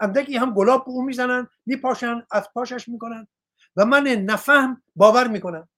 اندکی 0.00 0.36
هم 0.36 0.54
گلاب 0.54 0.84
به 0.84 0.90
اون 0.90 1.04
می‌زنن 1.04 1.48
میپاشن 1.66 2.22
از 2.30 2.48
پاشش 2.54 2.88
می‌کنن. 2.88 3.28
و 3.78 3.84
من 3.84 4.02
نفهم 4.06 4.82
باور 4.96 5.28
می‌کنم. 5.28 5.68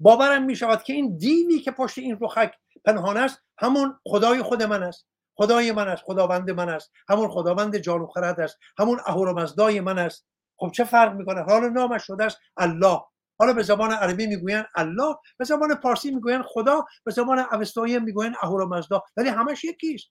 باورم 0.00 0.42
می‌شود 0.42 0.82
که 0.82 0.92
این 0.92 1.16
دیوی 1.16 1.58
که 1.58 1.70
پشت 1.70 1.98
این 1.98 2.18
رخک 2.20 2.54
پنهان 2.84 3.16
است 3.16 3.42
همون 3.58 3.98
خدای 4.04 4.42
خود 4.42 4.62
من 4.62 4.82
است. 4.82 5.06
خدای 5.36 5.72
من 5.72 5.88
است 5.88 6.02
خداوند 6.02 6.50
من 6.50 6.68
است. 6.68 6.92
همون 7.08 7.28
خداوند 7.28 7.76
جان 7.76 8.00
و 8.00 8.06
خرد 8.06 8.40
است. 8.40 8.58
همون 8.78 9.00
اهورامزدای 9.06 9.80
من 9.80 9.98
است. 9.98 10.26
خب 10.56 10.70
چه 10.70 10.84
فرق 10.84 11.14
می‌کنه؟ 11.14 11.42
حالا 11.42 11.68
نامش 11.68 12.06
شده 12.06 12.24
است 12.24 12.38
الله. 12.56 13.00
حالا 13.38 13.52
به 13.52 13.62
زبان 13.62 13.90
عربی 13.92 14.26
می‌گوین 14.26 14.62
الله 14.74 15.14
به 15.38 15.44
زبان 15.44 15.74
پارسی 15.74 16.10
می‌گوین 16.10 16.42
خدا 16.42 16.84
به 17.04 17.12
زبان 17.12 17.38
اوستایی 17.38 17.98
می‌گوین 17.98 18.34
اهورامزدا 18.42 19.02
ولی 19.16 19.28
همش 19.28 19.64
یکیست. 19.64 20.10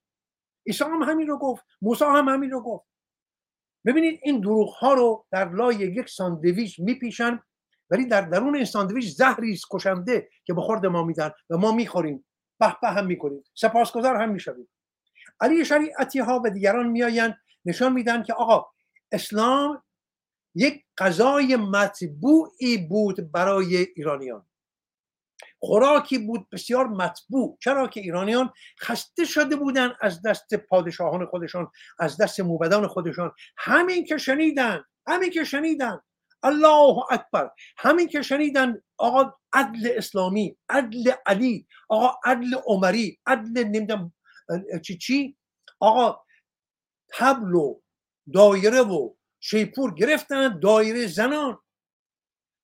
عیسی 0.68 0.84
هم 0.84 1.04
همین 1.04 1.28
رو 1.28 1.38
گفت 1.38 1.66
موسی 1.82 2.06
هم 2.06 2.30
همین 2.30 2.52
رو 2.52 2.62
گفت. 2.64 2.93
ببینید 3.85 4.19
این 4.23 4.39
دروغ 4.39 4.69
ها 4.69 4.93
رو 4.93 5.26
در 5.31 5.49
لای 5.49 5.76
یک 5.76 6.10
ساندویچ 6.10 6.80
میپیشن 6.80 7.39
ولی 7.89 8.05
در 8.05 8.22
درون 8.22 8.55
این 8.55 8.65
ساندویچ 8.65 9.15
زهری 9.15 9.53
است 9.53 9.65
کشنده 9.72 10.30
که 10.45 10.53
به 10.53 10.89
ما 10.89 11.03
میدن 11.03 11.31
و 11.49 11.57
ما 11.57 11.72
می‌خوریم. 11.72 12.26
به 12.60 12.76
به 12.81 12.89
هم 12.89 13.05
می‌کنیم. 13.05 13.43
سپاسگزار 13.53 14.15
هم 14.15 14.30
می‌شویم. 14.30 14.69
علی 15.39 15.65
شریعتی 15.65 16.19
ها 16.19 16.41
و 16.45 16.49
دیگران 16.49 16.88
میآیند 16.88 17.38
نشان 17.65 17.93
میدن 17.93 18.23
که 18.23 18.34
آقا 18.34 18.65
اسلام 19.11 19.84
یک 20.55 20.85
غذای 20.97 21.55
مطبوعی 21.55 22.77
بود 22.89 23.31
برای 23.31 23.77
ایرانیان. 23.95 24.45
خوراکی 25.64 26.18
بود 26.18 26.49
بسیار 26.49 26.88
مطبوع. 26.88 27.57
چرا 27.61 27.88
که 27.88 27.99
ایرانیان 28.02 28.53
خسته 28.81 29.26
شده 29.26 29.56
بودن 29.56 29.94
از 30.02 30.22
دست 30.22 30.56
پادشاهان 30.56 31.26
خودشان 31.26 31.72
از 31.99 32.18
دست 32.18 32.40
موبدان 32.40 32.88
خودشان. 32.88 33.31
همین 33.57 34.06
که 34.06 34.18
شنیدن 34.18 34.84
همین 35.07 35.30
که 35.30 35.44
شنیدن. 35.44 35.99
الله 36.44 37.11
اکبر. 37.11 37.49
همین 37.77 38.07
که 38.07 38.22
شنیدن 38.22 38.81
آقا 38.98 39.34
عدل 39.53 39.91
اسلامی 39.95 40.57
عدل 40.69 41.11
علی 41.26 41.68
آقا 41.90 42.19
عدل 42.26 42.56
عمری 42.65 43.19
عدل 43.26 43.68
نمی‌دونم 43.68 44.14
چی 44.85 44.98
چی؟ 44.98 45.38
آقا 45.80 46.19
تبل 47.14 47.53
و 47.53 47.80
دایره 48.34 48.81
و 48.81 49.14
شیپور 49.40 49.94
گرفتن 49.94 50.60
دایره 50.60 51.07
زنان. 51.07 51.60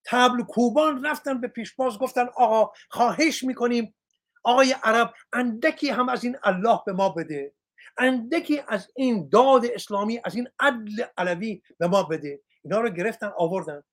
تبل 0.10 0.44
کوبان 0.44 1.06
رفتن 1.06 1.42
به 1.42 1.48
پیشباز 1.48 2.00
گفتن 2.00 2.28
آقا 2.36 2.72
خواهش 2.90 3.44
می‌کنیم 3.44 3.96
آقای 4.44 4.76
عرب 4.84 5.14
اندکی 5.34 5.90
هم 5.90 6.10
از 6.10 6.24
این 6.24 6.38
الله 6.44 6.80
به 6.86 6.94
ما 6.94 7.10
بده. 7.10 7.54
اندکی 7.98 8.62
از 8.68 8.92
این 8.96 9.30
داد 9.30 9.66
اسلامی 9.66 10.22
از 10.24 10.36
این 10.36 10.48
عدل 10.60 11.04
علوی 11.18 11.62
به 11.78 11.88
ما 11.88 12.04
بده. 12.04 12.42
اینا 12.64 12.82
رو 12.82 12.90
گرفتن 12.90 13.32
آوردن. 13.38 13.84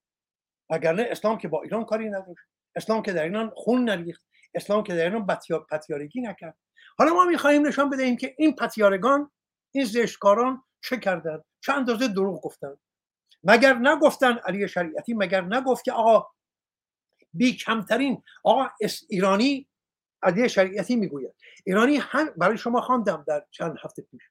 وگرنه 0.70 1.08
اسلام 1.10 1.38
که 1.38 1.48
با 1.48 1.62
ایران 1.62 1.84
کاری 1.84 2.10
نداشت. 2.10 2.46
اسلام 2.76 3.02
که 3.02 3.12
در 3.12 3.22
ایران 3.22 3.52
خون 3.56 3.84
نریخت. 3.84 4.26
اسلام 4.54 4.82
که 4.82 4.94
در 4.94 5.04
ایران 5.04 5.26
پتیارگی 5.70 6.20
نکرد. 6.20 6.58
حالا 6.98 7.14
ما 7.14 7.24
می‌خواهیم 7.24 7.66
نشان 7.66 7.90
بدهیم 7.90 8.16
که 8.16 8.34
این 8.38 8.54
پتیارگان 8.54 9.30
این 9.74 9.84
زشتکاران 9.84 10.62
چه 10.84 10.96
کردن؟ 10.96 11.42
چه 11.60 11.72
اندازه 11.72 12.08
دروغ 12.08 12.40
گفتن؟ 12.42 12.76
مگر 13.46 13.74
نگفتن 13.74 14.38
علی 14.38 14.68
شریعتی 14.68 15.14
مگر 15.14 15.40
نگفت 15.40 15.84
که 15.84 15.92
آقا 15.92 16.30
بی 17.32 17.56
کمترین 17.56 18.22
آقا 18.44 18.70
ایرانی 19.08 19.68
علی 20.22 20.48
شریعتی 20.48 20.96
می‌گوید. 20.96 21.34
ایرانی 21.64 21.96
هم 21.96 22.26
برای 22.36 22.58
شما 22.58 22.80
خواندم 22.80 23.24
در 23.28 23.46
چند 23.50 23.76
هفته 23.84 24.02
پیش. 24.02 24.22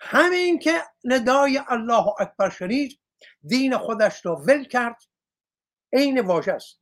همین 0.00 0.58
که 0.58 0.82
ندای 1.04 1.60
الله 1.68 2.08
اکبر 2.20 2.50
شنید 2.50 3.00
دین 3.42 3.76
خودش 3.76 4.26
را 4.26 4.36
ول 4.36 4.64
کرد 4.64 5.02
عین 5.92 6.20
واژه 6.20 6.52
است 6.52 6.80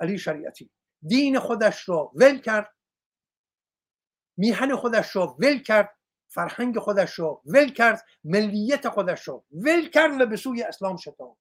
علی 0.00 0.18
شریعتی. 0.18 0.70
دین 1.02 1.38
خودش 1.38 1.88
را 1.88 2.12
ول 2.14 2.38
کرد 2.38 2.74
میهن 4.36 4.76
خودش 4.76 5.16
را 5.16 5.36
ول 5.38 5.58
کرد 5.58 5.96
فرهنگ 6.30 6.78
خودش 6.78 7.12
رو 7.14 7.42
ول 7.44 7.68
کرد 7.68 8.04
ملیت 8.24 8.88
خودش 8.88 9.28
رو 9.28 9.44
ول 9.52 9.88
کرد 9.88 10.20
و 10.20 10.26
به 10.26 10.36
سوی 10.36 10.62
اسلام 10.62 10.96
شتاب. 10.96 11.38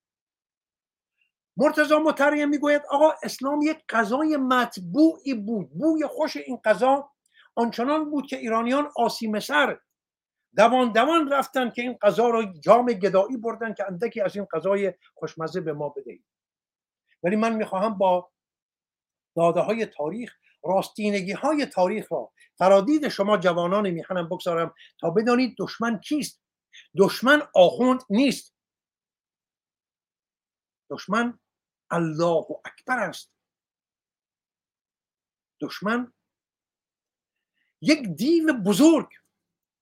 مرتضا 1.57 1.99
مطریم 1.99 2.49
می‌گوید 2.49 2.81
آقا 2.89 3.11
اسلام 3.23 3.61
یک 3.61 3.83
غذای 3.89 4.37
مطبوعی 4.37 5.33
بود 5.33 5.69
بوی 5.69 6.07
خوش 6.07 6.37
این 6.37 6.57
غذا 6.57 7.11
آنچنان 7.55 8.09
بود 8.09 8.27
که 8.27 8.37
ایرانیان 8.37 8.89
آسیم 8.95 9.39
سر 9.39 9.79
دوان 10.57 10.91
دوان 10.91 11.31
رفتن 11.31 11.69
که 11.69 11.81
این 11.81 11.93
غذا 11.93 12.29
رو 12.29 12.59
جام 12.59 12.85
گدایی 12.85 13.37
بردن 13.37 13.73
که 13.73 13.85
اندکی 13.87 14.21
از 14.21 14.35
این 14.35 14.45
غذای 14.45 14.93
خوشمزه 15.13 15.61
به 15.61 15.73
ما 15.73 15.89
بدهید. 15.89 16.25
ولی 17.23 17.35
من 17.35 17.55
می‌خواهم 17.55 17.97
با 17.97 18.31
داده 19.35 19.59
های 19.59 19.85
تاریخ 19.85 20.35
راستینگی 20.63 21.31
های 21.31 21.65
تاریخ 21.65 22.11
را. 22.11 22.31
فرادید 22.57 23.07
شما 23.07 23.37
جوانان 23.37 23.89
میهنم 23.89 24.29
بگذارم 24.29 24.73
تا 24.99 25.09
بدانید 25.09 25.55
دشمن 25.59 25.99
کیست. 25.99 26.41
دشمن 26.97 27.41
آخوند 27.55 28.01
نیست. 28.09 28.55
دشمن 30.89 31.39
الله 31.91 32.45
اکبر 32.65 32.99
است. 32.99 33.31
دشمن 35.61 36.13
یک 37.81 38.07
دیو 38.07 38.53
بزرگ 38.53 39.09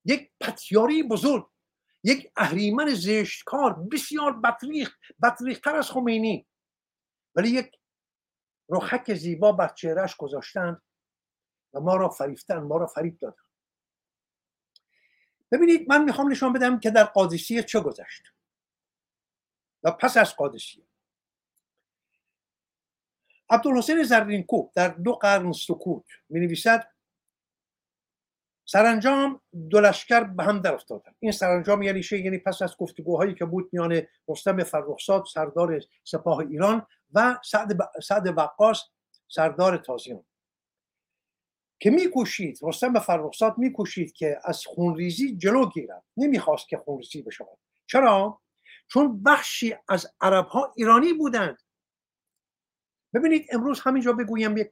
یک 0.06 0.32
پتیاری 0.40 1.04
بزرگ 1.04 1.48
یک 2.04 2.32
اهریمن 2.36 2.94
زشتکار 2.94 3.74
بسیار 3.74 4.40
بطریخ 4.40 4.98
بطریختر 5.24 5.76
از 5.76 5.92
خمینی 5.92 6.48
ولی 7.36 7.50
یک 7.50 7.72
رخک 8.70 9.14
زیبا 9.14 9.52
بر 9.52 9.68
چهرش 9.68 10.16
گذاشتند 10.16 10.82
و 11.74 11.80
ما 11.80 11.96
را 11.96 12.10
فریفتن 12.10 12.58
ما 12.58 12.78
را 12.78 12.88
فریب 12.88 13.20
دادن 13.20 13.44
ببینید 15.52 15.90
من 15.90 16.04
می‌خوام 16.04 16.32
نشان 16.32 16.54
بدم 16.54 16.80
که 16.80 16.92
در 16.92 17.04
قادسیه 17.04 17.64
چه 17.64 17.80
گذشت. 17.80 18.24
و 19.84 19.92
پس 19.92 20.18
از 20.18 20.36
قادسیه. 20.36 20.84
عبدالحسین 23.50 24.04
زرینکو 24.04 24.70
در 24.76 24.88
دو 24.88 25.14
قرن 25.14 25.52
سکوت 25.52 26.06
می 26.30 26.40
نویسد 26.40 26.92
سرانجام 28.66 29.42
دو 29.70 29.80
لشکر 29.80 30.24
به 30.24 30.44
هم 30.44 30.62
در 30.62 30.74
افتادن 30.74 31.12
این 31.20 31.32
سرانجام 31.32 31.82
یعنی 31.82 32.04
چه 32.04 32.20
یعنی 32.20 32.38
پس 32.38 32.62
از 32.62 32.78
گفتگوهایی 32.78 33.34
که 33.34 33.46
بود 33.46 33.70
میان 33.74 34.02
رستم 34.28 34.64
فرخزاد 34.64 35.26
سردار 35.34 35.82
سپاه 36.04 36.40
ایران 36.40 36.88
و 37.14 37.40
سعد, 37.46 37.78
ب... 37.78 37.82
سعد 38.04 38.38
وقاص 38.38 38.82
سردار 39.28 39.78
تازیان. 39.78 40.24
که 41.80 41.90
میکوشید 41.90 42.60
رستم 42.62 43.00
فرخزاد 43.00 43.58
میکوشید 43.58 44.14
که 44.14 44.40
از 44.44 44.66
خونریزی 44.66 45.38
جلو 45.38 45.70
گیرد. 45.70 46.04
نمی‌خواست 46.18 46.68
که 46.68 46.78
خونریزی 46.78 47.22
بشود. 47.22 47.58
چرا؟ 47.86 48.42
چون 48.88 49.24
بخشی 49.24 49.76
از 49.90 50.08
عرب 50.22 50.46
ها 50.46 50.74
ایرانی 50.76 51.14
بودند. 51.14 51.62
ببینید 53.14 53.48
امروز 53.52 53.80
همینجا 53.80 54.14
بگویم 54.14 54.58
یک 54.58 54.72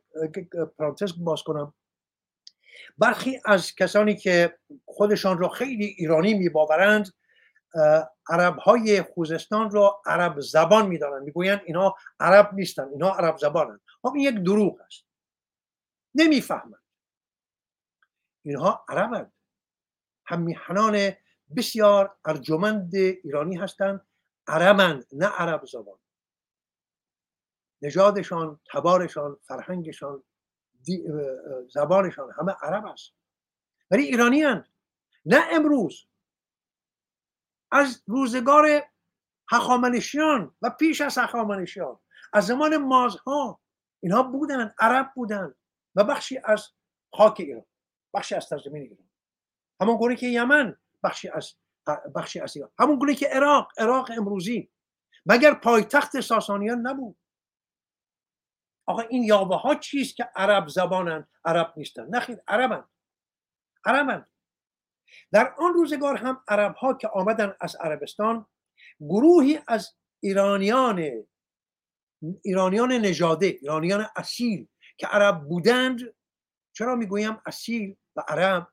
پرانتز 0.78 1.14
باز 1.24 1.44
کنم. 1.44 1.74
برخی 2.98 3.40
از 3.46 3.76
کسانی 3.76 4.16
که 4.16 4.60
خودشان 4.86 5.38
را 5.38 5.50
خیلی 5.50 5.86
ایرانی 5.86 6.34
میباورند 6.34 7.14
عرب 8.30 8.58
های 8.58 9.02
خوزستان 9.02 9.72
را 9.72 10.02
عرب 10.06 10.40
زبان 10.40 10.88
می‌دانند 10.88 11.24
می‌گویند 11.24 11.62
اینها 11.66 11.96
عرب 12.20 12.54
نیستند 12.54 12.92
اینها 12.92 13.16
عرب 13.16 13.38
زبانند 13.38 13.82
خب 14.02 14.14
این 14.16 14.36
یک 14.36 14.44
دروغ 14.44 14.82
است. 14.82 15.06
نمی‌فهمند 16.16 16.82
اینها 18.46 18.86
عربند 18.90 19.34
هم 20.26 20.42
میهنان 20.42 21.12
بسیار 21.58 22.18
ارجمند 22.26 22.96
ایرانی 22.96 23.56
هستند. 23.56 24.08
عربند 24.48 25.06
نه 25.12 25.26
عرب 25.28 25.66
زبان. 25.66 26.00
نژادشان 27.82 28.60
تبارشان 28.72 29.38
فرهنگشان 29.44 30.24
زبانشان 31.74 32.34
همه 32.40 32.52
عرب 32.62 32.86
است. 32.86 33.14
ولی 33.92 34.04
ایرانی 34.04 34.42
هن. 34.42 34.66
نه 35.26 35.48
امروز. 35.52 36.08
از 37.72 38.04
روزگار 38.08 38.84
هخامنشیان 39.52 40.56
و 40.62 40.70
پیش 40.70 41.02
از 41.02 41.18
هخامنشیان 41.18 42.00
از 42.34 42.46
زمان 42.46 42.78
مازها 42.78 43.62
اینها 44.04 44.24
بودن 44.24 44.74
عرب 44.80 45.12
بودن 45.16 45.56
و 45.96 46.04
بخشی 46.04 46.40
از 46.44 46.68
خاک 47.14 47.40
ایران 47.40 47.66
بخشی 48.14 48.36
از 48.36 48.46
سرزمین 48.46 48.82
ایران. 48.82 49.10
همون 49.82 49.98
گونه 49.98 50.16
که 50.16 50.28
یمن 50.28 50.78
بخشی 51.04 51.30
از 51.30 51.54
بخشی 52.16 52.40
از 52.40 52.56
ایران. 52.56 52.72
همون 52.80 53.00
گونه 53.00 53.16
که 53.16 53.28
عراق 53.28 53.72
عراق 53.78 54.12
امروزی. 54.18 54.72
مگر 55.26 55.54
پایتخت 55.54 56.20
ساسانیان 56.20 56.80
نبود؟ 56.80 57.18
آقا 58.86 59.02
این 59.02 59.24
یاوه 59.24 59.62
ها 59.62 59.76
چیست 59.76 60.16
که 60.16 60.30
عرب 60.36 60.68
زبانن؟ 60.68 61.28
عرب 61.46 61.74
نیستن. 61.78 62.08
نخیر 62.10 62.38
عربن. 62.48 62.84
عربن. 63.86 64.28
در 65.32 65.56
آن 65.58 65.74
روزگار 65.74 66.16
هم 66.16 66.44
عرب 66.48 66.76
ها 66.76 66.94
که 66.94 67.08
آمدن 67.08 67.56
از 67.60 67.76
عربستان 67.76 68.46
گروهی 69.00 69.60
از 69.68 69.96
ایرانیان 70.24 71.26
ایرانیان 72.44 72.92
نژاده 72.92 73.46
ایرانیان 73.46 74.06
اصیل 74.16 74.68
که 74.98 75.08
عرب 75.08 75.48
بودند 75.48 76.00
چرا 76.74 76.96
می‌گویم 76.96 77.42
اصیل 77.46 77.96
و 78.16 78.24
عرب؟ 78.28 78.72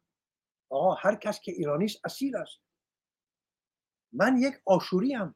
آقا 0.70 0.94
هر 0.94 1.14
کس 1.14 1.40
که 1.40 1.52
ایرانی 1.52 1.84
است 1.84 2.00
اصیل 2.04 2.36
است. 2.36 2.60
من 4.12 4.36
یک 4.36 4.54
آشوری 4.66 5.14
هم 5.14 5.34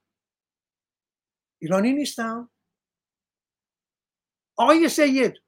ایرانی 1.63 1.93
نیستم. 1.93 2.51
آقای 4.57 4.89
سید. 4.89 5.43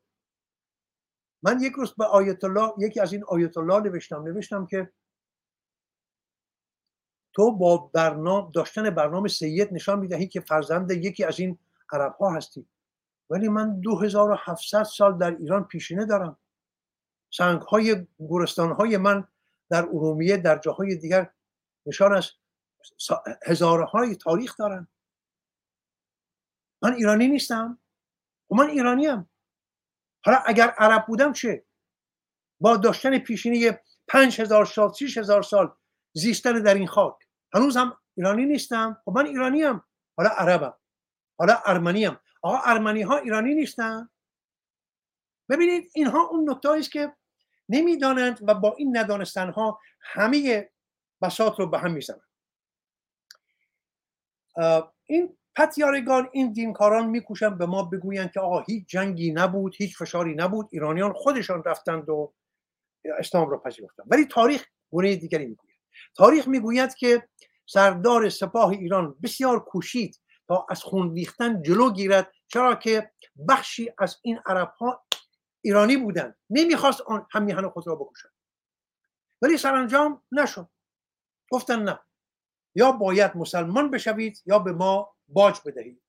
من 1.42 1.60
یک 1.60 1.72
روز 1.72 1.94
به 1.94 2.04
آیت 2.04 2.44
الله 2.44 2.72
یکی 2.78 3.00
از 3.00 3.12
این 3.12 3.24
آیت 3.24 3.58
الله 3.58 3.80
نوشتم 3.80 4.22
نوشتم 4.22 4.66
که 4.66 4.92
تو 7.32 7.52
با 7.52 7.76
برنامه 7.76 8.50
داشتن 8.54 8.90
برنامه 8.90 9.28
سید 9.28 9.72
نشان 9.72 9.98
می‌دهی 9.98 10.28
که 10.28 10.40
فرزند 10.40 10.90
یکی 10.90 11.24
از 11.24 11.40
این 11.40 11.58
عرب 11.92 12.14
ها 12.14 12.30
هستی. 12.30 12.66
ولی 13.30 13.48
من 13.48 13.80
2700 13.80 14.82
سال 14.82 15.18
در 15.18 15.30
ایران 15.30 15.64
پیشینه 15.64 16.06
دارم. 16.06 16.38
سنگ 17.30 17.62
های 17.62 18.06
گورستان 18.18 18.72
های 18.72 18.96
من 18.96 19.28
در 19.70 19.82
ارومیه 19.82 20.36
در 20.36 20.58
جاهای 20.58 20.96
دیگر 20.96 21.30
نشان 21.86 22.14
از 22.14 22.30
هزارهای 23.46 24.16
تاریخ 24.16 24.56
دارن. 24.56 24.88
من 26.82 26.92
ایرانی 26.92 27.28
نیستم. 27.28 27.78
و 28.50 28.54
خب 28.54 28.60
من 28.60 28.68
ایرانیم. 28.70 29.30
حالا 30.24 30.38
اگر 30.46 30.68
عرب 30.68 31.06
بودم 31.06 31.32
چه؟ 31.32 31.64
با 32.60 32.76
داشتن 32.76 33.18
پیشینه 33.18 33.80
پنج 34.08 34.40
هزار 34.40 34.64
سال 34.64 34.92
شیش 34.92 35.18
هزار 35.18 35.42
سال 35.42 35.74
زیستن 36.12 36.62
در 36.62 36.74
این 36.74 36.86
خاک. 36.86 37.14
هنوز 37.54 37.76
هم 37.76 37.96
ایرانی 38.16 38.46
نیستم. 38.46 39.02
خب 39.04 39.12
من 39.12 39.26
ایرانیم. 39.26 39.82
حالا 40.16 40.30
عربم. 40.30 40.74
حالا 41.38 41.62
ارمنیم. 41.66 42.16
آقا 42.42 42.58
ارمنی 42.64 43.02
ها 43.02 43.16
ایرانی 43.16 43.54
نیستن. 43.54 44.08
ببینید 45.48 45.90
اینها 45.94 46.20
اون 46.20 46.50
نکته 46.50 46.70
است 46.70 46.92
که 46.92 47.12
نمی‌دانند 47.68 48.38
و 48.42 48.54
با 48.54 48.74
این 48.78 48.96
ندانستن 48.96 49.50
ها 49.50 49.80
همه 50.00 50.70
بساط 51.22 51.58
رو 51.58 51.66
به 51.66 51.78
هم 51.78 51.92
می‌زنند 51.92 52.28
این 55.04 55.36
پتیارگان 55.56 56.28
این 56.32 56.52
دینکاران 56.52 57.06
میکوشن 57.06 57.58
به 57.58 57.66
ما 57.66 57.82
بگویند 57.82 58.32
که 58.32 58.40
آقا 58.40 58.60
هیچ 58.60 58.88
جنگی 58.88 59.32
نبود 59.32 59.74
هیچ 59.76 59.98
فشاری 59.98 60.34
نبود. 60.34 60.68
ایرانیان 60.72 61.12
خودشان 61.12 61.62
رفتند 61.64 62.08
و 62.08 62.34
اسلام 63.18 63.50
را 63.50 63.58
پذیرفتند. 63.58 64.06
ولی 64.10 64.24
تاریخ 64.24 64.66
گونه 64.90 65.16
دیگری 65.16 65.46
می‌گوید. 65.46 65.67
تاریخ 66.16 66.48
می‌گوید 66.48 66.94
که 66.94 67.28
سردار 67.66 68.28
سپاه 68.28 68.70
ایران 68.70 69.16
بسیار 69.22 69.64
کوشید 69.64 70.20
تا 70.48 70.66
از 70.70 70.82
خون 70.82 71.14
ریختن 71.14 71.62
جلو 71.62 71.92
گیرد 71.92 72.32
چرا 72.48 72.74
که 72.74 73.10
بخشی 73.48 73.90
از 73.98 74.18
این 74.22 74.40
عرب 74.46 74.74
ها 74.80 75.06
ایرانی 75.60 75.96
بودند. 75.96 76.36
نمی‌خواست 76.50 77.00
آن 77.00 77.26
هم 77.30 77.42
میهن 77.42 77.68
خود 77.68 77.86
را 77.86 77.94
بکشند 77.94 78.32
ولی 79.42 79.58
سرانجام 79.58 80.22
نشد. 80.32 80.68
گفتن 81.50 81.82
نه. 81.82 82.00
یا 82.74 82.92
باید 82.92 83.36
مسلمان 83.36 83.90
بشوید 83.90 84.42
یا 84.46 84.58
به 84.58 84.72
ما 84.72 85.16
باج 85.28 85.60
بدهید. 85.66 86.02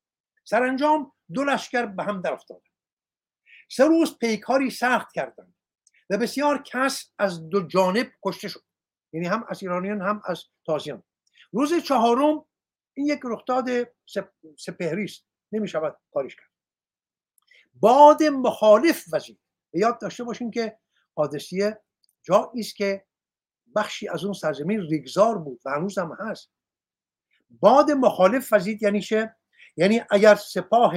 سرانجام 0.44 1.12
دو 1.34 1.44
لشکر 1.44 1.86
به 1.86 2.04
هم 2.04 2.22
در 2.22 2.34
افتادند 2.34 2.64
سه 3.72 3.86
روز 3.86 4.18
پیکاری 4.18 4.70
سخت 4.70 5.12
کردند 5.14 5.56
و 6.10 6.18
بسیار 6.18 6.64
کس 6.64 7.14
از 7.20 7.50
دو 7.50 7.68
جانب 7.68 8.12
کشته 8.26 8.48
شد. 8.48 8.64
یعنی 9.14 9.28
هم 9.28 9.46
از 9.50 9.64
ایرانیان 9.64 10.02
هم 10.02 10.22
از 10.26 10.44
تازیان. 10.66 11.04
روز 11.52 11.84
چهارم 11.84 12.46
این 12.94 13.08
یک 13.08 13.20
رخداد 13.24 13.66
سپهری 14.58 15.04
است 15.04 15.26
نمی 15.52 15.68
شود 15.68 15.98
کاریش 16.14 16.36
کرد. 16.36 16.50
باد 17.74 18.24
مخالف 18.24 19.14
وزید 19.14 19.40
یاد 19.74 20.02
داشته 20.02 20.24
باشیم 20.24 20.52
که 20.52 20.80
حادثیه 21.16 21.82
جایی 22.24 22.60
است 22.60 22.76
که 22.76 23.06
بخشی 23.76 24.08
از 24.08 24.24
اون 24.24 24.34
سرزمین 24.34 24.82
ریگزار 24.82 25.38
بود 25.38 25.62
و 25.66 25.70
هنوز 25.70 25.98
هم 25.98 26.18
هست. 26.20 26.52
باد 27.50 27.92
مخالف 27.92 28.54
وزید 28.54 28.84
یعنی 28.84 29.02
چه؟ 29.02 29.36
یعنی 29.78 30.02
اگر 30.10 30.36
سپاه 30.36 30.94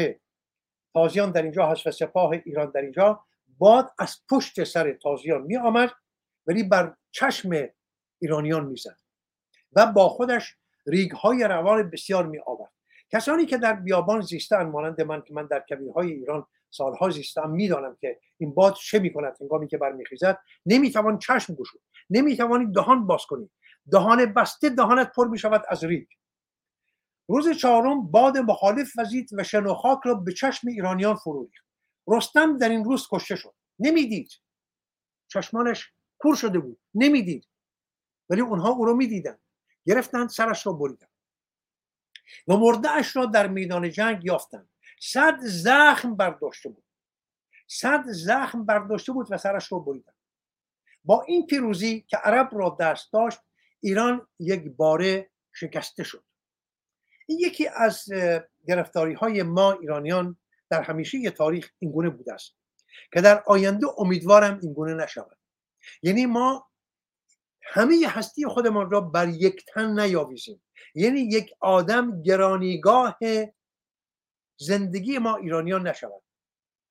تازیان 0.92 1.32
در 1.32 1.42
اینجا 1.42 1.66
هست 1.66 1.86
و 1.86 1.90
سپاه 1.90 2.30
ایران 2.44 2.70
در 2.70 2.80
اینجا 2.80 3.24
باد 3.58 3.94
از 3.98 4.16
پشت 4.30 4.64
سر 4.64 4.92
تازیان 4.92 5.42
می 5.42 5.56
آمد 5.56 5.90
ولی 6.46 6.62
بر 6.62 6.96
چشم 7.10 7.50
ایرانیان 8.22 8.66
می‌زد. 8.66 8.96
و 9.72 9.86
با 9.86 10.08
خودش 10.08 10.56
ریگ 10.86 11.10
های 11.12 11.44
روان 11.44 11.90
بسیار 11.90 12.26
می 12.26 12.38
آورد 12.46 12.72
کسانی 13.12 13.46
که 13.46 13.58
در 13.58 13.72
بیابان 13.72 14.20
زیستن 14.20 14.62
مانند 14.62 15.00
من 15.00 15.22
که 15.22 15.34
من 15.34 15.46
در 15.46 15.64
های 15.94 16.12
ایران 16.12 16.46
سالها 16.70 17.10
زیستم 17.10 17.50
می‌دانم 17.50 17.96
که 18.00 18.20
این 18.38 18.54
باد 18.54 18.74
چه 18.74 18.98
می‌کند 18.98 19.36
هنگامی 19.40 19.68
که 19.68 19.78
برمیخیزد 19.78 20.38
نمی‌توان 20.66 21.18
چشم 21.18 21.54
گشود 21.54 21.80
نمی‌توانی 22.10 22.72
دهان 22.72 23.06
باز 23.06 23.26
کنی 23.26 23.50
دهان 23.90 24.32
بسته 24.34 24.68
دهانت 24.68 25.12
پر 25.16 25.28
می‌شود 25.28 25.64
از 25.68 25.84
ریگ. 25.84 26.06
روز 27.28 27.50
چهارم 27.50 28.10
باد 28.10 28.38
مخالف 28.38 28.92
وزید 28.98 29.30
و 29.32 29.42
شنوخاک 29.44 29.98
را 30.04 30.14
به 30.14 30.32
چشم 30.32 30.68
ایرانیان 30.68 31.14
فرو 31.14 31.44
ریخت. 31.44 31.66
رستم 32.08 32.58
در 32.58 32.68
این 32.68 32.84
روز 32.84 33.06
کشته 33.12 33.36
شد. 33.36 33.54
نمی‌دید. 33.78 34.30
چشمانش 35.28 35.92
کور 36.18 36.36
شده 36.36 36.58
بود. 36.58 36.80
نمی‌دید. 36.94 37.48
ولی 38.30 38.40
اونها 38.40 38.68
او 38.68 38.84
رو 38.84 38.96
می‌دیدند 38.96 39.40
گرفتند 39.86 40.28
سرش 40.28 40.66
را 40.66 40.72
بریدند 40.72 41.10
و 42.48 42.56
مرده 42.56 42.90
اش 42.90 43.16
را 43.16 43.26
در 43.26 43.46
میدان 43.46 43.90
جنگ 43.90 44.24
یافتند 44.24 44.68
صد 45.00 45.38
زخم 45.40 46.16
برداشته 46.16 46.68
بود. 46.68 46.84
صد 47.68 48.04
زخم 48.06 48.66
برداشته 48.66 49.12
بود 49.12 49.26
و 49.30 49.38
سرش 49.38 49.72
رو 49.72 49.80
بریدند 49.80 50.14
با 51.04 51.22
این 51.22 51.46
پیروزی 51.46 52.00
که 52.08 52.16
عرب 52.16 52.48
را 52.52 52.76
دست 52.80 53.12
داشت 53.12 53.38
ایران 53.80 54.26
یک 54.38 54.64
باره 54.76 55.30
شکسته 55.52 56.04
شد. 56.04 56.24
این 57.26 57.38
یکی 57.38 57.68
از 57.68 58.04
گرفتاری 58.66 59.14
های 59.14 59.42
ما 59.42 59.72
ایرانیان 59.72 60.36
در 60.70 60.82
همیشه 60.82 61.30
تاریخ 61.30 61.70
اینگونه 61.78 62.10
بوده 62.10 62.32
است 62.32 62.56
که 63.12 63.20
در 63.20 63.42
آینده 63.46 63.86
امیدوارم 63.98 64.60
اینگونه 64.62 64.94
نشود. 64.94 65.38
یعنی 66.02 66.26
ما 66.26 66.70
همه 67.62 68.06
هستی 68.08 68.46
خودمان 68.46 68.90
را 68.90 69.00
بر 69.00 69.28
یک 69.28 69.64
تن 69.74 70.00
نیاویزیم. 70.00 70.62
یعنی 70.94 71.20
یک 71.20 71.54
آدم 71.60 72.22
گرانیگاه 72.22 73.18
زندگی 74.56 75.18
ما 75.18 75.36
ایرانیان 75.36 75.86
نشود. 75.88 76.22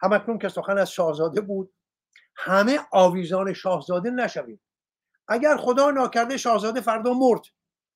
همکنون 0.01 0.39
که 0.39 0.49
سخن 0.49 0.77
از 0.77 0.91
شاهزاده 0.91 1.41
بود 1.41 1.73
همه 2.35 2.79
آویزان 2.91 3.53
شاهزاده 3.53 4.09
نشویم. 4.09 4.61
اگر 5.27 5.57
خدا 5.57 5.91
ناکرده 5.91 6.37
شاهزاده 6.37 6.81
فردا 6.81 7.13
مرد 7.13 7.41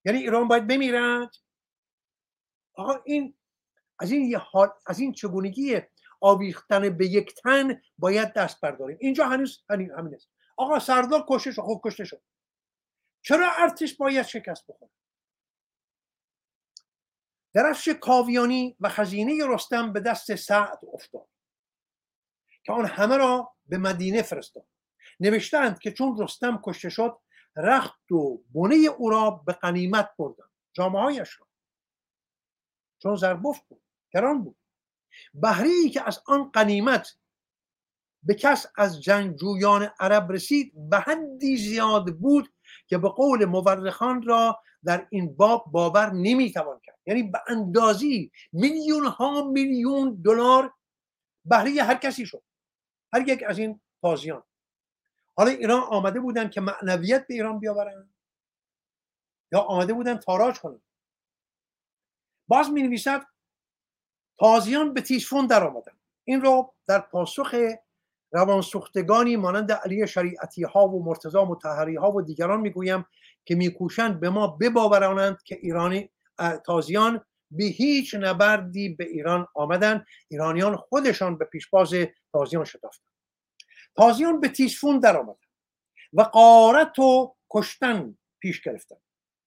یعنی 0.05 0.19
ایران 0.19 0.47
باید 0.47 0.67
بمیرد 0.67 1.35
آقا 2.75 2.93
این 3.05 3.35
از 3.99 4.11
این 4.11 4.35
حال 4.35 4.69
از 4.87 4.99
این 4.99 5.13
چگونگی 5.13 5.81
آویختن 6.21 6.97
به 6.97 7.07
یک 7.07 7.35
تن 7.35 7.81
باید 7.97 8.33
دست 8.33 8.61
برداریم. 8.61 8.97
اینجا 9.01 9.25
هنوز 9.25 9.63
همین 9.69 9.91
همین 9.91 10.15
است. 10.15 10.29
آقا 10.57 10.79
سردار 10.79 11.25
کشته 11.29 11.51
شد 11.51 11.61
خب 11.61 11.81
کشته 11.85 12.05
شد. 12.05 12.21
چرا 13.27 13.51
ارتش 13.57 13.93
باید 13.93 14.25
شکست 14.25 14.67
بخوره؟ 14.67 14.91
درفش 17.53 17.89
کاویانی 17.89 18.77
و 18.79 18.89
خزینه 18.89 19.47
رستم 19.47 19.93
به 19.93 19.99
دست 19.99 20.35
سعد 20.35 20.79
افتاد 20.93 21.27
که 22.63 22.71
آن 22.71 22.85
همه 22.85 23.17
را 23.17 23.53
به 23.65 23.77
مدینه 23.77 24.21
فرستاد. 24.21 24.67
نوشتند 25.19 25.79
که 25.79 25.91
چون 25.91 26.21
رستم 26.21 26.61
کشته 26.63 26.89
شد 26.89 27.17
رخت 27.55 28.11
و 28.11 28.37
بنه 28.53 28.75
او 28.75 29.09
را 29.09 29.31
به 29.31 29.53
قنیمت 29.53 30.09
بردند 30.17 30.49
جامعه 30.73 31.17
را. 31.17 31.47
چون 32.99 33.15
زربفت 33.15 33.67
بود 33.67 33.81
گران 34.13 34.43
بود. 34.43 34.57
بهری 35.33 35.89
که 35.89 36.07
از 36.07 36.23
آن 36.25 36.49
قنیمت 36.51 37.17
به 38.23 38.33
کس 38.33 38.65
از 38.77 39.01
جنگجویان 39.01 39.89
عرب 39.99 40.31
رسید 40.31 40.89
به 40.89 40.99
حدی 40.99 41.57
زیاد 41.57 42.15
بود 42.17 42.54
که 42.87 42.97
به 42.97 43.09
قول 43.09 43.45
مورخان 43.45 44.21
را 44.21 44.59
در 44.83 45.07
این 45.09 45.35
باب 45.35 45.65
باور 45.71 46.11
نمی‌توان 46.13 46.79
کرد. 46.79 46.99
یعنی 47.05 47.23
به 47.23 47.41
اندازی 47.47 48.31
میلیون 48.51 49.05
ها 49.05 49.43
میلیون 49.43 50.21
دلار 50.25 50.73
بهره 51.45 51.83
هر 51.83 51.95
کسی 51.95 52.25
شد. 52.25 52.43
هر 53.13 53.27
یک 53.27 53.43
از 53.47 53.57
این 53.57 53.81
تازیان 54.01 54.43
حالا 55.37 55.51
ایران 55.51 55.81
آمده 55.81 56.19
بودن 56.19 56.49
که 56.49 56.61
معنویت 56.61 57.27
به 57.27 57.33
ایران 57.33 57.59
بیاورن؟ 57.59 58.09
یا 59.51 59.59
آمده 59.59 59.93
بودن 59.93 60.17
تاراج 60.17 60.59
کنن؟ 60.59 60.81
باز 62.47 62.69
می 62.69 62.83
نویسد 62.83 63.25
تازیان 64.39 64.93
به 64.93 65.01
تیشفون 65.01 65.47
در 65.47 65.63
آمدن 65.63 65.91
این 66.23 66.41
رو 66.41 66.73
در 66.87 66.99
پاسخ 66.99 67.55
روانسوختگانی 68.35 69.35
مانند 69.35 69.71
علی 69.71 70.07
شریعتی 70.07 70.63
ها 70.63 70.87
و 70.87 71.05
مرتضا 71.05 71.45
متحری 71.45 71.95
ها 71.95 72.11
و 72.11 72.21
دیگران 72.21 72.61
می‌گویم 72.61 73.05
که 73.45 73.55
میکوشند 73.55 74.19
به 74.19 74.29
ما 74.29 74.47
بباورانند 74.47 75.43
که 75.43 75.57
ایرانی 75.61 76.09
تازیان 76.65 77.25
به 77.51 77.63
هیچ 77.63 78.15
نبردی 78.15 78.89
به 78.89 79.03
ایران 79.03 79.47
آمدن 79.55 80.05
ایرانیان 80.27 80.75
خودشان 80.75 81.37
به 81.37 81.45
پیشباز 81.45 81.93
تازیان 82.33 82.65
شتافتند. 82.65 83.11
تازیان 83.95 84.39
به 84.39 84.47
تیسفون 84.49 84.99
در 84.99 85.17
آمدن 85.17 85.39
و 86.13 86.21
قارت 86.21 86.99
و 86.99 87.35
کشتن 87.49 88.17
پیش 88.39 88.61
گرفتن 88.61 88.95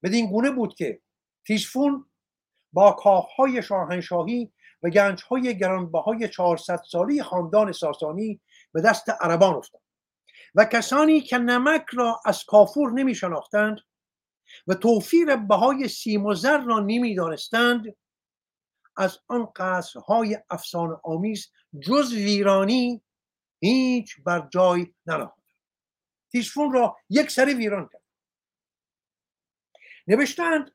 بدین 0.02 0.30
گونه 0.30 0.50
بود 0.50 0.74
که 0.74 1.00
تیسفون 1.46 2.04
با 2.72 2.92
کاخهای 2.92 3.62
شاهنشاهی 3.62 4.52
و 4.82 4.90
گنجهای 4.90 5.58
گرانبهای 5.58 6.28
400 6.28 6.80
سالی 6.90 7.22
خاندان 7.22 7.72
ساسانی 7.72 8.40
به 8.72 8.80
دست 8.80 9.10
عربان 9.10 9.54
افتاد. 9.54 9.80
و 10.54 10.64
کسانی 10.64 11.20
که 11.20 11.38
نمک 11.38 11.84
را 11.92 12.20
از 12.24 12.44
کافور 12.44 12.92
نمی 12.92 13.14
شناختند 13.14 13.78
و 14.66 14.74
توفیر 14.74 15.36
بهای 15.36 15.88
سیم 15.88 16.26
و 16.26 16.34
زر 16.34 16.58
را 16.58 16.78
نمی 16.78 17.14
دانستند 17.14 17.96
از 18.96 19.18
آن 19.28 19.48
قصرهای 19.56 20.38
افسانه 20.50 20.96
آمیز 21.04 21.52
جز 21.80 22.12
ویرانی 22.12 23.02
هیچ 23.60 24.16
بر 24.24 24.48
جای 24.52 24.86
ننهاد 25.06 25.38
تیشفون 26.30 26.72
را 26.72 26.96
یک 27.10 27.30
سری 27.30 27.54
ویران 27.54 27.88
کرد. 27.92 28.02
نوشتند 30.06 30.74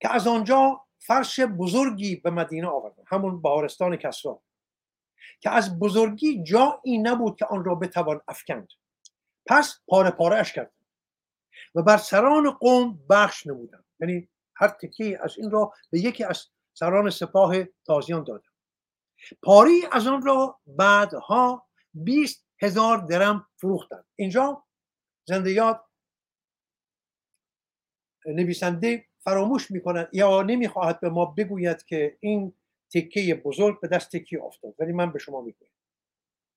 که 0.00 0.14
از 0.14 0.26
آنجا 0.26 0.86
فرش 0.98 1.40
بزرگی 1.40 2.16
به 2.16 2.30
مدینه 2.30 2.68
آوردن 2.68 3.02
همون 3.06 3.42
بهارستان 3.42 3.96
کسرا. 3.96 4.42
که 5.40 5.50
از 5.50 5.78
بزرگی 5.78 6.42
جایی 6.42 6.98
نبود 6.98 7.36
که 7.36 7.44
آن 7.44 7.64
را 7.64 7.74
بتوان 7.74 8.20
افکند. 8.28 8.68
پس 9.46 9.80
پاره 9.88 10.10
پاره 10.10 10.36
اش 10.36 10.52
کرد 10.52 10.72
و 11.74 11.82
بر 11.82 11.96
سران 11.96 12.50
قوم 12.50 12.98
بخش 13.10 13.46
نمودند. 13.46 13.84
یعنی 14.00 14.28
هر 14.56 14.68
تکی 14.68 15.16
از 15.16 15.38
این 15.38 15.50
را 15.50 15.72
به 15.90 16.00
یکی 16.00 16.24
از 16.24 16.46
سران 16.74 17.10
سپاه 17.10 17.54
تازیان 17.86 18.24
دادن 18.24 18.48
پاری 19.42 19.82
از 19.92 20.06
آن 20.06 20.22
را 20.22 20.60
بعدها 20.66 21.66
20 21.94 22.46
هزار 22.62 22.98
درم 22.98 23.46
فروختند. 23.56 24.04
اینجا 24.16 24.64
زنده 25.28 25.52
یاد 25.52 25.84
نویسنده 28.26 29.06
فراموش 29.24 29.70
می‌کنند 29.70 30.08
یا 30.12 30.42
نمی‌خواهد 30.42 31.00
به 31.00 31.10
ما 31.10 31.24
بگوید 31.24 31.84
که 31.84 32.16
این 32.20 32.54
تکه 32.94 33.42
بزرگ 33.44 33.80
به 33.80 33.88
دست 33.88 34.16
تکی 34.16 34.36
افتاد. 34.36 34.74
ولی 34.78 34.92
من 34.92 35.12
به 35.12 35.18
شما 35.18 35.40
می‌گویم. 35.40 35.72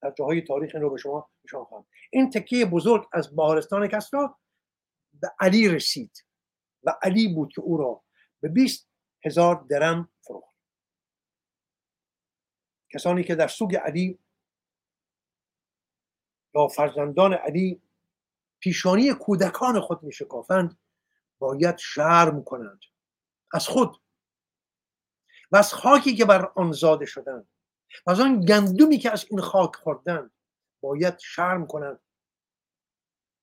در 0.02 0.14
جاهای 0.18 0.41
تاریخ 0.41 0.72
این 0.74 0.84
رو 0.84 0.90
به 0.90 0.98
شما 0.98 1.30
نشان 1.45 1.64
خواهم. 1.64 1.86
این 2.12 2.30
تکه 2.30 2.66
بزرگ 2.66 3.07
از 3.14 3.36
بهارستان 3.36 3.88
کسرا 3.88 4.40
به 5.14 5.32
علی 5.40 5.70
رسید 5.70 6.26
و 6.84 6.94
علی 7.02 7.34
بود 7.34 7.53
که 7.53 7.62
او 7.62 7.78
را 7.78 8.03
به 8.41 8.49
20 8.49 8.90
هزار 9.26 9.66
درم 9.70 10.10
فروخت. 10.22 10.56
کسانی 12.94 13.24
که 13.24 13.36
در 13.36 13.48
سوگ 13.48 13.76
علی 13.76 14.20
یا 16.56 16.68
فرزندان 16.68 17.34
علی 17.34 17.82
پیشانی 18.60 19.14
کودکان 19.14 19.80
خود 19.82 20.03
می 20.03 20.12
شکافند 20.12 20.78
باید 21.40 21.78
شرم 21.78 22.44
کنند. 22.44 22.80
از 23.53 23.68
خود 23.68 24.02
و 25.51 25.57
از 25.57 25.73
خاکی 25.73 26.15
که 26.15 26.26
بر 26.26 26.51
آن 26.55 26.72
زاده 26.72 27.05
شدند 27.05 27.47
و 28.07 28.11
از 28.11 28.19
آن 28.19 28.41
گندمی 28.41 28.97
که 28.97 29.11
از 29.11 29.26
این 29.30 29.41
خاک 29.41 29.76
خوردند 29.76 30.31
باید 30.81 31.19
شرم 31.19 31.67
کنند. 31.67 31.99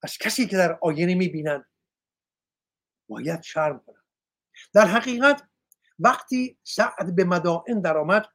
از 0.03 0.19
کسی 0.19 0.47
که 0.47 0.57
در 0.57 0.79
آینه 0.83 1.15
می‌بینند 1.15 1.67
باید 3.09 3.43
شرم 3.43 3.83
کنند. 3.87 4.05
در 4.75 4.87
حقیقت 4.87 5.43
وقتی 5.99 6.59
سعد 6.63 7.17
به 7.17 7.25
مدائن 7.25 7.81
درآمد 7.81 8.29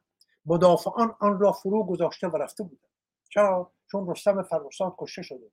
مدافعان 0.46 1.16
آن 1.20 1.40
را 1.40 1.52
فرو 1.52 1.84
گذاشته 1.84 2.28
و 2.28 2.36
رفته 2.36 2.62
بودند 2.62 2.88
چرا؟ 3.28 3.72
چون 3.90 4.10
رستم 4.10 4.42
فرخزاد 4.42 4.94
کشته 4.98 5.22
شده. 5.22 5.50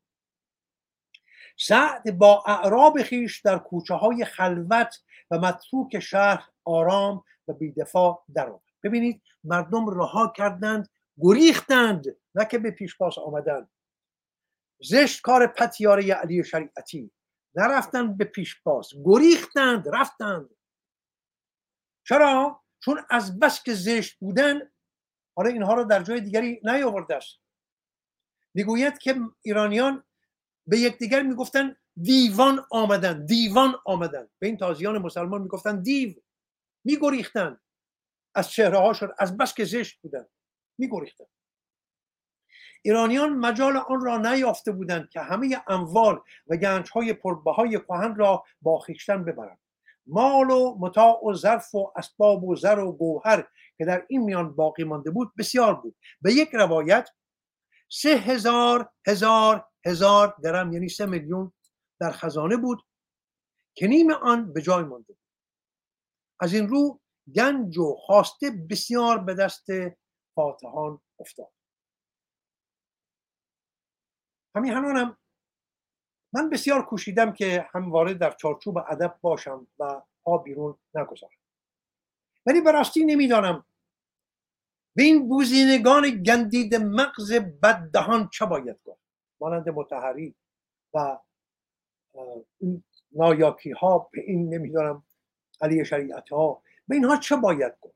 سعد 1.58 2.18
با 2.18 2.44
اعراب 2.46 3.04
خیش 3.04 3.42
در 3.42 3.60
کوچه 3.60 3.94
های 3.94 4.26
خلوت 4.26 4.96
و 5.32 5.40
متروک 5.40 6.00
شهر 6.00 6.50
آرام 6.64 7.24
و 7.48 7.54
بیدفاع 7.54 8.26
درآمد 8.36 8.62
ببینید 8.84 9.22
مردم 9.44 9.90
رها 9.90 10.34
کردند 10.36 10.90
گریختند 11.18 12.06
نه 12.36 12.46
که 12.46 12.58
به 12.58 12.72
پیش 12.72 12.98
پاس 12.98 13.18
آمدند. 13.18 13.70
زشت 14.82 15.22
کار 15.22 15.48
پتیاره 15.48 16.14
علی 16.14 16.44
شریعتی. 16.44 17.12
نرفتند 17.56 18.18
به 18.18 18.26
پیش 18.26 18.62
پاس 18.64 18.90
گریختند 19.06 19.88
رفتند. 19.88 20.50
چرا؟ 22.08 22.62
چون 22.80 23.02
از 23.10 23.40
بس 23.40 23.64
که 23.64 23.74
زشت 23.74 24.20
بودن 24.20 24.60
حالا 25.36 25.50
اینها 25.50 25.74
رو 25.74 25.84
در 25.84 26.04
جای 26.04 26.22
دیگری 26.22 26.62
نیاورده 26.64 27.16
است. 27.16 27.40
می‌گوید 28.54 28.98
که 28.98 29.20
ایرانیان 29.42 30.04
به 30.68 30.80
یکدیگر 30.80 31.22
می‌گفتن 31.22 31.76
دیوان 32.02 32.66
آمدن 32.72 33.26
دیوان 33.26 33.76
آمدن. 33.86 34.30
به 34.40 34.48
این 34.48 34.58
تازیان 34.58 34.98
مسلمان 34.98 35.42
می‌گفتن 35.42 35.82
دیو. 35.82 36.14
میگریختن. 36.86 37.60
از 38.36 38.50
چهره 38.50 38.78
هاشون 38.78 39.10
از 39.20 39.38
بس 39.38 39.54
که 39.54 39.66
زشت 39.66 40.02
بودن. 40.02 40.26
میگریختن. 40.78 41.26
ایرانیان 42.82 43.30
مجال 43.30 43.78
آن 43.78 44.06
را 44.06 44.18
نیافته 44.18 44.72
بودند 44.72 45.10
که 45.10 45.20
همه 45.20 45.62
اموال 45.68 46.22
و 46.48 46.58
گنج 46.58 46.90
های 46.92 47.14
پربهای 47.14 47.80
کهن 47.80 48.16
را 48.16 48.44
با 48.62 48.80
خیشتن 48.80 49.26
ببرند. 49.26 49.60
مال 50.08 50.50
و 50.50 50.78
متاع 50.80 51.26
و 51.26 51.34
ظرف 51.34 51.76
و 51.76 51.92
اسباب 51.96 52.44
و 52.44 52.56
زر 52.56 52.80
و 52.80 52.92
گوهر 52.92 53.48
که 53.78 53.86
در 53.86 54.06
این 54.08 54.22
میان 54.22 54.56
باقی 54.56 54.84
مانده 54.84 55.12
بود 55.12 55.34
بسیار 55.38 55.76
بود. 55.76 55.96
به 56.22 56.34
یک 56.34 56.50
روایت 56.54 57.10
سه 57.90 58.10
هزار 58.10 58.90
هزار 59.08 59.66
هزار 59.86 60.36
درم 60.44 60.74
یعنی 60.74 60.90
سه 60.90 61.06
میلیون 61.06 61.54
در 62.00 62.12
خزانه 62.12 62.58
بود 62.58 62.82
که 63.76 63.88
نیم 63.88 64.12
آن 64.12 64.54
به 64.54 64.62
جای 64.62 64.84
مانده 64.84 65.14
بود. 65.14 65.25
از 66.40 66.54
این 66.54 66.68
رو 66.68 67.00
گنج 67.36 67.78
و 67.78 67.96
خواسته 67.96 68.52
بسیار 68.70 69.18
به 69.18 69.34
دست 69.34 69.66
فاتحان 70.36 71.02
افتاد. 71.20 71.52
همین 74.56 74.74
هنانم 74.74 75.18
من 76.34 76.50
بسیار 76.50 76.86
کوشیدم 76.86 77.34
که 77.34 77.70
وارد 77.74 78.18
در 78.18 78.32
چارچوب 78.32 78.78
ادب 78.78 79.18
باشم 79.22 79.68
و 79.80 80.02
پا 80.24 80.38
بیرون 80.38 80.78
نگذارم. 80.96 81.34
ولی 82.46 82.62
به 82.62 82.72
راستی 82.72 83.06
نمی‌دانم 83.06 83.66
به 84.96 85.04
این 85.04 85.30
بوزینگان 85.30 86.24
گندید 86.24 86.76
مغز 86.76 87.34
بددهان 87.34 88.30
چه 88.30 88.46
باید 88.46 88.80
گفت. 88.86 89.02
مانند 89.42 89.70
متحری 89.70 90.36
و 90.94 91.20
این 92.60 92.84
نایاکی 93.12 93.72
ها 93.72 94.10
به 94.12 94.22
این 94.22 94.54
نمی‌دانم 94.54 95.04
علی 95.62 95.86
شریعت 95.86 96.30
ها 96.30 96.64
به 96.88 96.96
اینها 96.96 97.18
چه 97.18 97.36
باید 97.36 97.74
گفت؟ 97.82 97.96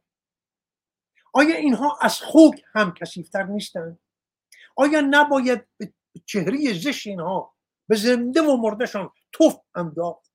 آیا 1.34 1.56
اینها 1.56 1.98
از 2.02 2.22
خوک 2.22 2.64
هم 2.74 2.94
کسیفتر 2.94 3.44
نیستند 3.44 4.00
آیا 4.76 5.02
نباید 5.10 5.68
به 5.78 5.94
چهره 6.26 6.74
زش 6.74 7.08
اینها 7.08 7.56
به 7.88 7.96
زنده 7.96 8.42
و 8.42 8.58
مردشان 8.58 9.12
توف 9.32 9.60
انداخت؟ 9.76 10.32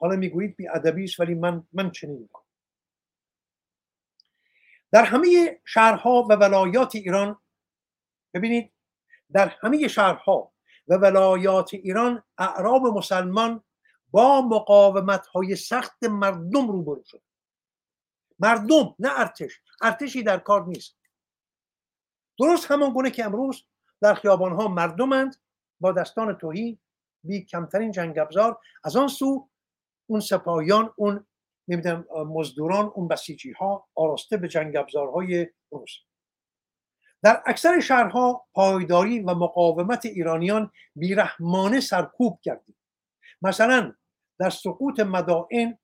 حالا 0.00 0.16
می‌گویید 0.16 0.56
بی 0.56 0.68
ادبی 0.68 1.04
است 1.04 1.20
ولی 1.20 1.34
من 1.34 1.66
من 1.72 1.90
چنین 1.90 2.18
می‌کنم. 2.18 2.46
در 4.92 5.04
همه 5.04 5.60
شهرها 5.64 6.26
و 6.30 6.32
ولایات 6.32 6.94
ایران 6.94 7.40
ببینید 8.34 8.72
در 9.32 9.48
همه 9.48 9.88
شهرها 9.88 10.52
و 10.88 10.94
ولایات 10.94 11.74
ایران 11.74 12.22
اعراب 12.38 12.82
مسلمان 12.86 13.64
با 14.10 14.40
مقاومت 14.40 15.26
های 15.26 15.56
سخت 15.56 16.04
مردم 16.04 16.68
روبرو 16.68 17.02
شد. 17.04 17.22
مردم 18.38 18.94
نه 18.98 19.20
ارتش. 19.20 19.60
ارتشی 19.82 20.22
در 20.22 20.38
کار 20.38 20.66
نیست. 20.66 20.96
درست 22.38 22.70
همان 22.70 22.92
گونه 22.92 23.10
که 23.10 23.24
امروز 23.24 23.64
در 24.00 24.14
خیابان 24.14 24.52
ها 24.52 24.68
مردمند 24.68 25.36
با 25.80 25.92
دستان 25.92 26.34
توهی 26.34 26.78
بی 27.24 27.44
کمترین 27.44 27.90
جنگ 27.90 28.18
ابزار 28.18 28.60
از 28.84 28.96
آن 28.96 29.08
سو 29.08 29.48
اون 30.06 30.20
سپاهیان 30.20 30.92
اون 30.96 31.26
نمی‌دونم 31.68 32.06
مزدوران 32.12 32.86
اون 32.86 33.08
بسیجی 33.08 33.52
ها 33.52 33.88
آراسته 33.94 34.36
به 34.36 34.48
جنگ 34.48 34.76
ابزارهای 34.76 35.46
روس. 35.70 35.90
در 37.22 37.42
اکثر 37.46 37.80
شهرها 37.80 38.46
پایداری 38.52 39.20
و 39.20 39.34
مقاومت 39.34 40.06
ایرانیان 40.06 40.70
بیرحمانه 40.96 41.80
سرکوب 41.80 42.40
کردید 42.40 42.75
مثلا 43.42 43.94
در 44.38 44.50
سقوط 44.50 45.00
مدائن 45.00 45.78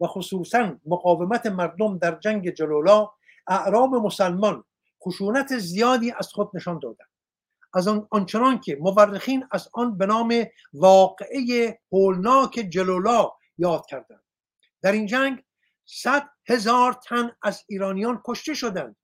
و 0.00 0.06
خصوصا 0.06 0.78
مقاومت 0.86 1.46
مردم 1.46 1.98
در 1.98 2.18
جنگ 2.18 2.50
جلولا 2.50 3.10
اعراب 3.46 3.94
مسلمان 3.94 4.64
خشونت 5.04 5.58
زیادی 5.58 6.12
از 6.12 6.28
خود 6.28 6.50
نشان 6.54 6.78
دادند. 6.78 7.08
از 7.74 7.88
آن 7.88 8.08
آنچنان 8.10 8.60
که 8.60 8.76
مورخین 8.80 9.48
از 9.50 9.68
آن 9.72 9.98
به 9.98 10.06
نام 10.06 10.44
واقعه 10.72 11.80
هولناک 11.92 12.52
جلولا 12.52 13.32
یاد 13.58 13.86
کردند. 13.86 14.24
در 14.82 14.92
این 14.92 15.06
جنگ 15.06 15.44
صد 15.86 16.28
هزار 16.48 16.92
تن 16.92 17.36
از 17.42 17.64
ایرانیان 17.68 18.22
کشته 18.24 18.54
شدند. 18.54 18.96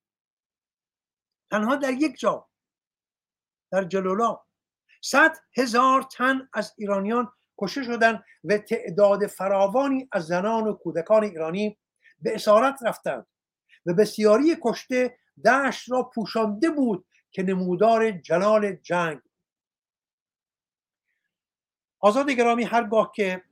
تنها 1.51 1.77
در 1.77 1.93
یک 1.93 2.18
جا 2.18 2.48
در 3.72 3.85
جلولا 3.85 4.40
صد 5.02 5.36
هزار 5.56 6.02
تن 6.02 6.48
از 6.52 6.74
ایرانیان 6.78 7.32
کشته 7.60 7.82
شدند 7.82 8.24
و 8.44 8.58
تعداد 8.58 9.26
فراوانی 9.26 10.08
از 10.12 10.26
زنان 10.26 10.66
و 10.66 10.72
کودکان 10.72 11.24
ایرانی 11.24 11.78
به 12.22 12.34
اسارت 12.34 12.78
رفتند 12.82 13.26
و 13.86 13.94
بسیاری 13.94 14.56
کشته 14.62 15.18
دشت 15.44 15.90
را 15.90 16.02
پوشانده 16.02 16.70
بود 16.70 17.06
که 17.30 17.42
نمودار 17.42 18.10
جلال 18.10 18.72
جنگ 18.72 19.20
آزاد 22.00 22.30
گرامی 22.30 22.64
هرگاه 22.64 23.12
که 23.14 23.42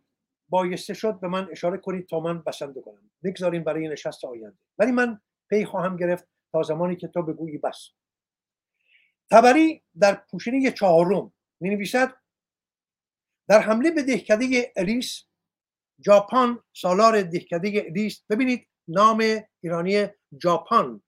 بایسته 0.49 0.95
شد 0.95 1.21
به 1.21 1.29
من 1.29 1.49
اشاره 1.51 1.79
کنید 1.79 2.09
تا 2.09 2.21
من 2.21 2.43
بسنده 2.43 2.81
کنم. 2.81 3.11
بگذاریم 3.25 3.65
برای 3.65 3.89
نشست 3.89 4.25
آینده. 4.25 4.59
ولی 4.79 4.93
من 4.93 5.21
پی 5.49 5.65
خواهم 5.65 5.97
گرفت 5.97 6.29
تا 6.53 6.63
زمانی 6.63 6.97
که 6.97 7.09
تو 7.09 7.23
بگویی 7.23 7.59
بس. 7.59 7.91
تبری 9.31 9.83
در 10.01 10.15
پوشینه 10.15 10.71
چهارم 10.71 11.33
می 11.61 11.71
نویسد 11.71 12.15
در 13.49 13.61
حمله 13.61 13.91
به 13.91 14.03
دهکده 14.03 14.73
الیس 14.77 15.25
ژاپن 16.05 16.59
سالار 16.73 17.23
دهکده 17.23 17.85
الیس. 17.87 18.23
ببینید 18.31 18.69
نام 18.89 19.25
ایرانی 19.61 20.07
ژاپن 20.43 21.01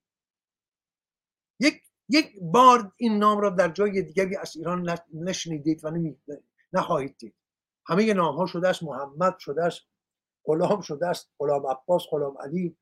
یک 1.61 1.83
یک 2.09 2.33
بار 2.41 2.93
این 2.97 3.19
نام 3.19 3.41
را 3.41 3.51
در 3.51 3.69
جای 3.69 4.03
دیگری 4.03 4.37
از 4.37 4.57
ایران 4.57 4.99
نشنیدید 5.15 5.85
و. 5.85 5.91
نخواهید 6.73 7.17
دید. 7.19 7.35
همه 7.87 8.15
نام 8.15 8.37
ها 8.37 8.47
شده 8.47 8.69
است 8.69 8.83
محمد 8.83 9.39
شده 9.39 9.65
است 9.65 9.81
غلام 10.45 10.81
شده 10.81 11.07
است 11.07 11.33
غلام 11.39 11.67
عباس 11.67 12.03
غلام 12.11 12.39
علی. 12.39 12.77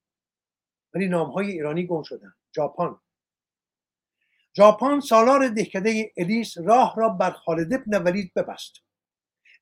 ولی 0.94 1.08
نام 1.08 1.30
های 1.30 1.50
ایرانی 1.50 1.86
گم 1.86 2.02
شدن 2.02 2.34
ژاپن 2.56 2.96
ژاپن 4.56 5.00
سالار 5.00 5.48
دهکده 5.48 6.12
الیس 6.16 6.58
راه 6.58 6.94
را 6.96 7.08
بر 7.08 7.30
خالد 7.30 7.74
ابن 7.74 8.02
ولید 8.02 8.34
ببست. 8.34 8.87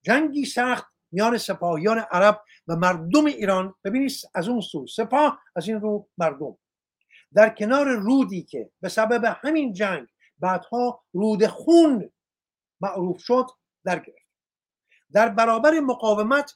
جنگی 0.06 0.44
سخت 0.44 0.86
میان 1.12 1.38
سپاهیان 1.38 1.98
عرب 1.98 2.40
و 2.68 2.76
مردم 2.76 3.24
ایران. 3.24 3.74
ببینید 3.84 4.12
از 4.34 4.48
اون 4.48 4.60
سو 4.60 4.86
سپاه 4.86 5.40
از 5.56 5.68
این 5.68 5.80
رو 5.80 6.08
مردم. 6.18 6.58
در 7.34 7.50
کنار 7.50 7.86
رودی 7.86 8.42
که 8.42 8.70
به 8.80 8.88
سبب 8.88 9.36
همین 9.42 9.72
جنگ 9.72 10.06
بعدها 10.38 11.04
رود 11.12 11.46
خون 11.46 12.10
معروف 12.80 13.20
شد 13.20 13.46
در 13.84 13.98
گرفت. 13.98 14.30
در 15.12 15.28
برابر 15.28 15.80
مقاومت 15.80 16.54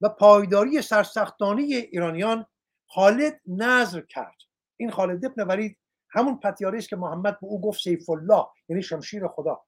و 0.00 0.08
پایداری 0.08 0.82
سرسختانی 0.82 1.74
ایرانیان 1.74 2.46
خالد 2.86 3.40
نظر 3.46 4.00
کرد. 4.00 4.36
این 4.76 4.90
خالد 4.90 5.24
ابن 5.24 5.42
ولید 5.42 5.78
همون 6.10 6.38
پتیاری 6.38 6.78
است 6.78 6.88
که 6.88 6.96
محمد 6.96 7.40
به 7.40 7.46
او 7.46 7.60
گفت 7.60 7.82
سیف 7.82 8.10
الله 8.10 8.44
یعنی 8.68 8.82
شمشیر 8.82 9.28
خدا. 9.28 9.64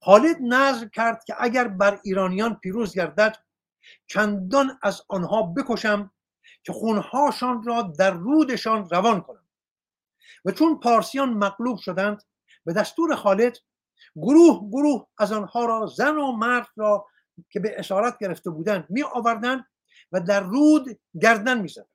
خالد 0.00 0.36
نظر 0.40 0.88
کرد 0.88 1.24
که 1.24 1.34
اگر 1.38 1.68
بر 1.68 2.00
ایرانیان 2.04 2.54
پیروز 2.54 2.94
گردد 2.94 3.36
چندان 4.06 4.78
از 4.82 5.02
آنها 5.08 5.42
بکشم 5.42 6.10
که 6.64 6.72
خونهاشان 6.72 7.62
را 7.62 7.82
در 7.82 8.10
رودشان 8.10 8.88
روان 8.88 9.20
کنم. 9.20 9.46
و 10.44 10.50
چون 10.50 10.80
پارسیان 10.80 11.30
مغلوب 11.30 11.78
شدند 11.78 12.22
به 12.64 12.72
دستور 12.72 13.14
خالد 13.14 13.58
گروه 14.16 14.70
گروه 14.70 15.06
از 15.18 15.32
آنها 15.32 15.64
را 15.64 15.86
زن 15.86 16.16
و 16.16 16.32
مرد 16.32 16.68
را 16.76 17.06
که 17.50 17.60
به 17.60 17.74
اسارت 17.78 18.18
گرفته 18.18 18.50
بودند 18.50 18.86
می 18.88 19.02
آوردند 19.02 19.66
و 20.12 20.20
در 20.20 20.40
رود 20.40 21.00
گردن 21.22 21.60
می 21.60 21.68
زدند 21.68 21.88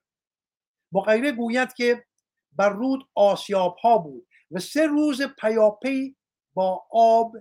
غیره 1.06 1.32
گوید 1.32 1.72
که 1.72 2.04
بر 2.52 2.68
رود 2.68 3.08
آسیاب 3.14 3.76
ها 3.76 3.98
بود 3.98 4.26
و 4.50 4.58
سه 4.58 4.86
روز 4.86 5.22
پیاپی 5.22 6.16
با 6.54 6.84
آب 6.90 7.36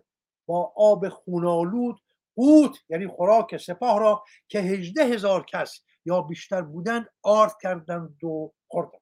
با 0.52 0.74
آب 0.76 1.10
خونالود 1.10 2.02
قوت 2.36 2.78
یعنی 2.90 3.08
خوراک 3.08 3.58
سپاه 3.58 4.00
را 4.00 4.24
که 4.48 4.60
هجده 4.60 5.04
هزار 5.04 5.46
کس 5.46 5.80
یا 6.06 6.22
بیشتر 6.22 6.62
بودند 6.62 7.10
آرد 7.24 7.52
کردند 7.62 8.24
و 8.24 8.54
خوردند. 8.68 9.02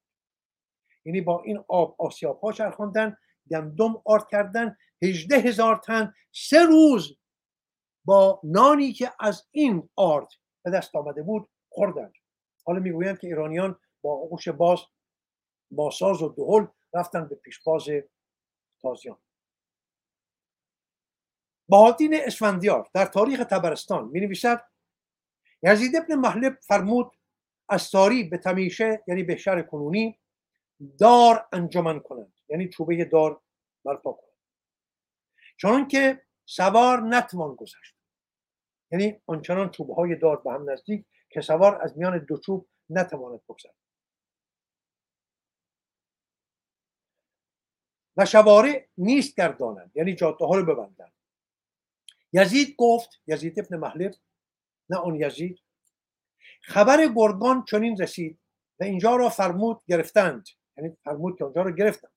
یعنی 1.04 1.20
با 1.20 1.42
این 1.42 1.64
آب 1.68 1.96
آسیاب 1.98 2.40
ها 2.40 2.52
چرخوندن 2.52 3.16
گندم 3.50 4.02
آرد 4.04 4.28
کردن 4.28 4.76
هجده 5.02 5.36
هزار 5.36 5.76
تن 5.76 6.14
سه 6.32 6.64
روز 6.64 7.18
با 8.04 8.40
نانی 8.44 8.92
که 8.92 9.12
از 9.20 9.46
این 9.50 9.88
آرد 9.96 10.28
به 10.62 10.70
دست 10.70 10.96
آمده 10.96 11.22
بود 11.22 11.48
خوردند. 11.68 12.12
حالا 12.66 12.80
می‌گویند 12.80 13.18
که 13.18 13.26
ایرانیان 13.26 13.78
با 14.02 14.12
آغوش 14.12 14.48
باز 14.48 14.78
با 15.70 15.90
ساز 15.90 16.22
و 16.22 16.28
دهل 16.28 16.66
رفتن 16.94 17.28
به 17.28 17.34
پیشباز 17.34 17.88
تازیان. 18.82 19.18
بهادین 21.70 22.14
اسفندیار 22.14 22.90
در 22.94 23.06
تاریخ 23.06 23.44
تبرستان 23.44 24.08
می 24.08 24.20
نویسد 24.20 24.62
یزید 25.62 25.96
ابن 25.96 26.14
محلب 26.14 26.58
فرمود 26.60 27.12
از 27.68 27.82
ساری 27.82 28.24
به 28.24 28.38
تمیشه 28.38 29.04
یعنی 29.06 29.22
به 29.22 29.36
شهر 29.36 29.62
کنونی 29.62 30.18
دار 30.98 31.48
انجمن 31.52 32.00
کنند 32.00 32.32
یعنی 32.48 32.68
چوبه 32.68 33.04
دار 33.04 33.40
برپا 33.84 34.12
کنند. 34.12 34.30
چون 35.56 35.88
که 35.88 36.22
سوار 36.46 37.02
نتوان 37.02 37.54
گذشت. 37.54 37.96
یعنی 38.92 39.22
آنچنان 39.26 39.70
چوبه 39.70 39.94
های 39.94 40.16
دار 40.16 40.36
به 40.36 40.52
هم 40.52 40.70
نزدیک 40.70 41.06
که 41.30 41.40
سوار 41.40 41.82
از 41.82 41.98
میان 41.98 42.18
دو 42.18 42.38
چوب 42.38 42.68
نتواند 42.90 43.40
بگذرد. 43.48 43.74
و 48.16 48.24
شوارع 48.24 48.88
نیست 48.98 49.36
گردانند 49.36 49.90
یعنی 49.94 50.14
جاده 50.14 50.44
ها 50.44 50.56
رو 50.56 50.64
ببندند. 50.64 51.12
یزید 52.32 52.74
گفت 52.78 53.20
یزید 53.26 53.60
ابن 53.60 53.76
محلب 53.76 54.14
نه 54.88 55.00
اون 55.00 55.14
یزید 55.14 55.58
خبر 56.62 57.06
گرگان 57.16 57.64
چنین 57.64 58.00
رسید 58.00 58.38
و 58.80 58.84
اینجا 58.84 59.16
را 59.16 59.28
فرمود 59.28 59.80
گرفتند 59.86 60.48
یعنی 60.76 60.96
فرمود 61.04 61.38
که 61.38 61.44
اونجا 61.44 61.62
رو 61.62 61.72
گرفتند. 61.72 62.12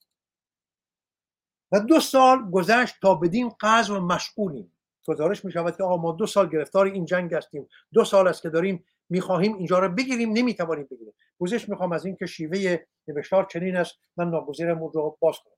و 1.71 1.79
دو 1.79 1.99
سال 1.99 2.51
گذشت 2.51 2.95
تا 3.01 3.15
بدین 3.15 3.51
قض 3.59 3.89
و 3.89 3.99
مشغولیم. 3.99 4.71
گزارش 5.07 5.45
می 5.45 5.51
شود 5.51 5.77
که 5.77 5.83
آقا 5.83 5.97
ما 5.97 6.11
دو 6.11 6.27
سال 6.27 6.49
گرفتار 6.49 6.85
این 6.85 7.05
جنگ 7.05 7.33
هستیم. 7.33 7.67
دو 7.93 8.05
سال 8.05 8.27
است 8.27 8.41
که 8.41 8.49
داریم 8.49 8.85
می‌خواهیم 9.09 9.53
اینجا 9.53 9.79
رو 9.79 9.89
بگیریم 9.89 10.31
نمی‌توانیم 10.31 10.87
بگیریم. 10.91 11.13
پوزش 11.37 11.69
می‌خوام 11.69 11.91
از 11.91 12.05
این 12.05 12.15
که 12.15 12.25
شیوه 12.25 12.77
نوشتار 13.07 13.45
چنین 13.45 13.75
است. 13.75 13.95
من 14.17 14.29
ناگزیرم 14.29 14.79
رو 14.79 15.17
باز 15.19 15.39
کنم. 15.39 15.53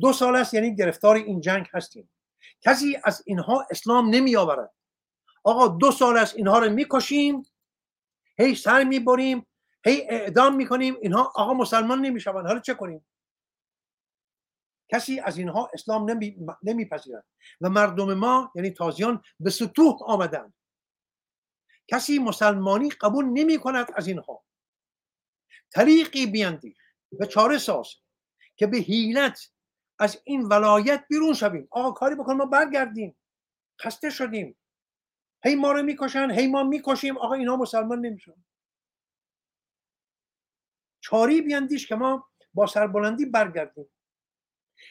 دو 0.00 0.12
سال 0.12 0.36
است 0.36 0.54
یعنی 0.54 0.76
گرفتار 0.76 1.16
این 1.16 1.40
جنگ 1.40 1.66
هستیم. 1.72 2.10
کسی 2.60 2.98
از 3.04 3.22
اینها 3.26 3.66
اسلام 3.70 4.08
نمی 4.08 4.36
آورد 4.36 4.74
آقا 5.44 5.68
دو 5.68 5.92
سال 5.92 6.16
است 6.16 6.36
اینها 6.36 6.58
رو 6.58 6.70
می‌کشیم 6.70 7.46
هی 8.38 8.54
سر 8.54 8.84
می‌بریم 8.84 9.46
هی 9.86 10.02
اعدام 10.10 10.56
می‌کنیم 10.56 10.96
اینها 11.02 11.32
آقا 11.34 11.54
مسلمان 11.54 12.00
نمی‌شوند. 12.00 12.46
حالا 12.46 12.60
چه 12.60 12.74
کنیم؟ 12.74 13.06
کسی 14.92 15.20
از 15.20 15.38
اینها 15.38 15.70
اسلام 15.72 16.10
نمی... 16.10 16.36
نمیپذیرد. 16.62 17.24
و 17.60 17.68
مردم 17.68 18.14
ما 18.14 18.52
یعنی 18.54 18.70
تازیان 18.70 19.22
به 19.40 19.50
سطوح 19.50 19.96
آمدند. 20.02 20.54
کسی 21.88 22.18
مسلمانی 22.18 22.90
قبول 22.90 23.24
نمی 23.24 23.58
کند 23.58 23.86
از 23.94 24.06
اینها. 24.06 24.44
طریقی 25.70 26.26
بیندی 26.26 26.76
و 27.20 27.26
چاره 27.26 27.58
ساز. 27.58 27.88
که 28.56 28.66
به 28.66 28.76
حیلت 28.76 29.50
از 30.04 30.20
این 30.24 30.42
ولایت 30.42 31.04
بیرون 31.08 31.34
شویم. 31.34 31.68
آقا 31.70 31.92
کاری 31.92 32.14
بکن 32.14 32.34
ما 32.34 32.46
برگردیم. 32.46 33.16
خسته 33.80 34.10
شدیم. 34.10 34.56
هی 35.44 35.54
ما 35.54 35.72
رو 35.72 35.82
می‌کشن 35.82 36.30
هی 36.30 36.46
ما 36.46 36.62
می‌کشیم. 36.62 37.18
آقا 37.18 37.34
اینا 37.34 37.56
مسلمان 37.56 38.00
نمیشن. 38.00 38.44
چاری 41.00 41.40
بیندیش 41.40 41.86
که 41.86 41.94
ما 41.94 42.28
با 42.54 42.66
سربلندی 42.66 43.26
برگردیم. 43.26 43.90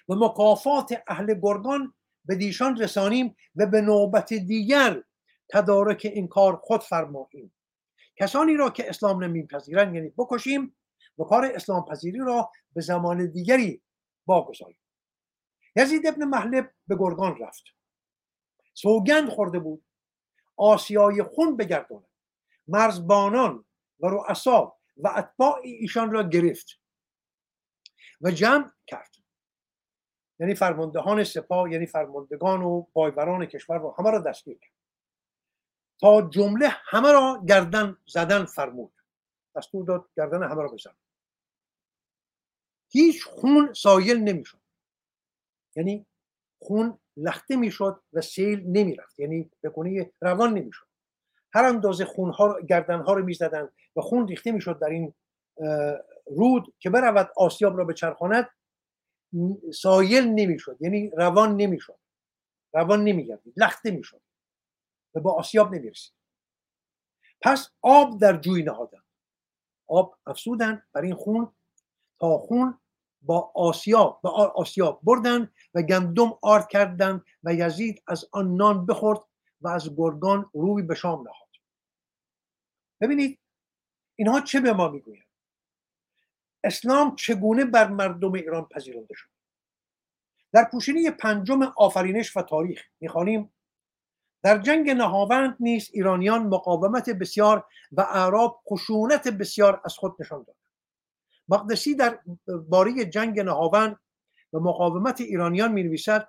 و 0.10 0.16
مکافات 0.16 1.04
اهل 1.08 1.34
گرگان 1.42 1.94
به 2.26 2.36
دیشان 2.36 2.78
رسانیم 2.78 3.36
و 3.56 3.66
به 3.66 3.82
نوبت 3.82 4.34
دیگر 4.34 5.04
تدارک 5.50 6.12
این 6.14 6.28
کار 6.28 6.56
خود 6.56 6.82
فرماییم. 6.82 7.54
کسانی 8.16 8.56
را 8.56 8.70
که 8.70 8.90
اسلام 8.90 9.24
نمیپذیرند 9.24 9.96
یعنی 9.96 10.10
بکشیم 10.18 10.76
و 11.18 11.24
کار 11.24 11.46
اسلام 11.46 11.86
پذیری 11.86 12.20
را 12.20 12.52
به 12.74 12.82
زمان 12.82 13.32
دیگری 13.32 13.82
واگذاریم. 14.28 14.83
یزید 15.76 16.08
ابن 16.08 16.24
محلب 16.24 16.74
به 16.88 16.96
گرگان 16.96 17.38
رفت. 17.38 17.64
سوگند 18.74 19.30
خورده 19.30 19.60
بود. 19.60 19.86
آسیای 20.56 21.24
خون 21.24 21.58
بگرداند. 21.58 22.08
مرزبانان 22.68 23.66
و 24.00 24.08
رؤسا 24.08 24.78
و 24.98 25.08
اتباع 25.08 25.60
ایشان 25.64 26.12
را 26.12 26.24
گرفت 26.24 26.80
و 28.22 28.32
جمع 28.32 28.72
کرد. 28.88 29.16
یعنی 30.40 30.56
فرماندهان 30.56 31.24
سپاه 31.24 31.72
یعنی 31.72 31.86
فرماندگان 31.86 32.62
و 32.62 32.82
پایبران 32.82 33.46
کشور 33.46 33.80
را 33.80 33.96
همه 34.00 34.12
را 34.12 34.20
دستگیر 34.20 34.58
کرد. 34.58 34.74
تا 36.00 36.22
جمله 36.22 36.68
همه 36.70 37.12
را 37.12 37.44
گردن 37.48 37.98
زدن 38.06 38.46
فرمود. 38.46 38.94
دستور 39.56 39.86
داد 39.86 40.10
گردن 40.18 40.44
همه 40.44 40.62
را 40.62 40.68
بزن 40.68 40.96
هیچ 42.90 43.26
خون 43.26 43.74
سایل 43.74 44.18
نمی‌شد. 44.18 44.63
یعنی 45.76 46.06
خون 46.62 47.00
لخته 47.18 47.56
می‌شد 47.56 48.02
و 48.14 48.22
سیل 48.22 48.64
نمی‌رفت. 48.68 49.20
یعنی 49.20 49.52
بکنه 49.64 50.12
روان 50.22 50.54
نمی‌شد. 50.54 50.88
هر 51.54 51.66
اندازه 51.66 52.06
خون 52.06 52.32
ها 52.32 52.62
گردن 52.62 53.02
ها 53.02 53.14
رو 53.14 53.26
می‌زدن 53.26 53.70
و 53.96 54.02
خون 54.02 54.28
ریخته 54.28 54.52
می‌شد 54.52 54.80
در 54.80 54.90
این 54.90 55.14
رود 56.26 56.74
که 56.80 56.90
برود 56.90 57.30
آسیاب 57.38 57.78
را 57.78 57.86
بچرخاند 57.86 58.50
سایل 59.74 60.28
نمی‌شد. 60.28 60.78
یعنی 60.80 61.10
روان 61.10 61.56
نمی‌شد. 61.56 62.00
روان 62.74 63.04
نمیگردید. 63.04 63.54
لخته 63.58 63.92
می‌شد. 63.92 64.22
و 65.16 65.20
با 65.20 65.34
آسیاب 65.34 65.76
نمی‌رسید. 65.76 66.14
پس 67.42 67.70
آب 67.82 68.20
در 68.22 68.38
جوی 68.38 68.64
نهادن. 68.64 69.04
آب 69.88 70.18
افسودن 70.26 70.84
بر 70.94 71.02
این 71.02 71.16
خون 71.16 71.56
تا 72.20 72.38
خون 72.38 72.80
با 73.24 73.52
آسیاب 73.56 74.20
با 74.24 74.30
آسیاب 74.56 75.00
بردن 75.04 75.52
و 75.74 75.82
گندم 75.82 76.38
آرد 76.42 76.68
کردند 76.68 77.26
و 77.44 77.54
یزید 77.54 78.04
از 78.08 78.26
آن 78.32 78.56
نان 78.56 78.86
بخورد 78.86 79.20
و 79.62 79.68
از 79.68 79.96
گرگان 79.96 80.50
روی 80.54 80.84
به 80.84 80.96
شام 80.96 81.22
نهاد. 81.22 81.50
ببینید 83.02 83.40
اینها 84.16 84.42
چه 84.42 84.62
به 84.62 84.74
ما 84.74 84.88
می‌گویند؟ 84.88 85.26
اسلام 86.64 87.16
چگونه 87.16 87.66
بر 87.66 87.88
مردم 87.88 88.34
ایران 88.34 88.66
پذیرنده 88.66 89.14
شد؟ 89.14 89.30
در 90.52 90.64
پوشینی 90.72 91.12
پنجم 91.12 91.64
آفرینش 91.64 92.38
و 92.38 92.42
تاریخ 92.42 92.84
می‌خوانیم 93.00 93.54
در 94.44 94.58
جنگ 94.58 94.90
نهاوند 94.90 95.58
نیز 95.60 95.90
ایرانیان 95.94 96.48
مقاومت 96.48 97.10
بسیار 97.10 97.66
و 97.92 98.02
اعراب 98.02 98.62
خشونت 98.70 99.28
بسیار 99.28 99.82
از 99.86 99.94
خود 99.94 100.16
نشان 100.20 100.44
داد. 100.44 100.56
مقدسی 101.50 101.96
در 101.96 102.20
باری 102.70 103.06
جنگ 103.06 103.40
نهاوند 103.40 104.00
و 104.54 104.60
مقاومت 104.60 105.22
ایرانیان 105.22 105.72
می 105.72 105.84
نویسد 105.84 106.28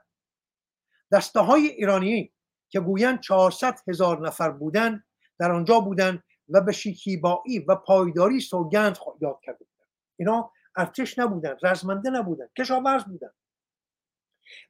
دسته 1.12 1.40
های 1.40 1.68
ایرانی 1.68 2.32
که 2.68 2.80
گویند 2.80 3.20
400 3.20 3.78
هزار 3.88 4.26
نفر 4.26 4.50
بودند 4.50 5.04
در 5.38 5.52
آنجا 5.52 5.80
بودند 5.80 6.22
و 6.48 6.60
به 6.60 6.72
شکیبایی 6.72 7.58
و 7.58 7.74
پایداری 7.74 8.40
سوگند 8.40 8.98
یاد 9.20 9.38
کرده 9.42 9.58
بودند 9.64 9.90
اینا 10.16 10.52
ارتش 10.76 11.18
نبودند 11.18 11.58
رزمنده 11.62 12.10
نبودند 12.10 12.50
کشاورز 12.58 13.04
بودند. 13.04 13.34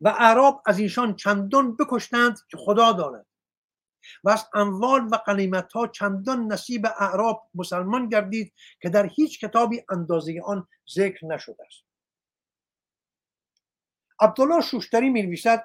و 0.00 0.08
اعراب 0.08 0.62
از 0.66 0.78
ایشان 0.78 1.16
چندان 1.16 1.76
بکشتند 1.76 2.38
که 2.50 2.56
خدا 2.56 2.92
داند. 2.92 3.26
و 4.24 4.30
از 4.30 4.44
اموال 4.54 5.08
و 5.12 5.16
قنیمت 5.16 5.72
ها 5.72 5.86
چندان 5.86 6.52
نصیب 6.52 6.86
اعراب 6.86 7.50
مسلمان 7.54 8.08
گردید 8.08 8.52
که 8.80 8.88
در 8.88 9.06
هیچ 9.06 9.40
کتابی 9.40 9.82
اندازه 9.90 10.40
آن 10.44 10.68
ذکر 10.94 11.26
نشده 11.26 11.66
است. 11.66 11.84
عبدالله 14.20 14.60
شوشتری 14.60 15.10
می 15.10 15.22
نویسد 15.22 15.64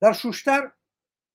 در 0.00 0.12
شوشتر 0.12 0.72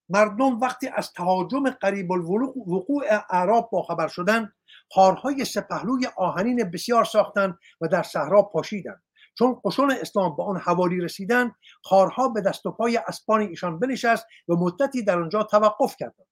مردم 0.08 0.60
وقتی 0.60 0.88
از 0.88 1.12
تهاجم 1.12 1.70
قریب 1.70 2.12
الوقوع 2.12 3.04
اعراب 3.30 3.70
باخبر 3.72 4.08
شدند 4.08 4.52
خارهای 4.90 5.44
سپهلوی 5.44 6.06
آهنین 6.16 6.70
بسیار 6.70 7.04
ساختند 7.04 7.58
و 7.80 7.88
در 7.88 8.02
صحرا 8.02 8.42
پاشیدند. 8.42 9.02
چون 9.38 9.60
قشون 9.64 9.90
اسلام 9.90 10.36
به 10.36 10.42
آن 10.42 10.60
حوالی 10.60 11.00
رسیدن 11.00 11.54
خارها 11.82 12.28
به 12.28 12.40
دست 12.40 12.66
و 12.66 12.70
پای 12.70 12.96
اسبان 12.96 13.40
ایشان 13.40 13.78
بنشست 13.78 14.26
و 14.48 14.54
مدتی 14.54 15.02
در 15.02 15.18
آنجا 15.18 15.42
توقف 15.42 15.96
کردند. 15.96 16.26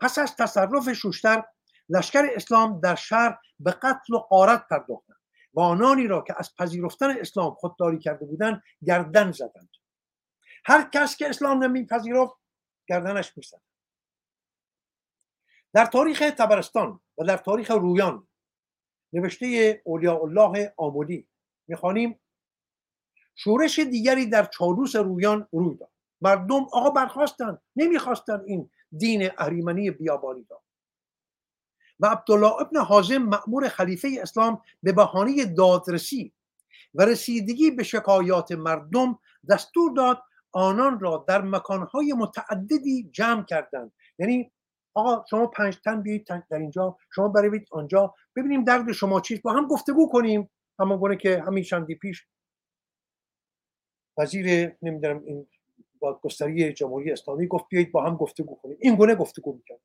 پس 0.00 0.18
از 0.18 0.36
تصرف 0.36 0.92
شوشتر 0.92 1.44
لشکر 1.88 2.28
اسلام 2.34 2.80
در 2.80 2.94
شهر 2.94 3.38
به 3.60 3.70
قتل 3.70 4.14
و 4.14 4.18
قارت 4.18 4.68
پرداختند 4.68 5.16
و 5.54 5.60
آنانی 5.60 6.06
را 6.06 6.20
که 6.20 6.34
از 6.36 6.54
پذیرفتن 6.56 7.10
اسلام 7.18 7.54
خودداری 7.54 7.98
کرده 7.98 8.26
بودند 8.26 8.62
گردن 8.84 9.32
زدند. 9.32 9.70
هر 10.64 10.90
کس 10.92 11.16
که 11.16 11.28
اسلام 11.28 11.64
نمیپذیرفت 11.64 12.32
گردنش 12.88 13.36
می‌زد. 13.36 13.62
در 15.74 15.86
تاریخ 15.86 16.18
تبرستان 16.18 17.00
و 17.18 17.24
در 17.24 17.36
تاریخ 17.36 17.70
رویان 17.70 18.28
نوشته 19.12 19.80
اولیاء 19.84 20.22
الله 20.22 20.74
آمودی 20.76 21.28
می‌خوانیم 21.68 22.20
شورش 23.34 23.78
دیگری 23.78 24.26
در 24.26 24.44
چالوس 24.44 24.96
رویان 24.96 25.48
روی 25.52 25.76
داد. 25.76 25.90
مردم 26.20 26.66
آقا 26.72 26.90
برخواستند 26.90 27.60
نمی‌خواستند 27.76 28.42
این 28.46 28.70
دین 28.98 29.30
اهریمنی 29.38 29.90
بیابانی 29.90 30.46
داد 30.50 30.62
و 32.00 32.06
عبدالله 32.06 32.52
ابن 32.52 32.76
حازم 32.80 33.18
مأمور 33.18 33.68
خلیفه 33.68 34.08
اسلام 34.22 34.62
به 34.82 34.92
بهانه 34.92 35.44
دادرسی 35.44 36.32
و 36.94 37.02
رسیدگی 37.02 37.70
به 37.70 37.82
شکایات 37.82 38.52
مردم 38.52 39.18
دستور 39.50 39.92
داد 39.92 40.22
آنان 40.52 41.00
را 41.00 41.24
در 41.28 41.42
مکانهای 41.42 42.12
متعددی 42.12 43.10
جمع 43.12 43.44
کردند. 43.44 43.92
یعنی 44.18 44.52
آقا 44.94 45.24
شما 45.30 45.46
پنج 45.46 45.78
تن 45.84 46.02
بیایید 46.02 46.26
در 46.50 46.58
اینجا 46.58 46.96
شما 47.14 47.28
بروید 47.28 47.68
آنجا. 47.70 48.14
ببینیم 48.36 48.64
درد 48.64 48.92
شما 48.92 49.20
چیست؟ 49.20 49.42
با 49.42 49.52
هم 49.52 49.66
گفتگو 49.66 50.08
کنیم. 50.08 50.50
همان 50.78 50.98
گونه 50.98 51.16
که 51.16 51.42
همین 51.46 51.64
چندی 51.64 51.94
پیش 51.94 52.26
وزیر 54.16 54.76
نمی‌دونم 54.82 55.22
این 55.24 55.46
دادگستری 56.00 56.72
جمهوری 56.72 57.12
اسلامی 57.12 57.46
گفت 57.46 57.64
بیایید 57.68 57.92
با 57.92 58.04
هم 58.04 58.16
گفتگو 58.16 58.54
کنیم. 58.62 58.76
این 58.80 58.94
گونه 58.94 59.14
گفتگو 59.14 59.52
می‌کرد. 59.52 59.80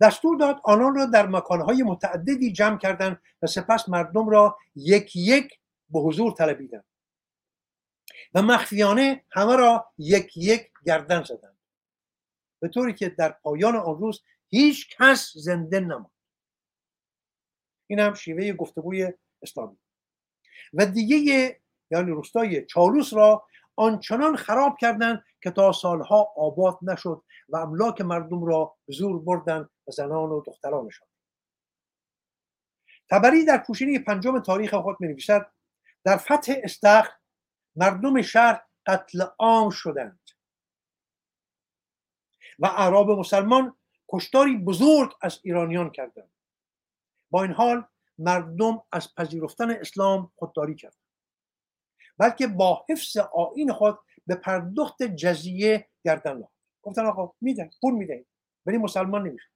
دستور 0.00 0.38
داد 0.38 0.60
آنان 0.64 0.94
را 0.94 1.06
در 1.06 1.26
مکانهای 1.26 1.82
متعددی 1.82 2.52
جمع 2.52 2.78
کردند 2.78 3.22
و 3.42 3.46
سپس 3.46 3.88
مردم 3.88 4.28
را 4.28 4.58
یک 4.74 5.16
یک 5.16 5.58
به 5.90 6.00
حضور 6.00 6.32
طلبیدند 6.32 6.84
و 8.34 8.42
مخفیانه 8.42 9.24
همه 9.30 9.56
را 9.56 9.92
یک 9.98 10.36
یک 10.36 10.70
گردن 10.86 11.22
زدند. 11.22 11.58
به 12.60 12.68
طوری 12.68 12.94
که 12.94 13.08
در 13.08 13.28
پایان 13.32 13.76
آن 13.76 13.98
روز 13.98 14.22
هیچ 14.48 14.96
کس 14.96 15.32
زنده 15.34 15.80
نماند. 15.80 16.10
این 17.86 17.98
هم 17.98 18.14
شیوه 18.14 18.52
گفتگوی 18.52 19.12
اسلامی. 19.42 19.76
و 20.72 20.86
دیگه 20.86 21.60
یعنی 21.90 22.10
روستای 22.10 22.66
چالوس 22.66 23.14
را 23.14 23.46
آنچنان 23.76 24.36
خراب 24.36 24.76
کردند 24.80 25.24
که 25.42 25.50
تا 25.50 25.72
سالها 25.72 26.32
آباد 26.36 26.78
نشد 26.82 27.22
و 27.48 27.56
املاک 27.56 28.00
مردم 28.00 28.44
را 28.44 28.76
به 28.86 28.92
زور 28.92 29.22
بردند 29.22 29.70
و 29.88 29.90
زنان 29.90 30.30
و 30.30 30.42
دخترانشان. 30.46 31.08
تبری 33.10 33.44
در 33.44 33.58
پوشینی 33.58 33.98
پنجم 33.98 34.40
تاریخ 34.40 34.74
خود 34.74 34.96
می 35.00 35.08
نویسد 35.08 35.52
در 36.04 36.16
فتح 36.16 36.54
استخر 36.62 37.12
مردم 37.76 38.22
شهر 38.22 38.62
قتل 38.86 39.24
عام 39.38 39.70
شدند 39.70 40.20
و 42.58 42.66
اعراب 42.66 43.10
مسلمان 43.10 43.76
کشتاری 44.08 44.56
بزرگ 44.56 45.12
از 45.22 45.40
ایرانیان 45.44 45.90
کردند. 45.90 46.30
با 47.30 47.42
این 47.42 47.52
حال 47.52 47.84
مردم 48.18 48.82
از 48.92 49.14
پذیرفتن 49.14 49.70
اسلام 49.70 50.32
خودداری 50.36 50.74
کردند. 50.74 51.05
بلکه 52.18 52.46
با 52.46 52.84
حفظ 52.88 53.16
آین 53.16 53.72
خود 53.72 53.98
به 54.26 54.34
پرداخت 54.34 55.02
جزیه 55.02 55.88
گردن 56.04 56.36
نهاد 56.36 56.52
گفتن 56.82 57.06
آقا 57.06 57.32
میدن 57.40 57.70
پول 57.80 57.94
میدن 57.94 58.24
ولی 58.66 58.78
مسلمان 58.78 59.28
نمیشه 59.28 59.48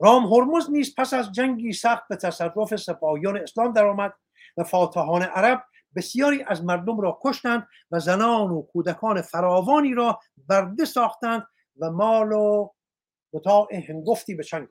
رام 0.00 0.32
هرمز 0.32 0.70
نیز 0.70 0.94
پس 0.94 1.14
از 1.14 1.32
جنگی 1.32 1.72
سخت 1.72 2.08
به 2.08 2.16
تصرف 2.16 2.76
سپاهیان 2.76 3.36
اسلام 3.36 3.72
درآمد 3.72 4.14
و 4.56 4.64
فاتحان 4.64 5.22
عرب 5.22 5.64
بسیاری 5.96 6.42
از 6.42 6.64
مردم 6.64 7.00
را 7.00 7.18
کشتند 7.22 7.68
و 7.90 8.00
زنان 8.00 8.50
و 8.50 8.62
کودکان 8.62 9.22
فراوانی 9.22 9.94
را 9.94 10.20
برده 10.48 10.84
ساختند 10.84 11.46
و 11.78 11.90
مال 11.90 12.32
و 12.32 12.70
متاع 13.32 13.74
هنگفتی 13.74 14.34
به 14.34 14.44
چنگ 14.44 14.68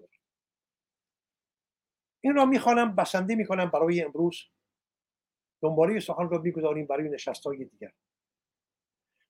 این 2.23 2.35
را 2.35 2.45
می‌خوانم 2.45 2.95
بسنده 2.95 3.35
می‌کنم 3.35 3.69
برای 3.69 4.03
امروز. 4.03 4.35
دنباله 5.61 5.99
سخن 5.99 6.29
را 6.29 6.37
می‌گذاریم 6.37 6.85
برای 6.85 7.09
نشست 7.09 7.43
های 7.43 7.65
دیگر. 7.65 7.91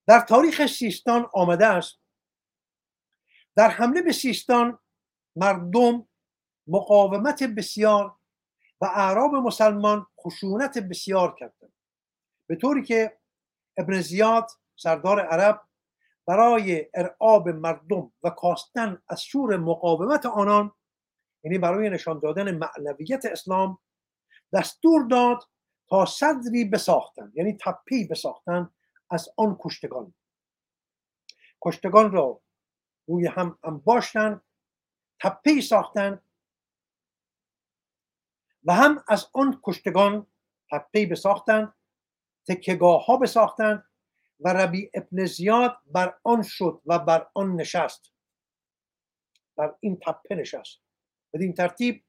در 0.07 0.19
تاریخ 0.19 0.65
سیستان 0.65 1.29
آمده 1.33 1.65
است. 1.65 1.99
در 3.55 3.69
حمله 3.69 4.01
به 4.01 4.11
سیستان 4.11 4.79
مردم 5.35 6.07
مقاومت 6.67 7.43
بسیار 7.43 8.15
و 8.81 8.85
اعراب 8.85 9.35
مسلمان 9.35 10.07
خشونت 10.19 10.77
بسیار 10.77 11.35
کردند. 11.35 11.73
به 12.47 12.55
طوری 12.55 12.83
که 12.83 13.17
ابن 13.77 14.01
زیاد 14.01 14.51
سردار 14.75 15.19
عرب 15.19 15.61
برای 16.27 16.89
ارعاب 16.93 17.49
مردم 17.49 18.13
و 18.23 18.29
کاستن 18.29 19.01
از 19.09 19.23
شور 19.23 19.57
مقاومت 19.57 20.25
آنان 20.25 20.71
یعنی 21.43 21.57
برای 21.57 21.89
نشان 21.89 22.19
دادن 22.19 22.51
معنویت 22.57 23.25
اسلام 23.25 23.79
دستور 24.53 25.07
داد 25.07 25.43
تا 25.91 26.05
صدری 26.05 26.65
بساختند 26.65 27.37
یعنی 27.37 27.57
تپی 27.61 28.07
بساختند 28.07 28.73
از 29.09 29.29
آن 29.37 29.57
کشتگان. 29.59 30.13
کشتگان 31.61 32.11
را 32.11 32.41
روی 33.07 33.27
هم 33.27 33.59
انباشتند 33.63 34.41
تپی 35.19 35.61
ساختند 35.61 36.23
و 38.63 38.73
هم 38.73 39.03
از 39.07 39.29
آن 39.33 39.59
کشتگان 39.63 40.27
تپی 40.71 41.05
بساختند 41.05 41.73
تکگاه 42.47 43.05
ها 43.05 43.17
بساختند 43.17 43.85
و 44.39 44.49
ربی 44.49 44.91
ابن 44.93 45.25
زیاد 45.25 45.77
بر 45.85 46.19
آن 46.23 46.43
شد 46.43 46.81
و 46.85 46.99
بر 46.99 47.29
آن 47.33 47.55
نشست. 47.55 48.11
بر 49.55 49.75
این 49.79 49.99
تپه 49.99 50.35
نشست. 50.35 50.81
بدین 51.33 51.53
ترتیب 51.53 52.05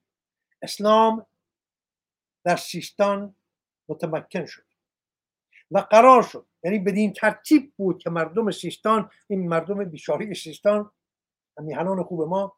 اسلام 0.63 1.27
در 2.45 2.57
سیستان 2.57 3.37
متمکن 3.93 4.47
شد 4.47 4.65
و 5.71 5.79
قرار 5.79 6.23
شد. 6.23 6.47
یعنی 6.65 6.79
بدین 6.79 7.13
ترتیب 7.13 7.73
بود 7.77 7.99
که 7.99 8.11
مردم 8.11 8.51
سیستان 8.51 9.11
این 9.29 9.49
مردم 9.49 9.85
بیشاری 9.85 10.35
سیستان 10.35 10.91
میهنان 11.59 12.03
خوب 12.03 12.23
ما 12.23 12.57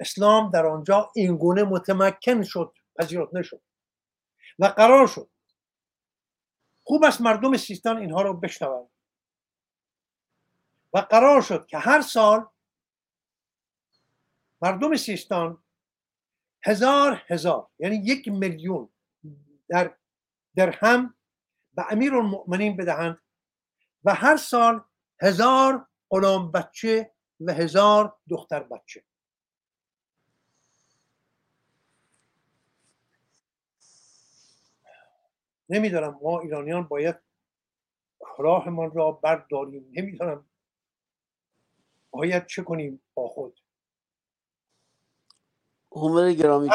اسلام 0.00 0.50
در 0.50 0.66
آنجا 0.66 1.10
این 1.14 1.36
گونه 1.36 1.62
متمکن 1.62 2.42
شد 2.42 2.74
پذیرفته 2.96 3.38
نشد 3.38 3.60
و 4.58 4.66
قرار 4.66 5.06
شد. 5.06 5.28
خوب 6.84 7.04
است 7.04 7.20
مردم 7.20 7.56
سیستان 7.56 7.98
اینها 7.98 8.22
رو 8.22 8.34
بشنوند. 8.34 8.88
و 10.94 10.98
قرار 10.98 11.42
شد 11.42 11.66
که 11.66 11.78
هر 11.78 12.00
سال 12.00 12.46
مردم 14.62 14.96
سیستان 14.96 15.62
هزار 16.64 17.22
هزار 17.26 17.68
یعنی 17.78 17.96
یک 17.96 18.28
میلیون 18.28 18.88
در 19.68 19.94
درهم 20.56 21.14
به 21.74 21.92
امیر 21.92 22.14
المؤمنین 22.14 22.76
بدهند 22.76 23.18
و 24.04 24.14
هر 24.14 24.36
سال 24.36 24.84
هزار 25.20 25.86
غلام 26.10 26.52
بچه 26.52 27.14
و 27.40 27.52
هزار 27.52 28.16
دختر 28.28 28.62
بچه. 28.62 29.04
نمی‌دانم 35.68 36.18
ما 36.22 36.40
ایرانیان 36.40 36.82
باید 36.82 37.16
راهمان 38.38 38.90
را 38.90 39.12
برداریم. 39.12 39.88
نمی‌دانم. 39.92 40.46
باید 42.10 42.46
چه 42.46 42.62
کنیم 42.62 43.02
با 43.14 43.28
خود؟ 43.28 43.60
عمر 45.94 46.32
گرامی 46.32 46.68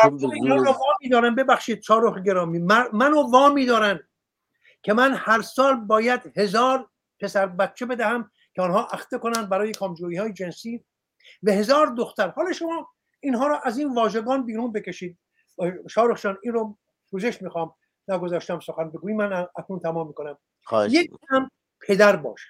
را 0.65 0.73
وامی 0.73 1.09
دارن. 1.09 1.35
ببخشید 1.35 1.79
چهارخ 1.79 2.23
گرامی. 2.23 2.59
من- 2.59 2.89
منو 2.93 3.31
وامی 3.31 3.65
دارن 3.65 3.99
که 4.81 4.93
من 4.93 5.13
هر 5.13 5.41
سال 5.41 5.75
باید 5.75 6.37
هزار 6.37 6.89
پسر 7.19 7.45
بچه 7.45 7.85
بدهم 7.85 8.31
که 8.55 8.61
آنها 8.61 8.85
اخته 8.85 9.17
کنند 9.17 9.49
برای 9.49 9.71
کامجویی 9.71 10.17
های 10.17 10.33
جنسی 10.33 10.85
و 11.43 11.51
هزار 11.51 11.87
دختر. 11.87 12.29
حالا 12.29 12.51
شما 12.51 12.89
اینها 13.19 13.47
را 13.47 13.59
از 13.59 13.77
این 13.77 13.95
واژگان 13.95 14.45
بیرون 14.45 14.71
بکشید. 14.71 15.17
شارخ 15.89 16.21
جان 16.21 16.37
این 16.43 16.53
رو 16.53 16.77
پوزش 17.09 17.41
می‌خوام. 17.41 17.75
نگذاشتم 18.07 18.59
سخن 18.59 18.89
بگویی 18.89 19.15
من 19.15 19.47
اکنون 19.57 19.79
تمام 19.79 20.07
می‌کنم. 20.07 20.37
خواهش 20.63 20.93
یک 20.93 21.11
دم 21.31 21.51
پدر 21.87 22.15
باش. 22.15 22.41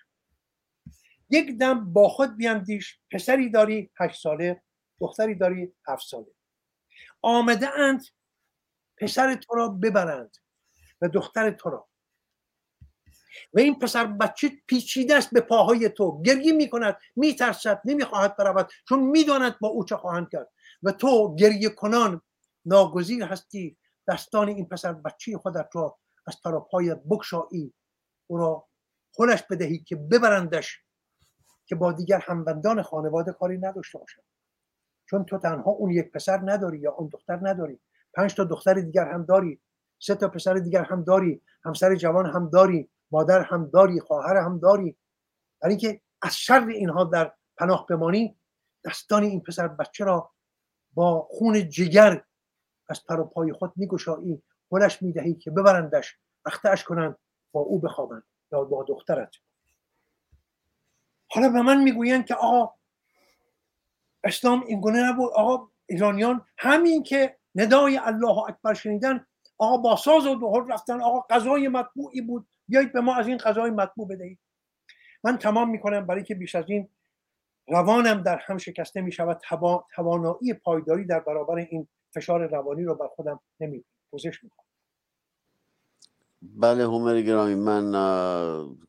یک 1.30 1.58
دم 1.58 1.94
با 1.94 2.10
خود 2.10 2.38
بیاندیش 2.38 3.00
پسری 3.12 3.50
داری 3.50 3.92
هشت 4.00 4.22
ساله. 4.22 4.62
دختری 5.00 5.36
داری 5.36 5.74
هفت 5.88 6.08
ساله. 6.08 6.32
آمده 7.22 7.80
اند 7.80 8.02
پسر 8.98 9.36
تو 9.36 9.56
را 9.56 9.68
ببرند 9.68 10.38
و 11.02 11.10
دختر 11.10 11.52
تو 11.52 11.70
را. 11.70 11.88
و 13.54 13.60
این 13.60 13.80
پسر 13.80 14.06
بچه 14.06 14.52
پیچیده 14.68 15.16
است 15.16 15.34
به 15.34 15.42
پاهای 15.42 15.90
تو. 15.90 16.22
گریه 16.22 16.52
می‌کند 16.54 16.98
میترسد 17.16 17.82
نمی‌خواهد 17.86 18.38
برود 18.38 18.70
چون 18.90 19.00
می‌داند 19.00 19.60
با 19.60 19.68
او 19.68 19.86
چه 19.86 19.98
خواهند 19.98 20.30
کرد. 20.30 20.50
و 20.84 20.92
تو 20.92 21.36
گریه 21.36 21.70
کنان 21.70 22.22
ناگزیر 22.66 23.24
هستی 23.24 23.78
دستان 24.08 24.48
این 24.48 24.66
پسر 24.66 24.94
بچه 24.94 25.38
خودت 25.38 25.70
را 25.74 25.98
از 26.28 26.36
پای 26.72 26.96
بکشایی 27.10 27.74
او 28.28 28.38
را 28.38 28.68
خلش 29.14 29.44
بدهی 29.50 29.80
که 29.80 29.96
ببرندش 29.96 30.80
که 31.66 31.76
با 31.76 31.92
دیگر 31.92 32.20
همبندان 32.20 32.82
خانواده 32.82 33.32
کاری 33.32 33.58
نداشته 33.58 33.98
باشد. 34.00 34.24
چون 35.10 35.26
تو 35.26 35.38
تنها 35.38 35.72
اون 35.72 35.92
یک 35.92 36.12
پسر 36.12 36.40
نداری 36.44 36.80
یا 36.80 36.92
اون 36.92 37.10
دختر 37.14 37.40
نداری. 37.42 37.80
پنج 38.14 38.36
تا 38.36 38.44
دختر 38.44 38.74
دیگر 38.74 39.12
هم 39.12 39.26
داری. 39.26 39.62
سه 40.00 40.16
تا 40.16 40.28
پسر 40.28 40.54
دیگر 40.54 40.84
هم 40.84 41.04
داری. 41.04 41.42
همسر 41.66 41.96
جوان 41.96 42.26
هم 42.26 42.50
داری. 42.50 42.90
مادر 43.12 43.42
هم 43.42 43.70
داری. 43.70 44.00
خواهر 44.00 44.38
هم 44.38 44.60
داری. 44.60 44.98
برای 45.62 45.76
اینکه 45.76 46.02
از 46.22 46.38
شر 46.38 46.68
اینها 46.68 47.04
در 47.04 47.34
پناه 47.58 47.86
بمانی 47.90 48.40
دستان 48.86 49.24
این 49.24 49.42
پسر 49.42 49.68
بچه 49.68 50.06
را 50.06 50.32
با 50.94 51.28
خون 51.30 51.70
جگر 51.70 52.24
از 52.90 53.06
پر 53.06 53.20
و 53.20 53.24
پای 53.24 53.54
خود 53.54 53.74
میگشایی. 53.76 54.44
گلش 54.70 55.02
می‌دهی 55.02 55.36
که 55.36 55.52
ببرندش 55.52 56.18
اختش 56.46 56.84
کنند 56.84 57.16
با 57.52 57.62
او 57.62 57.80
بخوابند. 57.80 58.24
یا 58.52 58.64
با 58.64 58.86
دخترت. 58.88 59.36
حالا 61.32 61.50
به 61.50 61.62
من 61.62 61.84
می‌گویند 61.84 62.26
که 62.26 62.36
آقا 62.36 62.79
اسلام 64.24 64.64
این 64.68 64.82
گونه 64.82 65.10
نبود. 65.10 65.32
آقا 65.34 65.68
ایرانیان 65.86 66.46
همین 66.58 67.04
که 67.04 67.38
ندای 67.56 67.98
الله 67.98 68.38
اکبر 68.38 68.74
شنیدن 68.74 69.26
آقا 69.58 69.78
با 69.78 69.96
ساز 69.96 70.26
و 70.26 70.36
دهل 70.36 70.74
رفتن 70.74 71.02
آقا 71.02 71.26
غذای 71.30 71.68
مطبوعی 71.68 72.22
بود. 72.22 72.48
بیایید 72.68 72.94
به 72.94 73.02
ما 73.02 73.16
از 73.16 73.28
این 73.28 73.38
غذای 73.38 73.72
مطبوع 73.72 74.08
بدهید. 74.08 74.40
من 75.24 75.38
تمام 75.38 75.70
می‌کنم 75.70 76.06
برای 76.06 76.24
که 76.24 76.36
بیش 76.36 76.56
از 76.56 76.66
این 76.68 76.90
روانم 77.68 78.22
در 78.24 78.38
هم 78.38 78.58
شکسته 78.58 79.02
می 79.02 79.12
شود 79.12 79.42
توانایی 79.96 80.54
پایداری 80.54 81.06
در 81.06 81.20
برابر 81.20 81.56
این 81.56 81.88
فشار 82.14 82.48
روانی 82.48 82.84
رو 82.84 82.96
بر 82.96 83.08
خودم 83.08 83.40
نمی 83.60 83.84
پوزش 84.12 84.44
می‌کنم 84.44 84.66
بله 86.42 86.84
هومر 86.84 87.22
گرامی 87.22 87.56
من 87.56 87.92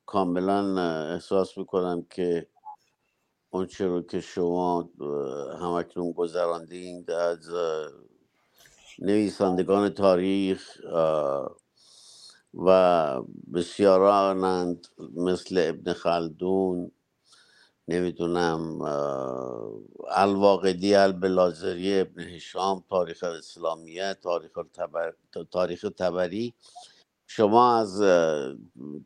کاملا 0.07 0.81
احساس 1.13 1.59
می‌کنم 1.59 2.07
که 2.11 2.47
اونچه 3.51 3.87
رو 3.87 4.03
که 4.03 4.21
شما 4.21 4.91
همکنون 5.61 6.13
گذراندین 6.13 7.07
از 7.11 7.51
نویسندگان 8.99 9.89
تاریخ 9.89 10.81
و 12.55 13.23
بسیارانند 13.55 14.87
مثل 15.17 15.65
ابن 15.69 15.93
خلدون 15.93 16.91
نمی‌دونم 17.89 18.81
الواقدی 20.11 20.95
البلازری 20.95 22.01
ابن 22.01 22.21
هشام 22.23 22.85
تاریخ 22.91 23.25
اسلامیه 23.25 24.15
تاریخ 24.23 24.53
تبر... 24.75 25.15
تاریخ 25.51 25.87
تبری. 25.99 26.55
شما 27.27 27.77
از 27.77 28.03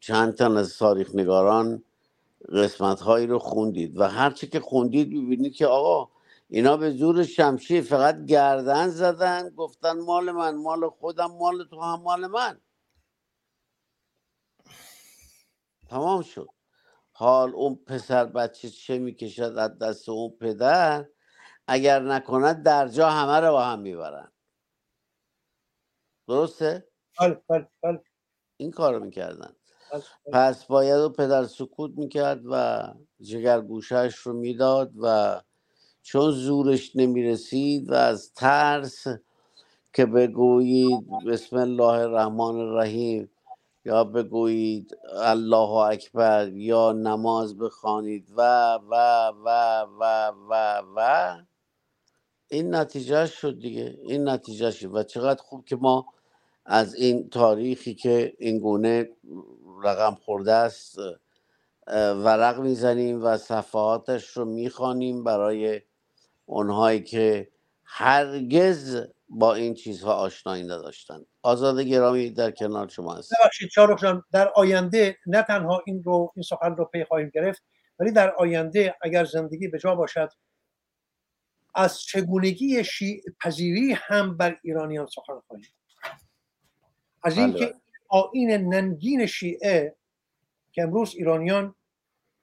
چند 0.01 0.35
تن 0.35 0.57
از 0.57 0.79
تاریخ 0.79 1.15
نگاران 1.15 1.85
قسمت 2.53 3.01
هایی 3.01 3.27
رو 3.27 3.39
خوندید 3.39 3.99
و 4.01 4.05
هرچی 4.09 4.47
که 4.47 4.61
خوندید 4.61 5.09
ببینید 5.11 5.55
که 5.57 5.67
آقا 5.67 6.13
اینا 6.49 6.77
به 6.77 6.91
زور 6.91 7.25
شمشیر 7.25 7.83
فقط 7.83 8.25
گردن 8.25 8.89
زدن 8.89 9.51
گفتن 9.51 10.01
مال 10.01 10.33
من 10.33 10.57
مال 10.57 10.89
خودم 10.91 11.33
مال 11.33 11.65
تو 11.71 11.81
هم 11.81 12.03
مال 12.03 12.27
من 12.27 12.61
تمام 15.91 16.23
شد 16.23 16.49
حال 17.13 17.55
اون 17.55 17.77
پسر 17.77 18.25
بچه 18.27 18.71
چه 18.71 18.99
می‌کشد 18.99 19.43
از 19.59 19.79
دست 19.79 20.09
اون 20.09 20.31
پدر 20.41 21.07
اگر 21.69 22.01
نکند 22.03 22.63
در 22.65 22.89
جا 22.89 23.11
همه 23.11 23.41
رو 23.47 23.53
با 23.53 23.65
هم 23.65 23.81
می‌برن 23.81 24.33
درسته؟ 26.29 26.89
بله 27.21 27.43
بله 27.49 27.69
بله 27.83 28.05
این 28.59 28.71
کار 28.71 28.95
رو 28.95 29.05
می‌کردن. 29.05 29.57
پس 30.33 30.65
باید 30.65 31.01
و 31.01 31.09
پدر 31.09 31.45
سکوت 31.45 31.91
می‌کرد 31.97 32.43
و 32.51 32.83
جگر 33.21 33.61
گوشش 33.61 34.15
رو 34.17 34.33
می‌داد 34.33 34.93
و 35.03 35.41
چون 36.03 36.31
زورش 36.31 36.97
نمی‌رسید 36.97 37.91
و 37.91 37.95
از 37.95 38.33
ترس 38.33 39.07
که 39.93 40.07
بگویید 40.07 41.09
بسم 41.27 41.57
الله 41.57 41.85
الرحمن 41.85 42.57
الرحیم 42.57 43.31
یا 43.85 44.05
بگویید 44.05 44.97
الله 45.15 45.71
اکبر 45.71 46.49
یا 46.49 46.93
نماز 46.93 47.59
بخوانید 47.59 48.33
و 48.37 48.75
و 48.91 48.95
و 49.45 49.81
و 50.01 50.33
و 50.51 50.83
و 50.97 51.37
این 52.49 52.75
نتیجه 52.75 53.27
شد 53.27 53.59
دیگه 53.59 53.99
این 54.03 54.29
نتیجه 54.29 54.71
شد 54.71 54.95
و 54.95 55.03
چقدر 55.03 55.43
خوب 55.43 55.65
که 55.65 55.77
ما 55.77 56.07
از 56.67 56.95
این 56.95 57.29
تاریخی 57.29 57.95
که 57.95 58.35
این 58.39 58.59
گونه 58.59 59.11
رقم 59.83 60.15
خورده 60.15 60.53
است 60.53 60.99
ورق 61.97 62.61
می‌زنیم 62.61 63.25
و 63.25 63.37
صفحاتش 63.37 64.29
رو 64.29 64.45
می‌خوانیم 64.45 65.25
برای 65.25 65.81
اونهایی 66.47 67.03
که 67.03 67.49
هرگز 67.85 69.07
با 69.29 69.55
این 69.55 69.75
چیزها 69.75 70.13
آشنایی 70.15 70.63
نداشتن. 70.63 71.21
آزاد 71.43 71.81
گرامی 71.81 72.31
در 72.31 72.51
کنار 72.51 72.89
شما 72.89 73.15
هست. 73.15 73.33
ببخشید 73.41 73.71
شارخ 73.71 74.03
جان 74.03 74.25
در 74.33 74.49
آینده 74.49 75.19
نه 75.27 75.43
تنها 75.43 75.83
این 75.87 76.03
رو 76.03 76.33
این 76.37 76.43
سخن 76.43 76.77
رو 76.77 76.85
پی 76.85 77.05
خواهیم 77.05 77.31
گرفت 77.35 77.63
ولی 77.99 78.13
در 78.13 78.35
آینده 78.35 78.95
اگر 79.03 79.25
زندگی 79.25 79.69
به 79.69 79.79
جا 79.79 79.95
باشد 79.95 80.29
از 81.75 82.01
چگونگی 82.01 82.85
شیع 82.85 83.23
پذیری 83.41 83.93
هم 83.93 84.37
بر 84.37 84.59
ایرانیان 84.63 85.07
سخن 85.07 85.41
خواهیم 85.47 85.69
از 87.23 87.39
اینکه 87.39 87.67
بله. 87.67 87.75
آین 88.15 88.51
ننگین 88.51 89.27
شیعه 89.27 89.97
که 90.73 90.83
امروز 90.83 91.15
ایرانیان 91.15 91.75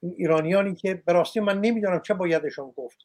این 0.00 0.14
ایرانیانی 0.16 0.74
که 0.74 0.94
به 0.94 1.12
راستی 1.12 1.40
من 1.40 1.60
نمی‌دانم 1.60 2.00
چه 2.00 2.14
بایدشان 2.14 2.70
گفت. 2.70 2.98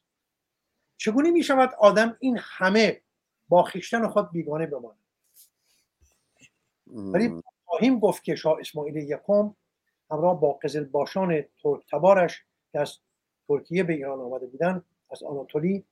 چگونه 0.96 1.30
می 1.30 1.42
شود 1.42 1.74
آدم 1.78 2.16
این 2.20 2.38
همه 2.40 3.00
با 3.48 3.62
خیشتن 3.62 4.08
خود 4.08 4.30
بیگانه 4.30 4.66
بماند؟ 4.66 4.98
ولی 6.86 7.42
خواهیم 7.64 7.98
گفت 7.98 8.24
که 8.24 8.34
شاه 8.34 8.56
اسماعیل 8.60 8.96
یکم 8.96 9.54
همراه 10.10 10.40
با 10.40 10.52
قزل 10.52 10.84
باشان 10.84 11.44
ترک 11.62 11.82
تبارش 11.90 12.44
که 12.72 12.80
از 12.80 12.98
ترکیه 13.48 13.82
به 13.82 13.92
ایران 13.92 14.20
آمده 14.20 14.46
بودن 14.46 14.84
از 15.10 15.22
آناتولی 15.22 15.84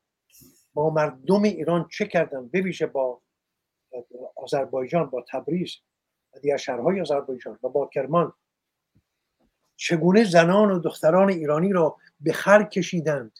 با 0.75 0.91
مردم 0.91 1.43
ایران 1.43 1.89
چه 1.93 2.07
کردن؟ 2.07 2.47
بویژه 2.47 2.87
با 2.87 3.21
آذربایجان 4.37 5.11
با 5.11 5.25
تبریز. 5.29 5.77
و 6.37 6.41
دیگر 6.41 6.57
شهرهای 6.57 7.01
آذربایجان 7.01 7.59
و 7.63 7.69
با 7.69 7.91
کرمان 7.95 8.33
چگونه 9.77 10.25
زنان 10.25 10.71
و 10.71 10.79
دختران 10.79 11.29
ایرانی 11.29 11.73
را 11.73 11.97
به 12.21 12.33
خر 12.33 12.63
کشیدند؟ 12.63 13.39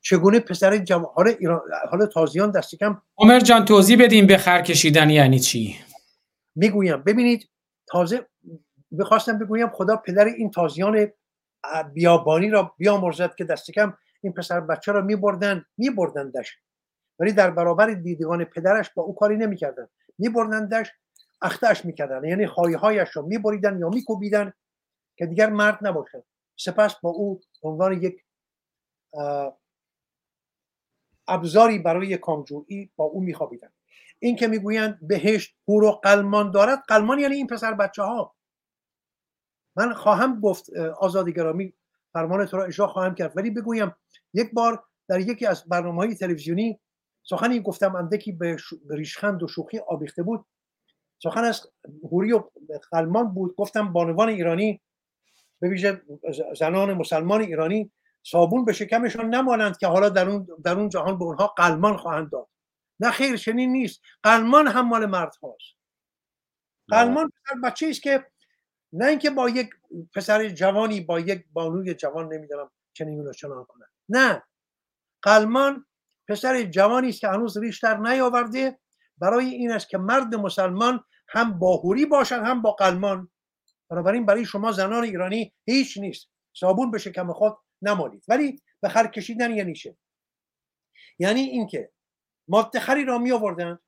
چگونه 0.00 0.40
پسر 0.40 0.84
حالا 1.14 1.30
ایران 1.30 1.60
حالا 1.90 2.06
تازیان 2.06 2.50
دست 2.50 2.74
کم 2.74 3.02
عمر 3.18 3.40
جان 3.40 3.64
توضیح 3.64 4.04
بدیم 4.04 4.26
به 4.26 4.36
خر 4.36 4.62
کشیدن 4.62 5.10
یعنی 5.10 5.38
چی؟ 5.38 5.76
می‌گویم. 6.54 7.02
ببینید 7.02 7.48
تازه 7.86 8.26
بخواستم 8.98 9.38
بگویم 9.38 9.68
خدا 9.68 9.96
پدر 9.96 10.24
این 10.24 10.50
تازیان 10.50 11.12
بیابانی 11.94 12.50
را 12.50 12.74
بیامرزد 12.78 13.34
که 13.34 13.44
دست 13.44 13.70
کم 13.70 13.96
این 14.22 14.32
پسر 14.32 14.60
بچه 14.60 14.92
را 14.92 15.00
میبردن 15.00 15.64
میبردندش. 15.76 16.58
ولی 17.18 17.32
در 17.32 17.50
برابر 17.50 17.90
دیدگان 17.90 18.44
پدرش 18.44 18.90
با 18.94 19.02
او 19.02 19.14
کاری 19.14 19.36
نمی‌کردن. 19.36 19.88
میبردندش 20.18 20.92
اختش 21.42 21.84
می‌کردن. 21.84 22.24
یعنی 22.24 22.46
خواهیهایش 22.46 23.16
را 23.16 23.22
میبریدن 23.22 23.78
یا 23.78 23.88
میکوبیدن 23.88 24.52
که 25.16 25.26
دیگر 25.26 25.50
مرد 25.50 25.78
نباشد 25.86 26.24
سپس 26.56 26.94
با 27.00 27.10
او 27.10 27.40
عنوان 27.62 28.02
یک 28.02 28.24
ابزاری 31.28 31.78
برای 31.78 32.16
کامجویی 32.16 32.92
با 32.96 33.04
او 33.04 33.20
میخوابیدن. 33.20 33.72
این 34.18 34.36
که 34.36 34.46
می‌گویند 34.46 34.98
بهشت 35.08 35.56
هور 35.68 35.84
و 35.84 35.90
قلمان 35.90 36.50
دارد 36.50 36.82
قلمان 36.88 37.18
یعنی 37.18 37.34
این 37.34 37.46
پسر 37.46 37.74
بچه 37.74 38.02
ها 38.02 38.34
من 39.76 39.94
خواهم 39.94 40.40
گفت 40.40 40.76
آزادی 40.76 41.32
گرامی 41.32 41.74
فرمان 42.12 42.46
تو 42.46 42.56
را 42.56 42.64
اجرا 42.64 42.86
خواهم 42.86 43.14
کرد. 43.14 43.36
ولی 43.36 43.50
بگویم 43.50 43.96
یک 44.34 44.52
بار 44.52 44.84
در 45.08 45.20
یکی 45.20 45.46
از 45.46 45.64
برنامه 45.68 45.96
های 45.96 46.14
تلویزیونی 46.14 46.80
سخنی 47.22 47.60
گفتم 47.60 47.96
اندکی 47.96 48.32
به 48.32 48.56
ریشخند 48.90 49.42
و 49.42 49.48
شوخی 49.48 49.78
آبیخته 49.78 50.22
بود. 50.22 50.44
سخن 51.22 51.44
از 51.44 51.66
هوری 52.02 52.32
و 52.32 52.44
قلمان 52.90 53.34
بود. 53.34 53.56
گفتم 53.56 53.92
بانوان 53.92 54.28
ایرانی 54.28 54.80
به 55.60 55.68
ویژه 55.68 56.02
زنان 56.58 56.92
مسلمان 56.92 57.40
ایرانی 57.40 57.90
صابون 58.22 58.64
به 58.64 58.72
شکمشان 58.72 59.34
نمانند 59.34 59.78
که 59.78 59.86
حالا 59.86 60.08
در 60.08 60.28
اون, 60.28 60.48
در 60.64 60.74
اون 60.74 60.88
جهان 60.88 61.18
به 61.18 61.24
اونها 61.24 61.46
قلمان 61.46 61.96
خواهند 61.96 62.30
داد. 62.30 62.48
نه 63.00 63.10
خیر 63.10 63.36
چنین 63.36 63.72
نیست. 63.72 64.00
قلمان 64.22 64.66
هم 64.66 64.88
مال 64.88 65.06
مرد 65.06 65.34
هاست. 65.42 65.76
قلمان 66.88 67.28
پسر 67.28 67.60
بچه 67.64 67.86
است 67.88 68.02
که 68.02 68.26
نه 68.92 69.06
اینکه 69.06 69.30
با 69.30 69.48
یک 69.48 69.70
پسر 70.14 70.48
جوانی 70.48 71.00
با 71.00 71.20
یک 71.20 71.44
بانوی 71.52 71.94
جوان 71.94 72.32
نمی‌دونم 72.32 72.70
چنین 72.92 73.24
رو 73.24 73.32
چنان 73.32 73.64
کنند 73.64 73.88
نه. 74.08 74.42
قلمان 75.22 75.86
پسر 76.28 76.62
جوانی 76.62 77.08
است 77.08 77.20
که 77.20 77.28
هنوز 77.28 77.58
ریشتر 77.58 77.96
نیاورده. 77.96 78.78
برای 79.20 79.46
این 79.46 79.70
است 79.70 79.88
که 79.88 79.98
مرد 79.98 80.34
مسلمان 80.34 81.04
هم 81.28 81.58
باهوری 81.58 82.06
باشد 82.06 82.42
هم 82.42 82.62
با 82.62 82.72
قلمان. 82.72 83.30
بنابراین 83.90 84.26
برای 84.26 84.44
شما 84.44 84.72
زنان 84.72 85.04
ایرانی 85.04 85.54
هیچ 85.66 85.98
نیست. 85.98 86.28
صابون 86.52 86.90
به 86.90 86.98
شکم 86.98 87.32
خود 87.32 87.56
نمالید. 87.82 88.24
ولی 88.28 88.62
به 88.80 88.88
خر 88.88 89.06
کشیدن 89.06 89.50
یعنی 89.50 89.74
چه؟ 89.74 89.96
یعنی 91.18 91.40
اینکه 91.40 91.92
ماده 92.48 92.80
خری 92.80 93.04
را 93.04 93.18
می 93.18 93.32
آوردن. 93.32 93.78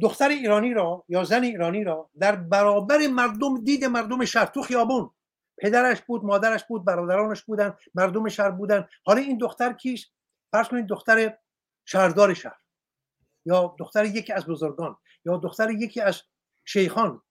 دختر 0.00 0.28
ایرانی 0.28 0.74
را 0.74 1.04
یا 1.08 1.24
زن 1.24 1.42
ایرانی 1.42 1.84
را 1.84 2.10
در 2.18 2.36
برابر 2.36 3.06
مردم 3.06 3.64
دید 3.64 3.84
مردم 3.84 4.24
شهر 4.24 4.46
تو 4.46 4.62
خیابون. 4.62 5.10
پدرش 5.58 6.02
بود 6.02 6.24
مادرش 6.24 6.64
بود 6.64 6.84
برادرانش 6.84 7.42
بودن 7.42 7.76
مردم 7.94 8.28
شهر 8.28 8.50
بودن. 8.50 8.88
حالا 9.04 9.20
این 9.20 9.38
دختر 9.38 9.72
کیست؟ 9.72 10.12
فرض 10.52 10.68
کنید 10.68 10.86
دختر 10.86 11.38
شهردار 11.84 12.34
شهر. 12.34 12.60
یا 13.44 13.76
دختر 13.78 14.04
یکی 14.04 14.32
از 14.32 14.46
بزرگان 14.46 14.96
یا 15.24 15.36
دختر 15.36 15.70
یکی 15.70 16.00
از 16.00 16.22
شیخان. 16.64 17.22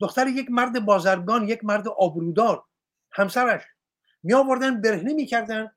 دختر 0.00 0.26
یک 0.26 0.50
مرد 0.50 0.84
بازرگان 0.84 1.48
یک 1.48 1.64
مرد 1.64 1.88
آبرودار 1.88 2.64
همسرش. 3.12 3.62
می 4.22 4.34
آوردن 4.34 4.80
برهنه 4.80 5.12
می‌کردن 5.12 5.72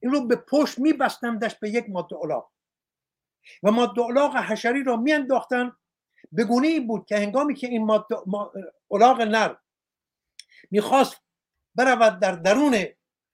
این 0.00 0.12
رو 0.12 0.26
به 0.26 0.36
پشت 0.36 0.78
میبستندش 0.78 1.54
به 1.54 1.70
یک 1.70 1.90
ماده 1.90 2.16
الاغ. 2.16 2.50
و 3.62 3.70
ماده 3.70 4.02
الاغ 4.02 4.36
حشری 4.36 4.84
را 4.84 4.96
میانداختن 4.96 5.76
به 6.32 6.44
گونه 6.44 6.68
ای 6.68 6.80
بود 6.80 7.06
که 7.06 7.16
هنگامی 7.16 7.54
که 7.54 7.66
این 7.66 7.84
ماده 7.84 8.16
الاغ 8.90 9.20
نر 9.20 9.56
می‌خواست 10.70 11.20
برود 11.74 12.20
در 12.20 12.32
درون 12.32 12.84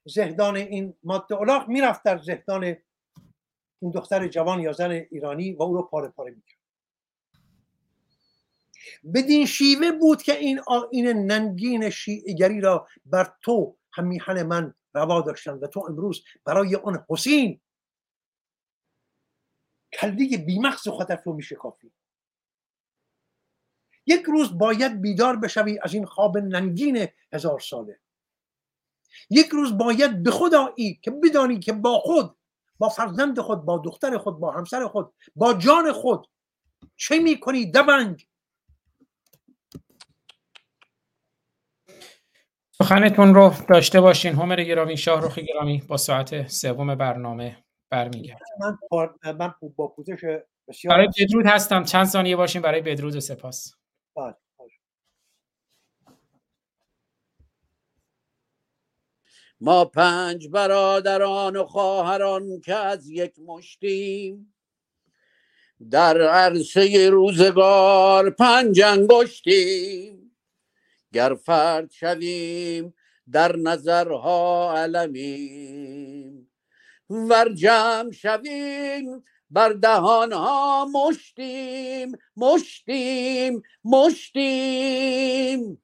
زهدان 0.05 0.56
این 0.56 0.94
ماده 1.02 1.36
الاغ 1.36 1.68
می‌رفت 1.68 2.02
در 2.02 2.18
زهدان 2.18 2.76
این 3.78 3.90
دختر 3.90 4.28
جوان 4.28 4.61
یا 4.61 4.73
زن 4.73 4.90
ایرانی 4.90 5.53
و 5.53 5.62
او 5.62 5.74
رو 5.74 5.82
پاره 5.82 6.09
پاره 6.09 6.31
می‌کرد. 6.35 6.61
بدین 9.15 9.47
شیوه 9.47 9.93
بود 9.93 10.23
که 10.23 10.39
این 10.39 10.61
آین 10.66 11.09
ننگین 11.09 11.90
شیعگری 11.90 12.61
را 12.61 12.89
بر 13.07 13.35
تو 13.43 13.77
همیهن 13.93 14.43
من 14.43 14.74
روا 14.94 15.20
داشتن 15.20 15.53
و 15.53 15.66
تو 15.66 15.85
امروز 15.89 16.24
برای 16.44 16.74
اون 16.74 17.05
حسین. 17.09 17.61
کلده 19.93 20.36
بیمخص 20.36 20.89
خودت 20.89 21.23
رو 21.24 21.32
میشه 21.32 21.55
کافی 21.55 21.93
یک 24.07 24.23
روز 24.23 24.59
باید 24.59 25.01
بیدار 25.01 25.36
بشوی 25.36 25.78
از 25.82 25.94
این 25.94 26.07
خواب 26.07 26.39
ننگین 26.39 27.09
هزار 27.32 27.61
ساله. 27.61 28.01
یک 29.31 29.48
روز 29.48 29.78
باید 29.78 30.23
به 30.23 30.31
خود 30.31 30.53
که 31.03 31.11
بدانی 31.11 31.59
که 31.59 31.73
با 31.73 31.98
خود 31.98 32.36
با 32.78 32.89
فرزند 32.89 33.40
خود 33.40 33.65
با 33.65 33.78
دختر 33.78 34.19
خود 34.19 34.39
با 34.39 34.53
همسر 34.53 34.86
خود 34.86 35.15
با 35.36 35.55
جان 35.55 35.93
خود. 35.93 36.27
چه 36.97 37.19
می‌کنی 37.19 37.70
دبنگ؟ 37.70 38.27
سخنتون 42.73 43.35
رو 43.35 43.55
داشته 43.69 44.01
باشین. 44.01 44.35
همر 44.35 44.65
گرامی 44.65 44.97
شاهروخ 44.97 45.39
گرامی 45.39 45.82
با 45.89 45.97
ساعت 45.97 46.48
سوم 46.48 46.94
برنامه 46.94 47.65
برمیگرد 47.90 48.40
من 48.61 48.78
من 49.39 49.55
با 49.77 49.89
پوزش 49.89 50.20
بسیار 50.69 50.94
برای 50.94 51.09
بدرود 51.19 51.47
هستم. 51.47 51.85
چند 51.85 52.07
ثانیه 52.07 52.36
باشین 52.36 52.62
برای 52.62 52.81
بدرود 52.81 53.16
و 53.16 53.20
سپاس. 53.20 53.74
بله. 54.16 54.35
ما 59.61 59.85
پنج 59.85 60.49
برادران 60.49 61.57
و 61.57 61.65
خواهران 61.65 62.61
که 62.61 62.74
از 62.74 63.11
یک 63.11 63.39
مشتیم. 63.39 64.55
در 65.91 66.23
عرصه 66.23 67.11
روزگار 67.11 68.31
پنج 68.31 68.81
انگشتیم. 68.81 70.37
گر 71.12 71.35
فرد 71.35 71.91
شویم 71.91 72.95
در 73.33 73.57
نظرها 73.57 74.74
علمیم. 74.77 76.51
ور 77.11 77.55
جمع 77.55 78.12
شویم 78.12 79.24
بر 79.51 79.73
دهانها 79.73 80.85
مشتیم 80.85 82.12
مشتیم 82.37 83.62
مشتیم. 83.85 85.83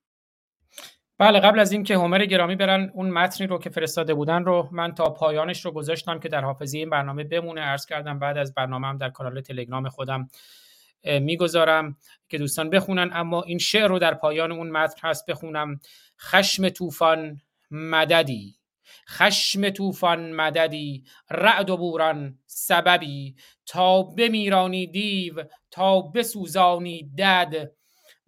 بله 1.18 1.40
قبل 1.40 1.58
از 1.58 1.72
اینکه 1.72 1.94
هومر 1.94 2.24
گرامی 2.26 2.56
برن 2.56 2.90
اون 2.94 3.10
متنی 3.10 3.46
رو 3.46 3.58
که 3.58 3.70
فرستاده 3.70 4.14
بودن 4.14 4.44
رو 4.44 4.68
من 4.72 4.94
تا 4.94 5.10
پایانش 5.10 5.64
رو 5.64 5.70
گذاشتم 5.70 6.18
که 6.18 6.28
در 6.28 6.44
حافظه 6.44 6.78
این 6.78 6.90
برنامه 6.90 7.24
بمونه. 7.24 7.60
عرض 7.60 7.86
کردم 7.86 8.18
بعد 8.18 8.38
از 8.38 8.54
برنامه 8.54 8.86
هم 8.86 8.98
در 8.98 9.10
کانال 9.10 9.40
تلگرام 9.40 9.88
خودم 9.88 10.28
می‌گذارم 11.04 11.96
که 12.28 12.38
دوستان 12.38 12.70
بخونن. 12.70 13.10
اما 13.12 13.42
این 13.42 13.58
شعر 13.58 13.88
رو 13.88 13.98
در 13.98 14.14
پایان 14.14 14.52
اون 14.52 14.70
متن 14.70 15.08
هست 15.08 15.30
بخونم. 15.30 15.80
خشم 16.20 16.68
طوفان 16.68 17.40
مددی. 17.70 18.54
خشم 19.08 19.70
طوفان 19.70 20.32
مددی. 20.32 21.04
رعد 21.30 21.70
و 21.70 21.76
بوران 21.76 22.38
سببی. 22.46 23.34
تا 23.66 24.02
بمیرانی 24.02 24.86
دیو 24.86 25.44
تا 25.70 26.00
بسوزانی 26.00 27.10
دد. 27.18 27.70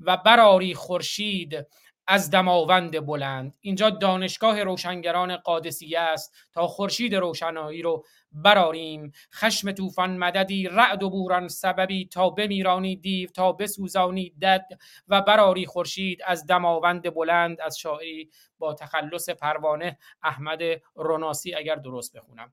و 0.01 0.16
براری 0.16 0.74
خورشید. 0.74 1.66
از 2.06 2.31
دماوند 2.31 3.06
بلند. 3.06 3.56
اینجا 3.60 3.90
دانشگاه 3.90 4.62
روشنگران 4.62 5.36
قادسیه 5.36 6.01
است. 6.01 6.35
تا 6.52 6.66
خورشید 6.66 7.14
روشنایی 7.14 7.82
رو 7.82 8.05
براریم 8.32 9.12
خشم 9.35 9.72
طوفان 9.72 10.16
مددی 10.16 10.68
رعد 10.68 11.02
و 11.02 11.10
بوران 11.10 11.48
سببی. 11.48 12.09
تا 12.09 12.31
بمیرانی 12.31 12.97
دیو 12.97 13.31
تا 13.31 13.52
بسوزانی 13.52 14.35
دد 14.43 14.66
و 15.09 15.22
براری 15.22 15.66
خورشید. 15.66 16.20
از 16.26 16.47
دماوند 16.47 17.14
بلند. 17.14 17.60
از 17.60 17.78
شاعری 17.78 18.31
با 18.59 18.74
تخلص 18.74 19.31
پروانه 19.31 19.98
احمد 20.22 20.60
روناسی 20.94 21.55
اگر 21.55 21.74
درست 21.74 22.16
بخونم. 22.16 22.52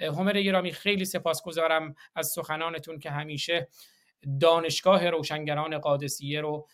همر 0.00 0.42
گرامی 0.42 0.72
خیلی 0.72 1.04
سپاسگزارم 1.04 1.94
از 2.14 2.26
سخنانتون 2.26 2.98
که 2.98 3.10
همیشه 3.10 3.68
دانشگاه 4.40 5.10
روشنگران 5.10 5.78
قادسیه 5.78 6.40
رو 6.40 6.68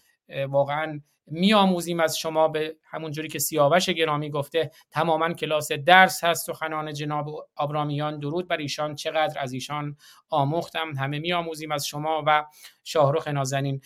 واقعا 0.48 1.00
میآموزیم 1.26 2.00
از 2.00 2.18
شما 2.18 2.48
به 2.48 2.76
همون 2.84 3.10
جوری 3.10 3.28
که 3.28 3.38
سیاوش 3.38 3.88
گرامی 3.90 4.30
گفته 4.30 4.70
تماما 4.90 5.32
کلاس 5.32 5.72
درس 5.72 6.24
هست 6.24 6.46
سخنان 6.46 6.92
جناب 6.92 7.48
آبرامیان. 7.56 8.18
درود 8.18 8.48
بر 8.48 8.56
ایشان. 8.56 8.94
چقدر 8.94 9.40
از 9.40 9.52
ایشان 9.52 9.96
آموختم. 10.30 10.94
همه 10.98 11.18
میآموزیم 11.18 11.72
از 11.72 11.86
شما 11.86 12.22
و 12.26 12.44
شاهرخ 12.84 13.28
نازنین. 13.28 13.80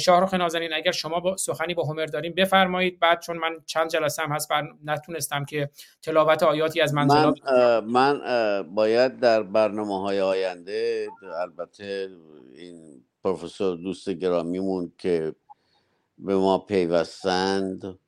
شاهرخ 0.00 0.34
نازنین 0.34 0.72
اگر 0.72 0.92
شما 0.92 1.20
با 1.20 1.36
سخنی 1.36 1.74
با 1.74 1.82
هومر 1.82 2.06
داریم 2.06 2.34
بفرمایید. 2.34 2.98
بعد 2.98 3.20
چون 3.20 3.38
من 3.38 3.50
چند 3.66 3.90
جلسه 3.90 4.22
هم 4.22 4.32
هست 4.32 4.48
بر 4.48 4.68
نتونستم 4.84 5.44
که 5.44 5.70
تلاوت 6.02 6.42
آیاتی 6.42 6.80
از 6.80 6.94
من 6.94 7.34
من 7.80 8.20
باید 8.74 9.20
در 9.20 9.42
برنامه 9.42 10.00
های 10.00 10.20
آینده 10.20 11.08
البته 11.40 12.08
این 12.54 13.04
پروفسور 13.24 13.76
دوست 13.76 14.10
گرامیمون 14.10 14.92
که 14.98 15.34
به 16.24 16.36
ما 16.36 16.58
پیوستند. 16.58 17.98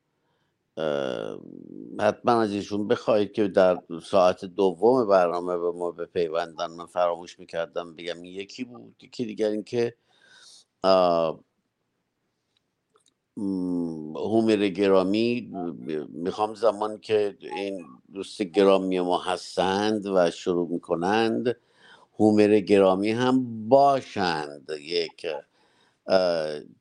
حتما 1.99 2.41
از 2.41 2.51
ایشون 2.51 2.87
بخواهید 2.87 3.31
که 3.31 3.47
در 3.47 3.77
ساعت 4.03 4.45
دوم 4.45 5.07
برنامه 5.07 5.57
به 5.57 5.71
ما 5.71 5.91
به 5.91 6.05
پیوندن 6.05 6.71
من 6.71 6.85
فراموش 6.85 7.39
می‌کردم 7.39 7.95
بگم 7.95 8.23
یکی 8.23 8.63
بود. 8.63 8.95
یکی 9.01 9.25
دیگر 9.25 9.49
اینکه 9.49 9.95
هومر 14.15 14.67
گرامی 14.67 15.51
می‌خوام 16.09 16.55
زمان 16.55 16.99
که 16.99 17.37
این 17.41 17.85
دوست 18.13 18.41
گرامی 18.41 18.99
ما 18.99 19.17
هستند 19.17 20.05
و 20.05 20.31
شروع 20.31 20.69
می‌کنند 20.69 21.55
هومر 22.19 22.59
گرامی 22.59 23.11
هم 23.11 23.69
باشند. 23.69 24.71
یک 24.81 25.25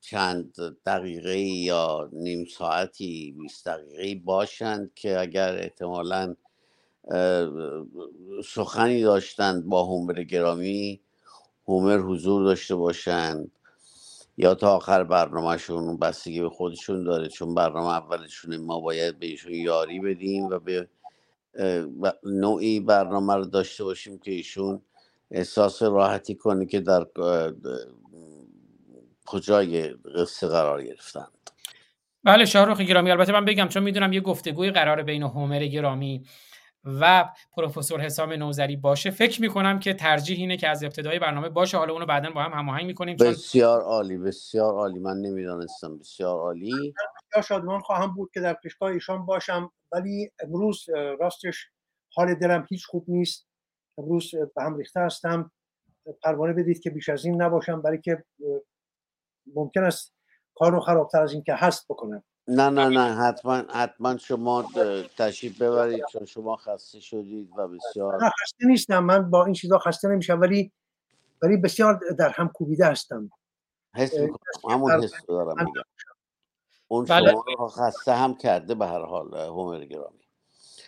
چند 0.01 0.55
دقیقه 0.87 1.39
یا 1.39 2.11
نیم 2.13 2.45
ساعتی 2.45 3.37
20 3.41 3.69
دقیقه 3.69 4.23
باشند 4.25 4.93
که 4.95 5.21
اگر 5.21 5.59
احتمالا 5.59 6.37
سخنی 8.45 9.03
داشتند 9.03 9.65
با 9.67 9.85
هومر 9.85 10.23
گرامی 10.25 11.01
هومر 11.69 11.99
حضور 11.99 12.45
داشته 12.45 12.75
باشند 12.75 13.53
یا 14.37 14.55
تا 14.55 14.77
آخر 14.77 15.05
برنامهشون 15.05 15.99
بستگی 15.99 16.41
به 16.41 16.49
خودشون 16.51 17.05
داره 17.05 17.29
چون 17.29 17.55
برنامه 17.55 17.89
اولشون 17.89 18.57
ما 18.57 18.81
باید 18.81 19.19
بهشون 19.19 19.53
یاری 19.55 20.01
بدیم 20.01 20.45
و 20.45 20.59
به 20.59 20.89
نوعی 22.25 22.81
برنامه 22.81 23.35
رو 23.35 23.45
داشته 23.45 23.85
باشیم 23.85 24.19
که 24.19 24.31
ایشون 24.31 24.83
احساس 25.31 25.83
راحتی 25.83 26.35
کنه 26.35 26.67
که 26.67 26.81
در 26.81 27.07
کجای 29.33 29.89
قصه 29.89 30.49
قرار 30.49 30.85
گرفتند. 30.85 31.51
بله 32.25 32.45
شاهرخ 32.45 32.81
گرامی. 32.81 33.11
البته 33.11 33.33
من 33.33 33.45
بگم 33.45 33.69
چون 33.69 33.83
می‌دونم 33.83 34.13
یه 34.13 34.21
گفتگوی 34.21 34.71
قرار 34.71 35.03
بین 35.03 35.23
هومر 35.23 35.67
گرامی 35.67 36.27
و 36.85 37.29
پروفسور 37.57 38.01
حسام 38.01 38.33
نوزری 38.33 38.77
باشه 38.77 39.11
فکر 39.11 39.41
می‌کنم 39.41 39.79
که 39.79 39.95
ترجیح 39.95 40.39
اینه 40.39 40.57
که 40.57 40.69
از 40.69 40.85
ابتدای 40.85 41.19
برنامه 41.19 41.49
باشه. 41.49 41.79
حالا 41.79 41.93
اونو 41.93 42.07
بعدا 42.07 42.31
با 42.31 42.43
هم 42.43 42.53
هماهنگ 42.53 42.87
می‌کنیم 42.87 43.17
چون... 43.17 43.31
بسیار 43.31 43.81
عالی 43.81 44.19
بسیار 44.19 44.75
عالی. 44.75 44.99
من 44.99 45.17
نمی‌دانستم. 45.17 45.99
بسیار 45.99 46.39
عالی. 46.39 46.95
یا 47.37 47.43
شادمان 47.43 47.81
خواهم 47.81 48.15
بود 48.15 48.31
که 48.35 48.41
در 48.41 48.55
پیشگاه 48.55 48.91
ایشان 48.91 49.27
باشم. 49.27 49.73
ولی 49.93 50.31
امروز 50.43 50.87
راستش 51.21 51.67
حال 52.15 52.35
دلم 52.35 52.67
هیچ 52.69 52.87
خوب 52.87 53.05
نیست. 53.09 53.47
امروز 53.99 54.31
به 54.57 54.63
هم 54.63 54.77
ریخته 54.77 55.01
هستم. 55.01 55.51
پروانه 56.23 56.53
بدید 56.53 56.81
که 56.81 56.91
بیش 56.91 57.09
از 57.09 57.25
این 57.25 57.43
نباشم. 57.43 57.83
برای 57.83 58.01
که 58.01 58.25
ممکن 59.55 59.85
است 59.85 60.15
کار 60.55 60.73
رو 60.73 60.81
خرابتر 60.81 61.23
از 61.23 61.33
این 61.33 61.43
که 61.43 61.55
هست 61.55 61.85
بکنم 61.89 62.23
نه 62.49 62.71
نه 62.71 62.89
نه 62.89 63.15
حتما 63.15 63.55
حتما 63.55 64.17
شما 64.17 64.65
تشریف 65.19 65.63
ببرید 65.63 66.05
چون 66.13 66.25
شما 66.25 66.57
خسته 66.57 67.01
شدید 67.01 67.51
و 67.57 67.69
بسیار 67.69 68.25
نه 68.25 68.31
خسته 68.43 68.67
نیستم. 68.67 69.05
من 69.05 69.31
با 69.31 69.45
این 69.45 69.55
چیزا 69.55 69.79
خسته 69.79 70.09
نمیشم 70.09 70.41
ولی 70.41 70.73
ولی 71.43 71.57
بسیار 71.57 72.01
در 72.19 72.29
هم 72.29 72.49
کوبیده 72.49 72.87
هستم. 72.87 73.31
حس 73.95 74.15
همون 74.71 74.93
حس 74.93 75.13
دارم 75.29 75.65
میگم. 75.65 75.83
اون 76.89 77.05
بله. 77.05 77.35
شما 77.57 77.69
خسته 77.69 78.13
هم 78.13 78.35
کرده 78.35 78.75
به 78.75 78.87
هر 78.87 79.05
حال 79.05 79.35
هومر 79.35 79.85
گرامی. 79.85 80.22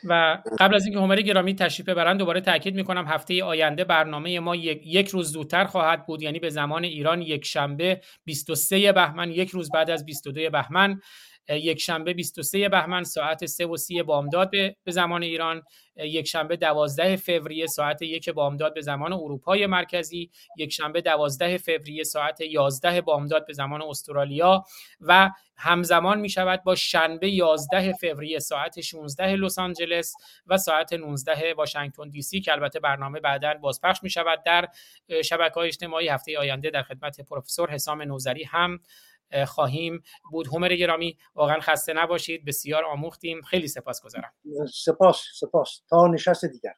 و 0.09 0.39
قبل 0.59 0.75
از 0.75 0.85
اینکه 0.85 1.01
همر 1.01 1.21
گرامی 1.21 1.55
تشریف 1.55 1.89
ببرن 1.89 2.17
دوباره 2.17 2.41
تاکید 2.41 2.75
می‌کنم 2.75 3.07
هفته 3.07 3.45
آینده 3.45 3.85
برنامه 3.85 4.41
ما 4.41 4.57
یک, 4.57 5.09
روز 5.09 5.33
زودتر 5.33 5.65
خواهد 5.65 6.07
بود. 6.07 6.23
یعنی 6.23 6.39
به 6.39 6.51
زمان 6.51 6.85
ایران 6.85 7.23
یک 7.23 7.45
شنبه 7.45 8.01
23 8.25 8.93
بهمن 8.93 9.31
یک 9.31 9.51
روز 9.51 9.71
بعد 9.71 9.91
از 9.91 10.07
22 10.07 10.51
بهمن. 10.51 11.01
یک 11.49 11.81
شنبه 11.81 12.15
23 12.15 12.69
بهمن 12.69 13.05
ساعت 13.05 13.47
3 13.47 13.67
و 13.67 13.77
30 13.77 14.03
بامداد 14.03 14.51
به 14.85 14.93
زمان 14.93 15.23
ایران. 15.23 15.63
یک 15.97 16.27
شنبه 16.27 16.57
12 16.57 17.17
فوریه 17.17 17.67
ساعت 17.67 18.03
1 18.03 18.31
بامداد 18.31 18.75
به 18.75 18.81
زمان 18.81 19.13
اروپای 19.13 19.67
مرکزی. 19.67 20.31
یک 20.59 20.73
شنبه 20.73 21.01
12 21.01 21.59
فوریه 21.59 22.05
ساعت 22.05 22.41
11 22.41 23.01
بامداد 23.01 23.47
به 23.47 23.53
زمان 23.53 23.83
استرالیا. 23.83 24.65
و 25.01 25.31
همزمان 25.57 26.21
می 26.21 26.29
شود 26.29 26.63
با 26.65 26.75
شنبه 26.75 27.29
11 27.31 27.93
فوریه 27.93 28.39
ساعت 28.39 28.81
16 28.81 29.37
لس 29.37 29.59
آنجلس 29.59 30.15
و 30.47 30.59
ساعت 30.59 30.93
19 30.93 31.55
واشنگتن 31.55 32.09
دی 32.09 32.23
سی 32.23 32.41
که 32.41 32.53
البته 32.53 32.81
برنامه 32.81 33.21
بعدا 33.21 33.55
بازپخش 33.55 34.03
می 34.03 34.11
شود 34.11 34.43
در 34.47 34.69
شبکه 35.25 35.55
های 35.55 35.69
اجتماعی 35.69 36.09
هفته 36.09 36.39
آینده 36.39 36.71
در 36.71 36.83
خدمت 36.83 37.21
پروفسور 37.21 37.71
حسام 37.71 38.03
نوزری 38.03 38.45
هم 38.45 38.81
خواهیم 39.47 40.03
بود. 40.31 40.47
هومر 40.47 40.75
گرامی 40.75 41.19
واقعا 41.35 41.61
خسته 41.61 41.93
نباشید. 41.93 42.45
بسیار 42.45 42.85
آموختیم. 42.85 43.43
خیلی 43.43 43.69
سپاسگزارم. 43.69 44.33
سپاس 44.73 45.25
سپاس. 45.35 45.83
تا 45.89 46.07
نشست 46.07 46.45
دیگر. 46.45 46.75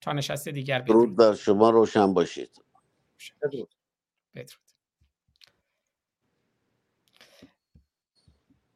تا 0.00 0.12
نشست 0.12 0.48
دیگر. 0.48 0.78
درود 0.78 1.16
بر 1.16 1.34
شما. 1.34 1.70
روشن 1.70 2.14
باشید. 2.14 2.50
بدرود. 3.42 3.74
بدرود. 4.34 4.67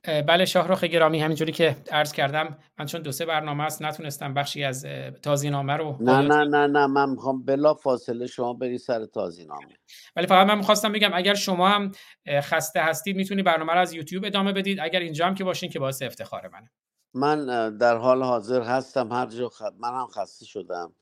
بله 0.04 0.44
شاهرخ 0.44 0.84
گرامی 0.84 1.20
همینجوری 1.20 1.52
که 1.52 1.76
عرض 1.90 2.12
کردم 2.12 2.58
من 2.78 2.86
چون 2.86 3.02
دو 3.02 3.12
سه 3.12 3.26
برنامه 3.26 3.64
است 3.64 3.82
نتونستم 3.82 4.34
بخشی 4.34 4.64
از 4.64 4.86
تازینامه 5.22 5.76
رو 5.76 5.96
نه 6.00 6.20
نه 6.20 6.44
نه 6.44 6.66
نه 6.66 6.86
من 6.86 7.10
می‌خوام 7.10 7.44
بلا 7.44 7.74
فاصله 7.74 8.26
شما 8.26 8.52
بری 8.52 8.78
سر 8.78 9.06
تازینامه. 9.06 9.76
ولی 10.16 10.26
فقط 10.26 10.46
من 10.46 10.58
می‌خواستم 10.58 10.92
بگم 10.92 11.10
اگر 11.14 11.34
شما 11.34 11.68
هم 11.68 11.92
خسته 12.28 12.80
هستید 12.80 13.16
می‌تونی 13.16 13.42
برنامه 13.42 13.72
رو 13.72 13.78
از 13.78 13.92
یوتیوب 13.92 14.24
ادامه 14.24 14.52
بدید. 14.52 14.80
اگر 14.80 15.00
اینجا 15.00 15.26
هم 15.26 15.34
که 15.34 15.44
باشین 15.44 15.70
که 15.70 15.78
باعث 15.78 16.02
افتخار 16.02 16.48
منه. 16.48 16.70
من 17.14 17.76
در 17.76 17.96
حال 17.96 18.22
حاضر 18.22 18.62
هستم. 18.62 19.12
هر 19.12 19.26
جا 19.26 19.48
خ... 19.48 19.62
من 19.62 19.94
هم 20.00 20.06
خسته 20.06 20.44
شدم. 20.44 20.92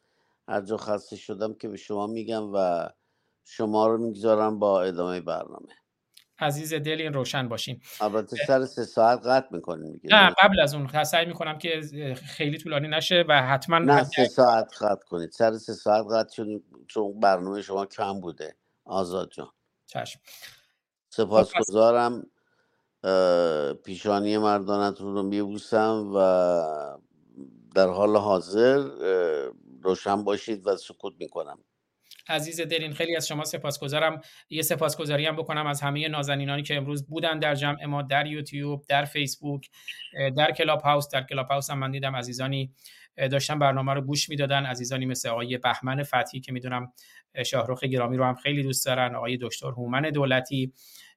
هر 0.48 0.60
جا 0.60 0.76
خسته 0.76 1.16
شدم 1.16 1.54
که 1.54 1.68
به 1.68 1.76
شما 1.76 2.06
میگم 2.06 2.54
و 2.54 2.88
شما 3.44 3.86
رو 3.86 3.98
می‌گذارم 3.98 4.58
با 4.58 4.82
ادامه 4.82 5.20
برنامه. 5.20 5.79
عزیز 6.40 6.74
دل 6.74 7.00
این 7.00 7.12
روشن 7.12 7.48
باشیم 7.48 7.80
البته 8.00 8.36
سر 8.46 8.64
سه 8.64 8.84
ساعت 8.84 9.26
قطع 9.26 9.48
می‌کنیم 9.50 10.00
نه 10.04 10.34
قبل 10.42 10.60
از 10.60 10.74
اون 10.74 11.04
سعی 11.04 11.26
می‌کنم 11.26 11.58
که 11.58 11.80
خیلی 12.26 12.58
طولانی 12.58 12.88
نشه 12.88 13.24
و 13.28 13.42
حتما 13.42 13.78
نه 13.78 14.04
سه 14.04 14.24
ساعت 14.24 14.82
قطع 14.82 15.06
کنید. 15.08 15.30
سر 15.30 15.52
سه 15.58 15.72
ساعت 15.72 16.06
قطع 16.12 16.44
چون 16.88 17.20
برنامه 17.20 17.62
شما 17.62 17.86
کم 17.86 18.20
بوده. 18.20 18.56
آزاد 18.84 19.30
جان. 19.30 19.48
چشم. 19.86 20.20
سپاسگزارم. 21.08 22.26
پیشانی 23.84 24.38
مردانتون 24.38 25.14
رو 25.14 25.22
میبوسم 25.22 26.12
و 26.14 26.18
در 27.74 27.88
حال 27.88 28.16
حاضر 28.16 28.78
روشن 29.82 30.24
باشید 30.24 30.66
و 30.66 30.76
سکوت 30.76 31.14
می‌کنم. 31.18 31.58
عزیز 32.28 32.60
دلین 32.60 32.92
خیلی 32.92 33.16
از 33.16 33.28
شما 33.28 33.44
سپاسگزارم. 33.44 34.20
یه 34.50 34.62
سپاسگزاری 34.62 35.26
هم 35.26 35.36
بکنم 35.36 35.66
از 35.66 35.80
همه 35.80 36.08
نازنینانی 36.08 36.62
که 36.62 36.76
امروز 36.76 37.06
بودن 37.06 37.38
در 37.38 37.54
جمع 37.54 37.84
ما 37.84 38.02
در 38.02 38.26
یوتیوب 38.26 38.84
در 38.88 39.04
فیسبوک 39.04 39.70
در 40.36 40.50
کلاب 40.50 40.80
هاوس 40.80 41.08
در 41.08 41.22
کلاب 41.22 41.48
هاوس 41.48 41.70
هم 41.70 41.78
من 41.78 41.90
دیدم 41.90 42.16
عزیزانی 42.16 42.74
داشتن 43.16 43.58
برنامه 43.58 43.94
رو 43.94 44.00
گوش 44.00 44.28
می‌دادن. 44.28 44.66
عزیزانی 44.66 45.06
مثل 45.06 45.28
آقای 45.28 45.58
بهمن 45.58 46.02
فتحی 46.02 46.40
که 46.40 46.52
می‌دونم 46.52 46.92
شاهرخ 47.46 47.84
گرامی 47.84 48.16
رو 48.16 48.24
هم 48.24 48.34
خیلی 48.34 48.62
دوست 48.62 48.86
دارن. 48.86 49.14
آقای 49.14 49.38
دکتر 49.42 49.66
هومن 49.66 50.02
دولتی 50.02 50.72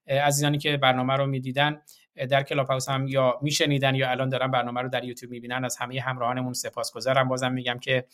عزیزانی 0.08 0.58
که 0.58 0.78
برنامه 0.78 1.14
رو 1.14 1.26
می‌دیدن 1.26 1.82
در 2.30 2.44
کلاب 2.44 2.68
هاوس 2.68 2.90
هم 2.90 3.08
یا 3.08 3.40
میشنیدن 3.42 3.96
یا 3.96 4.10
الان 4.10 4.30
دارن 4.30 4.52
برنامه 4.52 4.82
رو 4.82 4.90
در 4.90 5.04
یوتیوب 5.04 5.32
می‌بینن. 5.32 5.66
از 5.66 5.78
همه 5.78 6.02
همراهانمون 6.02 6.54
سپاسگزارم. 6.54 7.28
بازم 7.28 7.52
میگم 7.52 7.80
که 7.80 8.06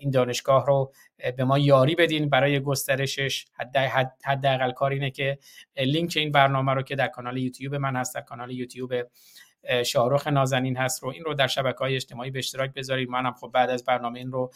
این 0.00 0.10
دانشگاه 0.10 0.66
رو 0.66 0.92
به 1.36 1.44
ما 1.44 1.58
یاری 1.58 1.94
بدین 1.94 2.28
برای 2.28 2.60
گسترشش. 2.60 3.46
حد 3.52 3.76
حد 3.76 4.12
حداقل 4.24 4.72
کار 4.72 4.90
اینه 4.90 5.10
که 5.10 5.38
لینک 5.76 6.14
این 6.16 6.32
برنامه 6.32 6.72
رو 6.72 6.82
که 6.82 6.96
در 6.96 7.08
کانال 7.08 7.36
یوتیوب 7.36 7.74
من 7.74 7.96
هست 7.96 8.14
در 8.14 8.20
کانال 8.20 8.50
یوتیوب 8.50 8.92
اه، 9.64 9.82
شاهرخ 9.82 10.26
نازنین 10.26 10.76
هست 10.76 11.02
رو 11.02 11.10
این 11.10 11.24
رو 11.24 11.34
در 11.34 11.46
شبکه 11.46 11.78
های 11.78 11.96
اجتماعی 11.96 12.30
به 12.30 12.38
اشتراک 12.38 12.74
بذارید 12.74 13.08
منم 13.08 13.32
خب 13.32 13.50
بعد 13.54 13.70
از 13.70 13.84
برنامه 13.84 14.18
این 14.18 14.32
رو 14.32 14.50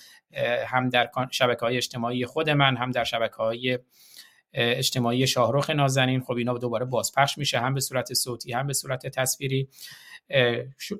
هم 0.66 0.88
در 0.88 1.10
شبکه 1.30 1.60
های 1.60 1.76
اجتماعی 1.76 2.26
خود 2.26 2.50
من 2.50 2.76
هم 2.76 2.90
در 2.90 3.04
شبکه 3.04 3.36
های 3.36 3.78
اجتماعی 4.54 5.26
شاهرخ 5.26 5.70
نازنین. 5.70 6.20
خب 6.20 6.32
اینا 6.32 6.58
دوباره 6.58 6.84
بازپخش 6.84 7.38
میشه 7.38 7.60
هم 7.60 7.74
به 7.74 7.80
صورت 7.80 8.14
صوتی 8.14 8.52
هم 8.52 8.66
به 8.66 8.72
صورت 8.72 9.06
تصویری. 9.06 9.68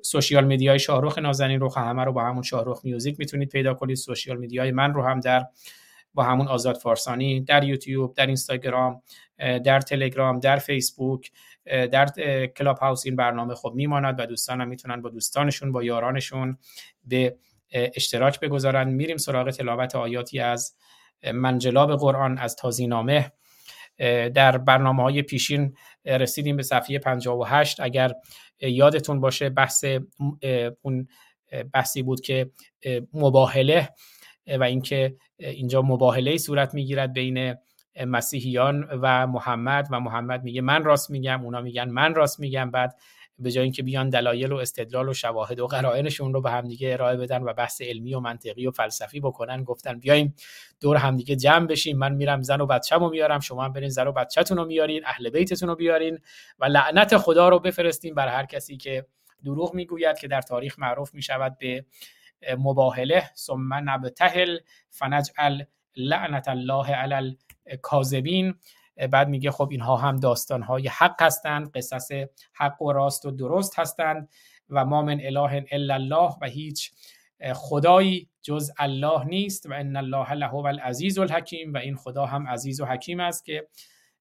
سوشیال 0.01 0.45
میدیای 0.45 0.79
شاهرخ 0.79 1.17
نازنین 1.17 1.59
رو 1.59 1.73
همه 1.75 2.03
رو 2.03 2.13
با 2.13 2.23
همون 2.23 2.43
شاهرخ 2.43 2.81
میوزیک 2.83 3.19
می‌تونید 3.19 3.49
پیدا 3.49 3.73
کنید. 3.73 3.97
سوشیال 3.97 4.37
میدیای 4.37 4.71
من 4.71 4.93
رو 4.93 5.03
هم 5.03 5.19
در 5.19 5.45
با 6.13 6.23
همون 6.23 6.47
آزاد 6.47 6.75
فارسانی 6.77 7.41
در 7.41 7.63
یوتیوب 7.63 8.13
در 8.13 8.25
اینستاگرام 8.25 9.01
در 9.37 9.81
تلگرام 9.81 10.39
در 10.39 10.57
فیسبوک 10.57 11.31
در 11.65 12.05
کلاب 12.47 12.77
هاوس 12.77 13.05
این 13.05 13.15
برنامه 13.15 13.55
خب 13.55 13.71
میماند 13.75 14.19
و 14.19 14.25
دوستانم 14.25 14.67
می‌تونن 14.67 15.01
با 15.01 15.09
دوستانشون 15.09 15.71
با 15.71 15.83
یارانشون 15.83 16.57
به 17.05 17.37
اشتراک 17.71 18.39
بگذارن. 18.39 18.89
میریم 18.89 19.17
سراغ 19.17 19.51
تلاوت 19.51 19.95
آیاتی 19.95 20.39
از 20.39 20.75
منجلاب 21.33 21.95
قرآن 21.95 22.37
از 22.37 22.55
تازینامه 22.55 23.31
در 24.29 24.57
برنامه 24.57 25.03
های 25.03 25.21
پیشین 25.21 25.75
رسیدیم 26.05 26.57
به 26.57 26.63
صفحه 26.63 26.99
58 26.99 27.79
اگر 27.79 28.13
یادتون 28.59 29.19
باشه 29.19 29.49
بحث 29.49 29.85
اون 30.81 31.07
بحثی 31.73 32.03
بود 32.03 32.21
که 32.21 32.51
اه، 32.83 32.99
مباهله 33.13 33.89
اه، 34.47 34.57
و 34.57 34.63
اینکه 34.63 35.15
اینجا 35.37 35.81
مباهله 35.81 36.37
صورت 36.37 36.73
می‌گیرد 36.73 37.13
بین 37.13 37.55
مسیحیان 38.05 38.87
و 39.01 39.27
محمد 39.27 39.87
و 39.91 39.99
محمد 39.99 40.43
میگه 40.43 40.61
من 40.61 40.83
راست 40.83 41.11
میگم 41.11 41.45
اونا 41.45 41.61
میگن 41.61 41.89
من 41.89 42.15
راست 42.15 42.39
میگم. 42.39 42.71
بعد 42.71 42.95
به 43.39 43.51
جای 43.51 43.63
اینکه 43.63 43.83
بیان 43.83 44.09
دلایل 44.09 44.51
و 44.51 44.55
استدلال 44.55 45.09
و 45.09 45.13
شواهد 45.13 45.59
و 45.59 45.67
قرائنشون 45.67 46.33
رو 46.33 46.41
به 46.41 46.51
همدیگه 46.51 46.93
ارائه 46.93 47.17
بدن 47.17 47.43
و 47.43 47.53
بحث 47.53 47.81
علمی 47.81 48.13
و 48.13 48.19
منطقی 48.19 48.67
و 48.67 48.71
فلسفی 48.71 49.19
بکنن 49.19 49.63
گفتن 49.63 49.99
بیایم 49.99 50.35
دور 50.81 50.97
همدیگه 50.97 51.35
جمع 51.35 51.67
بشیم 51.67 51.97
من 51.97 52.13
میرم 52.13 52.41
زن 52.41 52.61
و 52.61 52.65
بچه‌مو 52.65 53.09
میارم 53.09 53.39
شما 53.39 53.63
هم 53.63 53.73
برین 53.73 53.89
زن 53.89 54.07
و 54.07 54.11
بچه‌تون 54.11 54.57
رو 54.57 54.65
میارین 54.65 55.05
اهل 55.05 55.29
بیتتون 55.29 55.69
رو 55.69 55.75
بیارین 55.75 56.19
و 56.59 56.65
لعنت 56.65 57.17
خدا 57.17 57.49
رو 57.49 57.59
بفرستین 57.59 58.13
بر 58.13 58.27
هر 58.27 58.45
کسی 58.45 58.77
که 58.77 59.05
دروغ 59.45 59.73
می‌گوید 59.73 60.17
که 60.17 60.27
در 60.27 60.41
تاریخ 60.41 60.79
معروف 60.79 61.13
می‌شود 61.13 61.57
به 61.57 61.85
مباهله 62.57 63.23
ثم 63.35 63.73
نبتهل 63.73 64.57
فنجعل 64.89 65.63
لعنت 65.95 66.47
الله 66.47 66.91
علی 66.95 67.37
الکاذبین. 67.67 68.55
بعد 69.11 69.29
میگه 69.29 69.51
خب 69.51 69.67
اینها 69.71 69.97
هم 69.97 70.15
داستانهای 70.15 70.87
حق 70.87 71.21
هستند 71.21 71.71
قصص 71.71 72.11
حق 72.53 72.81
و 72.81 72.91
راست 72.91 73.25
و 73.25 73.31
درست 73.31 73.79
هستند 73.79 74.29
و 74.69 74.85
ما 74.85 75.01
من 75.01 75.19
اله 75.23 75.65
الا 75.71 75.93
الله 75.93 76.35
و 76.41 76.45
هیچ 76.45 76.91
خدایی 77.53 78.29
جز 78.41 78.71
الله 78.77 79.25
نیست 79.25 79.65
و 79.65 79.73
ان 79.73 79.95
الله 79.95 80.33
له 80.33 80.53
العزیز 80.55 81.19
الحکیم 81.19 81.73
و 81.73 81.77
این 81.77 81.95
خدا 81.95 82.25
هم 82.25 82.47
عزیز 82.47 82.81
و 82.81 82.85
حکیم 82.85 83.19
است 83.19 83.45
که 83.45 83.67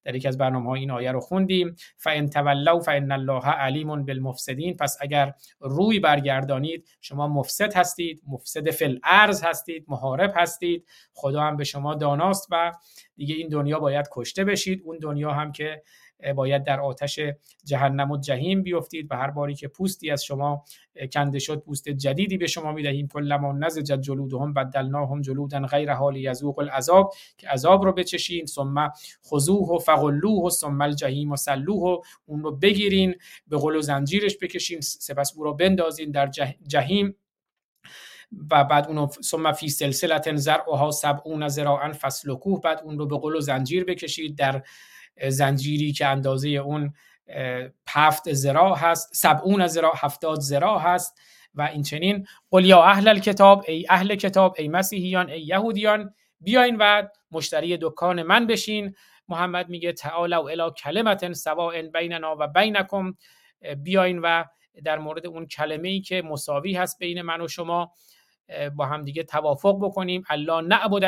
در 0.05 0.15
یکی 0.15 0.29
از 0.29 0.39
برنامه 0.39 0.69
ها 0.69 0.74
این 0.74 0.91
آیه 0.91 1.12
رو 1.12 1.20
خوندیم. 1.20 1.77
فان 1.97 2.29
تولوا 2.29 2.81
فان 2.81 3.12
الله 3.12 3.47
علیم 3.47 4.05
بالمفسدین. 4.05 4.77
پس 4.77 4.99
اگر 5.01 5.35
روی 5.61 6.01
برگردانید 6.01 6.89
شما 7.01 7.29
مفسد 7.29 7.74
هستید 7.74 8.23
مفسد 8.27 8.70
فی 8.70 8.85
الارض 8.85 9.43
هستید 9.43 9.85
محارب 9.89 10.33
هستید. 10.37 10.87
خدا 11.12 11.41
هم 11.41 11.57
به 11.57 11.65
شما 11.65 11.95
داناست 11.95 12.49
و 12.51 12.73
دیگه 13.16 13.35
این 13.35 13.49
دنیا 13.49 13.79
باید 13.79 14.09
کشته 14.12 14.45
بشید. 14.45 14.83
اون 14.85 14.99
دنیا 14.99 15.31
هم 15.31 15.53
که 15.53 15.83
باید 16.36 16.65
در 16.65 16.81
آتش 16.81 17.20
جهنم 17.65 18.11
و 18.11 18.16
جهیم 18.16 18.62
بیفتید 18.62 19.07
و 19.11 19.16
هر 19.16 19.31
باری 19.31 19.55
که 19.55 19.69
پوستی 19.69 20.11
از 20.11 20.24
شما 20.24 20.65
کنده 21.12 21.39
شد 21.39 21.61
پوست 21.61 21.89
جدیدی 21.89 22.39
به 22.39 22.47
شما 22.47 22.73
می‌دهیم. 22.73 23.09
کلما 23.09 23.53
نزجت 23.53 24.01
جلودهم 24.01 24.55
بدلناهم 24.55 25.20
جلودا 25.23 25.61
غیر 25.61 25.93
حال 25.93 26.16
یذوق 26.16 26.59
العذاب 26.59 27.15
که 27.39 27.49
عذاب 27.49 27.85
رو 27.85 27.93
بچشین. 27.93 28.47
ثم 28.47 28.93
خذوه 29.31 29.69
و 29.69 29.78
فغلوه 29.78 30.47
و 30.47 30.51
ثم 30.51 30.81
الجحیم 30.81 31.32
و 31.32 31.36
سلوه 31.36 31.82
و 31.82 32.03
اون 32.27 32.43
رو 32.43 32.57
بگیرین 32.57 33.15
به 33.47 33.59
قل 33.59 33.77
و 33.77 33.81
زنجیرش 33.81 34.36
بکشین. 34.43 34.81
سپس 34.81 35.32
او 35.36 35.44
رو 35.44 35.55
بندازین 35.55 36.11
در 36.11 36.31
جهیم 36.66 37.16
و 38.51 38.65
بعد 38.65 38.86
اونو 38.86 39.09
ثم 39.24 39.53
فی 39.53 39.69
سلسله 39.69 40.36
زرعها 40.36 40.90
سبعون 40.90 41.49
ذراعا 41.49 41.93
فسلکوه 41.93 42.61
بعد 42.61 42.81
اون 42.85 42.99
رو 42.99 43.07
به 43.07 43.19
قل 43.19 43.36
و 43.36 43.40
زنجیر 43.40 43.85
بکشید. 43.85 44.36
در 44.36 44.62
زنجیری 45.28 45.93
که 45.93 46.06
اندازه 46.06 46.48
اون 46.48 46.94
هفت 47.89 48.32
زراع 48.32 48.78
هست 48.78 49.14
سبعون 49.14 49.66
زراع 49.66 49.93
هفتاد 49.97 50.40
زراع 50.40 50.80
هست 50.80 51.20
و 51.55 51.62
این 51.62 51.82
چنین. 51.82 52.26
قل 52.51 52.64
یا 52.64 52.82
اهل 52.82 53.09
الکتاب 53.09 53.64
ای 53.68 53.86
اهل 53.90 54.14
کتاب 54.14 54.55
ای 54.59 54.68
مسیحیان 54.68 55.30
ای 55.30 55.43
یهودیان 55.43 56.14
بیاین 56.40 56.76
و 56.80 57.09
مشتری 57.30 57.78
دکان 57.80 58.22
من 58.22 58.47
بشین. 58.47 58.94
محمد 59.28 59.68
میگه 59.68 59.93
تعالوا 59.93 60.48
الی 60.48 60.70
کلمت 60.82 61.32
سواء 61.32 61.82
بیننا 61.82 62.36
و 62.39 62.48
بینکم. 62.48 63.14
بیاین 63.76 64.18
و 64.18 64.44
در 64.84 64.98
مورد 64.98 65.26
اون 65.26 65.47
کلمه 65.47 65.89
ای 65.89 66.01
که 66.01 66.22
مساوی 66.22 66.74
هست 66.74 66.98
بین 66.98 67.22
من 67.22 67.40
و 67.40 67.48
شما 67.48 67.93
با 68.76 68.86
هم 68.86 69.05
دیگه 69.05 69.22
توافق 69.22 69.78
بکنیم. 69.82 70.24
الله 70.30 70.60
نعبد 70.60 71.05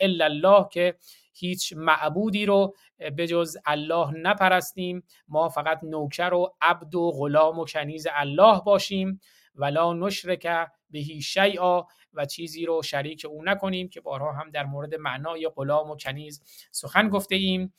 الا 0.00 0.24
الله 0.24 0.68
که 0.72 0.94
هیچ 1.32 1.74
معبودی 1.76 2.46
رو 2.46 2.74
به 3.16 3.26
جز 3.26 3.56
الله 3.66 4.10
نپرستیم. 4.10 5.02
ما 5.28 5.48
فقط 5.48 5.80
نوکر 5.82 6.34
و 6.34 6.54
عبد 6.60 6.94
و 6.94 7.10
غلام 7.10 7.58
و 7.58 7.64
کنیز 7.64 8.06
الله 8.10 8.60
باشیم. 8.60 9.20
ولا 9.54 9.92
نشرک 9.92 10.48
بهی 10.90 11.22
شیئا 11.22 11.86
و 12.12 12.26
چیزی 12.26 12.66
رو 12.66 12.82
شریک 12.82 13.26
او 13.30 13.44
نکنیم 13.44 13.88
که 13.88 14.00
بارها 14.00 14.32
هم 14.32 14.50
در 14.50 14.64
مورد 14.64 14.94
معنای 14.94 15.50
غلام 15.56 15.90
و 15.90 15.96
کنیز 15.96 16.42
سخن 16.70 17.08
گفته 17.08 17.34
ایم 17.34 17.72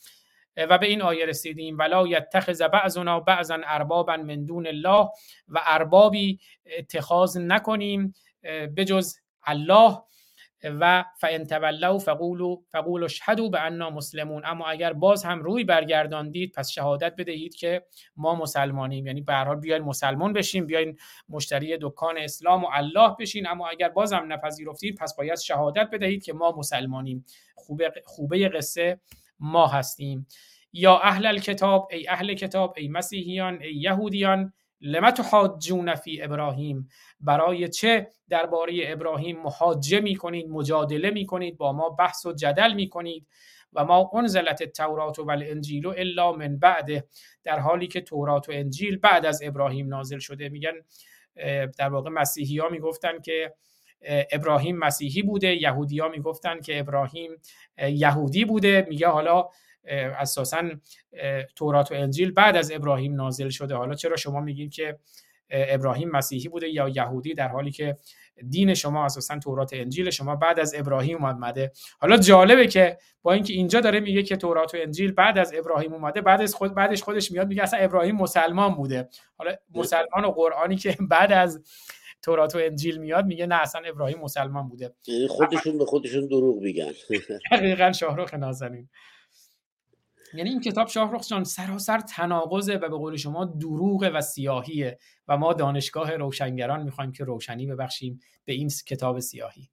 و 0.57 0.78
به 0.78 0.88
این 0.88 1.02
آیه 1.02 1.26
رسیدیم. 1.26 1.78
ولا 1.78 2.07
یتخذ 2.07 2.61
بعضنا 2.61 3.19
بعضا 3.19 3.57
اربابا 3.65 4.18
من 4.18 4.45
دون 4.45 4.68
الله. 4.68 5.10
و 5.48 5.61
اربابی 5.65 6.40
اتخاذ 6.78 7.38
نکنیم 7.38 8.14
بجز 8.78 9.18
الله 9.44 10.02
و 10.64 11.04
فان 11.18 11.46
تولوا 11.46 11.98
فقولوا 11.98 12.56
فقولوا 12.70 13.06
اشهدوا 13.06 13.50
باننا 13.50 13.90
مسلمون. 13.90 14.46
اما 14.46 14.68
اگر 14.68 14.94
باز 14.94 15.26
هم 15.26 15.44
روی 15.44 15.64
برگرداندید 15.64 16.52
پس 16.52 16.70
شهادت 16.70 17.16
بدهید 17.18 17.56
که 17.56 17.86
ما 18.16 18.36
مسلمانیم. 18.36 19.08
یعنی 19.08 19.22
به 19.22 19.34
هر 19.34 19.56
بیاین 19.56 19.84
مسلمان 19.84 20.34
بشیم 20.34 20.66
بیاین 20.66 20.98
مشتری 21.30 21.78
دکان 21.82 22.18
اسلام 22.18 22.64
و 22.64 22.68
الله 22.72 23.16
بشین. 23.20 23.48
اما 23.48 23.68
اگر 23.68 23.90
باز 23.90 24.14
هم 24.14 24.34
نپذیرفتید 24.34 24.98
پس 24.98 25.16
باید 25.16 25.40
شهادت 25.40 25.90
بدهید 25.94 26.24
که 26.24 26.34
ما 26.34 26.52
مسلمانیم. 26.58 27.26
خوبه 27.56 27.92
خوبه 28.06 28.50
قصه 28.50 29.00
ما 29.40 29.68
هستیم. 29.68 30.28
یا 30.74 31.00
اهل 31.00 31.26
الکتاب 31.26 31.88
ای 31.92 32.10
اهل 32.10 32.34
کتاب 32.34 32.74
ای 32.78 32.88
مسیحیان 32.88 33.62
ای 33.62 33.76
یهودیان 33.76 34.54
لم 34.82 35.12
تحاجون 35.12 35.95
فی 35.95 36.22
ابراهیم؟ 36.22 36.88
برای 37.20 37.68
چه 37.68 38.08
درباره 38.30 38.74
ابراهیم 38.88 39.41
محاجه 39.41 39.99
می 39.99 40.16
کنید 40.16 40.49
مجادله 40.49 41.12
می 41.12 41.26
کنید 41.26 41.58
با 41.58 41.74
ما 41.74 41.90
بحث 41.90 42.26
و 42.26 42.34
جدل 42.34 42.74
می 42.74 42.90
کنید 42.90 43.28
و 43.74 43.86
ما 43.86 44.12
انزلت 44.14 44.62
التورات 44.62 45.20
و 45.20 45.30
الانجیل 45.30 45.88
الا 45.88 46.32
من 46.32 46.60
بعد 46.60 46.90
در 47.44 47.60
حالی 47.60 47.88
که 47.88 48.02
تورات 48.02 48.49
و 48.49 48.52
انجیل 48.52 48.98
بعد 48.98 49.26
از 49.26 49.41
ابراهیم 49.44 49.88
نازل 49.88 50.20
شده. 50.20 50.49
میگن 50.49 50.74
در 51.78 51.90
واقع 51.90 52.10
مسیحی 52.10 52.58
ها 52.58 52.70
می‌گفتن 52.70 53.22
که 53.22 53.53
ابراهیم 54.32 54.78
مسیحی 54.78 55.22
بوده. 55.22 55.62
یهودی 55.62 55.99
ها 55.99 56.08
می‌گفتن 56.08 56.62
که 56.62 56.80
ابراهیم 56.80 57.32
یهودی 57.78 58.45
بوده. 58.45 58.86
میگه 58.90 59.08
حالا 59.08 59.49
اساسا 59.88 60.70
تورات 61.56 61.91
و 61.91 61.95
انجیل 61.95 62.32
بعد 62.32 62.56
از 62.56 62.72
ابراهیم 62.72 63.16
نازل 63.16 63.49
شده. 63.49 63.76
حالا 63.76 63.95
چرا 63.95 64.16
شما 64.16 64.40
میگین 64.40 64.70
که 64.70 64.99
ابراهیم 65.52 66.10
مسیحی 66.10 66.49
بوده 66.49 66.70
یا 66.70 66.90
یهودی؟ 66.90 67.34
در 67.34 67.48
حالی 67.48 67.72
که 67.72 67.98
دین 68.49 68.74
شما 68.74 69.06
اساسا 69.06 69.40
تورات 69.40 69.70
انجیل 69.74 70.10
شما 70.10 70.36
بعد 70.36 70.60
از 70.60 70.76
ابراهیم 70.76 71.26
اومده. 71.26 71.72
حالا 71.99 72.18
جالبه 72.18 72.68
که 72.68 72.98
با 73.22 73.34
اینکه 73.34 73.53
اینجا 73.53 73.80
داره 73.80 73.99
میگه 73.99 74.24
که 74.24 74.38
تورات 74.38 74.76
و 74.76 74.78
انجیل 74.82 75.12
بعد 75.12 75.38
از 75.38 75.53
ابراهیم 75.56 75.94
اومده 75.94 76.22
بعد 76.22 76.41
از 76.41 76.56
خود 76.56 76.76
بعدش 76.76 77.03
خودش 77.03 77.32
میاد 77.32 77.48
میگه 77.48 77.64
اصلا 77.64 77.80
ابراهیم 77.80 78.16
مسلمان 78.16 78.76
بوده. 78.76 79.10
حالا 79.38 79.56
مسلمان 79.76 80.26
و 80.26 80.32
قرآنی 80.32 80.76
که 80.76 80.98
بعد 81.12 81.32
از 81.32 81.62
تورات 82.22 82.56
و 82.56 82.60
انجیل 82.62 82.98
میاد 82.98 83.26
میگه 83.26 83.45
نه 83.45 83.56
اصلا 83.56 83.82
ابراهیم 83.86 84.20
مسلمان 84.20 84.70
بوده. 84.70 84.94
یعنی 85.08 85.28
خودشون 85.28 85.78
به 85.78 85.86
خودشون 85.86 86.28
دروغ 86.28 86.62
میگن. 86.62 86.91
دقیقا 87.52 87.91
شاهرخ 87.91 88.34
نازنین. 88.34 88.90
یعنی 90.34 90.49
این 90.49 90.62
کتاب 90.62 90.88
شاهرخ 90.88 91.28
جان 91.28 91.44
سراسر 91.44 91.99
تناقضه 91.99 92.76
و 92.76 92.80
به 92.80 92.98
قول 92.98 93.18
شما 93.18 93.45
دروغ 93.45 94.12
و 94.14 94.22
سیاهیه 94.22 94.98
و 95.28 95.38
ما 95.38 95.53
دانشگاه 95.53 96.16
روشنگران 96.16 96.84
می‌خوایم 96.84 97.12
که 97.12 97.24
روشنی 97.24 97.68
ببخشیم 97.68 98.20
به 98.45 98.53
این 98.53 98.70
کتاب 98.88 99.20
سیاهی. 99.20 99.70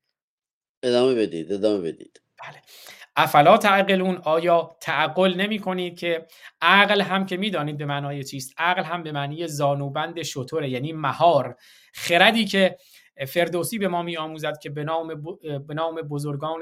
ادامه 0.83 1.15
بدید 1.15 1.53
ادامه 1.53 1.79
بدید. 1.79 2.23
بله. 2.45 2.63
افلا 3.17 3.57
تعقلون 3.57 4.17
آیا 4.17 4.77
تعقل 4.81 5.35
نمی 5.35 5.59
کنید 5.59 5.99
که 5.99 6.27
عقل 6.61 7.01
هم 7.01 7.27
که 7.27 7.37
می‌دانید 7.37 7.77
به 7.77 7.87
معنای 7.87 8.25
چیست؟ 8.25 8.55
عقل 8.59 8.83
هم 8.83 9.03
به 9.03 9.13
معنی 9.13 9.47
زانوبند 9.47 10.23
شطوره 10.23 10.71
یعنی 10.71 10.93
مهار 10.93 11.57
خردی 11.95 12.45
که 12.45 12.77
فردوسی 13.27 13.79
به 13.79 13.89
ما 13.89 14.03
می 14.03 14.17
آموزد 14.17 14.59
که 14.59 14.71
به 14.71 14.85
نام, 14.85 15.23
به 15.67 15.75
نام 15.75 15.95
بزرگان 15.95 16.61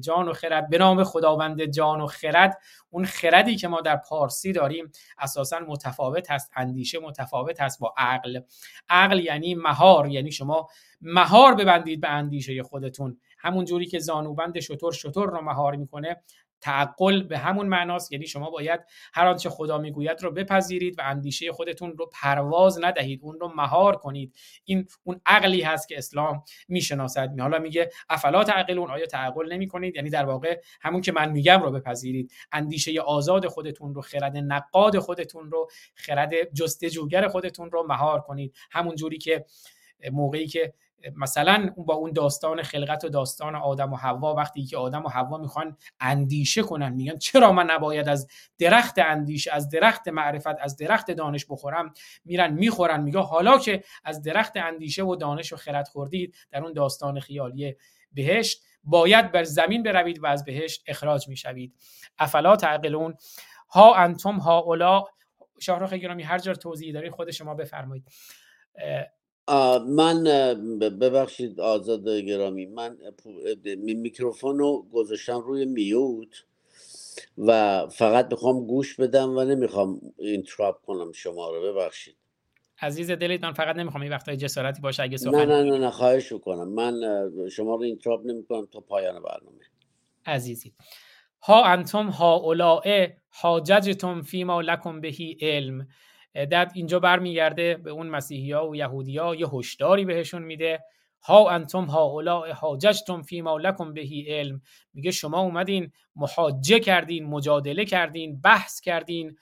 جان 0.00 0.28
و 0.28 0.32
خرد 0.32 0.68
به 0.68 0.78
نام 0.78 1.04
خداوند 1.04 1.64
جان 1.64 2.00
و 2.00 2.06
خرد 2.06 2.58
اون 2.90 3.04
خردی 3.04 3.56
که 3.56 3.68
ما 3.68 3.80
در 3.80 3.96
پارسی 3.96 4.52
داریم 4.52 4.92
اساسا 5.18 5.60
متفاوت 5.68 6.30
هست 6.30 6.50
اندیشه 6.56 6.98
متفاوت 6.98 7.60
هست 7.60 7.80
با 7.80 7.94
عقل. 7.96 8.40
عقل 8.88 9.18
یعنی 9.18 9.54
مهار 9.54 10.08
یعنی 10.08 10.32
شما 10.32 10.68
مهار 11.00 11.54
ببندید 11.54 12.00
به 12.00 12.08
اندیشه 12.08 12.62
خودتون. 12.62 13.20
همون 13.38 13.64
جوری 13.64 13.86
که 13.86 13.98
زانوبند 13.98 14.60
شطور 14.60 14.92
شطور 14.92 15.30
رو 15.30 15.40
مهار 15.40 15.76
می‌کنه 15.76 16.22
تعقل 16.60 17.22
به 17.22 17.38
همون 17.38 17.66
معناست. 17.66 18.12
یعنی 18.12 18.26
شما 18.26 18.50
باید 18.50 18.80
هر 19.14 19.26
آنچه 19.26 19.50
خدا 19.50 19.78
می‌گوید 19.78 20.22
رو 20.22 20.30
بپذیرید 20.30 20.98
و 20.98 21.02
اندیشه 21.04 21.52
خودتون 21.52 21.96
رو 21.96 22.10
پرواز 22.12 22.78
ندهید 22.82 23.20
اون 23.22 23.40
رو 23.40 23.52
مهار 23.56 23.96
کنید. 23.96 24.34
این 24.64 24.86
اون 25.04 25.20
عقلی 25.26 25.60
هست 25.60 25.88
که 25.88 25.98
اسلام 25.98 26.42
می‌شناسد. 26.68 27.40
حالا 27.40 27.58
میگه 27.58 27.90
افلا 28.08 28.44
تعقلون؟ 28.44 28.90
آیا 28.90 29.06
تعقل 29.06 29.52
نمی 29.52 29.68
کنید 29.68 29.96
یعنی 29.96 30.10
در 30.10 30.24
واقع 30.24 30.60
همون 30.80 31.00
که 31.00 31.12
من 31.12 31.30
میگم 31.30 31.62
رو 31.62 31.70
بپذیرید. 31.70 32.32
اندیشه 32.52 33.00
آزاد 33.00 33.46
خودتون 33.46 33.94
رو 33.94 34.02
خرد 34.02 34.36
نقاد 34.36 34.98
خودتون 34.98 35.50
رو 35.50 35.68
خرد 35.94 36.54
جستجوگر 36.54 37.28
خودتون 37.28 37.70
رو 37.70 37.86
مهار 37.86 38.20
کنید. 38.20 38.54
همون 38.70 38.96
جوری 38.96 39.18
که 39.18 39.44
موقعی 40.12 40.46
که 40.46 40.72
مثلا 41.16 41.74
با 41.76 41.94
اون 41.94 42.12
داستان 42.12 42.62
خلقت 42.62 43.04
و 43.04 43.08
داستان 43.08 43.54
آدم 43.54 43.92
و 43.92 43.96
حوا 43.96 44.34
وقتی 44.34 44.64
که 44.64 44.76
آدم 44.76 45.04
و 45.04 45.08
حوا 45.08 45.38
می‌خوان 45.38 45.76
اندیشه 46.00 46.62
کنن 46.62 46.92
میگن 46.92 47.16
چرا 47.18 47.52
من 47.52 47.70
نباید 47.70 48.08
از 48.08 48.28
درخت 48.58 48.98
اندیشه 48.98 49.52
از 49.52 49.68
درخت 49.68 50.08
معرفت 50.08 50.60
از 50.60 50.76
درخت 50.76 51.10
دانش 51.10 51.46
بخورم؟ 51.46 51.92
میرن 52.24 52.52
می‌خورن 52.52 53.02
میگه 53.02 53.18
حالا 53.18 53.58
که 53.58 53.84
از 54.04 54.22
درخت 54.22 54.56
اندیشه 54.56 55.02
و 55.02 55.16
دانش 55.16 55.52
و 55.52 55.56
خرد 55.56 55.88
خوردید 55.88 56.36
در 56.50 56.62
اون 56.62 56.72
داستان 56.72 57.20
خیالی 57.20 57.76
بهشت 58.12 58.62
باید 58.84 59.32
بر 59.32 59.44
زمین 59.44 59.82
بروید 59.82 60.22
و 60.22 60.26
از 60.26 60.44
بهشت 60.44 60.84
اخراج 60.86 61.28
می‌شوید. 61.28 61.74
افلا 62.18 62.56
تعقلون. 62.56 63.14
ها 63.70 63.94
انتم 63.94 64.36
ها 64.36 64.58
اولا. 64.58 65.04
شاهرخ 65.60 65.92
گرامی 65.92 66.22
هر 66.22 66.38
جا 66.38 66.54
توضیح 66.54 66.92
دارید 66.92 67.12
خود 67.12 67.30
شما 67.30 67.54
بفرمایید. 67.54 68.08
من 69.88 70.24
ببخشید 71.00 71.60
آزاد 71.60 72.08
گرامی 72.08 72.66
من 72.66 72.98
میکروفون 73.76 74.58
رو 74.58 74.86
گذاشتم 74.92 75.40
روی 75.40 75.64
mute 75.64 76.44
و 77.38 77.86
فقط 77.88 78.30
می‌خوام 78.30 78.66
گوش 78.66 79.00
بدم 79.00 79.36
و 79.36 79.44
نمی‌خوام 79.44 80.00
interrupt 80.18 80.82
کنم 80.82 81.12
شما 81.12 81.50
رو 81.50 81.62
ببخشید. 81.62 82.16
عزیز 82.82 83.10
دلید 83.10 83.44
من 83.44 83.52
فقط 83.52 83.76
نمی‌خوام 83.76 84.02
این 84.02 84.12
وقتای 84.12 84.36
جسارتی 84.36 84.80
باشه 84.82 85.02
اگه 85.02 85.18
نه 85.24 85.44
نه 85.44 85.62
نه 85.62 85.78
نه 85.78 85.90
خواهش 85.90 86.32
کنم 86.32 86.68
من 86.68 87.00
شما 87.50 87.74
رو 87.74 87.82
interrupt 87.82 88.26
نمی‌کنم 88.26 88.66
تا 88.72 88.80
پایان 88.80 89.22
برنامه. 89.22 89.64
عزیزی. 90.26 90.74
ها 91.42 91.64
انتم 91.64 92.06
هؤلاء 92.06 93.16
حاججتم 93.28 94.22
فیما 94.22 94.60
لکم 94.60 95.00
به 95.00 95.36
علم. 95.40 95.88
در 96.34 96.68
اینجا 96.74 96.98
برمیگرده 96.98 97.74
به 97.74 97.90
اون 97.90 98.06
مسیحی 98.06 98.52
ها 98.52 98.68
و 98.68 98.76
یهودی 98.76 99.18
ها 99.18 99.34
یه 99.34 99.48
هشداری 99.48 100.04
بهشون 100.04 100.42
میده. 100.42 100.80
ها 101.22 101.50
انتم 101.50 101.84
ها 101.84 102.02
اولا 102.02 102.52
حاججتم 102.52 103.22
فیما 103.22 103.58
لکم 103.58 103.94
بهی 103.94 104.24
علم. 104.28 104.60
میگه 104.94 105.10
شما 105.10 105.40
اومدین 105.40 105.92
محاجه 106.16 106.78
کردین 106.80 107.24
مجادله 107.24 107.84
کردین 107.84 108.40
بحث 108.40 108.80
کردین 108.80 109.36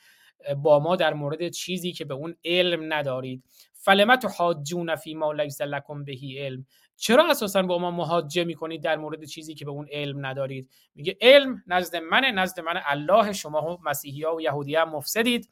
با 0.56 0.78
ما 0.78 0.96
در 0.96 1.14
مورد 1.14 1.48
چیزی 1.48 1.92
که 1.92 2.04
به 2.04 2.14
اون 2.14 2.36
علم 2.44 2.92
ندارید. 2.92 3.44
فلمت 3.72 4.24
حاجون 4.38 4.96
فیما 4.96 5.32
لیس 5.32 5.60
لکم 5.60 6.04
بهی 6.04 6.38
علم. 6.38 6.66
چرا 6.96 7.30
اساسا 7.30 7.62
با 7.62 7.78
ما 7.78 7.90
محاجه 7.90 8.44
می‌کنید 8.44 8.82
در 8.82 8.96
مورد 8.96 9.24
چیزی 9.24 9.54
که 9.54 9.64
به 9.64 9.70
اون 9.70 9.88
علم 9.92 10.26
ندارید؟ 10.26 10.70
میگه 10.94 11.16
علم 11.20 11.62
نزد 11.66 11.96
من 11.96 12.24
نزد 12.24 12.60
من 12.60 12.80
الله 12.84 13.32
شما 13.32 13.78
مسیحی 13.84 14.22
ها 14.22 14.36
و 14.36 14.40
یهودی 14.40 14.76
هم 14.76 14.88
مفسدید. 14.90 15.48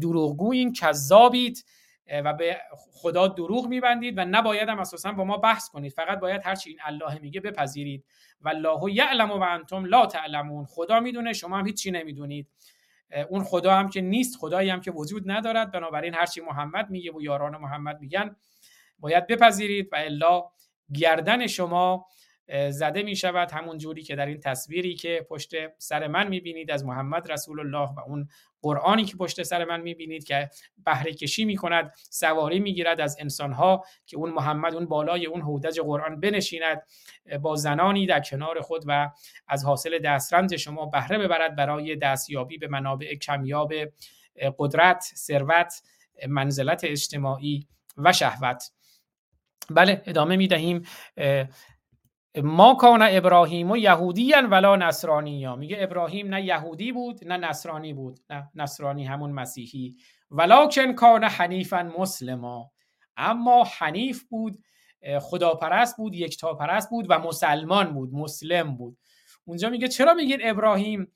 دروغگوین 0.00 0.72
کذابید 0.72 1.64
و 2.24 2.32
به 2.32 2.56
خدا 2.92 3.28
دروغ 3.28 3.68
میبندید 3.68 4.18
و 4.18 4.24
نباید 4.24 4.68
هم 4.68 4.78
اساسا 4.78 5.12
با 5.12 5.24
ما 5.24 5.36
بحث 5.36 5.68
کنید. 5.68 5.92
فقط 5.92 6.18
باید 6.18 6.40
هرچی 6.44 6.70
این 6.70 6.78
الله 6.84 7.18
میگه 7.18 7.40
بپذیرید. 7.40 8.04
و 8.40 8.48
الله 8.48 8.94
یعلم 8.94 9.30
و 9.30 9.42
انتم 9.42 9.84
لا 9.84 10.06
تعلمون. 10.06 10.64
خدا 10.64 11.00
می‌دونه 11.00 11.32
شما 11.32 11.58
هم 11.58 11.66
هیچی 11.66 11.90
نمی‌دونید. 11.90 12.48
اون 13.28 13.44
خدا 13.44 13.74
هم 13.74 13.88
که 13.88 14.00
نیست 14.00 14.38
خدایی 14.38 14.70
هم 14.70 14.80
که 14.80 14.90
وجود 14.90 15.30
ندارد. 15.30 15.72
بنابراین 15.72 16.14
هرچی 16.14 16.40
محمد 16.40 16.90
میگه 16.90 17.12
و 17.12 17.22
یاران 17.22 17.56
محمد 17.56 18.00
میگن 18.00 18.36
باید 18.98 19.26
بپذیرید 19.26 19.88
و 19.92 19.96
الا 19.96 20.42
گردن 20.94 21.46
شما 21.46 22.06
زده 22.70 23.02
می 23.02 23.16
شود 23.16 23.50
همون 23.52 23.78
جوری 23.78 24.02
که 24.02 24.16
در 24.16 24.26
این 24.26 24.40
تصویری 24.40 24.94
که 24.94 25.26
پشت 25.28 25.50
سر 25.78 26.06
من 26.06 26.28
می 26.28 26.40
بینید 26.40 26.70
از 26.70 26.84
محمد 26.84 27.32
رسول 27.32 27.60
الله 27.60 27.88
و 27.96 28.00
اون 28.06 28.28
قرآنی 28.62 29.04
که 29.04 29.16
پشت 29.16 29.42
سر 29.42 29.64
من 29.64 29.80
می 29.80 29.94
بینید 29.94 30.24
که 30.24 30.50
بهره 30.86 31.12
کشی 31.12 31.44
می 31.44 31.56
کند 31.56 31.92
سواری 32.10 32.60
می 32.60 32.74
گیرد 32.74 33.00
از 33.00 33.16
انسان 33.20 33.52
ها 33.52 33.84
که 34.06 34.16
اون 34.16 34.30
محمد 34.30 34.74
اون 34.74 34.86
بالای 34.86 35.26
اون 35.26 35.40
هودج 35.40 35.80
قرآن 35.80 36.20
بنشیند 36.20 36.82
با 37.42 37.56
زنانی 37.56 38.06
در 38.06 38.20
کنار 38.20 38.60
خود 38.60 38.84
و 38.86 39.10
از 39.48 39.64
حاصل 39.64 39.98
دسترنج 39.98 40.56
شما 40.56 40.86
بهره 40.86 41.18
ببرد 41.18 41.56
برای 41.56 41.96
دستیابی 41.96 42.58
به 42.58 42.68
منابع 42.68 43.14
کمیاب 43.14 43.72
قدرت 44.58 45.04
ثروت 45.16 45.82
منزلت 46.28 46.84
اجتماعی 46.84 47.66
و 47.96 48.12
شهوت. 48.12 48.70
بله 49.70 50.02
ادامه 50.06 50.36
می 50.36 50.48
دهیم 50.48 50.86
ما 52.36 52.74
کان 52.74 53.02
ابراهیم 53.02 53.70
و 53.70 53.76
یهودی 53.76 54.32
ولا 54.32 54.76
نصرانی 54.76 55.44
ها 55.44 55.56
میگه 55.56 55.76
ابراهیم 55.80 56.28
نه 56.28 56.44
یهودی 56.44 56.92
بود 56.92 57.24
نه 57.24 57.36
نصرانی 57.36 57.94
بود 57.94 58.20
نه 58.30 58.50
نصرانی 58.54 59.04
همون 59.04 59.32
مسیحی. 59.32 59.96
ولکن 60.30 60.92
کان 60.92 61.24
حنیفا 61.24 61.92
مسلما. 61.98 62.70
اما 63.16 63.64
حنیف 63.78 64.22
بود 64.22 64.64
خداپرست 65.20 65.96
بود 65.96 66.14
یکتاپرست 66.14 66.90
بود 66.90 67.06
و 67.08 67.18
مسلمان 67.18 67.94
بود 67.94 68.14
مسلم 68.14 68.76
بود. 68.76 68.98
اونجا 69.44 69.70
میگه 69.70 69.88
چرا 69.88 70.14
میگین 70.14 70.38
ابراهیم 70.42 71.12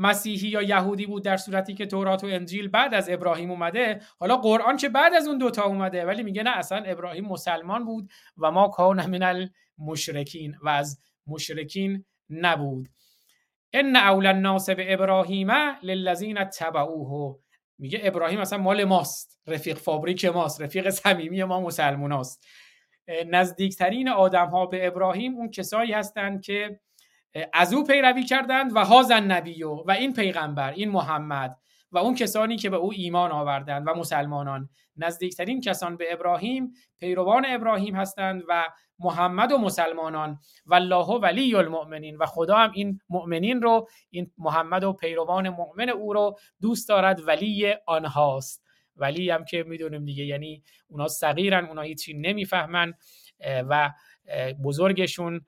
مسیحی 0.00 0.48
یا 0.48 0.62
یهودی 0.62 1.06
بود 1.06 1.24
در 1.24 1.36
صورتی 1.36 1.74
که 1.74 1.86
تورات 1.86 2.24
و 2.24 2.26
انجیل 2.26 2.68
بعد 2.68 2.94
از 2.94 3.10
ابراهیم 3.10 3.50
اومده 3.50 4.00
حالا 4.18 4.36
قرآن 4.36 4.76
که 4.76 4.88
بعد 4.88 5.14
از 5.14 5.28
اون 5.28 5.38
دوتا 5.38 5.62
اومده 5.62 6.04
ولی 6.04 6.22
میگه 6.22 6.42
نه 6.42 6.58
اصلا 6.58 6.82
ابراهیم 6.86 7.24
مسلمان 7.24 7.84
بود 7.84 8.10
و 8.36 8.50
ما 8.50 8.68
کان 8.68 9.06
من 9.06 9.48
المشرکین 9.78 10.56
و 10.62 10.68
از 10.68 10.98
مشرکین 11.26 12.04
نبود. 12.30 12.88
ان 13.72 13.96
اول 13.96 14.26
الناس 14.26 14.70
به 14.70 14.92
ابراهیم 14.92 15.50
للذین 15.82 16.44
تبعوه 16.44 17.38
میگه 17.78 18.00
ابراهیم 18.02 18.40
اصلا 18.40 18.58
مال 18.58 18.84
ماست 18.84 19.40
رفیق 19.46 19.78
فابریک 19.78 20.24
ماست 20.24 20.62
رفیق 20.62 20.90
صمیمی 20.90 21.44
ما 21.44 21.60
مسلموناست 21.60 22.46
نزدیکترین 23.26 24.08
آدم 24.08 24.46
ها 24.46 24.66
به 24.66 24.86
ابراهیم 24.86 25.34
اون 25.34 25.50
کسایی 25.50 25.92
هستند 25.92 26.42
که 26.42 26.80
از 27.52 27.74
او 27.74 27.84
پیروی 27.84 28.24
کردند 28.24 28.76
و 28.76 28.84
هازن 28.84 29.24
نبیو 29.24 29.70
و 29.70 29.90
این 29.90 30.12
پیغمبر 30.12 30.72
این 30.72 30.90
محمد 30.90 31.56
و 31.92 31.98
اون 31.98 32.14
کسانی 32.14 32.56
که 32.56 32.70
به 32.70 32.76
او 32.76 32.92
ایمان 32.92 33.32
آوردند 33.32 33.88
و 33.88 33.94
مسلمانان. 33.94 34.68
نزدیکترین 34.96 35.60
کسان 35.60 35.96
به 35.96 36.12
ابراهیم 36.12 36.72
پیروان 37.00 37.46
ابراهیم 37.48 37.94
هستند 37.96 38.42
و 38.48 38.64
محمد 38.98 39.52
و 39.52 39.58
مسلمانان. 39.58 40.38
و 40.66 40.74
الله 40.74 41.06
ولی 41.06 41.54
المؤمنین 41.54 42.16
و 42.16 42.26
خدا 42.26 42.56
هم 42.56 42.70
این 42.74 43.00
مؤمنین 43.08 43.62
رو 43.62 43.88
این 44.10 44.30
محمد 44.38 44.84
و 44.84 44.92
پیروان 44.92 45.48
مؤمن 45.48 45.88
او 45.88 46.12
رو 46.12 46.38
دوست 46.60 46.88
دارد 46.88 47.28
ولی 47.28 47.74
آنهاست. 47.86 48.64
ولی 48.96 49.30
هم 49.30 49.44
که 49.44 49.62
می‌دونیم 49.62 50.04
دیگه 50.04 50.24
یعنی 50.24 50.62
اونا 50.88 51.08
صغیرن 51.08 51.64
اونا 51.64 51.82
هیچی 51.82 52.14
نمی‌فهمن 52.14 52.94
و 53.68 53.90
بزرگشون 54.64 55.40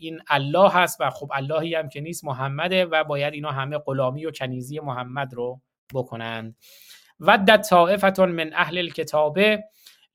این 0.00 0.20
الله 0.28 0.70
هست 0.70 1.00
و 1.00 1.10
خب 1.10 1.30
اللهی 1.34 1.74
هم 1.74 1.88
که 1.88 2.00
نیست 2.00 2.24
محمده 2.24 2.84
و 2.84 3.04
باید 3.04 3.34
اینا 3.34 3.50
همه 3.50 3.78
غلامی 3.78 4.26
و 4.26 4.30
کنیزی 4.30 4.80
محمد 4.80 5.34
رو 5.34 5.60
بکنند. 5.94 6.56
ودت 7.20 7.68
طائفه 7.68 8.26
من 8.26 8.50
اهل 8.54 8.78
الکتابه 8.78 9.64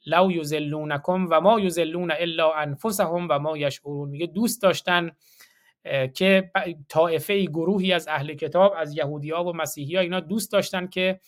لو 0.06 0.32
یزلونکم 0.32 1.28
و 1.32 1.42
ما 1.42 1.60
یزلون 1.60 2.12
الا 2.12 2.54
انفسهم 2.54 3.28
و 3.30 3.40
ما 3.40 3.58
یشعرون. 3.58 4.10
میگه 4.10 4.28
دوست 4.28 4.62
داشتن 4.62 5.12
که 6.14 6.52
طائفه 6.90 7.46
گروهی 7.46 7.94
از 7.94 8.08
اهل 8.08 8.34
کتاب 8.34 8.74
از 8.78 8.98
یهودی 8.98 9.32
ها 9.32 9.44
و 9.44 9.54
مسیحی 9.54 9.96
ها 9.96 10.02
اینا 10.02 10.20
دوست 10.20 10.52
داشتن 10.52 10.88
که 10.88 11.20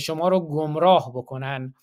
شما 0.00 0.28
رو 0.28 0.40
گمراه 0.40 1.12
بکنن. 1.14 1.74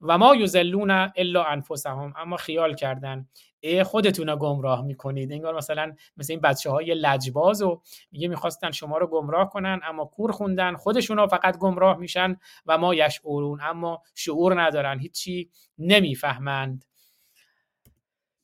و 0.00 0.18
ما 0.18 0.34
یزلون 0.34 0.90
الا 1.16 1.44
انفسهم 1.44 2.12
اما 2.16 2.36
خیال 2.36 2.74
کردن 2.74 3.28
ای 3.60 3.82
خودتون 3.82 4.28
رو 4.28 4.36
گمراه 4.36 4.82
می‌کنید. 4.82 5.32
انگار 5.32 5.56
مثلا 5.56 5.94
مثل 6.16 6.32
این 6.32 6.40
بچه 6.40 6.70
های 6.70 6.94
لجباز 6.94 7.62
و 7.62 7.82
میگه 8.12 8.28
می‌خواستن 8.28 8.70
شما 8.70 8.98
رو 8.98 9.06
گمراه 9.06 9.50
کنن 9.50 9.80
اما 9.84 10.04
کور 10.04 10.32
خوندن 10.32 10.76
خودشون 10.76 11.26
فقط 11.26 11.58
گمراه 11.58 11.96
میشن 11.96 12.36
و 12.66 12.78
ما 12.78 12.94
یشعرون 12.94 13.60
اما 13.62 14.02
شعور 14.14 14.62
ندارن 14.62 14.98
هیچی 14.98 15.50
نمی‌فهمند. 15.78 16.84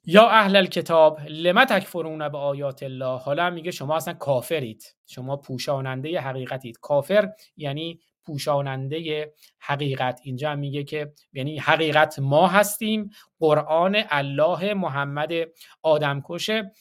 یا 0.06 0.28
اهل 0.28 0.56
الکتاب 0.56 1.20
لما 1.28 1.64
تکفرون 1.64 2.28
به 2.28 2.38
آیات 2.38 2.82
الله؟ 2.82 3.18
حالا 3.18 3.50
میگه 3.50 3.70
شما 3.70 3.96
اصلا 3.96 4.14
کافرید. 4.14 4.96
شما 5.06 5.36
پوشاننده 5.36 6.20
حقیقتید. 6.20 6.78
کافر 6.78 7.32
یعنی 7.56 8.00
پوشاننده 8.26 9.32
حقیقت. 9.58 10.20
اینجا 10.24 10.54
میگه 10.54 10.84
که 10.84 11.12
یعنی 11.32 11.58
حقیقت 11.58 12.18
ما 12.18 12.48
هستیم 12.48 13.10
قرآن 13.38 13.96
الله 14.10 14.74
محمد 14.74 15.30
آدمکشه 15.82 16.72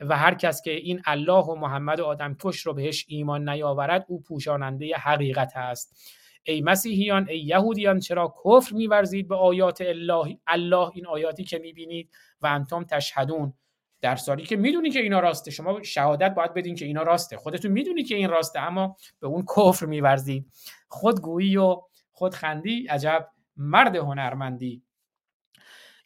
و 0.00 0.16
هر 0.16 0.34
کس 0.34 0.62
که 0.62 0.70
این 0.70 1.02
الله 1.04 1.44
و 1.44 1.54
محمد 1.54 2.00
آدمکش 2.00 2.60
رو 2.60 2.74
بهش 2.74 3.04
ایمان 3.08 3.48
نیاورد 3.48 4.04
او 4.08 4.22
پوشاننده 4.22 4.96
حقیقت 4.96 5.52
است 5.56 6.18
ای 6.42 6.60
مسیحیان 6.60 7.28
ای 7.28 7.38
یهودیان 7.38 8.00
چرا 8.00 8.34
کفر 8.44 8.74
میورزید 8.74 9.28
به 9.28 9.36
آیات 9.36 9.80
الله؟ 9.80 10.38
الله 10.46 10.90
این 10.94 11.06
آیاتی 11.06 11.44
که 11.44 11.58
می‌بینید 11.58 12.10
و 12.40 12.46
انتم 12.46 12.84
تشهدون. 12.84 13.54
در 14.00 14.16
سالی 14.16 14.42
که 14.42 14.56
می‌دونی 14.56 14.90
که 14.90 15.00
اینا 15.00 15.20
راسته 15.20 15.50
شما 15.50 15.82
شهادت 15.82 16.34
باید 16.34 16.54
بدین 16.54 16.74
که 16.74 16.84
اینا 16.84 17.02
راسته. 17.02 17.36
خودتون 17.36 17.70
می‌دونی 17.70 18.04
که 18.04 18.14
این 18.14 18.28
راسته 18.28 18.60
اما 18.60 18.96
به 19.20 19.26
اون 19.26 19.44
کفر 19.56 19.86
میورزید. 19.86 20.52
خودگویی 20.88 21.56
و 21.56 21.82
خودخندی 22.12 22.86
عجب 22.86 23.28
مرد 23.56 23.96
هنرمندی. 23.96 24.82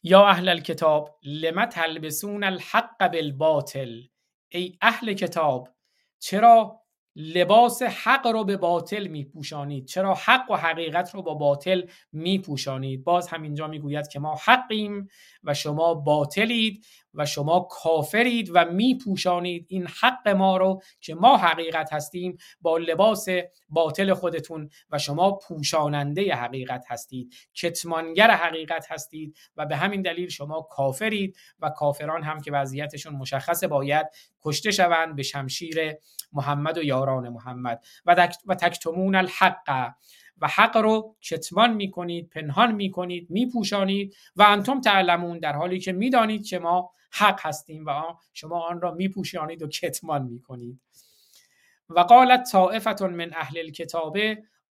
یا 0.03 0.27
اهل 0.27 0.49
الکتاب 0.49 1.19
لم 1.23 1.67
تلبسون 1.67 2.45
الحق 2.45 3.13
بالباطل؟ 3.13 4.01
ای 4.49 4.79
اهل 4.81 5.13
کتاب 5.13 5.69
چرا 6.19 6.83
لباس 7.17 7.83
حق 7.83 8.27
رو 8.27 8.45
به 8.45 8.57
باطل 8.57 9.07
میپوشانید؟ 9.07 9.87
چرا 9.87 10.15
حق 10.15 10.51
و 10.51 10.55
حقیقت 10.55 11.15
رو 11.15 11.23
با 11.23 11.35
باطل 11.35 11.83
میپوشانید؟ 12.13 13.05
باز 13.05 13.29
همینجا 13.29 13.67
می‌گوید 13.67 14.09
که 14.09 14.21
ما 14.21 14.39
حقیم 14.45 15.09
و 15.45 15.55
شما 15.55 15.95
باطلید 15.95 16.87
و 17.15 17.27
شما 17.27 17.61
کافرید 17.71 18.51
و 18.55 18.65
میپوشانید 18.65 19.67
این 19.69 19.87
حق 20.01 20.29
ما 20.29 20.57
رو 20.57 20.83
که 21.01 21.15
ما 21.15 21.37
حقیقت 21.37 21.93
هستیم 21.93 22.37
با 22.61 22.79
لباس 22.79 23.27
باطل 23.69 24.15
خودتون 24.15 24.71
و 24.91 24.99
شما 24.99 25.33
پوشاننده 25.33 26.35
حقیقت 26.35 26.85
هستید 26.89 27.35
کتمانگر 27.55 28.31
حقیقت 28.31 28.93
هستید 28.93 29.37
و 29.57 29.67
به 29.67 29.77
همین 29.77 30.03
دلیل 30.03 30.29
شما 30.29 30.61
کافرید 30.61 31.37
و 31.61 31.71
کافران 31.71 32.23
هم 32.23 32.41
که 32.41 32.53
وضعیتشون 32.53 33.15
مشخصه 33.15 33.67
باید 33.67 34.07
کشته 34.43 34.71
شوند 34.71 35.17
به 35.17 35.23
شمشیر 35.23 35.95
محمد 36.33 36.79
و 36.79 36.83
یاران 36.83 37.29
محمد. 37.29 37.85
و 38.47 38.55
تکتمون 38.55 39.15
الحق. 39.15 39.95
و 40.43 40.47
حق 40.47 40.77
رو 40.77 41.17
کتمان 41.21 41.73
می‌کنید 41.73 42.31
پنهان 42.31 42.73
می‌کنید 42.73 43.31
میپوشانید 43.31 44.15
و 44.37 44.43
انتم 44.43 44.81
تعلمون 44.81 45.39
در 45.39 45.53
حالی 45.53 45.81
که 45.81 45.93
می‌دانید 45.93 46.47
که 46.47 46.59
ما 46.59 46.91
حق 47.13 47.41
هستیم 47.47 47.87
و 47.87 47.93
شما 48.33 48.61
آن 48.61 48.81
را 48.81 48.95
میپوشانید 48.95 49.63
و 49.63 49.69
کتمان 49.69 50.23
می‌کنید. 50.23 50.81
و 51.89 52.01
قالت 52.01 52.51
طائفه 52.53 53.07
من 53.07 53.31
اهل 53.35 53.59
الكتاب 53.59 54.17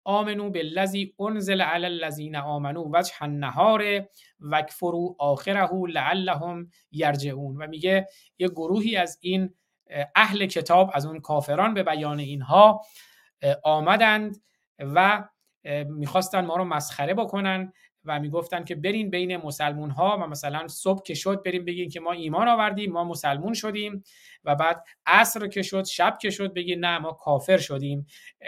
آمنو 0.04 0.50
بالذی 0.50 1.14
انزل 1.20 1.62
علی 1.62 1.86
الذین 1.86 2.36
آمنو 2.36 2.90
وجه 2.94 3.14
النهار 3.22 4.08
وکفروا 4.40 5.16
آخره 5.20 5.70
لعلهم 5.88 6.70
یرجعون. 6.92 7.58
و 7.58 7.68
میگه 7.68 8.08
یه 8.40 8.48
گروهی 8.48 8.98
از 8.98 9.18
این 9.22 9.54
اهل 10.16 10.46
کتاب 10.46 10.92
از 10.94 11.06
اون 11.06 11.20
کافران 11.20 11.74
به 11.74 11.84
بیان 11.84 12.20
اینها 12.20 12.82
آمدند 13.64 14.42
و 14.80 15.24
می‌خواستن 15.88 16.46
ما 16.46 16.56
رو 16.56 16.66
مسخره 16.66 17.14
بکنن 17.14 17.74
و 18.06 18.20
می‌گفتن 18.20 18.64
که 18.64 18.76
برین 18.76 19.10
بین 19.10 19.38
مسلمون 19.38 19.90
ها 19.90 20.18
و 20.22 20.28
مثلا 20.28 20.68
صبح 20.68 21.04
که 21.04 21.14
شد 21.14 21.44
بریم 21.46 21.66
بگین 21.66 21.90
که 21.90 22.00
ما 22.00 22.12
ایمان 22.12 22.48
آوردیم 22.48 22.92
ما 22.92 23.04
مسلمون 23.04 23.54
شدیم 23.54 24.04
و 24.44 24.56
بعد 24.56 24.84
عصر 25.06 25.48
که 25.48 25.62
شد 25.62 25.86
شب 25.86 26.18
که 26.22 26.30
شد 26.30 26.54
بگین 26.54 26.80
نه 26.80 27.00
ما 27.00 27.12
کافر 27.12 27.58
شدیم. 27.58 28.06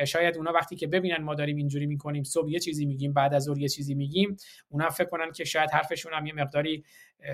شاید 0.08 0.38
اونا 0.38 0.51
وقتی 0.51 0.75
که 0.75 0.88
ببینن 0.88 1.24
ما 1.24 1.35
داریم 1.35 1.58
اینجوری 1.58 1.85
می‌کنیم 1.85 2.24
صبح 2.24 2.50
یه 2.50 2.59
چیزی 2.59 2.85
میگیم 2.85 3.14
بعد 3.14 3.33
از 3.33 3.43
ظهر 3.43 3.58
یه 3.58 3.67
چیزی 3.69 3.95
میگیم 3.95 4.38
اونا 4.69 4.90
فکر 4.90 5.09
کنن 5.09 5.32
که 5.32 5.43
شاید 5.43 5.72
حرفشون 5.72 6.14
هم 6.14 6.25
یه 6.25 6.33
مقداری 6.33 6.83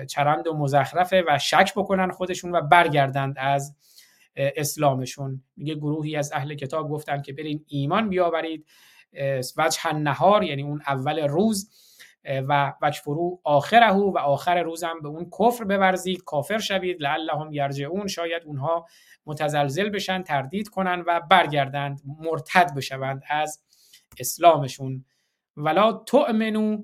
چرند 0.08 0.46
و 0.46 0.56
مزخرفه 0.56 1.24
و 1.28 1.38
شک 1.38 1.72
بکنن 1.76 2.10
خودشون 2.10 2.52
و 2.52 2.60
برگردند 2.60 3.34
از 3.38 3.76
اسلامشون. 4.36 5.42
میگه 5.56 5.74
گروهی 5.74 6.16
از 6.16 6.32
اهل 6.32 6.54
کتاب 6.54 6.88
گفتن 6.90 7.22
که 7.22 7.32
برین 7.32 7.64
ایمان 7.68 8.08
بیاورید. 8.08 8.66
وجه 9.56 9.92
نهار 9.92 10.42
یعنی 10.42 10.62
اون 10.62 10.82
اول 10.86 11.18
روز 11.18 11.70
و 12.24 12.72
وکفرو 12.82 13.40
آخره 13.44 13.92
و 13.92 14.18
آخر 14.18 14.62
روزم 14.62 15.00
به 15.02 15.08
اون 15.08 15.30
کفر 15.40 15.64
بورزید 15.64 16.24
کافر 16.24 16.58
شوید 16.58 17.02
لعلهم 17.02 17.52
یرجعون. 17.52 18.06
شاید 18.06 18.42
اونها 18.46 18.86
متزلزل 19.26 19.88
بشن 19.88 20.22
تردید 20.22 20.68
کنن 20.68 21.04
و 21.06 21.20
برگردند 21.30 22.00
مرتد 22.20 22.74
بشوند 22.76 23.22
از 23.28 23.62
اسلامشون. 24.18 25.04
ولا 25.56 25.92
تؤمنو 25.92 26.82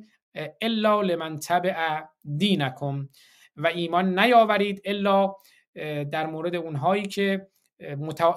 الا 0.61 1.03
لمن 1.03 1.39
تبع 1.39 2.01
دینکم. 2.37 3.09
و 3.57 3.67
ایمان 3.67 4.19
نیاورید 4.19 4.83
الا 4.85 5.35
در 6.13 6.27
مورد 6.27 6.55
اونهایی 6.55 7.03
که 7.03 7.49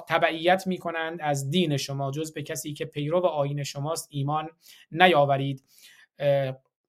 تبعیت 0.08 0.68
می 0.68 0.77
کنند 0.77 1.19
از 1.22 1.50
دین 1.50 1.77
شما 1.77 2.11
جز 2.11 2.34
به 2.34 2.43
کسی 2.43 2.74
که 2.74 2.85
پیرو 2.85 3.26
آین 3.26 3.64
شماست 3.64 4.08
ایمان 4.11 4.50
نیاورید. 4.92 5.64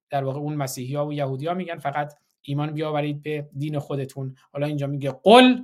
در 0.09 0.23
واقع 0.23 0.39
اون 0.39 0.55
مسیحی 0.55 0.95
ها 0.95 1.07
و 1.07 1.13
یهودی 1.13 1.47
ها 1.47 1.53
میگن 1.53 1.77
فقط 1.77 2.13
ایمان 2.41 2.71
بیاورید 2.71 3.23
به 3.23 3.49
دین 3.57 3.79
خودتون. 3.79 4.35
حالا 4.53 4.67
اینجا 4.67 4.87
میگه 4.87 5.11
قل 5.11 5.61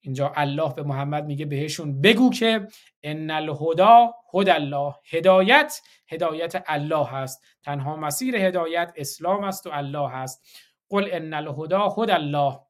اینجا 0.00 0.32
الله 0.36 0.74
به 0.74 0.82
محمد 0.82 1.26
میگه 1.26 1.46
بهشون 1.46 2.00
بگو 2.00 2.30
که 2.30 2.68
ان 3.02 3.30
الهدا 3.30 4.14
هد 4.34 4.48
الله 4.48 4.94
هدایت 5.10 5.80
هدایت 6.08 6.64
الله 6.66 7.06
هست. 7.06 7.44
تنها 7.62 7.96
مسیر 7.96 8.36
هدایت 8.36 8.92
اسلام 8.96 9.44
است 9.44 9.66
و 9.66 9.70
الله 9.72 10.10
هست. 10.10 10.46
قل 10.88 11.08
ان 11.12 11.34
الهدا 11.34 11.88
هد 11.88 12.10
الله. 12.10 12.60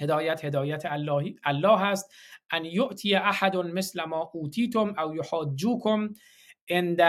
هدایت 0.00 0.44
هدایت 0.44 0.86
اللهی. 0.86 1.36
الله 1.44 1.78
هست. 1.78 2.14
ان 2.50 2.64
یعطی 2.64 3.14
احد 3.14 3.56
مثل 3.56 4.04
ما 4.04 4.30
اوتیتم 4.34 4.94
او 4.98 5.16
یحاجوکم 5.16 6.08
عند 6.70 7.00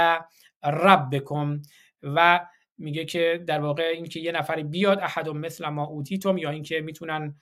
ربکم. 0.63 1.61
و 2.03 2.45
میگه 2.77 3.05
که 3.05 3.43
در 3.47 3.59
واقع 3.59 3.83
اینکه 3.83 4.19
یه 4.19 4.31
نفری 4.31 4.63
بیاد 4.63 4.99
احد 4.99 5.29
مثل 5.29 5.67
ما 5.67 5.83
اوتیتم 5.83 6.37
یا 6.37 6.49
اینکه 6.49 6.81
می‌تونن 6.81 7.41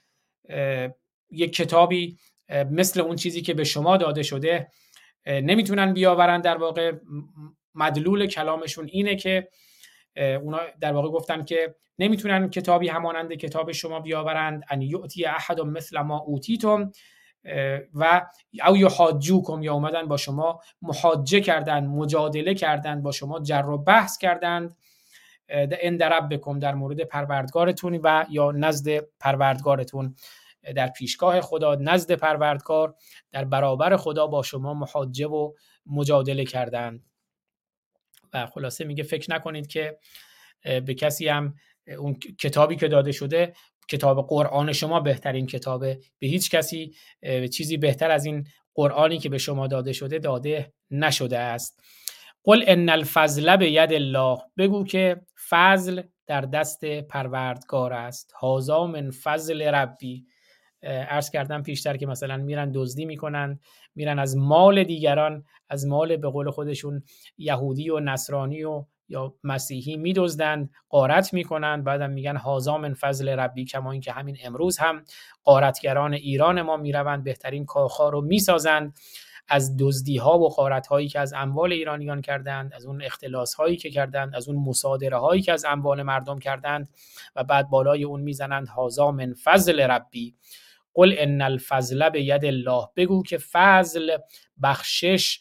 یک 1.32 1.54
کتابی 1.54 2.18
مثل 2.72 3.02
اون 3.02 3.16
چیزی 3.16 3.42
که 3.42 3.54
به 3.54 3.64
شما 3.64 3.98
داده 3.98 4.24
شده 4.24 4.72
نمی‌تونن 5.28 5.94
بیاورن. 5.94 6.42
در 6.42 6.58
واقع 6.58 6.94
مدلول 7.76 8.28
کلامشون 8.28 8.90
اینه 8.92 9.16
که 9.16 9.50
اونا 10.20 10.60
در 10.82 10.94
واقع 10.94 11.10
گفتن 11.10 11.44
که 11.44 11.76
نمی‌تونن 12.00 12.50
کتابی 12.50 12.88
همانند 12.88 13.34
کتاب 13.34 13.72
شما 13.72 14.00
بیاورند 14.00 14.64
ان 14.70 14.82
یعطی 14.82 15.26
احد 15.26 15.62
مثل 15.62 16.02
ما 16.02 16.18
اوتیتم 16.18 16.92
و 17.94 18.22
او 18.68 18.78
یحاجوکم 18.78 19.64
یا 19.64 19.74
اومدن 19.74 20.08
با 20.08 20.18
شما 20.18 20.60
محاجه 20.82 21.40
کردند 21.40 21.90
مجادله 21.90 22.54
کردند 22.54 23.04
با 23.04 23.12
شما 23.12 23.40
جر 23.40 23.66
و 23.66 23.78
بحث 23.78 24.18
کردند 24.18 24.78
اند 25.50 26.04
ربکم 26.04 26.60
در 26.60 26.76
مورد 26.76 27.04
پروردگارتون 27.04 28.00
و 28.04 28.26
یا 28.30 28.52
نزد 28.52 29.00
پروردگارتون 29.20 30.16
در 30.76 30.88
پیشگاه 30.88 31.42
خدا 31.42 31.76
نزد 31.76 32.12
پروردگار 32.12 32.96
در 33.32 33.46
برابر 33.46 33.98
خدا 33.98 34.28
با 34.28 34.44
شما 34.44 34.74
محاجه 34.74 35.28
و 35.28 35.54
مجادله 35.86 36.46
کردند. 36.46 37.09
و 38.34 38.46
خلاصه 38.46 38.84
میگه 38.86 39.04
فکر 39.04 39.32
نکنید 39.32 39.68
که 39.68 39.98
به 40.64 40.94
کسی 40.94 41.28
هم 41.28 41.54
اون 41.98 42.14
کتابی 42.14 42.76
که 42.76 42.88
داده 42.88 43.12
شده 43.12 43.54
کتاب 43.90 44.28
قرآن 44.28 44.74
شما 44.74 45.00
بهترین 45.00 45.48
کتابه. 45.48 46.00
به 46.20 46.28
هیچ 46.28 46.50
کسی 46.52 46.94
چیزی 47.54 47.78
بهتر 47.78 48.12
از 48.12 48.26
این 48.26 48.48
قرآنی 48.74 49.18
که 49.18 49.30
به 49.30 49.38
شما 49.38 49.68
داده 49.68 49.94
شده 49.94 50.20
داده 50.20 50.74
نشده 50.92 51.40
است. 51.40 51.80
قل 52.44 52.64
ان 52.68 52.90
الفضل 52.90 53.58
به 53.58 53.72
ید 53.72 53.94
الله. 53.94 54.38
بگو 54.58 54.84
که 54.84 55.22
فضل 55.50 56.02
در 56.28 56.42
دست 56.42 56.86
پروردگار 56.86 57.94
است. 57.94 58.32
هازا 58.32 58.88
من 58.88 59.12
فضل 59.12 59.62
ربی. 59.62 60.26
عرض 60.84 61.30
کردم 61.30 61.64
پیشتر 61.64 61.98
که 61.98 62.06
مثلا 62.06 62.38
میرن 62.38 62.72
دزدی 62.72 63.06
می‌کنن 63.06 63.60
میرن 63.96 64.20
از 64.20 64.38
مال 64.38 64.84
دیگران 64.84 65.44
از 65.70 65.88
مال 65.88 66.18
به 66.18 66.30
قول 66.30 66.50
خودشون 66.50 67.04
یهودی 67.38 67.90
و 67.90 68.00
نصرانی 68.00 68.64
و 68.64 68.86
یا 69.10 69.34
مسیحی 69.44 69.98
میدزدند 69.98 70.70
قارت 70.90 71.34
می‌کنند 71.34 71.84
بعدم 71.84 72.10
میگن 72.10 72.36
هازا 72.36 72.78
من 72.78 72.94
فضل 72.94 73.30
ربی 73.30 73.66
کما 73.66 73.92
اینکه 73.92 74.12
همین 74.12 74.38
امروز 74.44 74.78
هم 74.78 75.04
قارتگران 75.44 76.14
ایران 76.14 76.62
ما 76.62 76.78
می‌روند 76.78 77.24
بهترین 77.24 77.66
کاخها 77.66 78.10
رو 78.10 78.22
می‌سازند. 78.22 78.94
از 79.52 79.78
دزدی 79.80 80.18
ها 80.18 80.40
و 80.40 80.50
قارت 80.50 80.88
هایی 80.88 81.08
که 81.08 81.20
از 81.20 81.34
اموال 81.34 81.74
ایرانیان 81.74 82.22
کردند 82.22 82.74
از 82.74 82.86
اون 82.86 83.02
اختلاس 83.02 83.54
هایی 83.54 83.78
که 83.78 83.90
کردند 83.90 84.36
از 84.36 84.50
اون 84.50 84.64
مصادره 84.64 85.18
هایی 85.18 85.42
که 85.42 85.54
از 85.54 85.66
اموال 85.66 86.04
مردم 86.04 86.40
کردند 86.40 86.90
و 87.36 87.44
بعد 87.44 87.70
بالای 87.70 88.04
اون 88.04 88.22
می‌زنند 88.22 88.68
هازا 88.68 89.12
من 89.12 89.34
فضل 89.44 89.80
ربی. 89.80 90.36
قل 91.00 91.16
ان 91.18 91.42
الفضل 91.42 92.10
به 92.10 92.24
ید 92.24 92.46
الله. 92.46 92.88
بگو 92.96 93.24
که 93.24 93.38
فضل 93.38 94.18
بخشش 94.64 95.40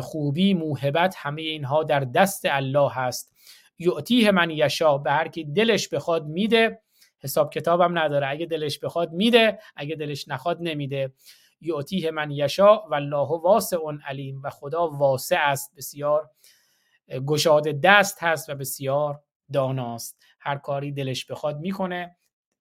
خوبی 0.00 0.54
موهبت 0.54 1.14
همه 1.18 1.42
اینها 1.42 1.82
در 1.82 2.00
دست 2.00 2.42
الله 2.44 2.90
هست. 2.92 3.36
یعطیه 3.78 4.30
من 4.30 4.50
یشا 4.50 4.98
به 4.98 5.12
هر 5.12 5.28
کی 5.28 5.44
دلش 5.44 5.88
بخواد 5.88 6.26
میده. 6.26 6.80
حساب 7.18 7.52
کتابم 7.52 7.98
نداره. 7.98 8.28
اگه 8.28 8.46
دلش 8.46 8.78
بخواد 8.78 9.12
میده. 9.12 9.58
اگه 9.76 9.96
دلش 9.96 10.28
نخواد 10.28 10.58
نمیده. 10.60 11.12
یعطیه 11.60 12.10
من 12.10 12.30
یشا 12.30 12.88
و 12.88 12.94
الله 12.94 13.28
واسع 13.28 13.78
علیم. 14.06 14.40
و 14.44 14.50
خدا 14.50 14.88
واسع 14.88 15.40
است. 15.40 15.74
بسیار 15.76 16.30
گشاده 17.26 17.72
دست 17.72 18.22
هست 18.22 18.50
و 18.50 18.54
بسیار 18.54 19.22
داناست. 19.52 20.22
هر 20.40 20.56
کاری 20.56 20.92
دلش 20.92 21.24
بخواد 21.24 21.58
می‌کنه. 21.58 22.15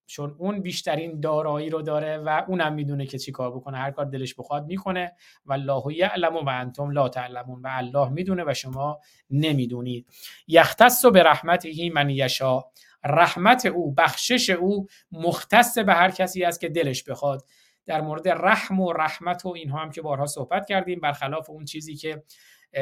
چون 0.06 0.36
اون 0.38 0.62
بیشترین 0.62 1.20
دارایی 1.20 1.70
رو 1.70 1.82
داره 1.82 2.18
و 2.18 2.44
اونم 2.48 2.74
می‌دونه 2.74 3.06
که 3.06 3.18
چی 3.18 3.32
کار 3.32 3.52
بکنه. 3.52 3.78
هر 3.78 3.92
کار 3.92 4.06
دلش 4.06 4.36
بخواد 4.36 4.66
می‌کنه. 4.66 5.14
و 5.46 5.54
الله 5.54 5.84
یعلم 5.98 6.36
و 6.36 6.50
انتم 6.50 6.92
لا 6.92 7.10
تعلمون. 7.10 7.62
و 7.62 7.70
الله 7.72 8.10
می‌دونه 8.10 8.44
و 8.48 8.54
شما 8.54 9.00
نمی‌دونید. 9.30 10.08
یختص 10.48 11.06
به 11.06 11.24
رحمته 11.24 11.92
من 11.94 12.10
یشا. 12.10 12.62
رحمت 13.04 13.66
او 13.66 13.94
بخشش 13.94 14.50
او 14.50 14.88
مختص 15.12 15.78
به 15.78 15.94
هر 15.94 16.12
کسی 16.12 16.44
است 16.44 16.60
که 16.60 16.70
دلش 16.70 17.04
بخواد. 17.04 17.46
در 17.86 18.02
مورد 18.02 18.28
رحم 18.28 18.80
و 18.80 18.94
رحمت 18.94 19.46
و 19.46 19.50
اینها 19.50 19.80
هم 19.80 19.92
که 19.92 20.02
بارها 20.02 20.26
صحبت 20.26 20.66
کردیم 20.66 21.00
برخلاف 21.00 21.50
اون 21.50 21.66
چیزی 21.66 21.96
که 21.96 22.24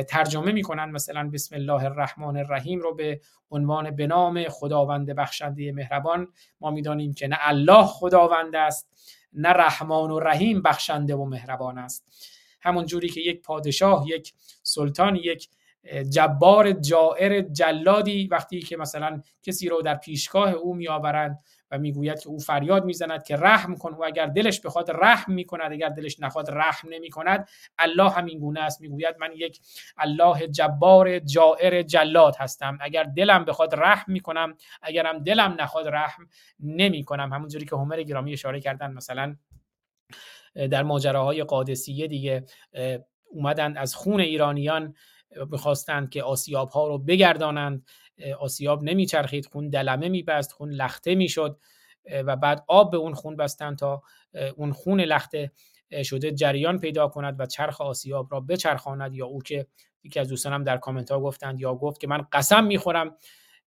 ترجمه 0.02 0.52
می‌کنن 0.52 0.92
مثلا 0.92 1.30
بسم 1.30 1.56
الله 1.56 1.84
الرحمن 1.84 2.38
الرحیم 2.38 2.80
رو 2.80 2.96
به 2.96 3.22
عنوان 3.52 3.92
به 3.96 4.08
نام 4.08 4.50
خداوند 4.50 5.16
بخشنده 5.16 5.72
مهربان. 5.72 6.28
ما 6.62 6.72
می‌دانیم 6.72 7.14
که 7.14 7.28
نه 7.28 7.38
الله 7.40 7.86
خداوند 7.86 8.56
است 8.56 8.90
نه 9.34 9.50
رحمان 9.50 10.12
و 10.12 10.20
رحیم 10.20 10.62
بخشنده 10.62 11.16
و 11.16 11.26
مهربان 11.26 11.78
است. 11.78 12.06
همون 12.62 12.86
جوری 12.86 13.10
که 13.10 13.22
یک 13.22 13.42
پادشاه 13.42 14.06
یک 14.08 14.34
سلطان 14.64 15.16
یک 15.16 15.50
جبار 16.10 16.72
جائر 16.72 17.42
جلادی 17.42 18.28
وقتی 18.28 18.62
که 18.62 18.78
مثلا 18.78 19.22
کسی 19.44 19.70
رو 19.70 19.82
در 19.82 19.96
پیشگاه 19.96 20.52
او 20.52 20.76
میآورند 20.76 21.40
و 21.74 21.78
می‌گوید 21.78 22.20
که 22.20 22.30
او 22.30 22.40
فریاد 22.40 22.86
می‌زند 22.86 23.24
که 23.24 23.38
رحم 23.38 23.76
کن 23.76 23.94
و 23.94 24.04
اگر 24.04 24.26
دلش 24.26 24.62
بخواد 24.62 24.92
رحم 24.92 25.34
می‌کند 25.34 25.72
اگر 25.72 25.90
دلش 25.90 26.20
نخواد 26.20 26.52
رحم 26.52 26.90
نمی‌کند. 26.90 27.50
الله 27.80 28.10
همین 28.10 28.40
گونه 28.40 28.60
است. 28.60 28.82
می‌گوید 28.82 29.16
من 29.20 29.30
یک 29.36 29.60
الله 29.98 30.48
جبار 30.48 31.20
جائر 31.20 31.82
جلاد 31.82 32.36
هستم. 32.40 32.78
اگر 32.82 33.04
دلم 33.04 33.46
بخواد 33.46 33.76
رحم 33.76 34.14
می‌کنم 34.14 34.58
اگرم 34.82 35.20
دلم 35.20 35.56
نخواد 35.60 35.88
رحم 35.88 36.30
نمی‌کنم. 36.60 37.34
همونجوری 37.34 37.66
که 37.66 37.76
همر 37.76 38.04
گرامی 38.04 38.34
اشاره 38.34 38.60
کردن 38.60 38.92
مثلا 38.92 39.36
در 40.56 40.84
ماجراهای 40.84 41.44
قادسیه 41.44 42.08
دیگه 42.08 42.46
اومدن 43.32 43.78
از 43.78 43.96
خون 43.96 44.20
ایرانیان 44.20 44.96
می‌خواستند 45.52 46.10
که 46.10 46.24
آسیاب 46.24 46.70
ها 46.70 46.88
رو 46.88 46.98
بگردانند. 46.98 47.86
آسیاب 48.40 48.84
نمیچرخید 48.84 49.46
خون 49.46 49.70
دلمه 49.70 50.10
میبست 50.10 50.52
خون 50.52 50.70
لخته 50.70 51.16
می‌شد 51.16 51.60
و 52.12 52.36
بعد 52.36 52.64
آب 52.68 52.92
به 52.92 52.98
اون 52.98 53.14
خون 53.14 53.36
بستن 53.36 53.76
تا 53.76 54.04
اون 54.56 54.72
خون 54.72 55.02
لخته 55.02 55.52
شده 56.04 56.32
جریان 56.32 56.80
پیدا 56.80 57.08
کند 57.08 57.40
و 57.40 57.46
چرخ 57.46 57.82
آسیاب 57.82 58.28
را 58.32 58.40
بچرخاند 58.40 59.16
یا 59.16 59.26
او 59.26 59.42
که 59.42 59.68
یکی 60.04 60.20
از 60.20 60.28
دوستانم 60.28 60.64
در 60.64 60.78
کامنت 60.78 61.12
ها 61.12 61.20
گفتند 61.20 61.60
یا 61.60 61.76
گفت 61.76 62.02
که 62.02 62.08
من 62.08 62.26
قسم 62.32 62.64
می‌خورم 62.64 63.18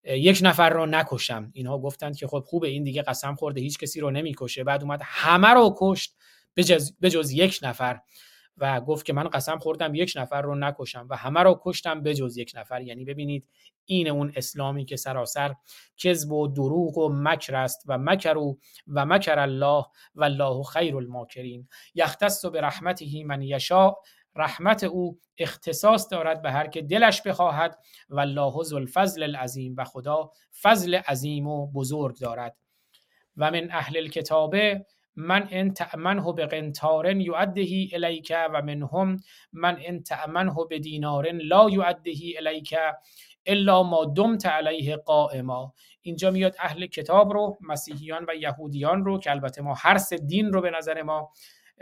یک 0.05 0.41
نفر 0.43 0.71
رو 0.71 0.87
نکشم. 0.87 1.51
اینها 1.53 1.79
گفتند 1.79 2.17
که 2.17 2.27
خب 2.27 2.45
خوبه 2.47 2.69
این 2.69 2.85
دیگه 2.85 3.03
قسم 3.03 3.35
خورده 3.35 3.61
هیچ 3.61 3.79
کسی 3.79 4.01
رو 4.01 4.11
نمی‌کشه. 4.11 4.65
بعد 4.65 4.83
اومد 4.83 5.01
همه 5.05 5.49
رو 5.49 5.75
کشت 5.79 6.17
به 7.01 7.11
جز 7.11 7.31
یک 7.31 7.59
نفر. 7.63 8.01
و 8.59 8.81
گفت 8.81 9.07
که 9.07 9.13
من 9.13 9.29
قسم 9.29 9.59
خوردم 9.59 9.95
یک 9.95 10.13
نفر 10.17 10.43
رو 10.43 10.55
نکشم 10.55 11.07
و 11.11 11.17
همه 11.17 11.41
رو 11.41 11.61
کشتم 11.65 12.03
بجز 12.03 12.37
یک 12.37 12.53
نفر. 12.55 12.83
یعنی 12.83 13.05
ببینید 13.05 13.49
این 13.85 14.09
اون 14.09 14.33
اسلامی 14.37 14.85
که 14.85 14.97
سراسر 14.97 15.55
کذب 15.97 16.33
و 16.33 16.49
دروغ 16.49 16.99
و 16.99 17.09
مکر 17.09 17.57
است 17.57 17.83
و 17.87 17.99
مکرو 17.99 18.59
و 18.89 19.07
مکر 19.07 19.39
الله 19.39 19.85
و 20.15 20.25
الله 20.25 20.63
خیر 20.63 20.97
الماکرین. 20.97 21.69
یختص 21.95 22.45
به 22.45 22.61
رحمته 22.61 23.25
من 23.25 23.43
یشا 23.43 23.95
رحمت 24.37 24.85
او 24.85 25.19
اختصاص 25.39 26.09
دارد 26.11 26.43
به 26.43 26.51
هر 26.51 26.67
که 26.67 26.83
دلش 26.83 27.23
بخواهد 27.23 27.79
و 28.09 28.21
الله 28.21 28.63
ذو 28.63 28.77
الفضل 28.77 29.23
العظیم 29.23 29.75
و 29.79 29.85
خدا 29.85 30.31
فضل 30.63 30.95
عظیم 30.95 31.47
و 31.47 31.67
بزرگ 31.67 32.19
دارد. 32.19 32.57
و 33.37 33.51
من 33.51 33.69
اهل 33.71 33.97
الکتابه 33.97 34.87
من 35.17 35.49
ان 35.51 35.73
تأمنه 35.75 36.33
به 36.33 36.47
قنطار 36.47 37.17
یعده 37.17 37.89
الیک 37.93 38.33
و 38.53 38.63
منهم 38.63 39.17
من 39.53 39.79
ان 39.81 40.03
تأمنه 40.03 40.55
به 40.71 40.79
دینار 40.79 41.33
لا 41.33 41.71
یعده 41.71 42.13
الیک 42.39 42.75
الا 43.47 43.83
ما 43.83 44.05
دمت 44.05 44.47
علیه 44.47 44.97
قائما. 44.97 45.75
اینجا 46.03 46.31
میاد 46.31 46.57
اهل 46.59 46.87
کتاب 46.87 47.33
رو 47.33 47.59
مسیحیان 47.61 48.25
و 48.29 48.35
یهودیان 48.35 49.05
رو 49.05 49.19
که 49.19 49.31
البته 49.31 49.63
ما 49.63 49.75
هر 49.75 49.99
سه 49.99 50.17
دین 50.17 50.53
رو 50.53 50.61
به 50.61 50.71
نظر 50.71 51.03
ما 51.03 51.33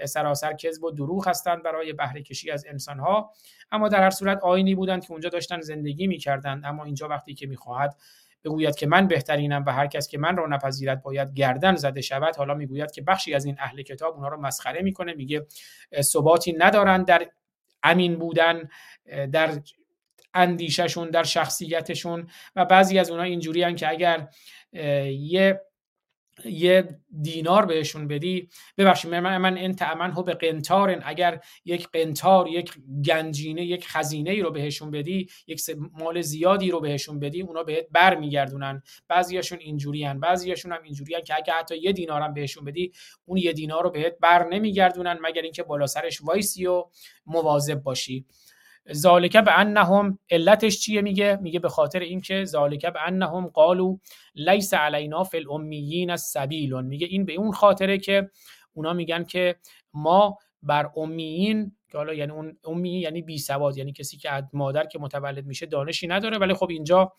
سراسر 0.04 0.52
کذب 0.52 0.84
و 0.84 0.90
دروغ 0.90 1.28
هستند 1.28 1.62
برای 1.62 1.92
بهره 1.92 2.22
کشی 2.22 2.50
از 2.50 2.66
انسان 2.68 2.98
ها 2.98 3.30
اما 3.72 3.88
در 3.88 4.02
هر 4.02 4.10
صورت 4.10 4.38
آینی 4.42 4.74
بودند 4.74 5.04
که 5.04 5.12
اونجا 5.12 5.28
داشتن 5.28 5.60
زندگی 5.60 6.06
می‌کردند. 6.06 6.64
اما 6.64 6.84
اینجا 6.84 7.08
وقتی 7.08 7.34
که 7.34 7.46
می‌خواهد 7.46 7.96
بگوید 8.44 8.76
که 8.76 8.86
من 8.86 9.08
بهترینم 9.08 9.64
و 9.66 9.72
هر 9.72 9.86
کس 9.86 10.08
که 10.08 10.18
من 10.18 10.36
را 10.36 10.46
نپذیرد 10.46 11.02
باید 11.02 11.34
گردن 11.34 11.74
زده 11.74 12.00
شود. 12.00 12.36
حالا 12.36 12.54
می‌گوید 12.54 12.90
که 12.90 13.02
بخشی 13.02 13.34
از 13.34 13.44
این 13.44 13.56
اهل 13.58 13.82
کتاب 13.82 14.14
اونها 14.14 14.28
رو 14.28 14.40
مسخره 14.40 14.82
می‌کنه 14.82 15.14
میگه 15.14 15.46
ثباتی 16.00 16.52
ندارن 16.52 17.02
در 17.02 17.26
امین 17.82 18.16
بودن 18.18 18.68
در 19.32 19.50
اندیششون 20.34 21.10
در 21.10 21.22
شخصیتشون. 21.22 22.28
و 22.56 22.64
بعضی 22.64 22.98
از 22.98 23.10
اونها 23.10 23.24
اینجوری 23.24 23.74
که 23.74 23.88
اگر 23.88 24.28
یه 25.10 25.60
یه 26.44 26.98
دینار 27.22 27.66
بهشون 27.66 28.08
بدی 28.08 28.48
ببخشید 28.78 29.14
من 29.14 29.36
من 29.36 29.58
ان 29.58 29.74
تأمنه 29.74 30.22
به 30.22 30.34
قنتار 30.34 31.02
اگر 31.04 31.40
یک 31.64 31.88
قنتار 31.88 32.48
یک 32.48 32.72
گنجینه 33.06 33.64
یک 33.64 33.88
خزینه 33.88 34.30
ای 34.30 34.40
رو 34.40 34.50
بهشون 34.50 34.90
بدی 34.90 35.28
یک 35.46 35.62
مال 35.92 36.20
زیادی 36.20 36.70
رو 36.70 36.80
بهشون 36.80 37.18
بدی 37.18 37.42
اونا 37.42 37.62
بهت 37.62 37.86
برمیگردونن. 37.92 38.82
بعضیاشون 39.08 39.58
اینجوری 39.58 40.04
ان 40.04 40.20
بعضیاشون 40.20 40.72
هم 40.72 40.82
اینجوری 40.82 41.22
که 41.22 41.36
اگر 41.36 41.54
حتی 41.58 41.76
یه 41.76 41.92
دینار 41.92 42.22
هم 42.22 42.34
بهشون 42.34 42.64
بدی 42.64 42.92
اون 43.24 43.38
یه 43.38 43.52
دینار 43.52 43.82
رو 43.82 43.90
بهت 43.90 44.16
بر 44.20 44.48
نمیگردونن 44.48 45.18
مگر 45.22 45.42
اینکه 45.42 45.62
بالا 45.62 45.86
سرش 45.86 46.22
وایسی 46.22 46.66
و 46.66 46.84
مواظب 47.26 47.82
باشی. 47.82 48.26
ذالک 48.92 49.36
به 49.36 49.58
انهم 49.58 50.18
علتش 50.30 50.80
چیه 50.80 51.00
میگه؟ 51.00 51.38
میگه 51.42 51.58
به 51.58 51.68
خاطر 51.68 52.00
اینکه 52.00 52.44
ذالک 52.44 52.86
به 52.86 53.06
انهم 53.06 53.46
قالو 53.46 53.96
لیس 54.34 54.74
علینا 54.74 55.24
فی 55.24 55.36
الامیین 55.36 56.10
السبیل 56.10 56.82
میگه 56.82 57.06
این 57.06 57.24
به 57.24 57.34
اون 57.34 57.52
خاطره 57.52 57.98
که 57.98 58.30
اونا 58.74 58.92
میگن 58.92 59.24
که 59.24 59.56
ما 59.94 60.38
بر 60.62 60.90
امیین 60.96 61.72
که 61.90 61.98
حالا 61.98 62.14
یعنی 62.14 62.32
اون 62.32 62.58
امی 62.64 63.00
یعنی 63.00 63.22
بی 63.22 63.38
سواد 63.38 63.78
یعنی 63.78 63.92
کسی 63.92 64.16
که 64.16 64.30
از 64.30 64.44
مادر 64.52 64.86
که 64.86 64.98
متولد 64.98 65.46
میشه 65.46 65.66
دانشی 65.66 66.06
نداره 66.06 66.38
ولی 66.38 66.54
خب 66.54 66.70
اینجا 66.70 67.12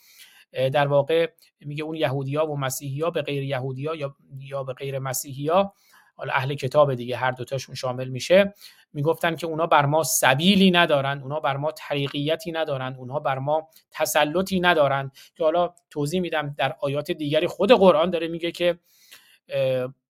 در 0.51 0.87
واقع 0.87 1.27
میگه 1.59 1.83
اون 1.83 1.95
یهودیا 1.95 2.45
و 2.45 2.57
مسیحیا 2.57 3.09
به 3.09 3.21
غیر 3.21 3.43
یهودیا 3.43 3.95
یا 3.95 4.15
یا 4.39 4.63
به 4.63 4.73
غیر 4.73 4.99
مسیحیا 4.99 5.73
حالا 6.15 6.33
اهل 6.33 6.53
کتاب 6.53 6.93
دیگه 6.93 7.17
هر 7.17 7.31
دوتاشون 7.31 7.75
شامل 7.75 8.09
میشه. 8.09 8.53
می‌گفتن 8.95 9.35
که 9.35 9.47
اونا 9.47 9.67
بر 9.67 9.85
ما 9.85 10.03
سبیلی 10.03 10.71
ندارن 10.71 11.21
اونا 11.21 11.39
بر 11.39 11.57
ما 11.57 11.71
طریقیتی 11.71 12.51
ندارن 12.51 12.95
اونها 12.95 13.19
بر 13.19 13.39
ما 13.39 13.69
تسلطی 13.91 14.59
ندارن. 14.59 15.11
که 15.35 15.43
حالا 15.43 15.73
توضیح 15.89 16.21
میدم 16.21 16.55
در 16.57 16.75
آیات 16.79 17.11
دیگری 17.11 17.47
خود 17.47 17.71
قرآن 17.71 18.09
داره 18.09 18.27
میگه 18.27 18.51
که 18.51 18.79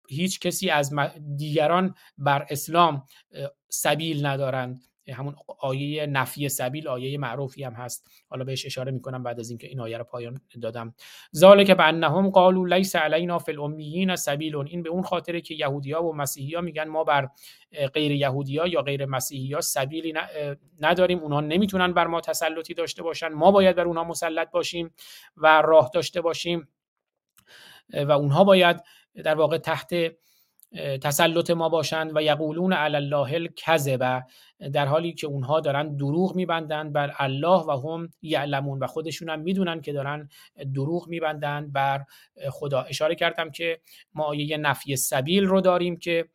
هیچ 0.10 0.40
کسی 0.40 0.70
از 0.70 0.94
دیگران 1.36 1.96
بر 2.18 2.46
اسلام 2.50 3.04
سبیل 3.70 4.26
ندارند. 4.26 4.84
همون 5.14 5.36
آیه 5.60 6.06
نفی 6.06 6.50
سبیل 6.50 6.88
آیه 6.88 7.18
معروفی 7.18 7.64
هم 7.64 7.74
هست. 7.74 8.10
حالا 8.30 8.44
بهش 8.44 8.66
اشاره 8.66 8.92
می‌کنم 8.92 9.24
بعد 9.24 9.40
از 9.40 9.50
اینکه 9.50 9.68
این 9.68 9.80
آیه 9.80 9.98
رو 9.98 10.04
پایان 10.04 10.42
دادم. 10.62 10.94
ذالک 11.36 11.72
بانهم 11.72 12.30
قالوا 12.30 12.78
لیس 12.78 12.96
علینا 12.96 13.40
فی 13.40 13.52
الامیین 13.52 14.16
سبیل. 14.16 14.56
این 14.56 14.84
به 14.84 14.90
اون 14.90 15.02
خاطره 15.02 15.42
که 15.42 15.56
یهودیا 15.56 16.04
و 16.04 16.16
مسیحیا 16.16 16.62
میگن 16.62 16.88
ما 16.88 17.04
بر 17.04 17.30
غیر 17.94 18.12
یهودیا 18.12 18.68
یا 18.68 18.82
غیر 18.82 19.06
مسیحیا 19.06 19.62
سبیلی 19.62 20.14
نداریم. 20.82 21.20
اونها 21.20 21.42
نمی‌تونن 21.42 21.94
بر 21.94 22.08
ما 22.08 22.22
تسلطی 22.22 22.74
داشته 22.74 23.04
باشن. 23.04 23.28
ما 23.28 23.52
باید 23.52 23.76
بر 23.76 23.86
اونها 23.86 24.04
مسلط 24.04 24.52
باشیم 24.52 24.94
و 25.38 25.62
راه 25.62 25.90
داشته 25.94 26.22
باشیم. 26.22 26.68
و 27.94 28.12
اونها 28.12 28.44
باید 28.44 28.84
در 29.24 29.36
واقع 29.36 29.58
تحت 29.58 29.94
تسلط 31.02 31.52
ما 31.52 31.70
باشند 31.70 32.12
و 32.16 32.22
یقولون 32.22 32.74
علی 32.74 32.96
الله 32.96 33.34
الکذب 33.34 34.24
در 34.74 34.86
حالی 34.86 35.14
که 35.14 35.28
اونها 35.28 35.60
دارن 35.60 35.96
دروغ 35.96 36.36
میبندند 36.36 36.94
بر 36.94 37.14
الله 37.18 37.60
و 37.60 37.72
هم 37.72 38.10
یعلمون 38.22 38.80
و 38.80 38.88
خودشون 38.88 39.30
هم 39.30 39.40
می‌دونن 39.40 39.82
که 39.82 39.94
دارن 39.94 40.30
دروغ 40.76 41.08
میبندند. 41.08 41.74
بر 41.74 42.04
خدا 42.52 42.82
اشاره 42.82 43.16
کردم 43.16 43.52
که 43.52 43.80
ما 44.14 44.24
آیه 44.24 44.58
نفی 44.58 44.96
سبیل 44.96 45.44
رو 45.44 45.62
داریم 45.62 45.98
که 45.98 46.26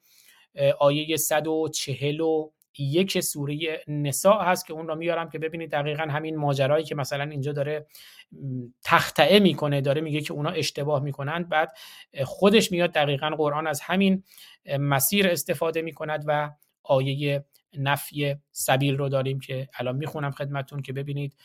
آیه 0.78 1.16
140 1.16 2.20
یک 2.80 3.20
سوره 3.20 3.84
نساء 3.88 4.42
هست 4.42 4.66
که 4.66 4.72
اون 4.72 4.88
رو 4.88 4.94
میارم 4.94 5.30
که 5.30 5.38
ببینید 5.38 5.70
دقیقا 5.70 6.02
همین 6.02 6.36
ماجرایی 6.36 6.84
که 6.84 6.94
مثلا 6.94 7.24
اینجا 7.24 7.52
داره 7.52 7.86
تختعه 8.84 9.40
می‌کنه 9.40 9.80
داره 9.80 10.00
میگه 10.00 10.20
که 10.20 10.32
اونا 10.32 10.50
اشتباه 10.50 11.02
می‌کنند. 11.02 11.48
بعد 11.48 11.72
خودش 12.24 12.72
میاد 12.72 12.92
دقیقا 12.92 13.30
قرآن 13.30 13.66
از 13.66 13.80
همین 13.80 14.22
مسیر 14.78 15.28
استفاده 15.28 15.82
می‌کند 15.82 16.24
و 16.26 16.50
آیه 16.82 17.44
نفی 17.78 18.36
سبیل 18.52 18.96
رو 18.96 19.08
داریم 19.08 19.40
که 19.40 19.68
الان 19.78 19.96
می‌خونم 19.96 20.30
خدمتون 20.30 20.82
که 20.82 20.92
ببینید 20.92 21.36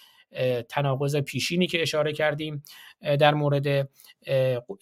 تناقض 0.69 1.15
پیشینی 1.15 1.67
که 1.67 1.81
اشاره 1.81 2.13
کردیم 2.13 2.63
در 3.01 3.33
مورد 3.33 3.89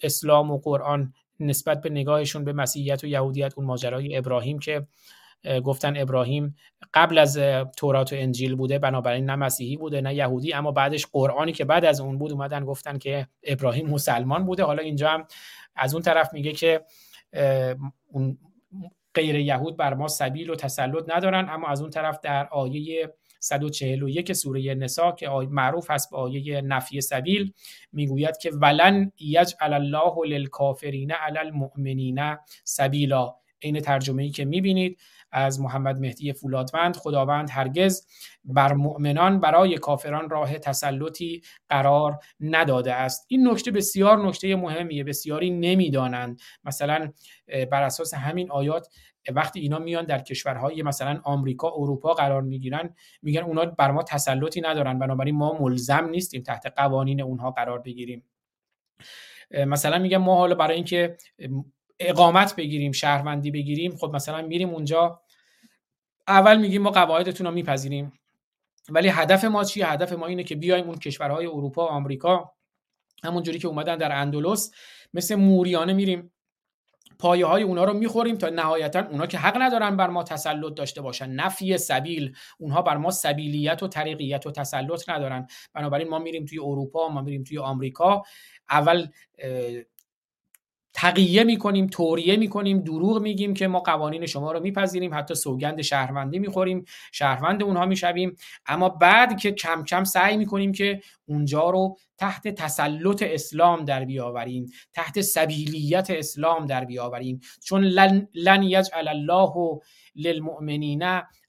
اسلام 0.02 0.50
و 0.50 0.58
قرآن 0.58 1.12
نسبت 1.40 1.80
به 1.80 1.90
نگاهشون 1.90 2.44
به 2.44 2.52
مسیحیت 2.52 3.04
و 3.04 3.06
یهودیت 3.06 3.52
اون 3.56 3.66
ماجرای 3.66 4.16
ابراهیم 4.16 4.58
که 4.58 4.86
گفتن 5.64 5.96
ابراهیم 5.96 6.56
قبل 6.94 7.18
از 7.18 7.38
تورات 7.76 8.12
و 8.12 8.16
انجیل 8.18 8.54
بوده 8.54 8.78
بنابراین 8.78 9.24
نه 9.24 9.36
مسیحی 9.36 9.76
بوده 9.76 10.00
نه 10.00 10.14
یهودی 10.14 10.52
اما 10.52 10.72
بعدش 10.72 11.06
قرآنی 11.06 11.52
که 11.52 11.64
بعد 11.64 11.84
از 11.84 12.00
اون 12.00 12.18
بود 12.18 12.32
اومدن 12.32 12.64
گفتن 12.64 12.98
که 12.98 13.28
ابراهیم 13.42 13.90
مسلمان 13.90 14.46
بوده. 14.46 14.64
حالا 14.64 14.82
اینجا 14.82 15.10
هم 15.10 15.26
از 15.76 15.94
اون 15.94 16.02
طرف 16.02 16.32
میگه 16.32 16.52
که 16.52 16.84
اون 18.06 18.38
غیر 19.14 19.34
یهود 19.36 19.76
بر 19.76 19.94
ما 19.94 20.08
سبیل 20.08 20.50
و 20.50 20.54
تسلط 20.54 21.04
ندارن 21.08 21.48
اما 21.50 21.68
از 21.68 21.80
اون 21.80 21.90
طرف 21.90 22.20
در 22.20 22.48
آیه 22.50 23.14
141 23.40 24.32
سوره 24.32 24.74
نسا 24.74 25.12
که 25.12 25.28
معروف 25.28 25.90
هست 25.90 26.10
به 26.10 26.16
آیه 26.16 26.60
نفی 26.60 27.00
سبیل 27.00 27.52
می‌گوید 27.92 28.38
که 28.38 28.50
ولن 28.50 29.12
یجعل 29.18 29.72
الله 29.72 30.12
للکافرین 30.26 31.12
علی 31.12 31.38
المؤمنین 31.38 32.36
سبیلا 32.64 33.34
این 33.58 33.80
ترجمه 33.80 34.22
ای 34.22 34.30
که 34.30 34.44
می‌بینید 34.44 34.98
از 35.34 35.60
محمد 35.60 36.00
مهدی 36.00 36.32
فولادوند 36.32 36.96
خداوند 36.96 37.50
هرگز 37.50 38.06
بر 38.44 38.72
مؤمنان 38.72 39.40
برای 39.40 39.78
کافران 39.78 40.30
راه 40.30 40.58
تسلطی 40.58 41.42
قرار 41.68 42.18
نداده 42.40 42.94
است. 42.94 43.26
این 43.28 43.48
نکته 43.48 43.70
بسیار 43.70 44.26
نکته 44.26 44.56
مهمیه 44.56 45.04
بسیاری 45.04 45.50
نمی‌دانند. 45.50 46.40
مثلا 46.64 47.12
بر 47.70 47.82
اساس 47.82 48.14
همین 48.14 48.50
آیات 48.50 48.88
وقتی 49.32 49.60
اینا 49.60 49.78
میان 49.78 50.04
در 50.04 50.18
کشورهای 50.18 50.82
مثلا 50.82 51.20
آمریکا 51.24 51.72
اروپا 51.76 52.14
قرار 52.14 52.42
می‌گیرن 52.42 52.94
میگن 53.22 53.42
اونا 53.42 53.64
بر 53.64 53.90
ما 53.90 54.02
تسلطی 54.02 54.60
ندارن 54.60 54.98
بنابراین 54.98 55.34
ما 55.36 55.58
ملزم 55.60 56.08
نیستیم 56.10 56.42
تحت 56.42 56.66
قوانین 56.76 57.20
اونها 57.20 57.50
قرار 57.50 57.78
بگیریم. 57.78 58.24
مثلا 59.66 59.98
میگن 59.98 60.16
ما 60.16 60.36
حالا 60.36 60.54
برای 60.54 60.76
اینکه 60.76 61.16
اقامت 61.98 62.56
بگیریم 62.56 62.92
شهروندی 62.92 63.50
بگیریم 63.50 63.96
خب 63.96 64.10
مثلا 64.14 64.42
میریم 64.42 64.70
اونجا 64.70 65.20
اول 66.28 66.58
میگیم 66.58 66.82
ما 66.82 66.90
قواعدتون 66.90 67.46
رو 67.46 67.52
میپذیریم. 67.52 68.12
ولی 68.88 69.08
هدف 69.08 69.44
ما 69.44 69.64
چیه 69.64 69.86
هدف 69.86 70.12
ما 70.12 70.26
اینه 70.26 70.44
که 70.44 70.56
بیایم 70.56 70.86
اون 70.86 70.98
کشورهای 70.98 71.46
اروپا 71.46 71.86
و 71.86 71.88
آمریکا 71.88 72.52
همونجوری 73.24 73.58
که 73.58 73.68
اومدن 73.68 73.96
در 73.96 74.12
اندلس 74.12 74.70
مثل 75.14 75.34
موریانه 75.34 75.92
میریم. 75.92 76.30
پایه 77.18 77.46
های 77.46 77.62
اونا 77.62 77.84
رو 77.84 77.92
می‌خوریم 77.92 78.36
تا 78.36 78.48
نهایتا 78.48 79.06
اونا 79.10 79.26
که 79.26 79.38
حق 79.38 79.62
ندارن 79.62 79.96
بر 79.96 80.10
ما 80.10 80.22
تسلط 80.22 80.74
داشته 80.74 81.00
باشن. 81.00 81.30
نفی 81.30 81.78
سبیل. 81.78 82.36
اونها 82.58 82.82
بر 82.82 82.96
ما 82.96 83.10
سبیلیت 83.10 83.82
و 83.82 83.88
طریقیت 83.88 84.46
و 84.46 84.50
تسلط 84.50 85.08
ندارن. 85.08 85.46
بنابراین 85.74 86.08
ما 86.08 86.18
میریم 86.18 86.44
توی 86.44 86.58
اروپا 86.58 87.08
ما 87.08 87.22
میریم 87.22 87.44
توی 87.44 87.58
آمریکا. 87.58 88.22
اول 88.70 89.08
تقیه 90.94 91.44
می‌کنیم 91.44 91.86
توریه 91.86 92.36
می‌کنیم 92.36 92.80
دروغ 92.80 93.22
میگیم 93.22 93.54
که 93.54 93.68
ما 93.68 93.80
قوانین 93.80 94.26
شما 94.26 94.52
رو 94.52 94.60
میپذیریم 94.60 95.14
حتی 95.14 95.34
سوگند 95.34 95.82
شهروندی 95.82 96.38
می‌خوریم 96.38 96.84
شهروند 97.12 97.62
اونها 97.62 97.86
می‌شویم. 97.86 98.36
اما 98.66 98.88
بعد 98.88 99.40
که 99.40 99.52
کم 99.52 99.84
کم 99.84 100.04
سعی 100.04 100.36
می‌کنیم 100.36 100.72
که 100.72 101.00
اونجا 101.26 101.70
رو 101.70 101.96
تحت 102.18 102.48
تسلط 102.48 103.22
اسلام 103.22 103.84
در 103.84 104.04
بیاوریم 104.04 104.66
تحت 104.92 105.20
سبیلیت 105.20 106.06
اسلام 106.10 106.66
در 106.66 106.84
بیاوریم. 106.84 107.40
چون 107.64 107.84
لن, 107.84 108.28
لن 108.34 108.62
یجعل 108.62 109.08
الله 109.08 109.80
للمؤمنین 110.16 111.02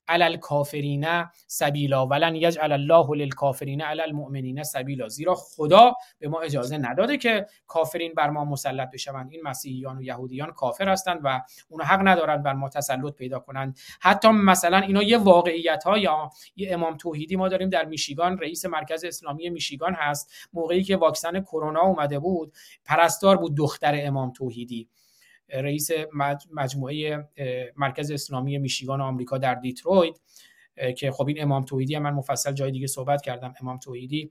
علی 0.08 0.24
الکافرین 0.24 1.24
سبیلا 1.46 2.06
ولن 2.06 2.36
یجعل 2.36 2.72
الله 2.72 3.16
للکافرین 3.16 3.82
علی 3.82 4.02
المؤمنین 4.02 4.62
سبیلا. 4.62 5.08
زیرا 5.08 5.34
خدا 5.34 5.92
به 6.18 6.28
ما 6.28 6.40
اجازه 6.40 6.78
نداده 6.78 7.16
که 7.16 7.46
کافرین 7.66 8.14
بر 8.14 8.30
ما 8.30 8.44
مسلط 8.44 8.90
بشوند. 8.90 9.32
این 9.32 9.40
مسیحیان 9.44 9.98
و 9.98 10.02
یهودیان 10.02 10.52
کافر 10.52 10.88
هستند 10.88 11.20
و 11.24 11.42
اونا 11.68 11.84
حق 11.84 12.08
ندارند 12.08 12.42
بر 12.42 12.52
ما 12.52 12.68
تسلط 12.68 13.14
پیدا 13.14 13.38
کنند. 13.38 13.78
حتی 14.00 14.28
مثلا 14.28 14.78
اینا 14.78 15.02
یه 15.02 15.18
واقعیت 15.18 15.84
ها. 15.84 15.98
یا 15.98 16.30
یه 16.56 16.74
امام 16.74 16.96
توحیدی 16.96 17.36
ما 17.36 17.48
داریم 17.48 17.68
در 17.68 17.84
میشیگان 17.84 18.38
رئیس 18.38 18.66
مرکز 18.66 19.04
اسلامی 19.04 19.50
میشیگان 19.50 19.94
هست. 19.94 20.32
موقعی 20.52 20.82
که 20.82 20.96
واکسن 20.96 21.40
کرونا 21.40 21.80
اومده 21.80 22.18
بود 22.18 22.52
پرستار 22.84 23.36
بود 23.36 23.56
دختر 23.56 23.94
امام 24.06 24.32
توحیدی. 24.32 24.88
رئیس 25.48 25.90
مجموعه 26.52 27.28
مرکز 27.76 28.10
اسلامی 28.10 28.58
میشیگان 28.58 29.00
آمریکا 29.00 29.38
در 29.38 29.54
دیترویت 29.54 30.18
که 30.96 31.10
خب 31.10 31.28
این 31.28 31.42
امام 31.42 31.64
توحیدی 31.64 31.94
هم 31.94 32.02
من 32.02 32.10
مفصل 32.10 32.52
جای 32.52 32.70
دیگه 32.70 32.86
صحبت 32.86 33.22
کردم. 33.22 33.54
امام 33.60 33.78
توحیدی 33.78 34.30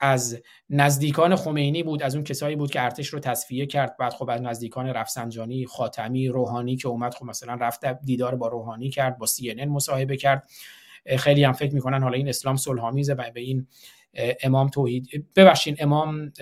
از 0.00 0.42
نزدیکان 0.70 1.36
خمینی 1.36 1.82
بود 1.82 2.02
از 2.02 2.14
اون 2.14 2.24
کسایی 2.24 2.56
بود 2.56 2.70
که 2.70 2.82
ارتش 2.82 3.08
رو 3.08 3.18
تصفیه 3.18 3.66
کرد. 3.66 3.96
بعد 3.96 4.12
خب 4.12 4.30
از 4.30 4.42
نزدیکان 4.42 4.86
رفسنجانی 4.86 5.66
خاتمی 5.66 6.28
روحانی 6.28 6.76
که 6.76 6.88
اومد 6.88 7.14
خب 7.14 7.24
مثلا 7.24 7.54
رفت 7.54 7.84
دیدار 8.04 8.34
با 8.34 8.48
روحانی 8.48 8.90
کرد 8.90 9.18
با 9.18 9.26
سی 9.26 9.54
مصاحبه 9.54 10.16
کرد. 10.16 10.48
خیلی 11.18 11.44
هم 11.44 11.52
فکر 11.52 11.74
می‌کنن 11.74 12.02
حالا 12.02 12.16
این 12.16 12.28
اسلام 12.28 12.56
صلحآمیزه 12.56 13.14
و 13.14 13.30
به 13.30 13.40
این 13.40 13.66
امام 14.42 14.68
توحید 14.68 15.32
ببخشید 15.36 15.76
امام 15.78 16.32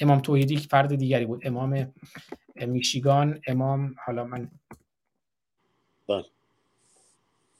امام 0.00 0.20
توحیدی 0.20 0.56
فرد 0.56 0.94
دیگری 0.94 1.26
بود. 1.26 1.46
امام 1.46 1.92
میشیگان 2.56 3.40
امام 3.46 3.94
حالا 4.04 4.24
من 4.24 4.50
بله. 6.08 6.24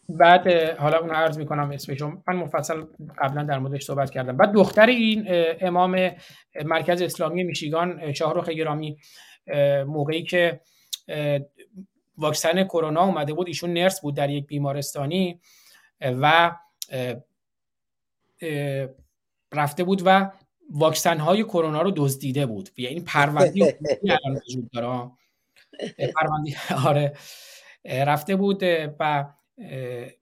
بعد 0.08 0.48
حالا 0.78 0.98
اون 0.98 1.10
عرض 1.10 1.38
می‌کنم 1.38 1.70
اسمشون 1.70 2.22
من 2.28 2.36
مفصل 2.36 2.84
قبلا 3.18 3.42
در 3.42 3.58
موردش 3.58 3.84
صحبت 3.84 4.10
کردم. 4.10 4.36
بعد 4.36 4.52
دختر 4.52 4.86
این 4.86 5.24
امام 5.60 6.10
مرکز 6.64 7.02
اسلامی 7.02 7.44
میشیگان 7.44 8.12
شاهرخ 8.12 8.48
گرامی 8.48 8.98
موقعی 9.86 10.22
که 10.22 10.60
واکسن 12.18 12.64
کرونا 12.64 13.04
اومده 13.04 13.32
بود 13.32 13.48
ایشون 13.48 13.72
نرس 13.72 14.00
بود 14.00 14.16
در 14.16 14.30
یک 14.30 14.46
بیمارستانی 14.46 15.40
و 16.00 16.56
رفته 19.52 19.84
بود 19.84 20.02
و 20.04 20.30
واکسن 20.70 21.18
های 21.18 21.44
کرونا 21.44 21.82
رو 21.82 21.92
دزدیده 21.96 22.46
بود. 22.46 22.68
یعنی 22.76 23.00
پرونده 23.00 23.78
وجود 24.46 24.70
داره 24.70 25.10
پرونده 26.16 26.56
آره. 26.88 27.16
رفته 27.84 28.36
بود 28.36 28.62
و 29.00 29.24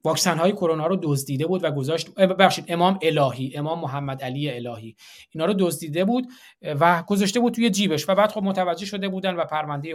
واکسن 0.05 0.39
های 0.39 0.53
کرونا 0.53 0.87
رو 0.87 0.99
دزدیده 1.03 1.47
بود 1.47 1.65
و 1.65 1.71
گذاشت 1.71 2.15
ببخشید 2.15 2.65
امام 2.69 2.99
الهی 3.03 3.53
امام 3.57 3.81
محمد 3.81 4.23
علی 4.23 4.51
الهی. 4.51 4.97
اینا 5.31 5.47
رو 5.47 5.55
دزدیده 5.59 6.05
بود 6.05 6.29
و 6.63 7.03
گذاشته 7.03 7.41
بود 7.41 7.55
توی 7.55 7.71
جیبش. 7.71 8.09
و 8.09 8.15
بعد 8.15 8.33
خب 8.33 8.43
متوجه 8.43 8.87
شده 8.87 9.09
بودن 9.09 9.37
و 9.37 9.45
پرونده 9.45 9.95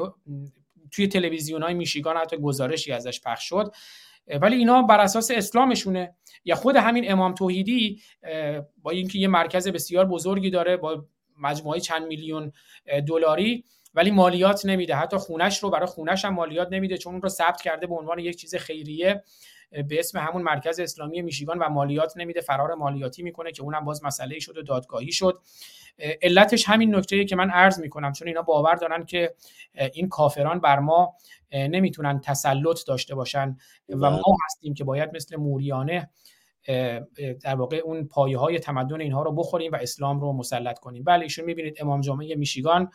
توی 0.91 1.07
تلویزیون 1.07 1.63
های 1.63 1.73
میشیگان 1.73 2.17
حتی 2.17 2.37
گزارشی 2.37 2.91
ازش 2.91 3.21
پخش 3.21 3.49
شد. 3.49 3.73
ولی 4.41 4.55
اینا 4.55 4.81
بر 4.81 4.99
اساس 4.99 5.31
اسلامشونه. 5.31 6.15
یا 6.45 6.55
خود 6.55 6.75
همین 6.75 7.11
امام 7.11 7.33
توحیدی 7.33 8.01
با 8.81 8.91
اینکه 8.91 9.19
یه 9.19 9.27
مرکز 9.27 9.67
بسیار 9.67 10.05
بزرگی 10.05 10.49
داره 10.49 10.77
با 10.77 11.05
مجموعه 11.37 11.79
چند 11.79 12.07
میلیون 12.07 12.51
دلاری 13.07 13.63
ولی 13.93 14.11
مالیات 14.11 14.65
نمیده. 14.65 14.95
حتی 14.95 15.17
خونش 15.17 15.63
رو 15.63 15.69
برای 15.69 15.87
خونش 15.87 16.25
هم 16.25 16.33
مالیات 16.33 16.67
نمیده 16.71 16.97
چون 16.97 17.13
اون 17.13 17.21
رو 17.21 17.29
ثبت 17.29 17.61
کرده 17.61 17.87
به 17.87 17.95
عنوان 17.95 18.19
یک 18.19 18.35
چیز 18.35 18.55
خیریه. 18.55 19.23
به 19.71 19.99
اسم 19.99 20.19
همون 20.19 20.41
مرکز 20.41 20.79
اسلامی 20.79 21.21
میشیگان 21.21 21.59
و 21.59 21.69
مالیات 21.69 22.13
نمیده 22.17 22.41
فرار 22.41 22.73
مالیاتی 22.73 23.23
می‌کنه 23.23 23.51
که 23.51 23.63
اونم 23.63 23.85
باز 23.85 24.03
مسئله 24.03 24.39
شد 24.39 24.57
و 24.57 24.61
دادگاهی 24.61 25.11
شد. 25.11 25.41
علتش 26.21 26.69
همین 26.69 26.95
نکته 26.95 27.25
که 27.25 27.35
من 27.35 27.49
عرض 27.49 27.79
می‌کنم 27.79 28.13
چون 28.13 28.27
اینا 28.27 28.41
باور 28.41 28.75
دارن 28.75 29.05
که 29.05 29.35
این 29.93 30.09
کافران 30.09 30.59
بر 30.59 30.79
ما 30.79 31.15
نمی‌تونن 31.51 32.19
تسلط 32.19 32.87
داشته 32.87 33.15
باشن 33.15 33.57
و 33.89 34.11
ما 34.11 34.35
هستیم 34.45 34.73
که 34.73 34.83
باید 34.83 35.15
مثل 35.15 35.35
موریانه 35.35 36.09
در 37.43 37.55
واقع 37.55 37.77
اون 37.77 38.07
پایه 38.07 38.37
های 38.37 38.59
تمدن 38.59 39.01
اینها 39.01 39.23
رو 39.23 39.31
بخوریم 39.31 39.71
و 39.71 39.75
اسلام 39.75 40.19
رو 40.19 40.33
مسلط 40.33 40.79
کنیم. 40.79 41.03
بله 41.03 41.23
ایشون 41.23 41.45
می‌بینید 41.45 41.77
امام 41.81 42.01
جامعه 42.01 42.35
میشیگان 42.35 42.91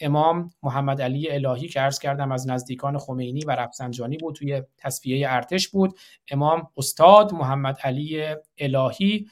امام 0.00 0.50
محمد 0.62 1.02
علی 1.02 1.30
الهی 1.30 1.68
که 1.68 1.80
عرض 1.80 1.98
کردم 1.98 2.32
از 2.32 2.48
نزدیکان 2.48 2.98
خمینی 2.98 3.44
و 3.44 3.50
رفسنجانی 3.50 4.16
بود 4.16 4.34
توی 4.34 4.62
تصفیه 4.78 5.26
ارتش 5.30 5.68
بود. 5.68 5.98
امام 6.30 6.68
استاد 6.76 7.32
محمد 7.32 7.78
علی 7.84 8.34
الهی 8.58 9.26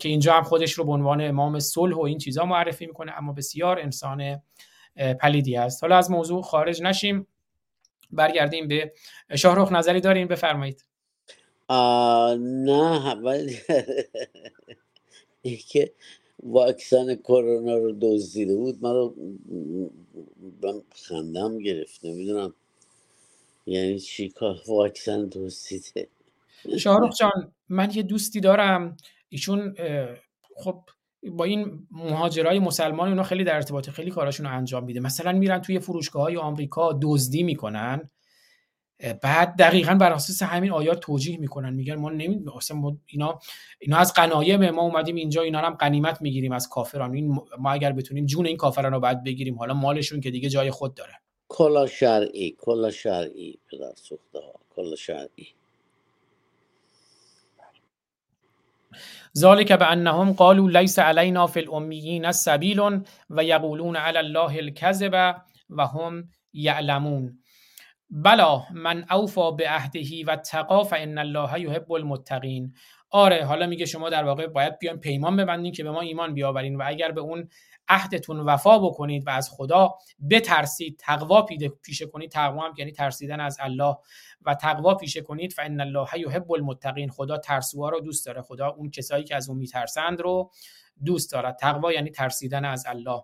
که 0.00 0.08
اینجا 0.08 0.34
هم 0.34 0.42
خودش 0.42 0.72
رو 0.72 0.84
به 0.84 0.92
عنوان 0.92 1.20
امام 1.20 1.58
صلح 1.58 1.96
و 1.96 2.00
این 2.00 2.18
چیزا 2.18 2.44
معرفی 2.44 2.86
می‌کنه 2.86 3.12
اما 3.18 3.32
بسیار 3.32 3.78
انسان 3.78 4.42
پلیدی 5.20 5.56
است. 5.56 5.84
حالا 5.84 5.96
از 5.96 6.10
موضوع 6.10 6.42
خارج 6.42 6.82
نشیم 6.82 7.26
برگردیم 8.10 8.68
به 8.68 8.92
شاهرخ 9.36 9.72
نظری 9.72 10.00
داریم 10.00 10.28
بفرمایید. 10.28 10.84
نه 12.38 13.14
ولی 13.14 13.58
که 15.70 15.92
واکسن 16.42 17.14
کرونا 17.14 17.74
رو 17.74 17.92
دزدیده 18.00 18.56
بود 18.56 18.78
من 18.82 18.94
رو 18.94 19.14
خندم 21.08 21.58
گرفت 21.58 22.04
نمی‌دونم 22.04 22.54
یعنی 23.66 23.98
چی 23.98 24.28
کار 24.28 24.60
واکسن 24.68 25.28
دزدیده. 25.32 26.08
شاهرخ 26.78 27.16
جان 27.16 27.52
من 27.68 27.90
یه 27.94 28.02
دوستی 28.02 28.40
دارم 28.40 28.96
ایشون 29.28 29.74
خب 30.56 30.82
با 31.28 31.44
این 31.44 31.86
مهاجرای 31.90 32.58
مسلمان 32.58 33.08
اونا 33.08 33.22
خیلی 33.22 33.44
در 33.44 33.54
ارتباط 33.54 33.90
خیلی 33.90 34.10
کاراشون 34.10 34.46
رو 34.46 34.56
انجام 34.56 34.84
میده. 34.84 35.00
مثلا 35.00 35.32
میرن 35.32 35.60
توی 35.60 35.78
فروشگاه 35.78 36.22
های 36.22 36.36
آمریکا 36.36 36.98
دزدی 37.02 37.42
می‌کنن. 37.42 38.10
بعد 39.22 39.56
دقیقا 39.56 39.94
بر 39.94 40.12
اساس 40.12 40.42
همین 40.42 40.70
آیات 40.70 41.00
توجیه 41.00 41.36
می‌کنن. 41.38 41.74
میگن 41.74 41.94
ما 41.94 42.10
نمی 42.10 42.44
ما 42.74 42.96
اینا 43.06 43.38
اینا 43.78 43.96
از 43.96 44.12
قنایم 44.14 44.70
ما 44.70 44.82
اومدیم 44.82 45.16
اینجا 45.16 45.42
اینا 45.42 45.58
هم 45.58 45.74
غنیمت 45.74 46.22
می‌گیریم 46.22 46.52
از 46.52 46.68
کافران. 46.68 47.14
این 47.14 47.40
ما 47.58 47.70
اگر 47.72 47.92
بتونیم 47.92 48.26
جون 48.26 48.46
این 48.46 48.56
کافران 48.56 48.92
رو 48.92 49.00
بعد 49.00 49.24
بگیریم 49.24 49.58
حالا 49.58 49.74
مالشون 49.74 50.20
که 50.20 50.30
دیگه 50.30 50.48
جای 50.48 50.70
خود 50.70 50.94
داره. 50.94 51.12
کلا 51.48 51.86
شرعی 51.86 52.56
کلا 52.58 52.90
شرعی 52.90 53.58
پدر 53.70 53.92
سوخته 53.94 54.38
ها 54.38 54.60
کلا 54.70 54.96
شرعی. 54.96 55.46
ذلك 59.38 59.72
بانهم 59.72 60.32
قالوا 60.32 60.70
ليس 60.70 60.98
علينا 60.98 61.46
في 61.46 61.60
الاميين 61.60 62.32
سبيل 62.32 62.80
و 63.30 63.44
یقولون 63.44 63.96
على 63.96 64.18
الله 64.18 64.58
الكذب 64.58 65.34
و 65.70 65.86
هم 65.86 66.28
یعلمون. 66.52 67.39
بلا 68.10 68.62
من 68.74 69.04
اوفا 69.10 69.50
به 69.50 69.68
عهدهی 69.68 70.24
و 70.24 70.36
تقا 70.36 70.84
فان 70.84 71.18
الله 71.18 71.60
یحب 71.60 71.92
المتقین. 71.92 72.74
آره 73.10 73.44
حالا 73.44 73.66
میگه 73.66 73.86
شما 73.86 74.10
در 74.10 74.24
واقع 74.24 74.46
باید 74.46 74.78
بیان 74.78 75.00
پیمان 75.00 75.36
ببندین 75.36 75.72
که 75.72 75.84
به 75.84 75.90
ما 75.90 76.00
ایمان 76.00 76.34
بیاورین 76.34 76.76
و 76.76 76.82
اگر 76.86 77.12
به 77.12 77.20
اون 77.20 77.48
عهدتون 77.88 78.40
وفا 78.40 78.78
بکنید 78.78 79.26
و 79.26 79.30
از 79.30 79.50
خدا 79.52 79.94
بترسید 80.30 80.96
تقوا 80.98 81.46
پیشه 81.82 82.06
کنید 82.06 82.30
تقوا 82.30 82.66
هم 82.66 82.74
یعنی 82.78 82.92
ترسیدن 82.92 83.40
از 83.40 83.56
الله 83.60 83.96
و 84.46 84.54
تقوا 84.54 84.94
پیشه 84.94 85.20
کنید 85.20 85.52
فان 85.52 85.80
الله 85.80 86.18
یحب 86.18 86.52
المتقین. 86.52 87.10
خدا 87.10 87.38
ترسوها 87.38 87.88
رو 87.88 88.00
دوست 88.00 88.26
داره. 88.26 88.42
خدا 88.42 88.68
اون 88.68 88.90
کسایی 88.90 89.24
که 89.24 89.36
از 89.36 89.48
اون 89.48 89.58
میترسند 89.58 90.20
رو 90.20 90.50
دوست 91.04 91.32
دارد 91.32 91.56
تقوا 91.56 91.92
یعنی 91.92 92.10
ترسیدن 92.10 92.64
از 92.64 92.84
الله. 92.86 93.22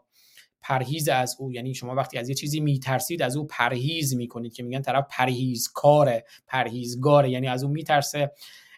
پرهیز 0.63 1.09
از 1.09 1.37
او 1.39 1.53
یعنی 1.53 1.75
شما 1.75 1.95
وقتی 1.95 2.19
از 2.19 2.29
یه 2.29 2.35
چیزی 2.35 2.61
میترسید 2.61 3.23
از 3.23 3.37
او 3.37 3.47
پرهیز 3.47 4.17
می‌کنید 4.17 4.55
که 4.55 4.63
میگن 4.63 4.83
طرف 4.83 5.07
پرهیزکاره 5.11 6.25
پرهیزگاره. 6.47 7.31
یعنی 7.31 7.49
از 7.49 7.65
او 7.65 7.71
میترسه 7.71 8.33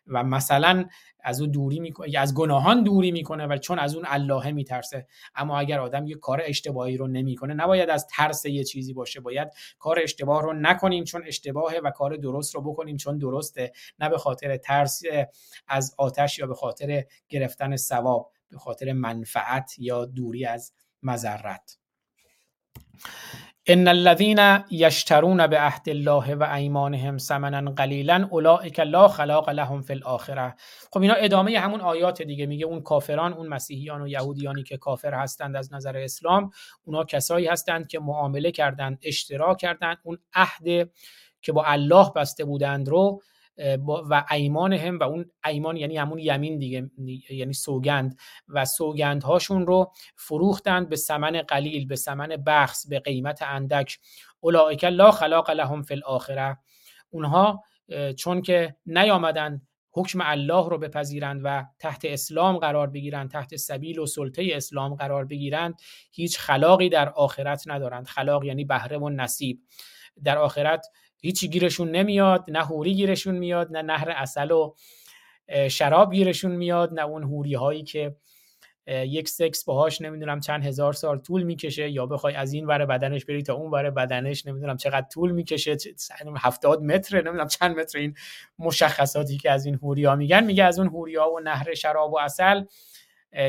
و 0.07 0.25
مثلا 0.25 0.85
از 1.21 1.41
او 1.41 1.47
دوری 1.47 1.81
می‌کنه 1.81 2.19
از 2.19 2.35
گناهان 2.35 2.83
دوری 2.83 3.13
می‌کنه 3.13 3.47
و 3.47 3.57
چون 3.57 3.79
از 3.79 3.95
اون 3.95 4.05
اللهه 4.09 4.51
میترسه. 4.51 5.07
اما 5.35 5.59
اگر 5.59 5.81
آدم 5.81 6.07
یه 6.07 6.15
کار 6.15 6.43
اشتباهی 6.45 6.97
رو 6.97 7.07
نمی‌کنه 7.07 7.55
نباید 7.55 7.91
از 7.91 8.07
ترس 8.07 8.45
یه 8.45 8.65
چیزی 8.65 8.93
باشه. 8.93 9.21
باید 9.21 9.49
کار 9.79 9.99
اشتباه 10.03 10.43
رو 10.43 10.53
نکنیم 10.53 11.05
چون 11.05 11.23
اشتباهه 11.27 11.79
و 11.85 11.91
کار 11.91 12.17
درست 12.17 12.55
رو 12.55 12.63
بکنیم 12.63 12.97
چون 12.97 13.19
درسته. 13.19 13.73
نه 13.99 14.09
به 14.09 14.19
خاطر 14.19 14.57
ترس 14.57 15.03
از 15.69 15.95
آتش 15.99 16.39
یا 16.39 16.47
به 16.47 16.55
خاطر 16.55 17.05
گرفتن 17.29 17.77
ثواب 17.77 18.33
به 18.51 18.59
خاطر 18.59 18.93
منفعت 18.93 19.75
یا 19.79 20.05
دوری 20.05 20.45
از 20.45 20.73
مذرت. 21.03 21.79
ان 23.71 23.89
الذين 23.89 24.65
یشترون 24.71 25.47
به 25.47 25.73
الله 25.89 26.35
و 26.35 26.43
ایمانهم 26.43 27.19
ثمنا 27.19 27.71
قلیلا 27.71 28.29
اولئک 28.31 28.81
لا 28.81 29.09
خلاق 29.09 29.51
لهم 29.51 29.83
فی 29.83 29.93
الاخره. 29.93 30.55
خب 30.93 31.03
اینا 31.03 31.15
ادامه 31.15 31.59
همون 31.59 31.81
آیات 31.81 32.23
دیگه. 32.23 32.47
میگه 32.47 32.67
اون 32.67 32.83
کافران 32.83 33.33
اون 33.33 33.49
مسیحیان 33.49 34.03
و 34.03 34.09
یهودیانی 34.09 34.63
که 34.63 34.77
کافر 34.77 35.15
هستند 35.15 35.57
از 35.57 35.73
نظر 35.73 35.97
اسلام 35.97 36.51
اونا 36.85 37.05
کسایی 37.05 37.47
هستند 37.47 37.89
که 37.89 37.99
معامله 38.01 38.51
کردند 38.51 38.99
اشتراک 39.03 39.59
کردند. 39.59 39.99
اون 40.03 40.19
عهد 40.35 40.91
که 41.43 41.53
با 41.53 41.65
الله 41.65 42.13
بسته 42.17 42.45
بودند 42.45 42.89
رو 42.89 43.23
و 43.87 44.25
ایمان 44.31 44.73
هم 44.73 44.99
و 44.99 45.03
اون 45.03 45.31
ایمان 45.45 45.77
یعنی 45.77 45.97
همون 45.97 46.19
یمین 46.19 46.59
دیگه 46.59 46.91
یعنی 47.31 47.53
سوگند. 47.53 48.19
و 48.49 48.65
سوگند 48.65 49.23
هاشون 49.23 49.67
رو 49.67 49.93
فروختند 50.17 50.89
به 50.89 50.97
سمن 50.97 51.43
قلیل 51.43 51.87
به 51.87 51.97
سمن 51.97 52.29
بخص 52.47 52.87
به 52.87 53.01
قیمت 53.01 53.43
اندک. 53.43 53.99
اولئک 54.41 54.85
لا 54.85 55.11
خلاق 55.11 55.51
لهم 55.51 55.83
فی 55.83 55.95
الاخره. 55.95 56.59
اونها 57.11 57.65
چون 58.17 58.43
که 58.43 58.77
نیامدن 58.87 59.63
حکم 59.91 60.19
الله 60.23 60.69
رو 60.69 60.79
بپذیرند 60.79 61.41
و 61.45 61.65
تحت 61.79 62.05
اسلام 62.05 62.59
قرار 62.59 62.87
بگیرند 62.87 63.31
تحت 63.31 63.57
سبیل 63.57 63.99
و 63.99 64.07
سلطه 64.07 64.49
اسلام 64.53 64.95
قرار 64.95 65.25
بگیرند 65.25 65.75
هیچ 66.13 66.39
خلاقی 66.39 66.89
در 66.89 67.09
آخرت 67.09 67.63
ندارند. 67.67 68.07
خلاق 68.07 68.45
یعنی 68.45 68.65
بهره 68.65 68.99
و 68.99 69.09
نصیب. 69.09 69.61
در 70.25 70.39
آخرت 70.39 70.87
هیچی 71.21 71.49
گیرشون 71.49 71.91
نمیاد 71.91 72.45
نه 72.49 72.65
هوری 72.65 72.95
گیرشون 72.95 73.35
میاد 73.35 73.73
نه 73.73 73.83
نهر 73.83 74.11
اصل 74.11 74.51
و 74.51 74.75
شراب 75.69 76.15
گیرشون 76.15 76.53
میاد 76.53 76.95
نه 76.95 77.03
اون 77.05 77.23
هوری 77.23 77.55
هایی 77.55 77.83
که 77.83 78.17
یک 78.87 79.29
سکس 79.29 79.65
باهاش 79.65 80.01
نمی‌دونم 80.01 80.41
چند 80.41 80.65
هزار 80.65 80.93
سال 80.93 81.19
طول 81.19 81.43
می‌کشه 81.43 81.91
یا 81.91 82.07
بخوای 82.07 82.35
از 82.35 82.53
این 82.53 82.67
ور 82.67 82.87
بدنش 82.87 83.25
بری 83.25 83.43
تا 83.43 83.55
اون 83.55 83.71
ور 83.71 83.91
بدنش 83.91 84.47
نمی‌دونم 84.47 84.77
چقدر 84.77 85.07
طول 85.13 85.31
می‌کشه 85.31 85.77
هفتاد 86.37 86.83
متر 86.83 87.17
نمی‌دونم 87.23 87.49
چند 87.49 87.77
متر 87.77 87.99
این 87.99 88.15
مشخصاتی 88.59 89.39
که 89.39 89.51
از 89.51 89.67
این 89.67 89.75
هوری 89.75 90.05
ها 90.05 90.17
میگن 90.17 90.45
میگه 90.45 90.65
از 90.65 90.79
اون 90.79 90.89
هوری 90.89 91.17
ها 91.17 91.33
و 91.33 91.41
نهر 91.41 91.75
شراب 91.75 92.13
و 92.13 92.19
اصل 92.19 92.65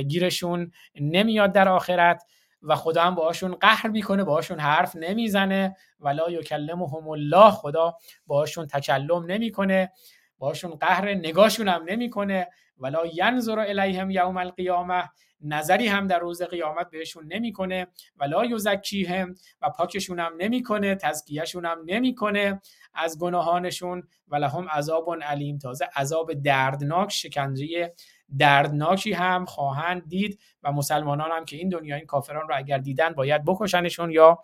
گیرشون 0.08 0.72
نمیاد 1.00 1.52
در 1.52 1.70
آخرت. 1.70 2.24
و 2.62 2.76
خدا 2.76 3.04
هم 3.04 3.16
باهاشون 3.16 3.56
قهر 3.56 3.88
می‌کنه 3.88 4.24
باهاشون 4.24 4.60
حرف 4.60 4.96
نمی‌زنه. 4.96 5.76
ولا 6.00 6.32
یکلمهم 6.32 7.10
الله 7.10 7.52
خدا 7.52 7.98
باهاشون 8.28 8.68
تکلم 8.68 9.26
نمی‌کنه 9.26 9.92
باهاشون 10.38 10.72
قهر 10.72 11.14
نگاهشون 11.14 11.68
هم 11.68 11.84
نمی‌کنه. 11.88 12.48
ولا 12.78 13.06
ینظر 13.14 13.60
الیهم 13.60 14.10
یوم 14.10 14.38
القیامه 14.38 15.10
نظری 15.42 15.88
هم 15.88 16.08
در 16.08 16.20
روز 16.20 16.42
قیامت 16.42 16.90
بهشون 16.90 17.26
نمی‌کنه. 17.34 17.88
ولا 18.18 18.46
یزکیهم 18.46 19.36
و 19.62 19.70
پاکشون 19.70 20.20
هم 20.20 20.34
نمی‌کنه 20.38 20.96
تزکیهشون 20.96 21.66
هم 21.66 21.80
نمی‌کنه. 21.86 22.62
از 22.94 23.20
گناهانشون 23.20 24.04
ولهم 24.28 24.68
عذاب 24.70 25.16
علیم. 25.24 25.58
تازه 25.58 25.86
عذاب 25.96 26.34
دردناک 26.34 27.12
شکنجه 27.12 27.94
دردناکی 28.38 29.14
هم 29.14 29.46
خواهند 29.46 30.08
دید 30.08 30.40
و 30.64 30.72
مسلمانان 30.72 31.32
هم 31.32 31.46
که 31.46 31.58
این 31.58 31.70
دنیا 31.70 31.96
این 31.96 32.06
کافران 32.06 32.48
رو 32.48 32.58
اگر 32.58 32.78
دیدن 32.78 33.14
باید 33.14 33.46
بکشنشون 33.46 34.12
یا 34.12 34.40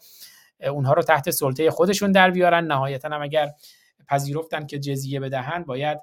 اونها 0.70 0.94
رو 0.94 1.02
تحت 1.02 1.30
سلطه 1.30 1.72
خودشون 1.72 2.12
در 2.12 2.32
بیارن. 2.32 2.66
نهایتا 2.66 3.10
هم 3.10 3.22
اگر 3.22 3.52
پذیرفتن 4.08 4.66
که 4.66 4.80
جزیه 4.80 5.20
بدهن 5.20 5.64
باید 5.64 6.00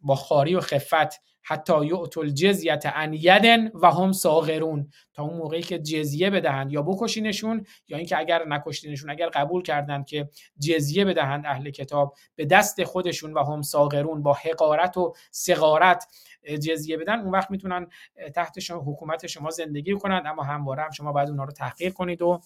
با 0.00 0.14
خاری 0.14 0.54
و 0.54 0.60
خفت 0.60 1.20
حتی 1.42 1.86
یعت 1.86 2.18
الجزیت 2.18 2.86
عن 2.86 3.12
یدن 3.12 3.70
و 3.74 3.90
هم 3.90 4.12
صاغرون. 4.12 4.90
تا 5.14 5.22
اون 5.22 5.36
موقعی 5.36 5.62
که 5.62 5.78
جزیه 5.78 6.30
بدهند 6.30 6.72
یا 6.72 6.82
بکشینشون 6.82 7.66
یا 7.88 7.96
اینکه 7.96 8.18
اگر 8.18 8.44
نکشتینشون 8.44 9.10
اگر 9.10 9.28
قبول 9.28 9.62
کردند 9.62 10.06
که 10.06 10.28
جزیه 10.58 11.04
بدهند 11.04 11.46
اهل 11.46 11.70
کتاب 11.70 12.14
به 12.36 12.44
دست 12.44 12.84
خودشون 12.84 13.34
و 13.34 13.44
هم 13.44 13.62
صاغرون 13.62 14.22
با 14.22 14.32
حقارت 14.32 14.96
و 14.96 15.14
صغارت 15.30 16.06
جزیه 16.46 16.96
بدن 16.96 17.20
اون 17.20 17.30
وقت 17.30 17.50
می‌تونن 17.50 17.86
تحت 18.34 18.58
شما 18.58 18.82
حکومت 18.92 19.26
شما 19.26 19.50
زندگی 19.50 19.94
کنند 19.94 20.26
اما 20.26 20.42
همواره 20.42 20.82
هم 20.82 20.90
شما 20.90 21.12
باید 21.12 21.28
اونها 21.28 21.44
رو 21.44 21.52
تحقیر 21.52 21.92
کنید 21.92 22.22
و 22.22 22.40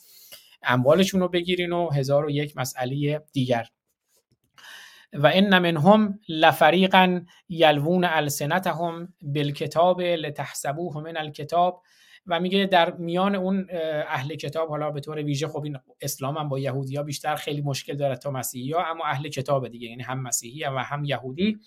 اموالشون 0.62 1.20
رو 1.20 1.28
بگیرین 1.28 1.72
و 1.72 1.90
هزار 1.90 2.26
و 2.26 2.30
یک 2.30 2.56
مسئله 2.56 3.24
دیگر. 3.32 3.66
و 5.12 5.30
ان 5.34 5.58
منهم 5.58 6.20
لفریقا 6.28 7.20
یلوون 7.48 8.04
السنتهم 8.04 9.14
بالکتاب 9.22 10.00
لتحسبوه 10.00 11.02
من 11.02 11.16
الکتاب. 11.16 11.82
و 12.26 12.40
میگه 12.40 12.66
در 12.66 12.96
میان 12.96 13.34
اون 13.34 13.66
اهل 14.08 14.34
کتاب 14.34 14.68
حالا 14.68 14.90
به 14.90 15.00
طور 15.00 15.18
ویژه 15.18 15.48
خب 15.48 15.64
این 15.64 15.78
اسلام 16.00 16.38
هم 16.38 16.48
با 16.48 16.58
یهودی 16.58 16.96
ها 16.96 17.02
بیشتر 17.02 17.36
خیلی 17.36 17.60
مشکل 17.60 17.96
داره 17.96 18.16
تا 18.16 18.30
مسیحی 18.30 18.72
ها 18.72 18.84
اما 18.84 19.04
اهل 19.04 19.28
کتاب 19.28 19.68
دیگه 19.68 19.88
یعنی 19.88 20.02
هم 20.02 20.22
مسیحی 20.22 20.64
و 20.64 20.78
هم 20.78 21.04
یهودی. 21.04 21.58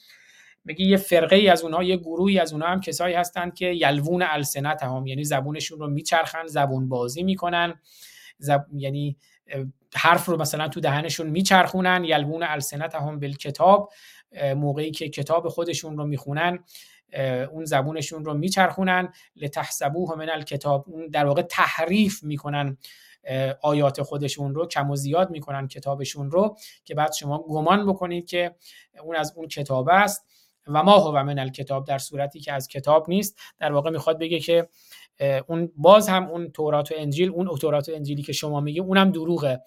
میگه 0.65 0.85
یه 0.85 0.97
فرقه 0.97 1.35
ای 1.35 1.47
از 1.47 1.63
اونها 1.63 1.83
یه 1.83 1.97
گروهی 1.97 2.39
از 2.39 2.53
اونها 2.53 2.67
هم 2.67 2.81
کسایی 2.81 3.15
هستند 3.15 3.53
که 3.55 3.65
یلوون 3.65 4.21
السنتهم. 4.21 5.07
یعنی 5.07 5.23
زبونشون 5.23 5.79
رو 5.79 5.87
میچرخن 5.87 6.47
زبون 6.47 6.89
بازی 6.89 7.23
می‌کنن. 7.23 7.81
زب... 8.37 8.65
یعنی 8.73 9.17
حرف 9.95 10.25
رو 10.25 10.37
مثلا 10.37 10.67
تو 10.67 10.79
دهنشون 10.79 11.29
میچرخونن. 11.29 12.03
یلوون 12.03 12.43
السنتهم 12.43 13.19
بالکتاب 13.19 13.93
موقعی 14.55 14.91
که 14.91 15.09
کتاب 15.09 15.49
خودشون 15.49 15.97
رو 15.97 16.05
می‌خونن 16.05 16.59
اون 17.51 17.65
زبونشون 17.65 18.25
رو 18.25 18.33
میچرخونن. 18.33 19.13
لتحسبوه 19.35 20.15
من 20.17 20.29
الکتاب. 20.29 20.85
اون 20.87 21.07
در 21.07 21.25
واقع 21.25 21.41
تحریف 21.41 22.23
می‌کنن 22.23 22.77
آیات 23.61 24.01
خودشون 24.01 24.55
رو 24.55 24.67
کم 24.67 24.91
و 24.91 24.95
زیاد 24.95 25.29
می‌کنن 25.29 25.67
کتابشون 25.67 26.31
رو 26.31 26.57
که 26.83 26.95
بعد 26.95 27.13
شما 27.13 27.37
گمان 27.37 27.85
بکنید 27.85 28.25
که 28.25 28.55
اون 29.03 29.15
از 29.15 29.33
اون 29.35 29.47
کتاب 29.47 29.89
است. 29.89 30.25
و 30.67 30.83
ما 30.83 30.97
هو 30.97 31.23
من 31.23 31.39
الکتاب 31.39 31.85
در 31.85 31.97
صورتی 31.97 32.39
که 32.39 32.53
از 32.53 32.67
کتاب 32.67 33.09
نیست 33.09 33.39
در 33.59 33.71
واقع 33.71 33.89
می‌خواد 33.89 34.19
بگه 34.19 34.39
که 34.39 34.69
اون 35.47 35.71
باز 35.77 36.09
هم 36.09 36.27
اون 36.27 36.51
تورات 36.51 36.91
و 36.91 36.95
انجیل 36.97 37.29
اون 37.29 37.57
تورات 37.57 37.89
و 37.89 37.91
انجیلی 37.95 38.21
که 38.21 38.33
شما 38.33 38.59
میگه 38.59 38.81
اونم 38.81 39.11
دروغه. 39.11 39.61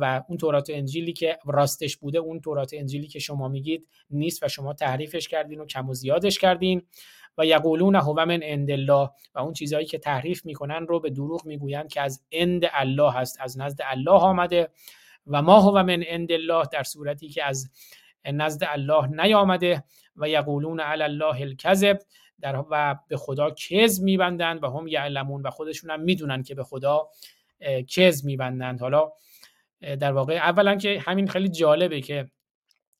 و 0.00 0.22
اون 0.28 0.38
تورات 0.38 0.70
و 0.70 0.72
انجیلی 0.72 1.12
که 1.12 1.38
راستش 1.46 1.96
بوده 1.96 2.18
اون 2.18 2.40
تورات 2.40 2.72
و 2.72 2.76
انجیلی 2.76 3.06
که 3.06 3.18
شما 3.18 3.48
میگید 3.48 3.86
نیست 4.10 4.42
و 4.42 4.48
شما 4.48 4.72
تعریفش 4.72 5.28
کردین 5.28 5.60
و 5.60 5.66
کم 5.66 5.88
و 5.90 5.94
زیادش 5.94 6.38
کردین. 6.38 6.82
و 7.38 7.46
یقولون 7.46 7.94
هو 7.94 8.24
من 8.24 8.42
عند 8.42 8.70
الله. 8.70 9.10
و 9.34 9.38
اون 9.38 9.52
چیزهایی 9.52 9.86
که 9.86 9.98
تحریف 9.98 10.44
می‌کنن 10.44 10.86
رو 10.86 11.00
به 11.00 11.10
دروغ 11.10 11.46
می‌گویند 11.46 11.88
که 11.88 12.00
از 12.00 12.22
عند 12.32 12.62
الله 12.72 13.12
هست 13.12 13.36
از 13.40 13.58
نزد 13.58 13.80
الله 13.84 14.10
آمده. 14.10 14.68
و 15.26 15.42
ما 15.42 15.60
هو 15.60 15.82
من 15.82 16.02
عند 16.02 16.32
الله 16.32 16.64
در 16.72 16.82
صورتی 16.82 17.28
که 17.28 17.44
از 17.44 17.70
نزد 18.32 18.64
الله 18.66 19.06
نیامده. 19.06 19.84
و 20.16 20.28
یقولون 20.28 20.80
علی 20.80 21.02
الله 21.02 21.40
الکذب 21.40 21.98
در 22.40 22.64
و 22.70 22.98
به 23.08 23.16
خدا 23.16 23.50
کز 23.50 24.02
میبندند 24.02 24.62
و 24.64 24.70
هم 24.70 24.86
یعلمون 24.86 25.42
و 25.42 25.50
خودشون 25.50 25.90
هم 25.90 26.00
می‌دونن 26.00 26.42
که 26.42 26.54
به 26.54 26.64
خدا 26.64 27.08
کز 27.88 28.24
میبندند. 28.24 28.80
حالا 28.80 29.12
در 29.80 30.12
واقع 30.12 30.34
اولا 30.34 30.76
که 30.76 31.02
همین 31.04 31.28
خیلی 31.28 31.48
جالبه 31.48 32.00
که 32.00 32.30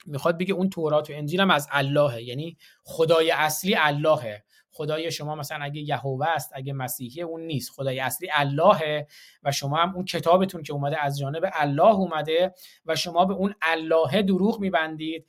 می‌خواد 0.07 0.39
بگه 0.39 0.55
اون 0.55 0.71
تورات 0.71 1.11
و 1.11 1.13
انجیل 1.13 1.41
هم 1.41 1.51
از 1.51 1.69
اللهه 1.71 2.23
یعنی 2.23 2.57
خدای 2.85 3.31
اصلی 3.31 3.75
اللهه. 3.75 4.45
خدای 4.73 5.11
شما 5.11 5.35
مثلا 5.35 5.65
اگه 5.65 5.81
یهوه 5.81 6.29
است 6.29 6.53
اگه 6.55 6.73
مسیحی 6.73 7.23
اون 7.23 7.41
نیست. 7.41 7.71
خدای 7.71 8.01
اصلی 8.01 8.29
اللهه 8.33 9.07
و 9.43 9.53
شما 9.53 9.77
هم 9.77 9.95
اون 9.95 10.05
کتابتون 10.05 10.63
که 10.63 10.73
اومده 10.73 11.03
از 11.03 11.19
جانب 11.19 11.51
الله 11.53 11.95
اومده 11.95 12.55
و 12.87 12.97
شما 12.97 13.25
به 13.25 13.35
اون 13.35 13.55
اللهه 13.63 14.23
دروغ 14.23 14.61
میبندید. 14.61 15.27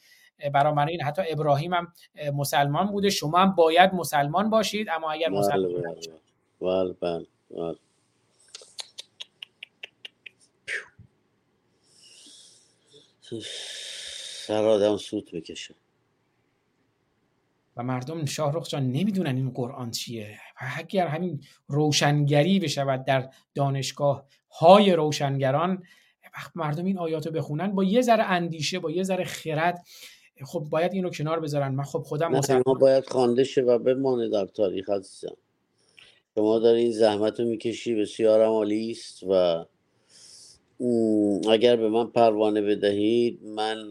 برای 0.54 0.92
این 0.92 1.02
حتی 1.02 1.22
ابراهیم 1.30 1.74
هم 1.74 1.94
مسلمان 2.34 2.88
بوده. 2.92 3.10
شما 3.10 3.38
هم 3.38 3.56
باید 3.56 3.94
مسلمان 3.94 4.50
باشید 4.50 4.90
اما 4.90 5.12
اگر 5.12 5.30
بله 5.30 5.40
مسلمان 5.40 5.96
بله 6.62 6.94
بله. 7.02 7.26
بله 7.52 7.76
سر 14.46 14.64
آدم 14.64 14.98
سوت 14.98 15.32
بکشه 15.32 15.76
و 17.78 17.84
مردم 17.84 18.26
شاهرخ 18.26 18.68
جان 18.68 18.84
نمی‌دونن 18.84 19.36
این 19.36 19.50
قرآن 19.50 19.92
چیه. 19.92 20.40
و 20.62 20.66
اگر 20.78 21.08
همین 21.08 21.42
روشنگری 21.68 22.60
بشود 22.60 23.06
در 23.06 23.30
دانشگاه 23.56 24.26
های 24.52 24.94
روشنگران 24.94 25.84
وقت 26.38 26.52
مردم 26.56 26.86
این 26.86 26.98
آیات 26.98 27.26
رو 27.28 27.32
بخونن 27.32 27.76
با 27.76 27.84
یه 27.84 28.02
ذره 28.02 28.24
اندیشه 28.24 28.80
با 28.80 28.92
یه 28.92 29.04
ذره 29.04 29.24
خرد 29.24 29.86
خب 30.46 30.60
باید 30.60 30.94
اینو 30.94 31.10
کنار 31.10 31.40
بذارن. 31.40 31.76
من 31.76 31.84
خب 31.84 32.00
خودم 32.00 32.42
ما 32.66 32.74
باید 32.74 33.10
خوانده 33.10 33.44
شه 33.44 33.62
و 33.62 33.78
بمانه 33.78 34.30
در 34.30 34.46
تاریخ 34.46 34.90
عزیزم. 34.90 35.38
شما 36.36 36.60
داری 36.60 36.82
این 36.82 36.92
زحمت 36.92 37.40
رو 37.40 37.46
می‌کشی 37.46 37.96
بسیار 37.96 38.42
عالی 38.42 38.92
است 38.92 39.24
و 39.24 39.66
اگر 41.50 41.76
به 41.76 41.90
من 41.90 42.08
پروانه 42.08 42.62
بدهید 42.62 43.44
من 43.44 43.90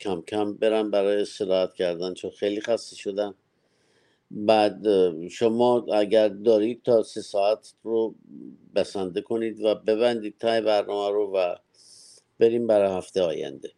کم 0.00 0.20
کم 0.20 0.54
برم 0.54 0.90
برای 0.90 1.22
استراحت 1.22 1.74
کردن 1.74 2.14
چون 2.14 2.30
خیلی 2.30 2.60
خسته 2.60 2.96
شدم. 2.96 3.34
بعد 4.30 4.82
شما 5.28 5.86
اگر 5.94 6.28
دارید 6.28 6.82
تا 6.82 7.02
سه 7.02 7.20
ساعت 7.20 7.74
رو 7.82 8.14
بسنده 8.74 9.20
کنید 9.20 9.64
و 9.64 9.74
ببندید 9.74 10.34
تای 10.38 10.60
برنامه 10.60 11.10
رو 11.10 11.32
و 11.36 11.54
بریم 12.38 12.66
برای 12.66 12.96
هفته 12.96 13.22
آینده. 13.22 13.70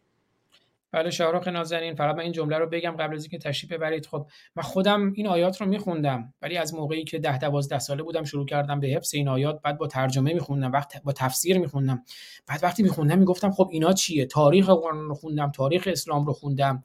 بله 0.91 1.09
شاهرخ 1.09 1.47
نازنین 1.47 1.95
فقط 1.95 2.15
من 2.15 2.21
این 2.21 2.31
جمله 2.31 2.57
رو 2.57 2.69
بگم 2.69 2.91
قبل 2.91 3.15
از 3.15 3.23
اینکه 3.23 3.37
تشریف 3.37 3.71
ببرید. 3.71 4.05
خب 4.05 4.27
من 4.55 4.63
خودم 4.63 5.13
این 5.15 5.27
آیات 5.27 5.61
رو 5.61 5.67
میخوندم 5.67 6.33
ولی 6.41 6.57
از 6.57 6.73
موقعی 6.73 7.03
که 7.03 7.19
ده 7.19 7.37
دوازده 7.37 7.79
ساله 7.79 8.03
بودم 8.03 8.23
شروع 8.23 8.45
کردم 8.45 8.79
به 8.79 8.87
حفظ 8.87 9.13
این 9.13 9.27
آیات 9.27 9.61
بعد 9.61 9.77
با 9.77 9.87
ترجمه 9.87 10.33
میخوندم 10.33 10.71
وقت 10.71 11.03
با 11.03 11.11
تفسیر 11.11 11.59
میخوندم. 11.59 12.03
بعد 12.47 12.63
وقتی 12.63 12.83
میخوندم 12.83 13.19
می‌گفتم 13.19 13.51
خب 13.51 13.69
اینا 13.71 13.93
چیه؟ 13.93 14.25
تاریخ 14.25 14.69
قرآن 14.69 15.07
رو 15.07 15.15
خوندم 15.15 15.51
تاریخ 15.51 15.87
اسلام 15.91 16.25
رو 16.25 16.33
خوندم. 16.33 16.83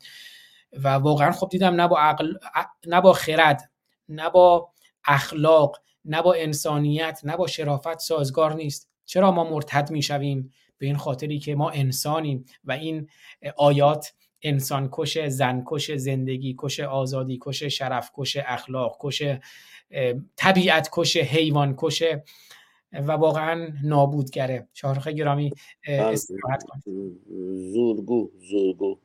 و 0.72 0.88
واقعا 0.88 1.32
خب 1.32 1.48
دیدم 1.48 1.74
نه 1.80 1.88
با 1.88 1.98
عقل 1.98 2.32
نه 2.86 3.00
با 3.00 3.12
خرد 3.12 3.70
نه 4.08 4.30
با 4.30 4.72
اخلاق 5.04 5.76
نه 6.04 6.22
با 6.22 6.34
انسانیت 6.34 7.20
نه 7.24 7.36
با 7.36 7.46
شرافت 7.46 7.98
سازگار 7.98 8.54
نیست. 8.54 8.90
چرا 9.04 9.30
ما 9.30 9.50
مرتد 9.50 9.90
می‌شویم؟ 9.90 10.52
به 10.82 10.86
این 10.86 10.96
خاطری 10.96 11.38
که 11.38 11.54
ما 11.54 11.70
انسانیم 11.70 12.44
و 12.64 12.72
این 12.72 13.08
آیات 13.56 14.14
انسان 14.42 14.88
کش 14.92 15.18
زن 15.18 15.62
کش 15.66 15.90
زندگی 15.90 16.54
کش 16.58 16.80
آزادی 16.80 17.38
کش 17.40 17.62
شرف 17.62 18.10
کش 18.14 18.36
اخلاق 18.46 18.96
کش 19.00 19.22
طبیعت 20.36 20.88
کش 20.92 21.16
حیوان 21.16 21.74
کش 21.78 22.02
و 22.92 23.12
واقعا 23.12 23.68
نابودگره. 23.84 24.68
شاهرخ 24.72 25.08
گرامی 25.08 25.52
استراحت 25.86 26.64
کن. 26.64 26.80
زورگو 27.72 28.30
زورگو. 28.50 28.98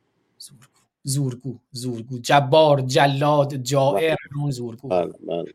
زورگو 1.02 1.58
زورگو. 1.72 2.18
جبار 2.18 2.80
جلاد 2.80 3.54
جائر 3.54 4.16
اون 4.40 4.50
زورگو. 4.50 4.88
بله 4.88 5.12
بله. 5.26 5.52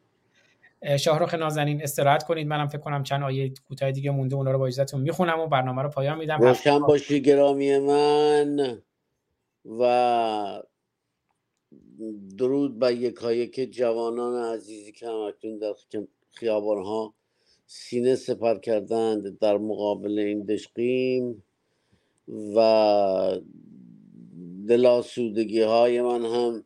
شاهرخ 1.00 1.34
نازنین 1.34 1.84
استراحت 1.84 2.24
کنید. 2.24 2.48
منم 2.48 2.68
فکر 2.68 2.82
کنم 2.82 3.04
چند 3.04 3.24
آیه 3.24 3.54
کوتاه 3.68 3.92
دیگه 3.92 4.12
مونده 4.12 4.36
اونا 4.36 4.52
رو 4.52 4.60
با 4.60 4.68
اجازهتون 4.68 5.02
می‌خونم 5.02 5.40
و 5.40 5.48
برنامه 5.48 5.82
رو 5.82 5.90
پایان 5.90 6.18
میدم. 6.18 6.38
روشن 6.42 6.80
باشی 6.80 7.22
گرامی 7.22 7.78
من 7.78 8.82
و 9.80 10.64
درود 12.38 12.80
به 12.80 12.96
یکایک 12.96 13.56
جوانان 13.72 14.54
عزیزی 14.54 14.92
که 14.92 15.08
همکنون 15.08 15.58
در 15.58 15.74
خیابان 16.32 16.84
ها 16.84 17.14
سینه 17.66 18.16
سپر 18.16 18.60
کردند 18.60 19.40
در 19.40 19.58
مقابل 19.58 20.20
این 20.20 20.44
دشقیم 20.44 21.44
و 22.56 23.40
دلاسودگی 24.68 25.62
های 25.62 26.02
من 26.02 26.26
هم 26.26 26.64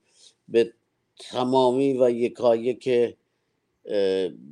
به 0.47 0.73
تمامی 1.19 1.93
و 1.93 2.09
یکایک 2.09 3.15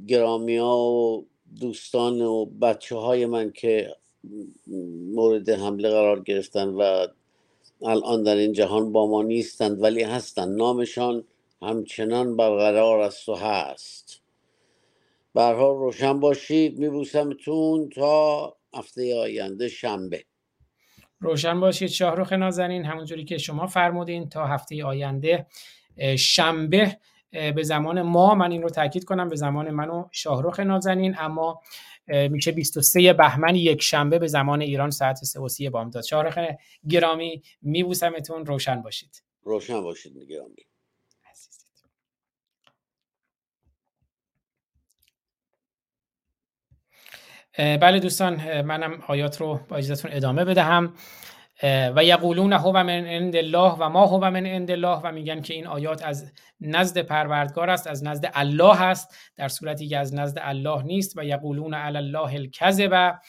گرامی 0.08 0.58
ها 0.58 0.78
و 0.78 1.26
دوستان 1.60 2.22
و 2.22 2.46
بچه 2.46 2.96
های 2.96 3.26
من 3.26 3.52
که 3.52 3.96
مورد 5.14 5.50
حمله 5.50 5.90
قرار 5.90 6.24
گرفتن 6.24 6.68
و 6.68 7.08
الان 7.86 8.24
در 8.24 8.36
این 8.36 8.54
جهان 8.54 8.92
با 8.92 9.08
ما 9.08 9.24
نیستند 9.24 9.84
ولی 9.84 10.04
هستند. 10.04 10.58
نامشان 10.58 11.24
همچنان 11.62 12.38
برقرار 12.38 13.00
است 13.00 13.30
و 13.30 13.36
هست. 13.36 14.22
برها 15.34 15.72
روشن 15.72 16.20
باشید. 16.20 16.80
میبوسمتون 16.80 17.90
تا 17.90 18.56
هفته 18.74 19.16
آینده 19.16 19.68
شنبه. 19.68 20.24
روشن 21.20 21.60
باشید. 21.60 21.90
شاهروخ 21.90 22.34
نازنین 22.34 22.86
همونجوری 22.86 23.26
که 23.26 23.38
شما 23.38 23.68
فرمودین 23.68 24.30
تا 24.30 24.48
هفته 24.48 24.86
آینده 24.86 25.48
شنبه 26.18 26.98
به 27.56 27.64
زمان 27.64 28.02
ما 28.02 28.36
من 28.36 28.52
این 28.52 28.62
رو 28.62 28.70
تاکید 28.70 29.04
کنم 29.04 29.30
به 29.30 29.36
زمان 29.36 29.70
من 29.70 29.90
و 29.90 30.08
شاهروخ 30.12 30.60
نازنین 30.60 31.16
اما 31.20 31.62
میشه 32.08 32.52
23 32.52 33.14
بهمن 33.14 33.56
یک 33.56 33.82
شنبه 33.82 34.20
به 34.20 34.28
زمان 34.28 34.62
ایران 34.62 34.90
ساعت 34.90 35.16
3 35.18 35.40
و 35.40 35.50
30 35.50 35.70
بامداد. 35.70 36.04
شاهروخ 36.04 36.40
گرامی 36.90 37.44
میبوسمتون 37.62 38.46
روشن 38.46 38.82
باشید. 38.82 39.24
روشن 39.44 39.82
باشید 39.82 40.18
گرامی 40.30 40.66
بله 47.58 48.00
دوستان 48.00 48.62
منم 48.62 49.04
آیات 49.08 49.42
رو 49.42 49.60
با 49.70 49.78
اجازهتون 49.78 50.12
ادامه 50.14 50.46
بدهم. 50.46 50.94
و 51.96 52.04
یقولون 52.04 52.54
هو 52.54 52.84
من 52.84 52.90
عند 52.90 53.36
الله 53.36 53.76
و 53.80 53.90
ما 53.90 54.06
هو 54.06 54.30
من 54.30 54.46
عند 54.46 54.72
الله 54.72 55.00
و 55.04 55.12
میگن 55.12 55.42
که 55.42 55.54
این 55.54 55.68
آیات 55.68 56.04
از 56.04 56.32
نزد 56.62 57.02
پروردگار 57.02 57.70
است 57.70 57.88
از 57.88 58.04
نزد 58.04 58.32
الله 58.34 58.82
است 58.82 59.16
در 59.36 59.48
صورتی 59.48 59.88
که 59.88 59.98
از 59.98 60.16
نزد 60.16 60.38
الله 60.42 60.84
نیست 60.84 61.18
و 61.18 61.26
یقولون 61.26 61.74
علی 61.74 61.98
الله 61.98 62.34
الکذب 62.34 63.20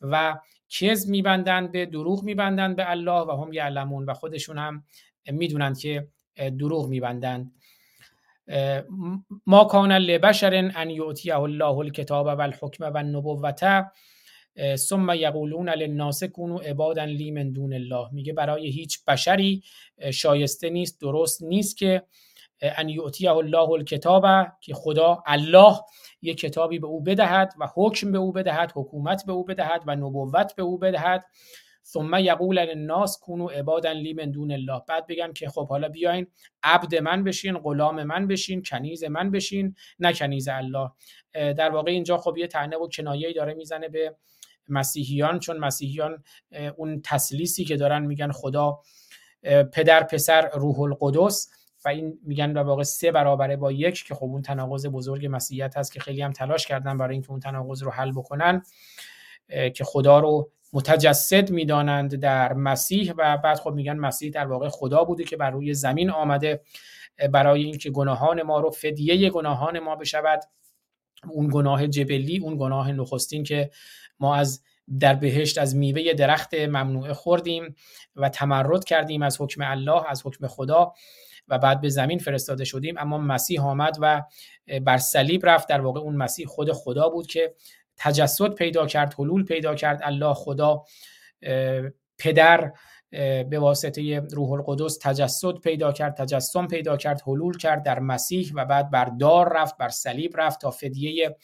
و 0.00 0.38
کز 0.68 1.10
میبندند 1.10 1.72
به 1.72 1.86
دروغ 1.86 2.22
میبندند 2.24 2.76
به 2.76 2.90
الله 2.90 3.20
و 3.20 3.42
هم 3.42 3.52
یعلمون 3.52 4.04
و 4.04 4.14
خودشون 4.14 4.58
هم 4.58 4.84
می‌دونند 5.26 5.78
که 5.78 6.08
دروغ 6.58 6.88
میبندند 6.88 7.52
ما 9.46 9.64
کان 9.64 9.92
لبشر 9.92 10.70
ان 10.74 10.90
یؤتیه 10.90 11.38
الله 11.38 11.78
الکتاب 11.78 12.26
و 12.26 12.40
الحکم 12.40 12.84
و 12.84 12.96
النبوته 12.96 13.86
ثم 14.76 15.10
یقولون 15.14 15.68
للناس 15.68 16.24
کونوا 16.24 16.60
عبادا 16.60 17.04
لی 17.04 17.30
من 17.30 17.52
دون 17.52 17.72
الله. 17.72 18.08
میگه 18.12 18.32
برای 18.32 18.66
هیچ 18.66 19.04
بشری 19.04 19.62
شایسته 20.12 20.70
نیست 20.70 21.00
درست 21.00 21.42
نیست 21.42 21.76
که 21.76 22.02
ان 22.62 22.88
یؤتیه 22.88 23.32
الله 23.32 23.70
الکتاب 23.70 24.26
که 24.60 24.74
خدا 24.74 25.22
الله 25.26 25.80
یک 26.22 26.38
کتابی 26.38 26.78
به 26.78 26.86
او 26.86 27.02
بدهد 27.02 27.54
و 27.60 27.68
حکم 27.74 28.12
به 28.12 28.18
او 28.18 28.32
بدهد 28.32 28.72
حکومت 28.74 29.26
به 29.26 29.32
او 29.32 29.44
بدهد 29.44 29.82
و 29.86 29.96
نبوت 29.96 30.54
به 30.56 30.62
او 30.62 30.78
بدهد. 30.78 31.24
ثم 31.84 32.14
یقول 32.14 32.58
للناس 32.58 33.18
کونوا 33.18 33.50
عبادا 33.50 33.92
لی 33.92 34.12
من 34.12 34.30
دون 34.30 34.52
الله. 34.52 34.82
بعد 34.88 35.06
بگم 35.06 35.32
که 35.32 35.48
خب 35.48 35.68
حالا 35.68 35.88
بیاین 35.88 36.26
عبد 36.62 36.94
من 36.94 37.24
بشین 37.24 37.58
غلام 37.58 38.02
من 38.02 38.26
بشین 38.26 38.62
کنیز 38.62 39.04
من 39.04 39.30
بشین 39.30 39.74
نه 39.98 40.12
کنیز 40.12 40.48
الله. 40.48 40.90
در 41.32 41.70
واقع 41.70 41.90
اینجا 41.90 42.16
خب 42.16 42.36
یه 42.36 42.46
تنه 42.46 42.76
و 42.76 42.88
کنایه‌ای 42.88 43.34
داره 43.34 43.54
می‌زنه 43.54 43.88
به 43.88 44.16
مسیحیان 44.68 45.38
چون 45.38 45.58
مسیحیان 45.58 46.24
اون 46.76 47.02
تسلیسی 47.04 47.64
که 47.64 47.76
دارن 47.76 48.06
میگن 48.06 48.32
خدا 48.32 48.80
پدر 49.72 50.02
پسر 50.02 50.48
روح 50.54 50.80
القدس 50.80 51.50
و 51.84 51.88
این 51.88 52.18
میگن 52.22 52.52
در 52.52 52.62
واقع 52.62 52.82
سه 52.82 53.12
برابره 53.12 53.56
با 53.56 53.72
یک 53.72 54.04
که 54.04 54.14
خب 54.14 54.24
اون 54.24 54.42
تناقض 54.42 54.86
بزرگ 54.86 55.28
مسیحیت 55.30 55.76
هست 55.76 55.92
که 55.92 56.00
خیلی 56.00 56.22
هم 56.22 56.32
تلاش 56.32 56.66
کردن 56.66 56.96
برای 56.96 57.12
اینکه 57.12 57.30
اون 57.30 57.40
تناقض 57.40 57.82
رو 57.82 57.90
حل 57.90 58.12
بکنن 58.12 58.62
که 59.48 59.84
خدا 59.84 60.18
رو 60.20 60.50
متجسد 60.72 61.50
می‌دانند 61.50 62.14
در 62.14 62.52
مسیح 62.52 63.12
و 63.18 63.36
بعد 63.36 63.58
خب 63.58 63.72
میگن 63.72 63.96
مسیح 63.96 64.30
در 64.30 64.46
واقع 64.46 64.68
خدا 64.68 65.04
بوده 65.04 65.24
که 65.24 65.36
بر 65.36 65.50
روی 65.50 65.74
زمین 65.74 66.10
آمده 66.10 66.60
برای 67.32 67.64
اینکه 67.64 67.90
گناهان 67.90 68.42
ما 68.42 68.60
رو 68.60 68.70
فدیه 68.70 69.30
گناهان 69.30 69.78
ما 69.78 69.96
بشود. 69.96 70.40
اون 71.28 71.50
گناه 71.52 71.86
جبلی 71.86 72.38
اون 72.38 72.56
گناه 72.58 72.92
نخستین 72.92 73.44
که 73.44 73.70
ما 74.20 74.36
از 74.36 74.62
در 75.00 75.14
بهشت 75.14 75.58
از 75.58 75.76
میوه 75.76 76.12
درخت 76.12 76.54
ممنوعه 76.54 77.14
خوردیم 77.14 77.74
و 78.16 78.28
تمرد 78.28 78.84
کردیم 78.84 79.22
از 79.22 79.40
حکم 79.40 79.62
الله 79.64 80.10
از 80.10 80.26
حکم 80.26 80.46
خدا 80.46 80.92
و 81.48 81.58
بعد 81.58 81.80
به 81.80 81.88
زمین 81.88 82.18
فرستاده 82.18 82.64
شدیم. 82.64 82.94
اما 82.98 83.18
مسیح 83.18 83.66
آمد 83.66 83.96
و 84.00 84.22
بر 84.84 84.98
صلیب 84.98 85.46
رفت. 85.46 85.68
در 85.68 85.80
واقع 85.80 86.00
اون 86.00 86.16
مسیح 86.16 86.46
خود 86.46 86.72
خدا 86.72 87.08
بود 87.08 87.26
که 87.26 87.54
تجسد 87.96 88.54
پیدا 88.54 88.86
کرد 88.86 89.14
حلول 89.18 89.44
پیدا 89.44 89.74
کرد. 89.74 90.00
الله 90.02 90.34
خدا 90.34 90.84
پدر 92.18 92.72
به 93.50 93.58
واسطه 93.58 94.20
روح 94.20 94.52
القدس 94.52 94.98
تجسد 95.02 95.54
پیدا 95.54 95.92
کرد 95.92 96.14
تجسم 96.14 96.66
پیدا 96.66 96.96
کرد 96.96 97.22
حلول 97.26 97.56
کرد 97.56 97.82
در 97.82 97.98
مسیح 97.98 98.52
و 98.54 98.64
بعد 98.64 98.90
بر 98.90 99.04
دار 99.04 99.52
رفت 99.56 99.76
بر 99.76 99.88
صلیب 99.88 100.32
رفت 100.36 100.60
تا 100.60 100.70
فدیه 100.70 101.36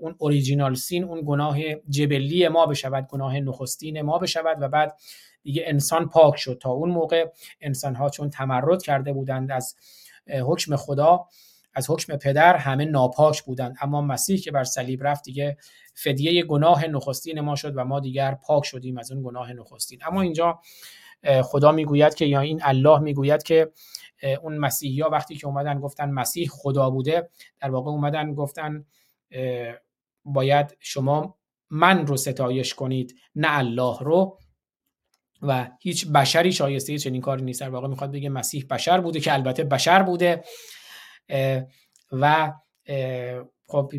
اون 0.00 0.14
اوریجینال 0.18 0.74
سین 0.74 1.04
اون 1.04 1.22
گناه 1.26 1.58
جبلی 1.74 2.48
ما 2.48 2.66
بشود 2.66 3.06
گناه 3.06 3.40
نخستین 3.40 4.02
ما 4.02 4.18
بشود 4.18 4.56
و 4.60 4.68
بعد 4.68 4.98
دیگه 5.42 5.62
انسان 5.66 6.08
پاک 6.08 6.36
شد. 6.36 6.58
تا 6.62 6.70
اون 6.70 6.90
موقع 6.90 7.26
انسان 7.60 7.94
ها 7.94 8.08
چون 8.08 8.30
تمرد 8.30 8.82
کرده 8.82 9.12
بودند 9.12 9.50
از 9.50 9.76
حکم 10.46 10.76
خدا 10.76 11.24
از 11.74 11.90
حکم 11.90 12.16
پدر 12.16 12.56
همه 12.56 12.84
ناپاک 12.84 13.42
بودند. 13.42 13.76
اما 13.80 14.00
مسیح 14.00 14.38
که 14.38 14.50
بر 14.50 14.64
صلیب 14.64 15.06
رفت 15.06 15.24
دیگه 15.24 15.56
فدیه 15.94 16.44
گناه 16.44 16.86
نخستین 16.86 17.40
ما 17.40 17.56
شد 17.56 17.76
و 17.76 17.84
ما 17.84 18.00
دیگر 18.00 18.34
پاک 18.34 18.64
شدیم 18.64 18.98
از 18.98 19.12
اون 19.12 19.22
گناه 19.22 19.52
نخستین. 19.52 19.98
اما 20.06 20.20
اینجا 20.20 20.60
خدا 21.42 21.72
می‌گوید 21.72 22.14
که 22.14 22.24
یا 22.24 22.40
این 22.40 22.60
الله 22.62 22.98
می‌گوید 22.98 23.42
که 23.42 23.72
اون 24.42 24.58
مسیحی 24.58 25.00
ها 25.00 25.10
وقتی 25.10 25.36
که 25.36 25.46
اومدن 25.46 25.80
گفتن 25.80 26.10
مسیح 26.10 26.48
خدا 26.52 26.90
بوده 26.90 27.30
در 27.60 27.70
واقع 27.70 27.90
اومدن 27.90 28.34
گفتن 28.34 28.84
باید 30.24 30.76
شما 30.80 31.38
من 31.70 32.06
رو 32.06 32.16
ستایش 32.16 32.74
کنید 32.74 33.14
نه 33.34 33.58
الله 33.58 33.98
رو. 34.00 34.38
و 35.42 35.70
هیچ 35.80 36.06
بشری 36.06 36.52
شایسته 36.52 36.98
چنین 36.98 37.20
کاری 37.20 37.42
نیست. 37.42 37.60
در 37.60 37.68
واقع 37.68 37.88
می‌خواد 37.88 38.12
بگه 38.12 38.28
مسیح 38.28 38.66
بشر 38.70 39.00
بوده 39.00 39.20
که 39.20 39.32
البته 39.32 39.64
بشر 39.64 40.02
بوده. 40.02 40.44
و 42.12 42.52
خب 43.66 43.92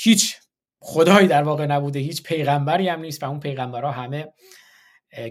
هیچ 0.00 0.36
خدایی 0.80 1.28
در 1.28 1.42
واقع 1.42 1.66
نبوده 1.66 1.98
هیچ 1.98 2.22
پیغمبری 2.22 2.88
هم 2.88 3.00
نیست 3.00 3.22
و 3.22 3.30
اون 3.30 3.40
پیغمبرها 3.40 3.90
همه 3.90 4.32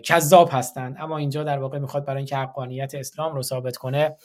کذاب 0.03 0.49
هستند. 0.51 0.95
اما 0.99 1.17
اینجا 1.17 1.43
در 1.43 1.59
واقع 1.59 1.79
می‌خواد 1.79 2.05
برای 2.05 2.17
اینکه 2.17 2.37
حقانیت 2.37 2.95
اسلام 2.95 3.35
رو 3.35 3.41
ثابت 3.41 3.77
کنه 3.77 4.15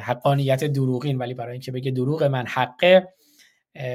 حقانیت 0.00 0.64
دروغین. 0.64 1.18
ولی 1.18 1.34
برای 1.34 1.52
اینکه 1.52 1.72
بگه 1.72 1.90
دروغ 1.90 2.22
من 2.22 2.46
حقه 2.46 3.08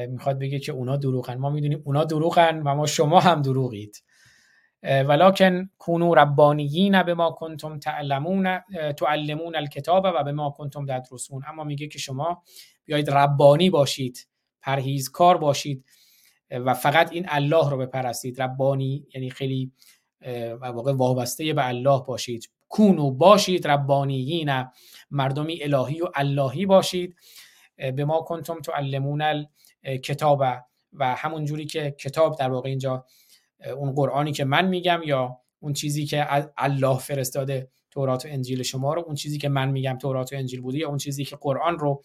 می‌خواد 0.10 0.40
بگه 0.40 0.60
که 0.60 0.72
اونا 0.72 0.98
دروغن. 0.98 1.36
ما 1.36 1.50
می‌دونیم 1.50 1.82
اونا 1.86 2.04
دروغن 2.04 2.62
و 2.66 2.76
ما 2.76 2.86
شما 2.86 3.20
هم 3.20 3.42
دروغید. 3.42 4.04
ولکن 4.84 5.70
کونو 5.78 6.16
ربانیین 6.16 7.04
به 7.04 7.14
ما 7.14 7.32
کنتم 7.32 7.80
تعلمون 7.80 8.60
تعلمون 8.98 9.56
الکتاب 9.56 10.06
و 10.16 10.24
به 10.24 10.32
ما 10.32 10.50
کنتم 10.50 10.86
تدرسون. 10.86 11.44
اما 11.48 11.64
میگه 11.64 11.88
که 11.88 12.00
شما 12.00 12.44
بیایید 12.86 13.10
ربانی 13.10 13.70
باشید 13.70 14.28
پرهیزکار 14.62 15.38
باشید 15.38 15.86
و 16.52 16.74
فقط 16.74 17.12
این 17.12 17.26
الله 17.30 17.70
رو 17.70 17.78
بپرستید. 17.78 18.42
ربانی 18.42 19.08
یعنی 19.16 19.30
خیلی 19.30 19.72
واقع 20.62 20.94
وابسته 20.94 21.54
به 21.54 21.68
الله 21.68 22.02
باشید. 22.08 22.50
کونو 22.70 23.12
باشید 23.12 23.68
ربانیین 23.68 24.66
مردمی 25.12 25.64
الهی 25.64 26.02
و 26.02 26.08
اللهی 26.16 26.66
باشید. 26.66 27.16
به 27.96 28.06
ما 28.06 28.22
کنتم 28.22 28.62
تعلمون 28.62 29.22
الکتاب 29.84 30.44
و 30.94 31.16
همون 31.16 31.46
جوری 31.46 31.66
که 31.66 31.96
کتاب 32.00 32.38
در 32.40 32.50
واقع 32.52 32.70
اینجا 32.70 33.06
اون 33.78 33.92
قرآنی 33.92 34.32
که 34.32 34.46
من 34.46 34.68
میگم 34.68 35.02
یا 35.06 35.38
اون 35.60 35.74
چیزی 35.74 36.06
که 36.06 36.28
الله 36.58 36.98
فرستاده 36.98 37.70
تورات 37.92 38.26
و 38.26 38.30
انجیل 38.32 38.64
شما 38.64 38.94
رو 38.94 39.04
اون 39.06 39.16
چیزی 39.16 39.38
که 39.38 39.50
من 39.50 39.70
میگم 39.70 39.98
تورات 39.98 40.34
و 40.34 40.36
انجیل 40.36 40.62
بوده 40.62 40.78
یا 40.78 40.88
اون 40.88 40.98
چیزی 40.98 41.26
که 41.26 41.36
قرآن 41.36 41.80
رو 41.80 42.04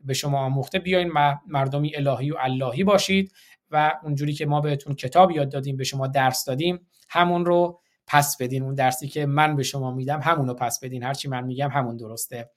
به 0.00 0.14
شما 0.14 0.38
آموخته 0.38 0.78
بیاین 0.78 1.12
مردمی 1.46 1.96
الهی 1.96 2.30
و 2.30 2.36
اللهی 2.38 2.84
باشید 2.84 3.32
و 3.70 3.92
اونجوری 4.02 4.32
که 4.32 4.46
ما 4.46 4.60
بهتون 4.60 4.94
کتاب 4.94 5.30
یاد 5.30 5.52
دادیم 5.52 5.76
به 5.76 5.84
شما 5.84 6.06
درس 6.06 6.44
دادیم 6.44 6.86
همون 7.08 7.46
رو 7.46 7.80
پس 8.06 8.36
بدین. 8.36 8.62
اون 8.62 8.74
درسی 8.74 9.08
که 9.08 9.26
من 9.26 9.56
به 9.56 9.62
شما 9.62 9.90
میدم 9.90 10.20
همون 10.20 10.48
رو 10.48 10.54
پس 10.54 10.80
بدین. 10.80 11.02
هرچی 11.02 11.28
من 11.28 11.44
میگم 11.44 11.68
همون 11.68 11.96
درسته. 11.96 12.50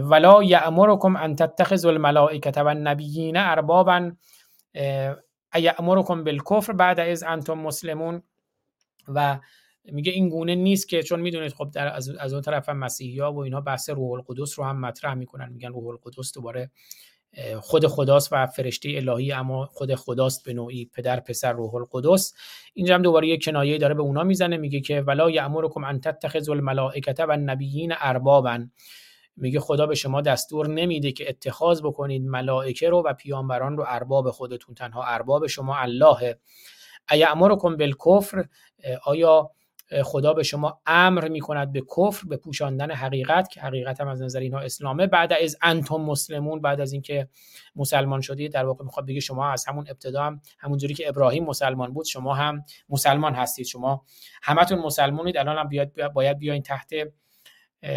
ولا 0.00 0.42
یامرکم 0.42 1.16
ان 1.16 1.36
تتخذوا 1.36 1.90
الملائکه 1.90 2.50
و 2.62 2.66
النبیین 2.66 3.36
اربابا 3.36 4.12
ایامرکم 5.54 6.24
بالکفر 6.24 6.72
بعد 6.72 7.00
از 7.00 7.22
انتم 7.22 7.54
مسلمون. 7.54 8.22
و 9.08 9.38
میگه 9.84 10.12
این 10.12 10.28
گونه 10.28 10.54
نیست 10.54 10.88
که 10.88 11.02
چون 11.02 11.20
می‌دونید 11.20 11.52
خب 11.52 11.70
در 11.74 11.94
از, 11.94 12.08
از 12.08 12.32
اون 12.32 12.42
طرف 12.42 12.68
مسیحی 12.68 13.18
ها 13.18 13.32
و 13.32 13.38
اینا 13.38 13.60
بحث 13.60 13.90
روح 13.90 14.12
القدس 14.12 14.58
رو 14.58 14.64
هم 14.64 14.80
مطرح 14.80 15.14
می‌کنن. 15.14 15.52
میگن 15.52 15.72
روح 15.72 15.86
القدس 15.86 16.34
دوباره 16.34 16.70
خود 17.60 17.86
خداست 17.86 18.28
و 18.32 18.46
فرشته 18.46 18.92
الهی 18.96 19.32
اما 19.32 19.66
خود 19.66 19.94
خداست 19.94 20.44
به 20.44 20.52
نوعی 20.52 20.90
پدر 20.94 21.20
پسر 21.20 21.52
روح 21.52 21.74
القدس. 21.74 22.34
اینجا 22.74 22.94
هم 22.94 23.02
دوباره 23.02 23.28
یک 23.28 23.44
کنایه 23.44 23.78
داره 23.78 23.94
به 23.94 24.02
اونا 24.02 24.22
می‌زنه 24.22 24.56
میگه 24.56 24.80
که 24.80 25.00
ولا 25.00 25.30
یامرکم 25.30 25.84
ان 25.84 26.00
تتخذوا 26.00 26.54
الملائکه 26.54 27.24
و 27.24 27.30
النبیین 27.30 27.94
اربابا. 27.98 28.58
میگه 29.40 29.60
خدا 29.60 29.86
به 29.86 29.94
شما 29.94 30.20
دستور 30.20 30.68
نمیده 30.68 31.12
که 31.12 31.28
اتخاذ 31.28 31.82
بکنید 31.82 32.22
ملائکه 32.22 32.90
رو 32.90 33.02
و 33.06 33.12
پیامبران 33.12 33.76
رو 33.76 33.84
ارباب 33.88 34.30
خودتون. 34.30 34.74
تنها 34.74 35.04
ارباب 35.04 35.46
شما 35.46 35.76
الله. 35.76 36.38
ایامرکم 37.10 37.76
بالکفر 37.76 38.44
آیا 39.04 39.50
خدا 40.04 40.32
به 40.32 40.42
شما 40.42 40.80
امر 40.86 41.28
می‌کند 41.28 41.72
به 41.72 41.80
کفر 41.80 42.28
به 42.28 42.36
پوشاندن 42.36 42.90
حقیقت 42.90 43.48
که 43.50 43.60
حقیقت 43.60 44.00
هم 44.00 44.08
از 44.08 44.22
نظر 44.22 44.40
اینها 44.40 44.60
اسلامه. 44.60 45.06
بعد 45.06 45.32
از 45.32 45.56
انتم 45.62 45.96
مسلمون 45.96 46.60
بعد 46.60 46.80
از 46.80 46.92
اینکه 46.92 47.28
مسلمان 47.76 48.20
شدید 48.20 48.52
در 48.52 48.66
واقع 48.66 48.84
می‌خواد 48.84 49.06
بگه 49.06 49.20
شما 49.20 49.52
از 49.52 49.64
همون 49.66 49.86
ابتدا 49.88 50.22
هم 50.22 50.40
همونجوری 50.58 50.94
که 50.94 51.08
ابراهیم 51.08 51.44
مسلمان 51.44 51.92
بود 51.92 52.04
شما 52.04 52.34
هم 52.34 52.64
مسلمان 52.88 53.34
هستید. 53.34 53.66
شما 53.66 54.04
همتون 54.42 54.78
مسلمانید 54.78 55.36
الان 55.36 55.58
هم 55.58 55.90
باید 56.14 56.38
بیاین 56.38 56.62
تحت 56.62 56.90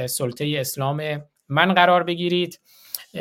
سلطه 0.06 0.56
اسلام 0.58 1.22
من 1.54 1.74
قرار 1.74 2.04
بگیرید. 2.04 2.60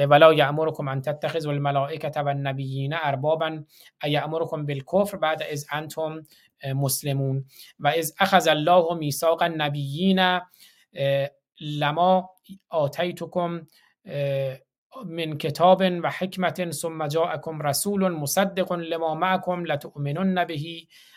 ولا 0.09 0.33
یامرکم 0.33 0.89
ان 0.89 1.03
تتخذوا 1.03 1.53
الملائکه 1.53 2.21
و 2.21 2.29
النبیین 2.29 2.95
اربابا 2.95 3.63
ایامرکم 4.03 4.67
بالکفر 4.67 5.17
بعد 5.17 5.43
از 5.43 5.67
انتم 5.73 6.23
مسلمون. 6.75 7.45
و 7.79 7.89
از 7.89 8.15
اخذ 8.19 8.49
الله 8.49 8.95
میثاق 8.95 9.43
النبیین 9.43 10.41
لما 11.61 12.31
آتیتکم 12.69 13.67
من 15.07 15.39
کتاب 15.39 15.83
و 16.03 16.11
حکمت 16.19 16.71
ثم 16.71 17.07
جاءکم 17.09 17.63
رسول 17.63 18.09
مصدق 18.09 18.73
لما 18.73 19.15
معکم 19.15 19.65
لتؤمنن 19.65 20.45
به 20.45 20.59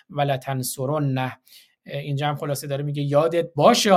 و 0.09 0.21
لتنصرنه. 0.21 1.37
اینجا 1.85 2.27
هم 2.27 2.35
خلاصه 2.35 2.67
داره 2.67 2.83
میگه 2.83 3.03
یادت 3.03 3.53
باشه 3.55 3.95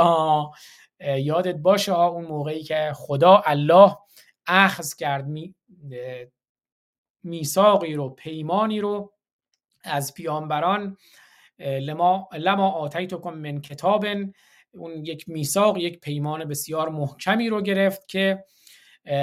یادت 1.01 1.57
باشه 1.57 1.93
ها 1.93 2.07
اون 2.07 2.25
موقعی 2.25 2.63
که 2.63 2.93
خدا 2.95 3.43
الله 3.47 3.97
اخذ 4.47 4.95
کرد 4.95 5.27
میثاقی 7.23 7.95
رو 7.95 8.09
پیمانی 8.09 8.81
رو 8.81 9.13
از 9.85 10.15
پیامبران 10.15 10.97
لما 11.59 12.29
لما 12.33 12.71
آتیتکم 12.71 13.35
من 13.35 13.61
کتاب 13.61 14.07
اون 14.75 15.05
یک 15.05 15.29
میثاق 15.29 15.77
یک 15.79 16.01
پیمان 16.01 16.45
بسیار 16.45 16.89
محکمی 16.89 17.49
رو 17.49 17.63
گرفت 17.63 18.09
که 18.09 18.45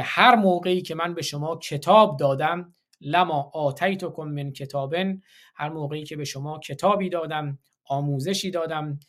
هر 0.04 0.36
موقعی 0.36 0.82
که 0.82 0.96
من 0.96 1.14
به 1.14 1.22
شما 1.22 1.56
کتاب 1.56 2.20
دادم 2.20 2.74
لما 3.02 3.52
آتیتکم 3.54 4.24
من 4.24 4.52
کتابن 4.52 5.22
هر 5.56 5.70
موقعی 5.70 6.04
که 6.04 6.16
به 6.16 6.24
شما 6.24 6.60
کتابی 6.60 7.10
دادم 7.10 7.60
آموزشی 7.86 8.52
دادم 8.52 9.00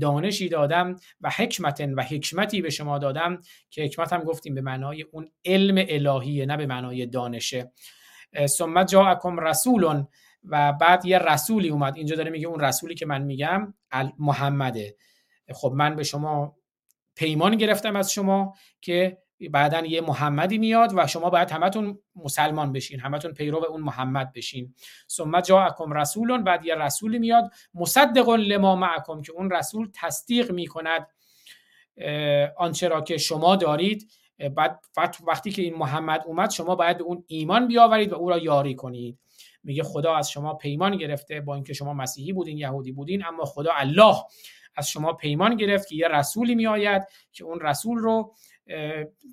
دانشی 0.00 0.48
دادم 0.48 0.96
و 1.20 1.30
حکمت 1.30 1.80
و 1.96 2.02
حکمتی 2.02 2.62
به 2.62 2.70
شما 2.70 2.98
دادم 2.98 3.40
که 3.70 3.82
حکمت 3.82 4.12
هم 4.12 4.22
گفتیم 4.22 4.54
به 4.54 4.60
معنای 4.60 5.02
اون 5.02 5.28
علم 5.44 5.84
الهیه 5.88 6.46
نه 6.46 6.56
به 6.56 6.66
معنای 6.66 7.06
دانشه 7.06 7.72
ثم 8.46 8.84
جاءکم 8.84 9.40
رسول 9.40 10.04
و 10.44 10.72
بعد 10.72 11.06
یه 11.06 11.18
رسولی 11.18 11.68
اومد. 11.68 11.96
اینجا 11.96 12.16
داره 12.16 12.30
میگه 12.30 12.46
اون 12.46 12.60
رسولی 12.60 12.94
که 12.94 13.06
من 13.06 13.22
میگم 13.22 13.74
محمده 14.18 14.96
خب 15.52 15.72
من 15.76 15.96
به 15.96 16.02
شما 16.02 16.56
پیمان 17.14 17.56
گرفتم 17.56 17.96
از 17.96 18.12
شما 18.12 18.54
که 18.80 19.21
بعدا 19.48 19.80
یه 19.86 20.00
محمدی 20.00 20.58
میاد 20.58 20.92
و 20.94 21.06
شما 21.06 21.30
باید 21.30 21.50
همتون 21.50 21.98
مسلمان 22.16 22.72
بشین 22.72 23.00
همتون 23.00 23.32
پیرو 23.32 23.64
اون 23.64 23.80
محمد 23.80 24.32
بشین. 24.32 24.74
ثم 25.08 25.40
جاءکم 25.40 25.92
رسول 25.92 26.42
بعد 26.42 26.64
یه 26.64 26.74
رسولی 26.74 27.18
میاد 27.18 27.50
مصدق 27.74 28.28
لما 28.28 28.76
معکم 28.76 29.22
که 29.22 29.32
اون 29.32 29.50
رسول 29.50 29.90
تصدیق 29.94 30.50
می‌کند 30.50 31.06
آنچه 32.56 32.88
را 32.88 33.00
که 33.00 33.18
شما 33.18 33.56
دارید. 33.56 34.10
بعد 34.56 34.80
وقتی 35.26 35.50
که 35.50 35.62
این 35.62 35.74
محمد 35.74 36.22
اومد 36.26 36.50
شما 36.50 36.74
باید 36.74 36.98
به 36.98 37.04
اون 37.04 37.24
ایمان 37.26 37.68
بیاورید 37.68 38.12
و 38.12 38.16
او 38.16 38.30
را 38.30 38.38
یاری 38.38 38.74
کنید. 38.74 39.18
میگه 39.64 39.82
خدا 39.82 40.14
از 40.14 40.30
شما 40.30 40.54
پیمان 40.54 40.96
گرفته 40.96 41.40
با 41.40 41.54
اینکه 41.54 41.72
شما 41.72 41.94
مسیحی 41.94 42.32
بودین 42.32 42.58
یهودی 42.58 42.92
بودین 42.92 43.24
اما 43.24 43.44
خدا 43.44 43.72
الله 43.72 44.16
از 44.76 44.88
شما 44.88 45.12
پیمان 45.12 45.56
گرفت 45.56 45.88
که 45.88 45.96
یه 45.96 46.08
رسولی 46.08 46.54
میآید 46.54 47.02
که 47.32 47.44
اون 47.44 47.60
رسول 47.60 47.98
رو 47.98 48.34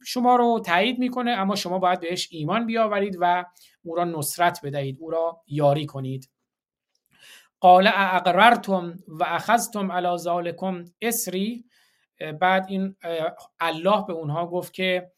شما 0.06 0.36
رو 0.36 0.62
تایید 0.66 1.00
می‌کنه 1.00 1.32
اما 1.32 1.56
شما 1.56 1.80
باید 1.80 2.00
بهش 2.00 2.28
ایمان 2.32 2.66
بیاورید 2.66 3.18
و 3.20 3.46
او 3.84 3.96
را 3.96 4.04
نصرت 4.04 4.60
بدهید 4.64 4.98
او 5.00 5.10
را 5.10 5.42
یاری 5.48 5.86
کنید. 5.86 6.30
قال 7.60 7.90
اقررتم 7.94 9.00
و 9.08 9.24
اخذتم 9.28 9.92
علی 9.92 10.18
ذالکم 10.18 10.86
اسری. 11.02 11.66
بعد 12.42 12.66
این 12.70 12.96
الله 13.60 14.06
به 14.08 14.14
اونها 14.14 14.48
گفت 14.48 14.74
که 14.74 15.12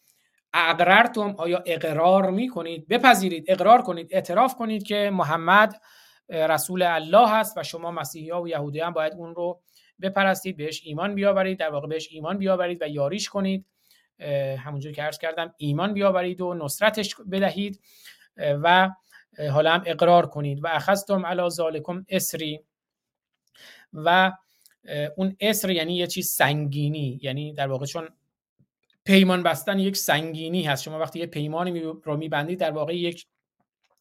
اقررتم 0.53 1.35
آیا 1.37 1.63
اقرار 1.65 2.31
می‌کنید؟ 2.31 2.87
بپذیرید 2.87 3.45
اقرار 3.47 3.81
کنید 3.81 4.07
اعتراف 4.11 4.55
کنید 4.55 4.83
که 4.83 5.09
محمد 5.13 5.81
رسول 6.29 6.81
الله 6.81 7.29
هست 7.29 7.57
و 7.57 7.63
شما 7.63 7.91
مسیحی 7.91 8.29
ها 8.29 8.41
و 8.41 8.47
یهودی 8.47 8.79
هم 8.79 8.93
باید 8.93 9.13
اون 9.13 9.35
رو 9.35 9.61
بپرستید 10.01 10.57
بهش 10.57 10.81
ایمان 10.85 11.15
بیاورید 11.15 11.59
در 11.59 11.69
واقع 11.69 11.87
بهش 11.87 12.07
ایمان 12.11 12.37
بیاورید 12.37 12.81
و 12.81 12.87
یاریش 12.87 13.29
کنید. 13.29 13.65
همونجور 14.59 14.91
که 14.91 15.03
عرض 15.03 15.17
کردم 15.17 15.53
ایمان 15.57 15.93
بیاورید 15.93 16.41
و 16.41 16.53
نصرتش 16.53 17.15
بدهید 17.31 17.81
و 18.37 18.89
حالا 19.51 19.73
هم 19.73 19.83
اقرار 19.85 20.27
کنید. 20.27 20.63
و 20.63 20.67
اخذتم 20.67 21.25
علی 21.25 21.49
ذالکم 21.49 22.05
اسری. 22.09 22.59
و 23.93 24.31
اون 25.17 25.35
اسر 25.39 25.69
یعنی 25.69 25.95
یه 25.95 26.07
چیز 26.07 26.29
سنگینی 26.29 27.19
یعنی 27.23 27.53
در 27.53 27.67
واقع 27.67 27.85
چون 27.85 28.09
پیمان 29.05 29.43
بستن 29.43 29.79
یک 29.79 29.97
سنگینی 29.97 30.63
هست. 30.63 30.83
شما 30.83 30.99
وقتی 30.99 31.19
یه 31.19 31.25
پیمانی 31.25 31.79
رو 31.79 32.17
میبندید 32.17 32.59
در 32.59 32.71
واقع 32.71 32.97
یک 32.97 33.27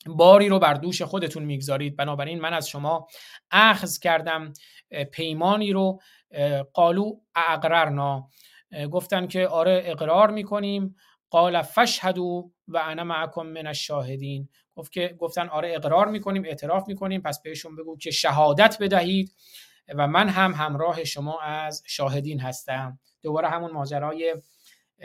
باری 0.07 0.49
رو 0.49 0.59
بر 0.59 0.75
دوش 0.75 1.03
خودتون 1.03 1.45
می‌گذارید. 1.45 1.97
بنابراین 1.97 2.41
من 2.41 2.55
از 2.55 2.69
شما 2.69 3.09
اخذ 3.51 3.99
کردم 3.99 4.53
پیمانی 5.11 5.73
رو 5.73 6.01
قالو 6.73 7.17
اقررنا. 7.35 8.29
گفتن 8.91 9.27
که 9.27 9.47
آره 9.47 9.83
اقرار 9.85 10.31
می‌کنیم. 10.31 10.97
قال 11.31 11.63
فشهدو 11.63 12.51
و 12.69 12.81
انا 12.85 13.05
معکم 13.05 13.47
من 13.47 13.67
الشاهدین. 13.67 14.49
گفت 14.75 14.93
که 14.93 15.17
گفتن 15.19 15.49
آره 15.49 15.73
اقرار 15.75 16.09
می‌کنیم 16.09 16.45
اعتراف 16.45 16.89
می‌کنیم. 16.89 17.21
پس 17.21 17.43
بهشون 17.43 17.77
بگو 17.77 17.97
که 17.97 18.11
شهادت 18.11 18.77
بدهید 18.81 19.35
و 19.95 20.07
من 20.07 20.29
هم 20.29 20.53
همراه 20.53 21.05
شما 21.05 21.41
از 21.41 21.83
شاهدین 21.87 22.41
هستم. 22.41 22.99
دوباره 23.23 23.49
همون 23.49 23.71
ماجرای 23.71 24.37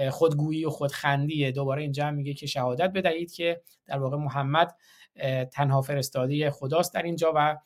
خودگویی 0.09 0.65
و 0.65 0.69
خودخندیه. 0.69 1.51
دوباره 1.51 1.81
اینجا 1.81 2.05
هم 2.05 2.13
میگه 2.13 2.33
که 2.33 2.45
شهادت 2.45 2.91
بدهید 2.93 3.31
که 3.31 3.61
در 3.85 3.99
واقع 3.99 4.17
محمد 4.17 4.75
تنها 5.53 5.81
فرستاده 5.81 6.51
خداست 6.51 6.93
در 6.93 7.03
اینجا 7.03 7.33
و 7.35 7.57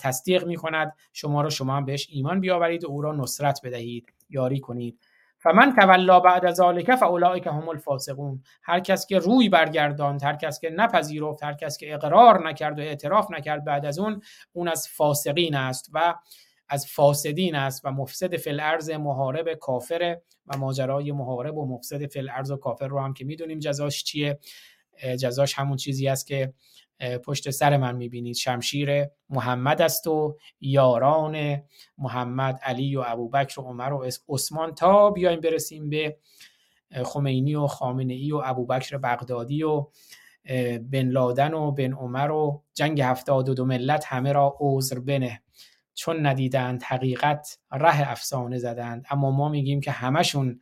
تصدیق 0.00 0.46
می‌کند. 0.46 0.92
شما 1.12 1.42
رو 1.42 1.50
شما 1.50 1.76
هم 1.76 1.84
بهش 1.84 2.08
ایمان 2.10 2.40
بیاورید 2.40 2.84
و 2.84 2.88
او 2.88 3.02
را 3.02 3.12
نصرت 3.12 3.60
بدهید. 3.64 4.12
یاری 4.30 4.60
کنید. 4.60 5.00
فمن 5.38 5.74
تولا 5.74 6.20
بعد 6.20 6.46
از 6.46 6.54
ذالک 6.56 6.94
فاولئک 6.94 7.46
هم 7.46 7.68
الفاسقون. 7.68 8.42
هر 8.62 8.80
کس 8.80 9.06
که 9.06 9.18
روی 9.18 9.48
برگرداند 9.48 10.22
هر 10.22 10.36
کس 10.36 10.60
که 10.60 10.70
نپذیرفت 10.70 11.44
هر 11.44 11.54
کس 11.54 11.78
که 11.78 11.94
اقرار 11.94 12.48
نکرد 12.48 12.78
و 12.78 12.82
اعتراف 12.82 13.30
نکرد 13.30 13.64
بعد 13.64 13.86
از 13.86 13.98
اون 13.98 14.22
اون 14.52 14.68
از 14.68 14.88
فاسقین 14.88 15.54
است 15.54 15.90
و 15.92 16.14
از 16.68 16.86
فاسدین 16.86 17.54
است 17.54 17.80
و 17.84 17.90
مفسد 17.90 18.36
فی 18.36 18.50
الارض 18.50 18.90
محارب 18.90 19.54
کافر 19.54 20.16
و 20.46 20.58
ماجرای 20.58 21.12
محارب 21.12 21.56
و 21.56 21.66
مفسد 21.66 22.06
فی 22.06 22.18
الارض 22.18 22.50
و 22.50 22.56
کافر 22.56 22.86
رو 22.86 23.00
هم 23.00 23.14
که 23.14 23.24
می‌دونیم 23.24 23.58
جزاش 23.58 24.04
چیه. 24.04 24.38
جزاش 25.20 25.54
همون 25.54 25.76
چیزی 25.76 26.08
است 26.08 26.26
که 26.26 26.52
پشت 27.24 27.50
سر 27.50 27.76
من 27.76 27.96
می‌بینید 27.96 28.36
شمشیر 28.36 29.06
محمد 29.30 29.82
است 29.82 30.06
و 30.06 30.36
یاران 30.60 31.62
محمد 31.98 32.58
علی 32.62 32.96
و 32.96 33.02
ابوبکر 33.06 33.60
و 33.60 33.62
عمر 33.62 33.92
و 33.92 34.04
عثمان. 34.28 34.74
تا 34.74 35.10
بیایم 35.10 35.40
برسیم 35.40 35.90
به 35.90 36.16
خمینی 37.04 37.54
و 37.54 37.66
خامنه 37.66 38.14
ای 38.14 38.32
و 38.32 38.42
ابوبکر 38.44 38.96
بغدادی 38.98 39.62
و 39.62 39.86
بن 40.90 41.08
لادن 41.08 41.54
و 41.54 41.72
بن 41.72 41.92
عمر 41.92 42.30
و 42.30 42.62
جنگ 42.74 43.00
هفتاد 43.00 43.48
و 43.48 43.54
دو 43.54 43.64
ملت 43.64 44.04
همه 44.06 44.32
را 44.32 44.56
عذر 44.60 44.98
بنه. 44.98 45.42
چون 45.94 46.26
ندیدند 46.26 46.82
حقیقت 46.82 47.58
ره 47.72 48.10
افسانه 48.10 48.58
زدند. 48.58 49.06
اما 49.10 49.30
ما 49.30 49.48
میگیم 49.48 49.80
که 49.80 49.90
همشون 49.90 50.60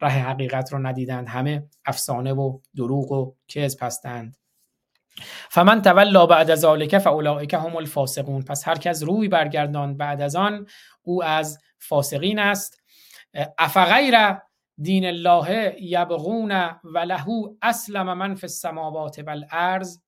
ره 0.00 0.08
حقیقت 0.08 0.72
رو 0.72 0.78
ندیدند. 0.78 1.28
همه 1.28 1.66
افسانه 1.86 2.32
و 2.32 2.58
دروغ 2.76 3.12
و 3.12 3.34
کذب 3.48 3.78
هستند. 3.82 4.36
فمن 5.50 5.82
تولا 5.82 6.26
بعد 6.26 6.54
ذالک 6.54 6.98
فاولئک 6.98 7.54
هم 7.54 7.76
الفاسقون. 7.76 8.42
پس 8.42 8.68
هر 8.68 8.78
کس 8.78 9.02
روی 9.02 9.28
برگرداند 9.28 9.96
بعد 9.96 10.20
از 10.20 10.36
آن 10.36 10.66
او 11.02 11.24
از 11.24 11.58
فاسقین 11.78 12.38
است. 12.38 12.82
افغیر 13.58 14.38
دین 14.78 15.04
الله 15.04 15.76
یبغون 15.82 16.52
و 16.84 16.98
له 16.98 17.26
اسلم 17.62 18.12
من 18.12 18.34
فی 18.34 18.46
السماوات 18.46 19.18
والارض؟ 19.18 19.98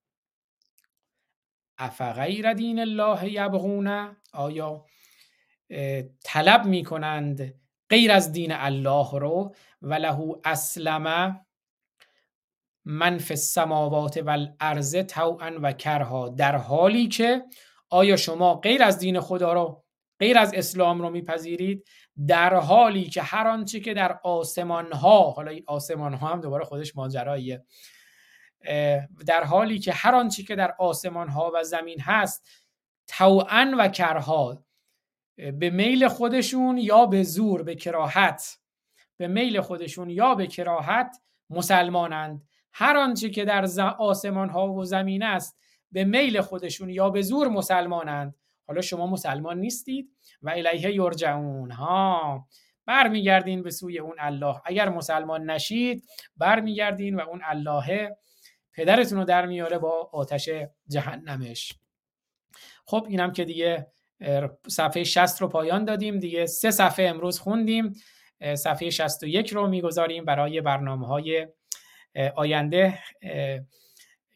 افغیر 1.78 2.52
دین 2.52 2.78
الله 2.78 3.32
یبغون؟ 3.32 4.16
آیا 4.32 4.84
طلب 6.24 6.64
می‌کنند 6.64 7.54
غیر 7.90 8.12
از 8.12 8.32
دین 8.32 8.52
الله 8.52 9.18
رو؟ 9.18 9.54
و 9.82 9.94
له 9.94 10.34
اسلم 10.44 11.45
من 12.88 13.18
فی 13.18 13.34
السماوات 13.34 14.16
والارض 14.16 14.96
طوعا 14.96 15.58
و 15.62 15.72
کرها 15.72 16.28
در 16.28 16.56
حالی 16.56 17.08
که 17.08 17.44
آیا 17.90 18.16
شما 18.16 18.54
غیر 18.54 18.82
از 18.82 18.98
دین 18.98 19.20
خدا 19.20 19.52
رو 19.52 19.84
غیر 20.20 20.38
از 20.38 20.54
اسلام 20.54 21.02
رو 21.02 21.10
میپذیرید؟ 21.10 21.84
در 22.28 22.54
حالی 22.54 23.04
که 23.04 23.22
هر 23.22 23.48
آنچه 23.48 23.80
که 23.80 23.94
در 23.94 24.20
آسمان 24.24 24.92
ها 24.92 25.30
حالا 25.30 25.58
آسمان 25.66 26.14
ها 26.14 26.28
هم 26.28 26.40
دوباره 26.40 26.64
خودش 26.64 26.96
ماجراییه 26.96 27.64
در 29.26 29.44
حالی 29.44 29.78
که 29.78 29.92
هر 29.92 30.14
آنچه 30.14 30.42
که 30.42 30.56
در 30.56 30.74
آسمان 30.78 31.28
ها 31.28 31.52
و 31.54 31.64
زمین 31.64 32.00
هست 32.00 32.48
توان 33.08 33.74
و 33.74 33.88
کرها 33.88 34.64
به 35.36 35.70
میل 35.70 36.08
خودشون 36.08 36.78
یا 36.78 37.06
به 37.06 37.22
زور 37.22 37.62
به 37.62 37.74
کراهت 37.74 38.58
به 39.16 39.28
میل 39.28 39.60
خودشون 39.60 40.10
یا 40.10 40.34
به 40.34 40.46
کراهت 40.46 41.16
مسلمانند. 41.50 42.45
هر 42.78 42.96
آنچه 42.96 43.30
که 43.30 43.44
در 43.44 43.66
آسمان 43.98 44.48
ها 44.50 44.72
و 44.72 44.84
زمین 44.84 45.22
است 45.22 45.58
به 45.92 46.04
میل 46.04 46.40
خودشون 46.40 46.90
یا 46.90 47.10
به 47.10 47.22
زور 47.22 47.48
مسلمانند. 47.48 48.34
حالا 48.66 48.80
شما 48.80 49.06
مسلمان 49.06 49.58
نیستید 49.58 50.10
و 50.42 50.50
الیه 50.50 50.94
یرجعون. 50.94 51.70
ها 51.70 52.46
برمیگردین 52.86 53.62
به 53.62 53.70
سوی 53.70 53.98
اون 53.98 54.16
الله. 54.18 54.60
اگر 54.64 54.88
مسلمان 54.88 55.50
نشید 55.50 56.04
برمیگردین 56.36 57.16
و 57.16 57.20
اون 57.20 57.40
الله 57.44 58.16
پدرتون 58.74 59.18
رو 59.18 59.24
در 59.24 59.46
میاره 59.46 59.78
با 59.78 60.10
آتش 60.12 60.48
جهنمش. 60.88 61.72
خب 62.86 63.06
اینم 63.08 63.32
که 63.32 63.44
دیگه 63.44 63.86
صفحه 64.68 65.04
60 65.04 65.40
رو 65.40 65.48
پایان 65.48 65.84
دادیم. 65.84 66.18
دیگه 66.18 66.46
سه 66.46 66.70
صفحه 66.70 67.06
امروز 67.06 67.38
خوندیم. 67.38 67.92
صفحه 68.54 68.90
61 68.90 69.50
رو 69.50 69.66
می‌گذاریم 69.66 70.24
برای 70.24 70.60
برنامه 70.60 71.06
های 71.06 71.46
آینده 72.36 72.98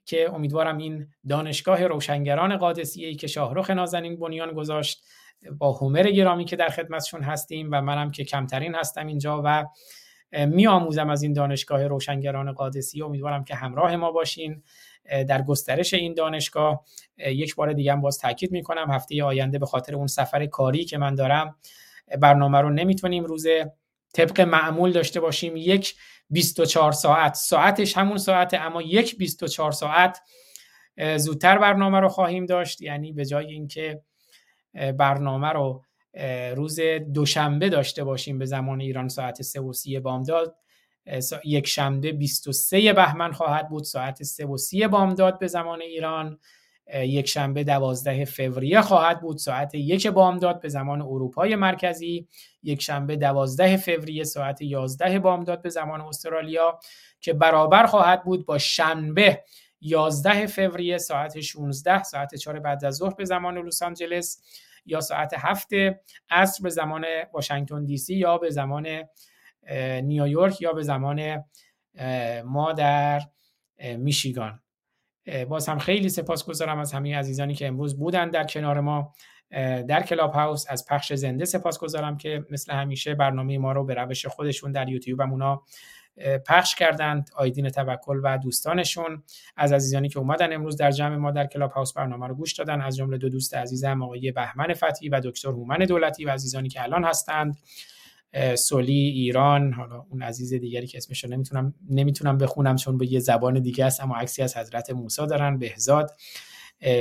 که 0.05 0.31
امیدوارم 0.35 0.79
این 0.79 1.09
دانشگاه 1.29 1.87
روشنگران 1.87 2.57
قادسیه 2.57 3.09
ای 3.09 3.15
که 3.15 3.27
شاهرخ 3.27 3.71
نازنین 3.71 4.19
بنیان 4.19 4.53
گذاشت 4.53 5.05
با 5.59 5.73
هومر 5.73 6.11
گرامی 6.11 6.45
که 6.45 6.57
در 6.57 6.69
خدمتشون 6.69 7.23
هستیم 7.23 7.69
و 7.73 7.81
منم 7.81 8.11
که 8.11 8.25
کمترین 8.25 8.75
هستم 8.75 9.07
اینجا 9.07 9.43
و 9.45 9.67
می 10.47 10.67
آموزم 10.67 11.11
از 11.11 11.23
این 11.23 11.33
دانشگاه 11.33 11.87
روشنگران 11.87 12.53
قادسیه 12.53 13.05
امیدوارم 13.05 13.45
که 13.45 13.55
همراه 13.55 13.97
ما 13.97 14.13
باشین 14.13 14.63
در 15.29 15.43
گسترش 15.43 15.95
این 15.95 16.15
دانشگاه. 16.15 16.85
یک 17.19 17.55
بار 17.55 17.73
دیگه 17.73 17.93
هم 17.93 18.01
باز 18.01 18.19
تاکید 18.19 18.53
می‌کنم 18.53 18.91
هفته 18.91 19.25
آینده 19.25 19.59
به 19.59 19.67
خاطر 19.67 19.95
اون 19.95 20.07
سفر 20.07 20.47
کاری 20.47 20.85
که 20.85 20.99
من 20.99 21.15
دارم 21.15 21.57
برنامه 22.21 22.59
رو 22.59 22.71
نمی‌تونیم 22.71 23.25
روز 23.25 23.47
طبق 24.13 24.41
معمول 24.41 24.93
داشته 24.93 25.21
باشیم 25.21 25.57
یک 25.57 25.95
24 26.31 26.93
ساعت. 26.93 27.35
ساعتش 27.35 27.97
همون 27.97 28.19
ساعت 28.19 28.55
اما 28.55 28.83
یک 28.83 29.19
24 29.19 29.73
ساعت 29.73 30.21
زودتر 31.17 31.59
برنامه 31.59 32.01
رو 32.01 32.09
خواهیم 32.09 32.47
داشت. 32.47 32.83
یعنی 32.83 33.13
به 33.13 33.25
جای 33.25 33.47
اینکه 33.47 34.03
برنامه 34.99 35.49
رو 35.49 35.85
روز 36.55 36.81
دوشنبه 37.15 37.69
داشته 37.69 38.05
باشیم 38.05 38.39
به 38.39 38.47
زمان 38.47 38.81
ایران 38.81 39.09
ساعت 39.09 39.43
3 39.43 39.61
و 39.61 39.73
30 39.73 40.01
بامداد 40.01 40.57
یک 41.45 41.67
شنبه 41.67 42.13
23 42.13 42.93
بهمن 42.93 43.33
خواهد 43.33 43.69
بود 43.69 43.85
ساعت 43.85 44.23
3 44.23 44.47
و 44.47 44.57
30 44.57 44.87
بامداد 44.87 45.39
به 45.39 45.47
زمان 45.47 45.81
ایران. 45.81 46.39
یک 46.95 47.29
شنبه 47.29 47.65
12 47.65 48.25
فوریه 48.25 48.81
خواهد 48.81 49.21
بود 49.21 49.39
ساعت 49.39 49.75
یک 49.75 50.07
بامداد 50.07 50.61
به 50.61 50.69
زمان 50.69 51.03
اروپای 51.03 51.57
مرکزی 51.57 52.29
یک 52.63 52.83
شنبه 52.83 53.17
12 53.17 53.77
فوریه 53.77 54.25
ساعت 54.25 54.63
11 54.63 55.19
بامداد 55.19 55.63
به 55.63 55.69
زمان 55.69 56.01
استرالیا 56.01 56.79
که 57.21 57.33
برابر 57.33 57.87
خواهد 57.87 58.25
بود 58.25 58.47
با 58.47 58.59
شنبه 58.59 59.45
11 59.81 60.47
فوریه 60.47 60.99
ساعت 60.99 61.41
16 61.41 62.03
ساعت 62.03 62.35
4 62.35 62.61
بعد 62.61 62.85
از 62.85 62.95
ظهر 62.95 63.15
به 63.15 63.25
زمان 63.25 63.59
لس 63.59 63.83
آنجلس 63.83 64.43
یا 64.87 65.01
ساعت 65.01 65.33
7 65.37 65.69
عصر 66.31 66.63
به 66.63 66.71
زمان 66.71 67.05
واشنگتن 67.33 67.85
دی 67.85 67.97
سی 67.97 68.15
یا 68.15 68.39
به 68.39 68.51
زمان 68.51 68.87
نیویورک 70.03 70.61
یا 70.61 70.73
به 70.73 70.83
زمان 70.83 71.45
ما 72.45 72.73
در 72.73 73.21
میشیگان. 73.99 74.61
باز 75.49 75.69
هم 75.69 75.79
خیلی 75.79 76.09
سپاسگزارم 76.09 76.79
از 76.79 76.93
همه 76.93 77.17
عزیزانی 77.17 77.55
که 77.55 77.67
امروز 77.67 77.99
بودن 77.99 78.31
در 78.31 78.45
کنار 78.45 78.81
ما. 78.81 79.15
در 79.89 80.03
کلاب 80.03 80.33
هاوس 80.33 80.65
از 80.69 80.87
پخش 80.87 81.13
زنده 81.13 81.45
سپاسگزارم 81.45 82.17
که 82.17 82.45
مثل 82.51 82.73
همیشه 82.73 83.15
برنامه 83.15 83.59
ما 83.59 83.73
رو 83.73 83.85
به 83.85 83.95
روش 83.95 84.27
خودشون 84.27 84.73
در 84.73 84.89
یوتیوب 84.89 85.21
هم 85.21 85.31
اونا 85.31 85.63
پخش 86.47 86.75
کردند. 86.75 87.31
آیدین 87.37 87.69
توکل 87.69 88.21
و 88.25 88.39
دوستانشون 88.39 89.23
از 89.57 89.73
عزیزانی 89.73 90.09
که 90.09 90.19
اومدن 90.19 90.53
امروز 90.53 90.77
در 90.77 90.91
جمع 90.91 91.17
ما 91.17 91.31
در 91.31 91.47
کلاب 91.47 91.71
هاوس 91.71 91.93
برنامه 91.93 92.27
رو 92.29 92.35
گوش 92.35 92.53
دادن. 92.53 92.81
از 92.81 92.97
جمله 92.97 93.19
دو 93.19 93.29
دوست 93.29 93.55
عزیزم 93.55 94.03
آقای 94.03 94.33
بهمن 94.33 94.75
فتحی 94.75 95.09
و 95.09 95.21
دکتر 95.25 95.49
هومن 95.49 95.79
دولتی 95.79 96.25
و 96.25 96.31
عزیزانی 96.31 96.69
که 96.69 96.83
الان 96.83 97.05
هستند. 97.05 97.57
سولی 98.55 98.93
ایران 98.93 99.73
حالا 99.73 100.07
اون 100.11 100.23
عزیز 100.23 100.55
دیگری 100.55 100.87
که 100.87 100.99
اسمش 100.99 101.25
نمی‌تونم 101.25 101.75
نمی‌تونم 101.91 102.39
بخونم 102.39 102.77
چون 102.77 102.99
به 102.99 103.13
یه 103.13 103.21
زبان 103.21 103.61
دیگه 103.61 103.85
است 103.85 104.01
اما 104.01 104.17
عکسی 104.17 104.43
از 104.43 104.57
حضرت 104.57 104.91
موسی 104.91 105.27
دارن 105.27 105.59
بهزاد. 105.59 106.11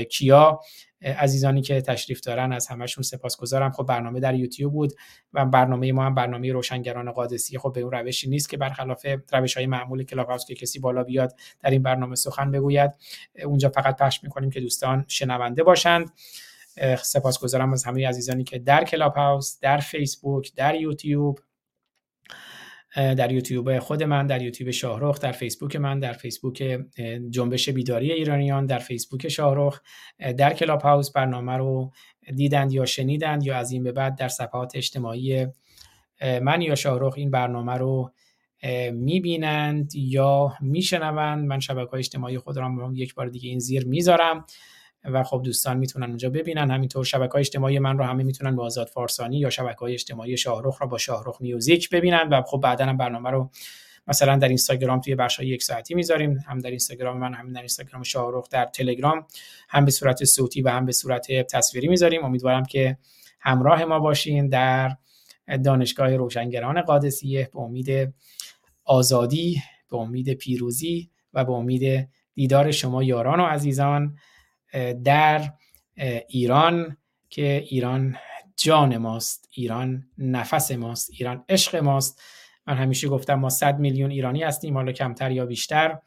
کیا؟ 0.10 0.60
عزیزانی 1.02 1.62
که 1.62 1.82
تشریف 1.82 2.20
دارن 2.22 2.54
از 2.54 2.68
همشون 2.68 3.04
سپاسگزارم. 3.04 3.72
خب 3.72 3.84
برنامه 3.84 4.20
در 4.20 4.36
یوتیوب 4.36 4.74
بود 4.74 4.94
و 5.34 5.46
برنامه 5.46 5.92
ما 5.92 6.06
هم 6.06 6.16
برنامه 6.16 6.52
روشنگران 6.52 7.12
قادسیه. 7.12 7.58
خب 7.58 7.72
به 7.76 7.82
اون 7.82 7.92
روشی 7.92 8.30
نیست 8.30 8.50
که 8.50 8.58
برخلاف 8.58 9.06
روش 9.34 9.58
های 9.58 9.66
معمول 9.68 10.04
کلاب 10.04 10.38
که 10.48 10.56
کسی 10.56 10.80
بالا 10.80 11.04
بیاد 11.04 11.36
در 11.60 11.70
این 11.70 11.84
برنامه 11.84 12.16
سخن 12.16 12.52
بگوید. 12.52 12.92
اونجا 13.46 13.70
فقط 13.70 13.98
پخش 13.98 14.24
می‌کنیم 14.24 14.50
که 14.50 14.60
دوستان 14.60 15.06
شنونده 15.08 15.64
باشند. 15.64 16.12
سپاسگزارم 17.04 17.74
از 17.74 17.84
همه 17.84 18.08
عزیزانی 18.08 18.44
که 18.44 18.60
در 18.60 18.84
کلاب 18.84 19.14
هاوس 19.16 19.60
در 19.60 19.78
فیسبوک 19.78 20.56
در 20.56 20.76
یوتیوب 20.76 21.40
در 22.96 23.32
یوتیوب 23.32 23.80
خود 23.80 24.04
من 24.04 24.28
در 24.28 24.42
یوتیوب 24.42 24.72
شاهرخ 24.72 25.20
در 25.20 25.32
فیسبوک 25.32 25.76
من 25.76 26.00
در 26.00 26.14
فیسبوک 26.14 26.80
جنبش 27.30 27.70
بیداری 27.70 28.12
ایرانیان 28.12 28.66
در 28.66 28.80
فیسبوک 28.80 29.28
شاهرخ 29.28 29.82
در 30.38 30.54
کلاب 30.54 30.82
هاوس 30.82 31.12
برنامه 31.12 31.58
رو 31.58 31.92
دیدند 32.36 32.72
یا 32.72 32.86
شنیدند 32.86 33.44
یا 33.44 33.58
از 33.58 33.72
این 33.72 33.84
به 33.84 33.92
بعد 33.92 34.18
در 34.18 34.28
صفحات 34.28 34.76
اجتماعی 34.76 35.48
من 36.42 36.62
یا 36.62 36.76
شاهرخ 36.76 37.14
این 37.18 37.32
برنامه 37.32 37.74
رو 37.74 38.12
می‌بینند 38.94 39.96
یا 39.96 40.54
میشنوند. 40.62 41.46
من 41.46 41.60
شبکه 41.60 41.94
اجتماعی 41.94 42.38
خود 42.38 42.58
را 42.58 42.92
یک 42.94 43.16
بار 43.16 43.28
دیگه 43.28 43.50
این 43.50 43.60
زیر 43.60 43.88
می‌ذارم. 43.88 44.46
و 45.06 45.24
خب 45.24 45.42
دوستان 45.44 45.78
می‌تونن 45.78 46.06
اونجا 46.06 46.30
ببینن. 46.30 46.72
همینطور 46.72 47.06
شبکه 47.06 47.36
اجتماعی 47.36 47.80
من 47.80 47.98
رو 47.98 48.04
همه 48.04 48.24
می‌تونن 48.24 48.56
با 48.56 48.66
آزاد 48.66 48.88
فارسانی 48.88 49.40
یا 49.40 49.50
شبکه 49.50 49.80
های 49.80 49.94
اجتماعی 49.94 50.38
شاهرخ 50.38 50.82
رو 50.82 50.88
با 50.88 50.98
شاهرخ 50.98 51.42
میوزیک 51.42 51.90
ببینن 51.90 52.30
و 52.32 52.42
خب 52.42 52.60
بعدا 52.64 52.86
هم 52.86 52.98
برنامه 52.98 53.30
رو 53.30 53.50
مثلا 54.08 54.36
در 54.38 54.48
اینستاگرام 54.48 55.02
توی 55.02 55.16
بخش 55.16 55.40
یک 55.40 55.64
ساعتی 55.64 55.96
می‌ذاریم. 55.96 56.38
هم 56.48 56.60
در 56.60 56.70
اینستاگرام 56.70 57.18
من 57.18 57.34
هم 57.34 57.54
در 57.54 57.60
اینستاگرام 57.60 58.04
شاهرخ 58.04 58.50
در 58.50 58.66
تلگرام 58.66 59.26
هم 59.70 59.86
به 59.86 59.92
صورت 59.92 60.24
صوتی 60.24 60.62
و 60.62 60.70
هم 60.70 60.86
به 60.86 60.92
صورت 60.92 61.28
تصویری 61.32 61.88
می‌ذاریم. 61.88 62.26
امیدوارم 62.26 62.66
که 62.66 62.98
همراه 63.40 63.86
ما 63.86 64.00
باشین 64.00 64.50
در 64.50 64.96
دانشگاه 65.64 66.16
روشنگران 66.16 66.82
قادسیه 66.82 67.50
به 67.54 67.60
امید 67.60 68.14
آزادی 68.86 69.62
به 69.90 69.98
امید 69.98 70.34
پیروزی 70.34 71.10
و 71.34 71.46
به 71.46 71.52
امید 71.52 72.10
دیدار 72.34 72.72
شما 72.72 73.04
یاران 73.04 73.40
و 73.40 73.44
عزیزان. 73.44 74.16
در 75.04 75.54
ایران 76.28 76.98
که 77.30 77.64
ایران 77.68 78.18
جان 78.58 78.98
ماست 78.98 79.50
ایران 79.52 80.04
نفس 80.18 80.72
ماست 80.72 81.10
ایران 81.14 81.46
عشق 81.50 81.76
ماست. 81.76 82.22
من 82.68 82.78
همیشه 82.78 83.08
گفتم 83.08 83.36
ما 83.36 83.50
100 83.50 83.80
میلیون 83.80 84.12
ایرانی 84.12 84.44
هستیم 84.44 84.74
حالا 84.74 84.92
کمتر 84.92 85.32
یا 85.32 85.46
بیشتر. 85.46 86.00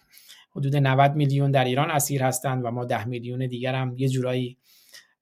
حدود 0.57 0.77
90 0.77 1.15
میلیون 1.15 1.51
در 1.51 1.65
ایران 1.65 1.91
اسیر 1.91 2.23
هستند 2.23 2.65
و 2.65 2.71
ما 2.71 2.85
10 2.85 3.05
میلیون 3.05 3.47
دیگر 3.47 3.75
هم 3.75 3.95
یه 3.97 4.09
جورایی 4.09 4.59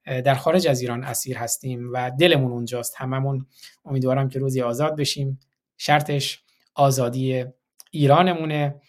در 0.04 0.34
خارج 0.34 0.68
از 0.68 0.80
ایران 0.80 1.04
اسیر 1.04 1.38
هستیم 1.38 1.90
و 1.92 2.10
دلمون 2.10 2.52
اونجاست. 2.52 2.94
هممون 2.96 3.46
امیدوارم 3.84 4.28
که 4.28 4.38
روزی 4.38 4.62
آزاد 4.62 4.96
بشیم. 4.96 5.40
شرطش 5.76 6.42
آزادی 6.74 7.44
ایرانمونه. 7.90 8.80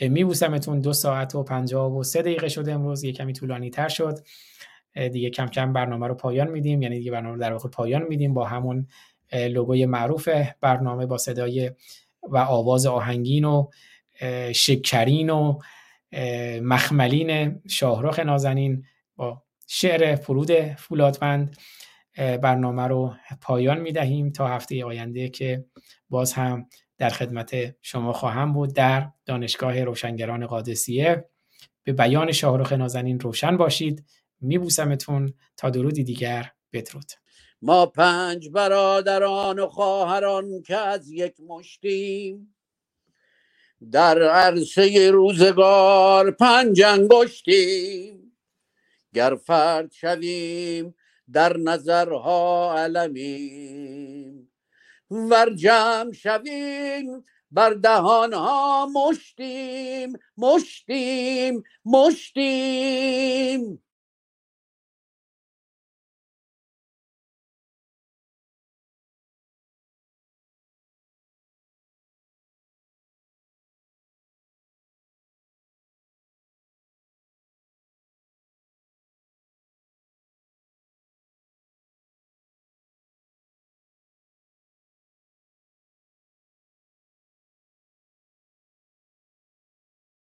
میبوسمتون 0.00 0.80
دو 0.80 0.92
ساعت 0.92 1.34
و 1.34 1.42
پنجاه 1.42 1.98
و 1.98 2.02
سه 2.02 2.22
دقیقه 2.22 2.48
شده 2.48 2.72
امروز. 2.72 3.04
یه 3.04 3.12
کمی 3.12 3.32
طولانی 3.32 3.70
تر 3.70 3.88
شد. 3.88 4.18
دیگه 5.12 5.30
کم 5.30 5.46
کم 5.46 5.72
برنامه 5.72 6.06
رو 6.06 6.14
پایان 6.14 6.50
میدیم. 6.50 6.82
یعنی 6.82 6.98
دیگه 6.98 7.10
برنامه 7.10 7.34
رو 7.34 7.40
در 7.40 7.52
واقع 7.52 7.68
پایان 7.68 8.02
میدیم 8.02 8.34
با 8.34 8.44
همون 8.44 8.88
لوگوی 9.32 9.86
معروف 9.86 10.28
برنامه 10.60 11.06
با 11.06 11.18
صدای 11.18 11.70
و 12.22 12.36
آواز 12.38 12.86
آهنگین 12.86 13.44
و 13.44 13.68
شکرین 14.52 15.30
و 15.30 15.58
مخملین 16.62 17.60
شاهرخ 17.68 18.18
نازنین 18.18 18.84
با 19.16 19.42
شعر 19.66 20.16
فرود 20.16 20.52
فولادوند 20.52 21.56
برنامه 22.16 22.82
رو 22.82 23.14
پایان 23.40 23.80
می‌دهیم 23.80 24.30
تا 24.30 24.48
هفته 24.48 24.84
آینده 24.84 25.28
که 25.28 25.64
باز 26.10 26.32
هم 26.32 26.68
در 26.98 27.10
خدمت 27.10 27.76
شما 27.82 28.12
خواهم 28.12 28.52
بود 28.52 28.74
در 28.74 29.10
دانشگاه 29.26 29.84
روشنگران 29.84 30.46
قادسیه. 30.46 31.28
به 31.84 31.92
بیان 31.92 32.32
شاهرخ 32.32 32.72
نازنین 32.72 33.20
روشن 33.20 33.56
باشید. 33.56 34.04
میبوسمتون 34.40 35.34
تا 35.56 35.70
درودی 35.70 36.04
دیگر. 36.04 36.52
بدرود. 36.72 37.12
ما 37.62 37.86
پنج 37.86 38.48
برادران 38.48 39.58
و 39.58 39.66
خواهران 39.66 40.62
که 40.62 40.76
از 40.76 41.10
یک 41.10 41.40
مشتیم 41.40 42.54
در 43.92 44.22
عرصه 44.22 45.10
روزگار 45.10 46.30
پنج 46.30 46.82
انگشتیم. 46.82 48.32
گر 49.14 49.34
فرد 49.34 49.92
شویم 49.92 50.94
در 51.32 51.56
نظرها 51.56 52.74
علمیم. 52.78 54.35
ور 55.10 55.54
جمع 55.54 56.12
شویم 56.12 57.24
بر 57.50 57.70
دهانها 57.74 58.86
مشتیم 58.86 60.12
مشتیم 60.36 61.62
مشتیم. 61.84 63.62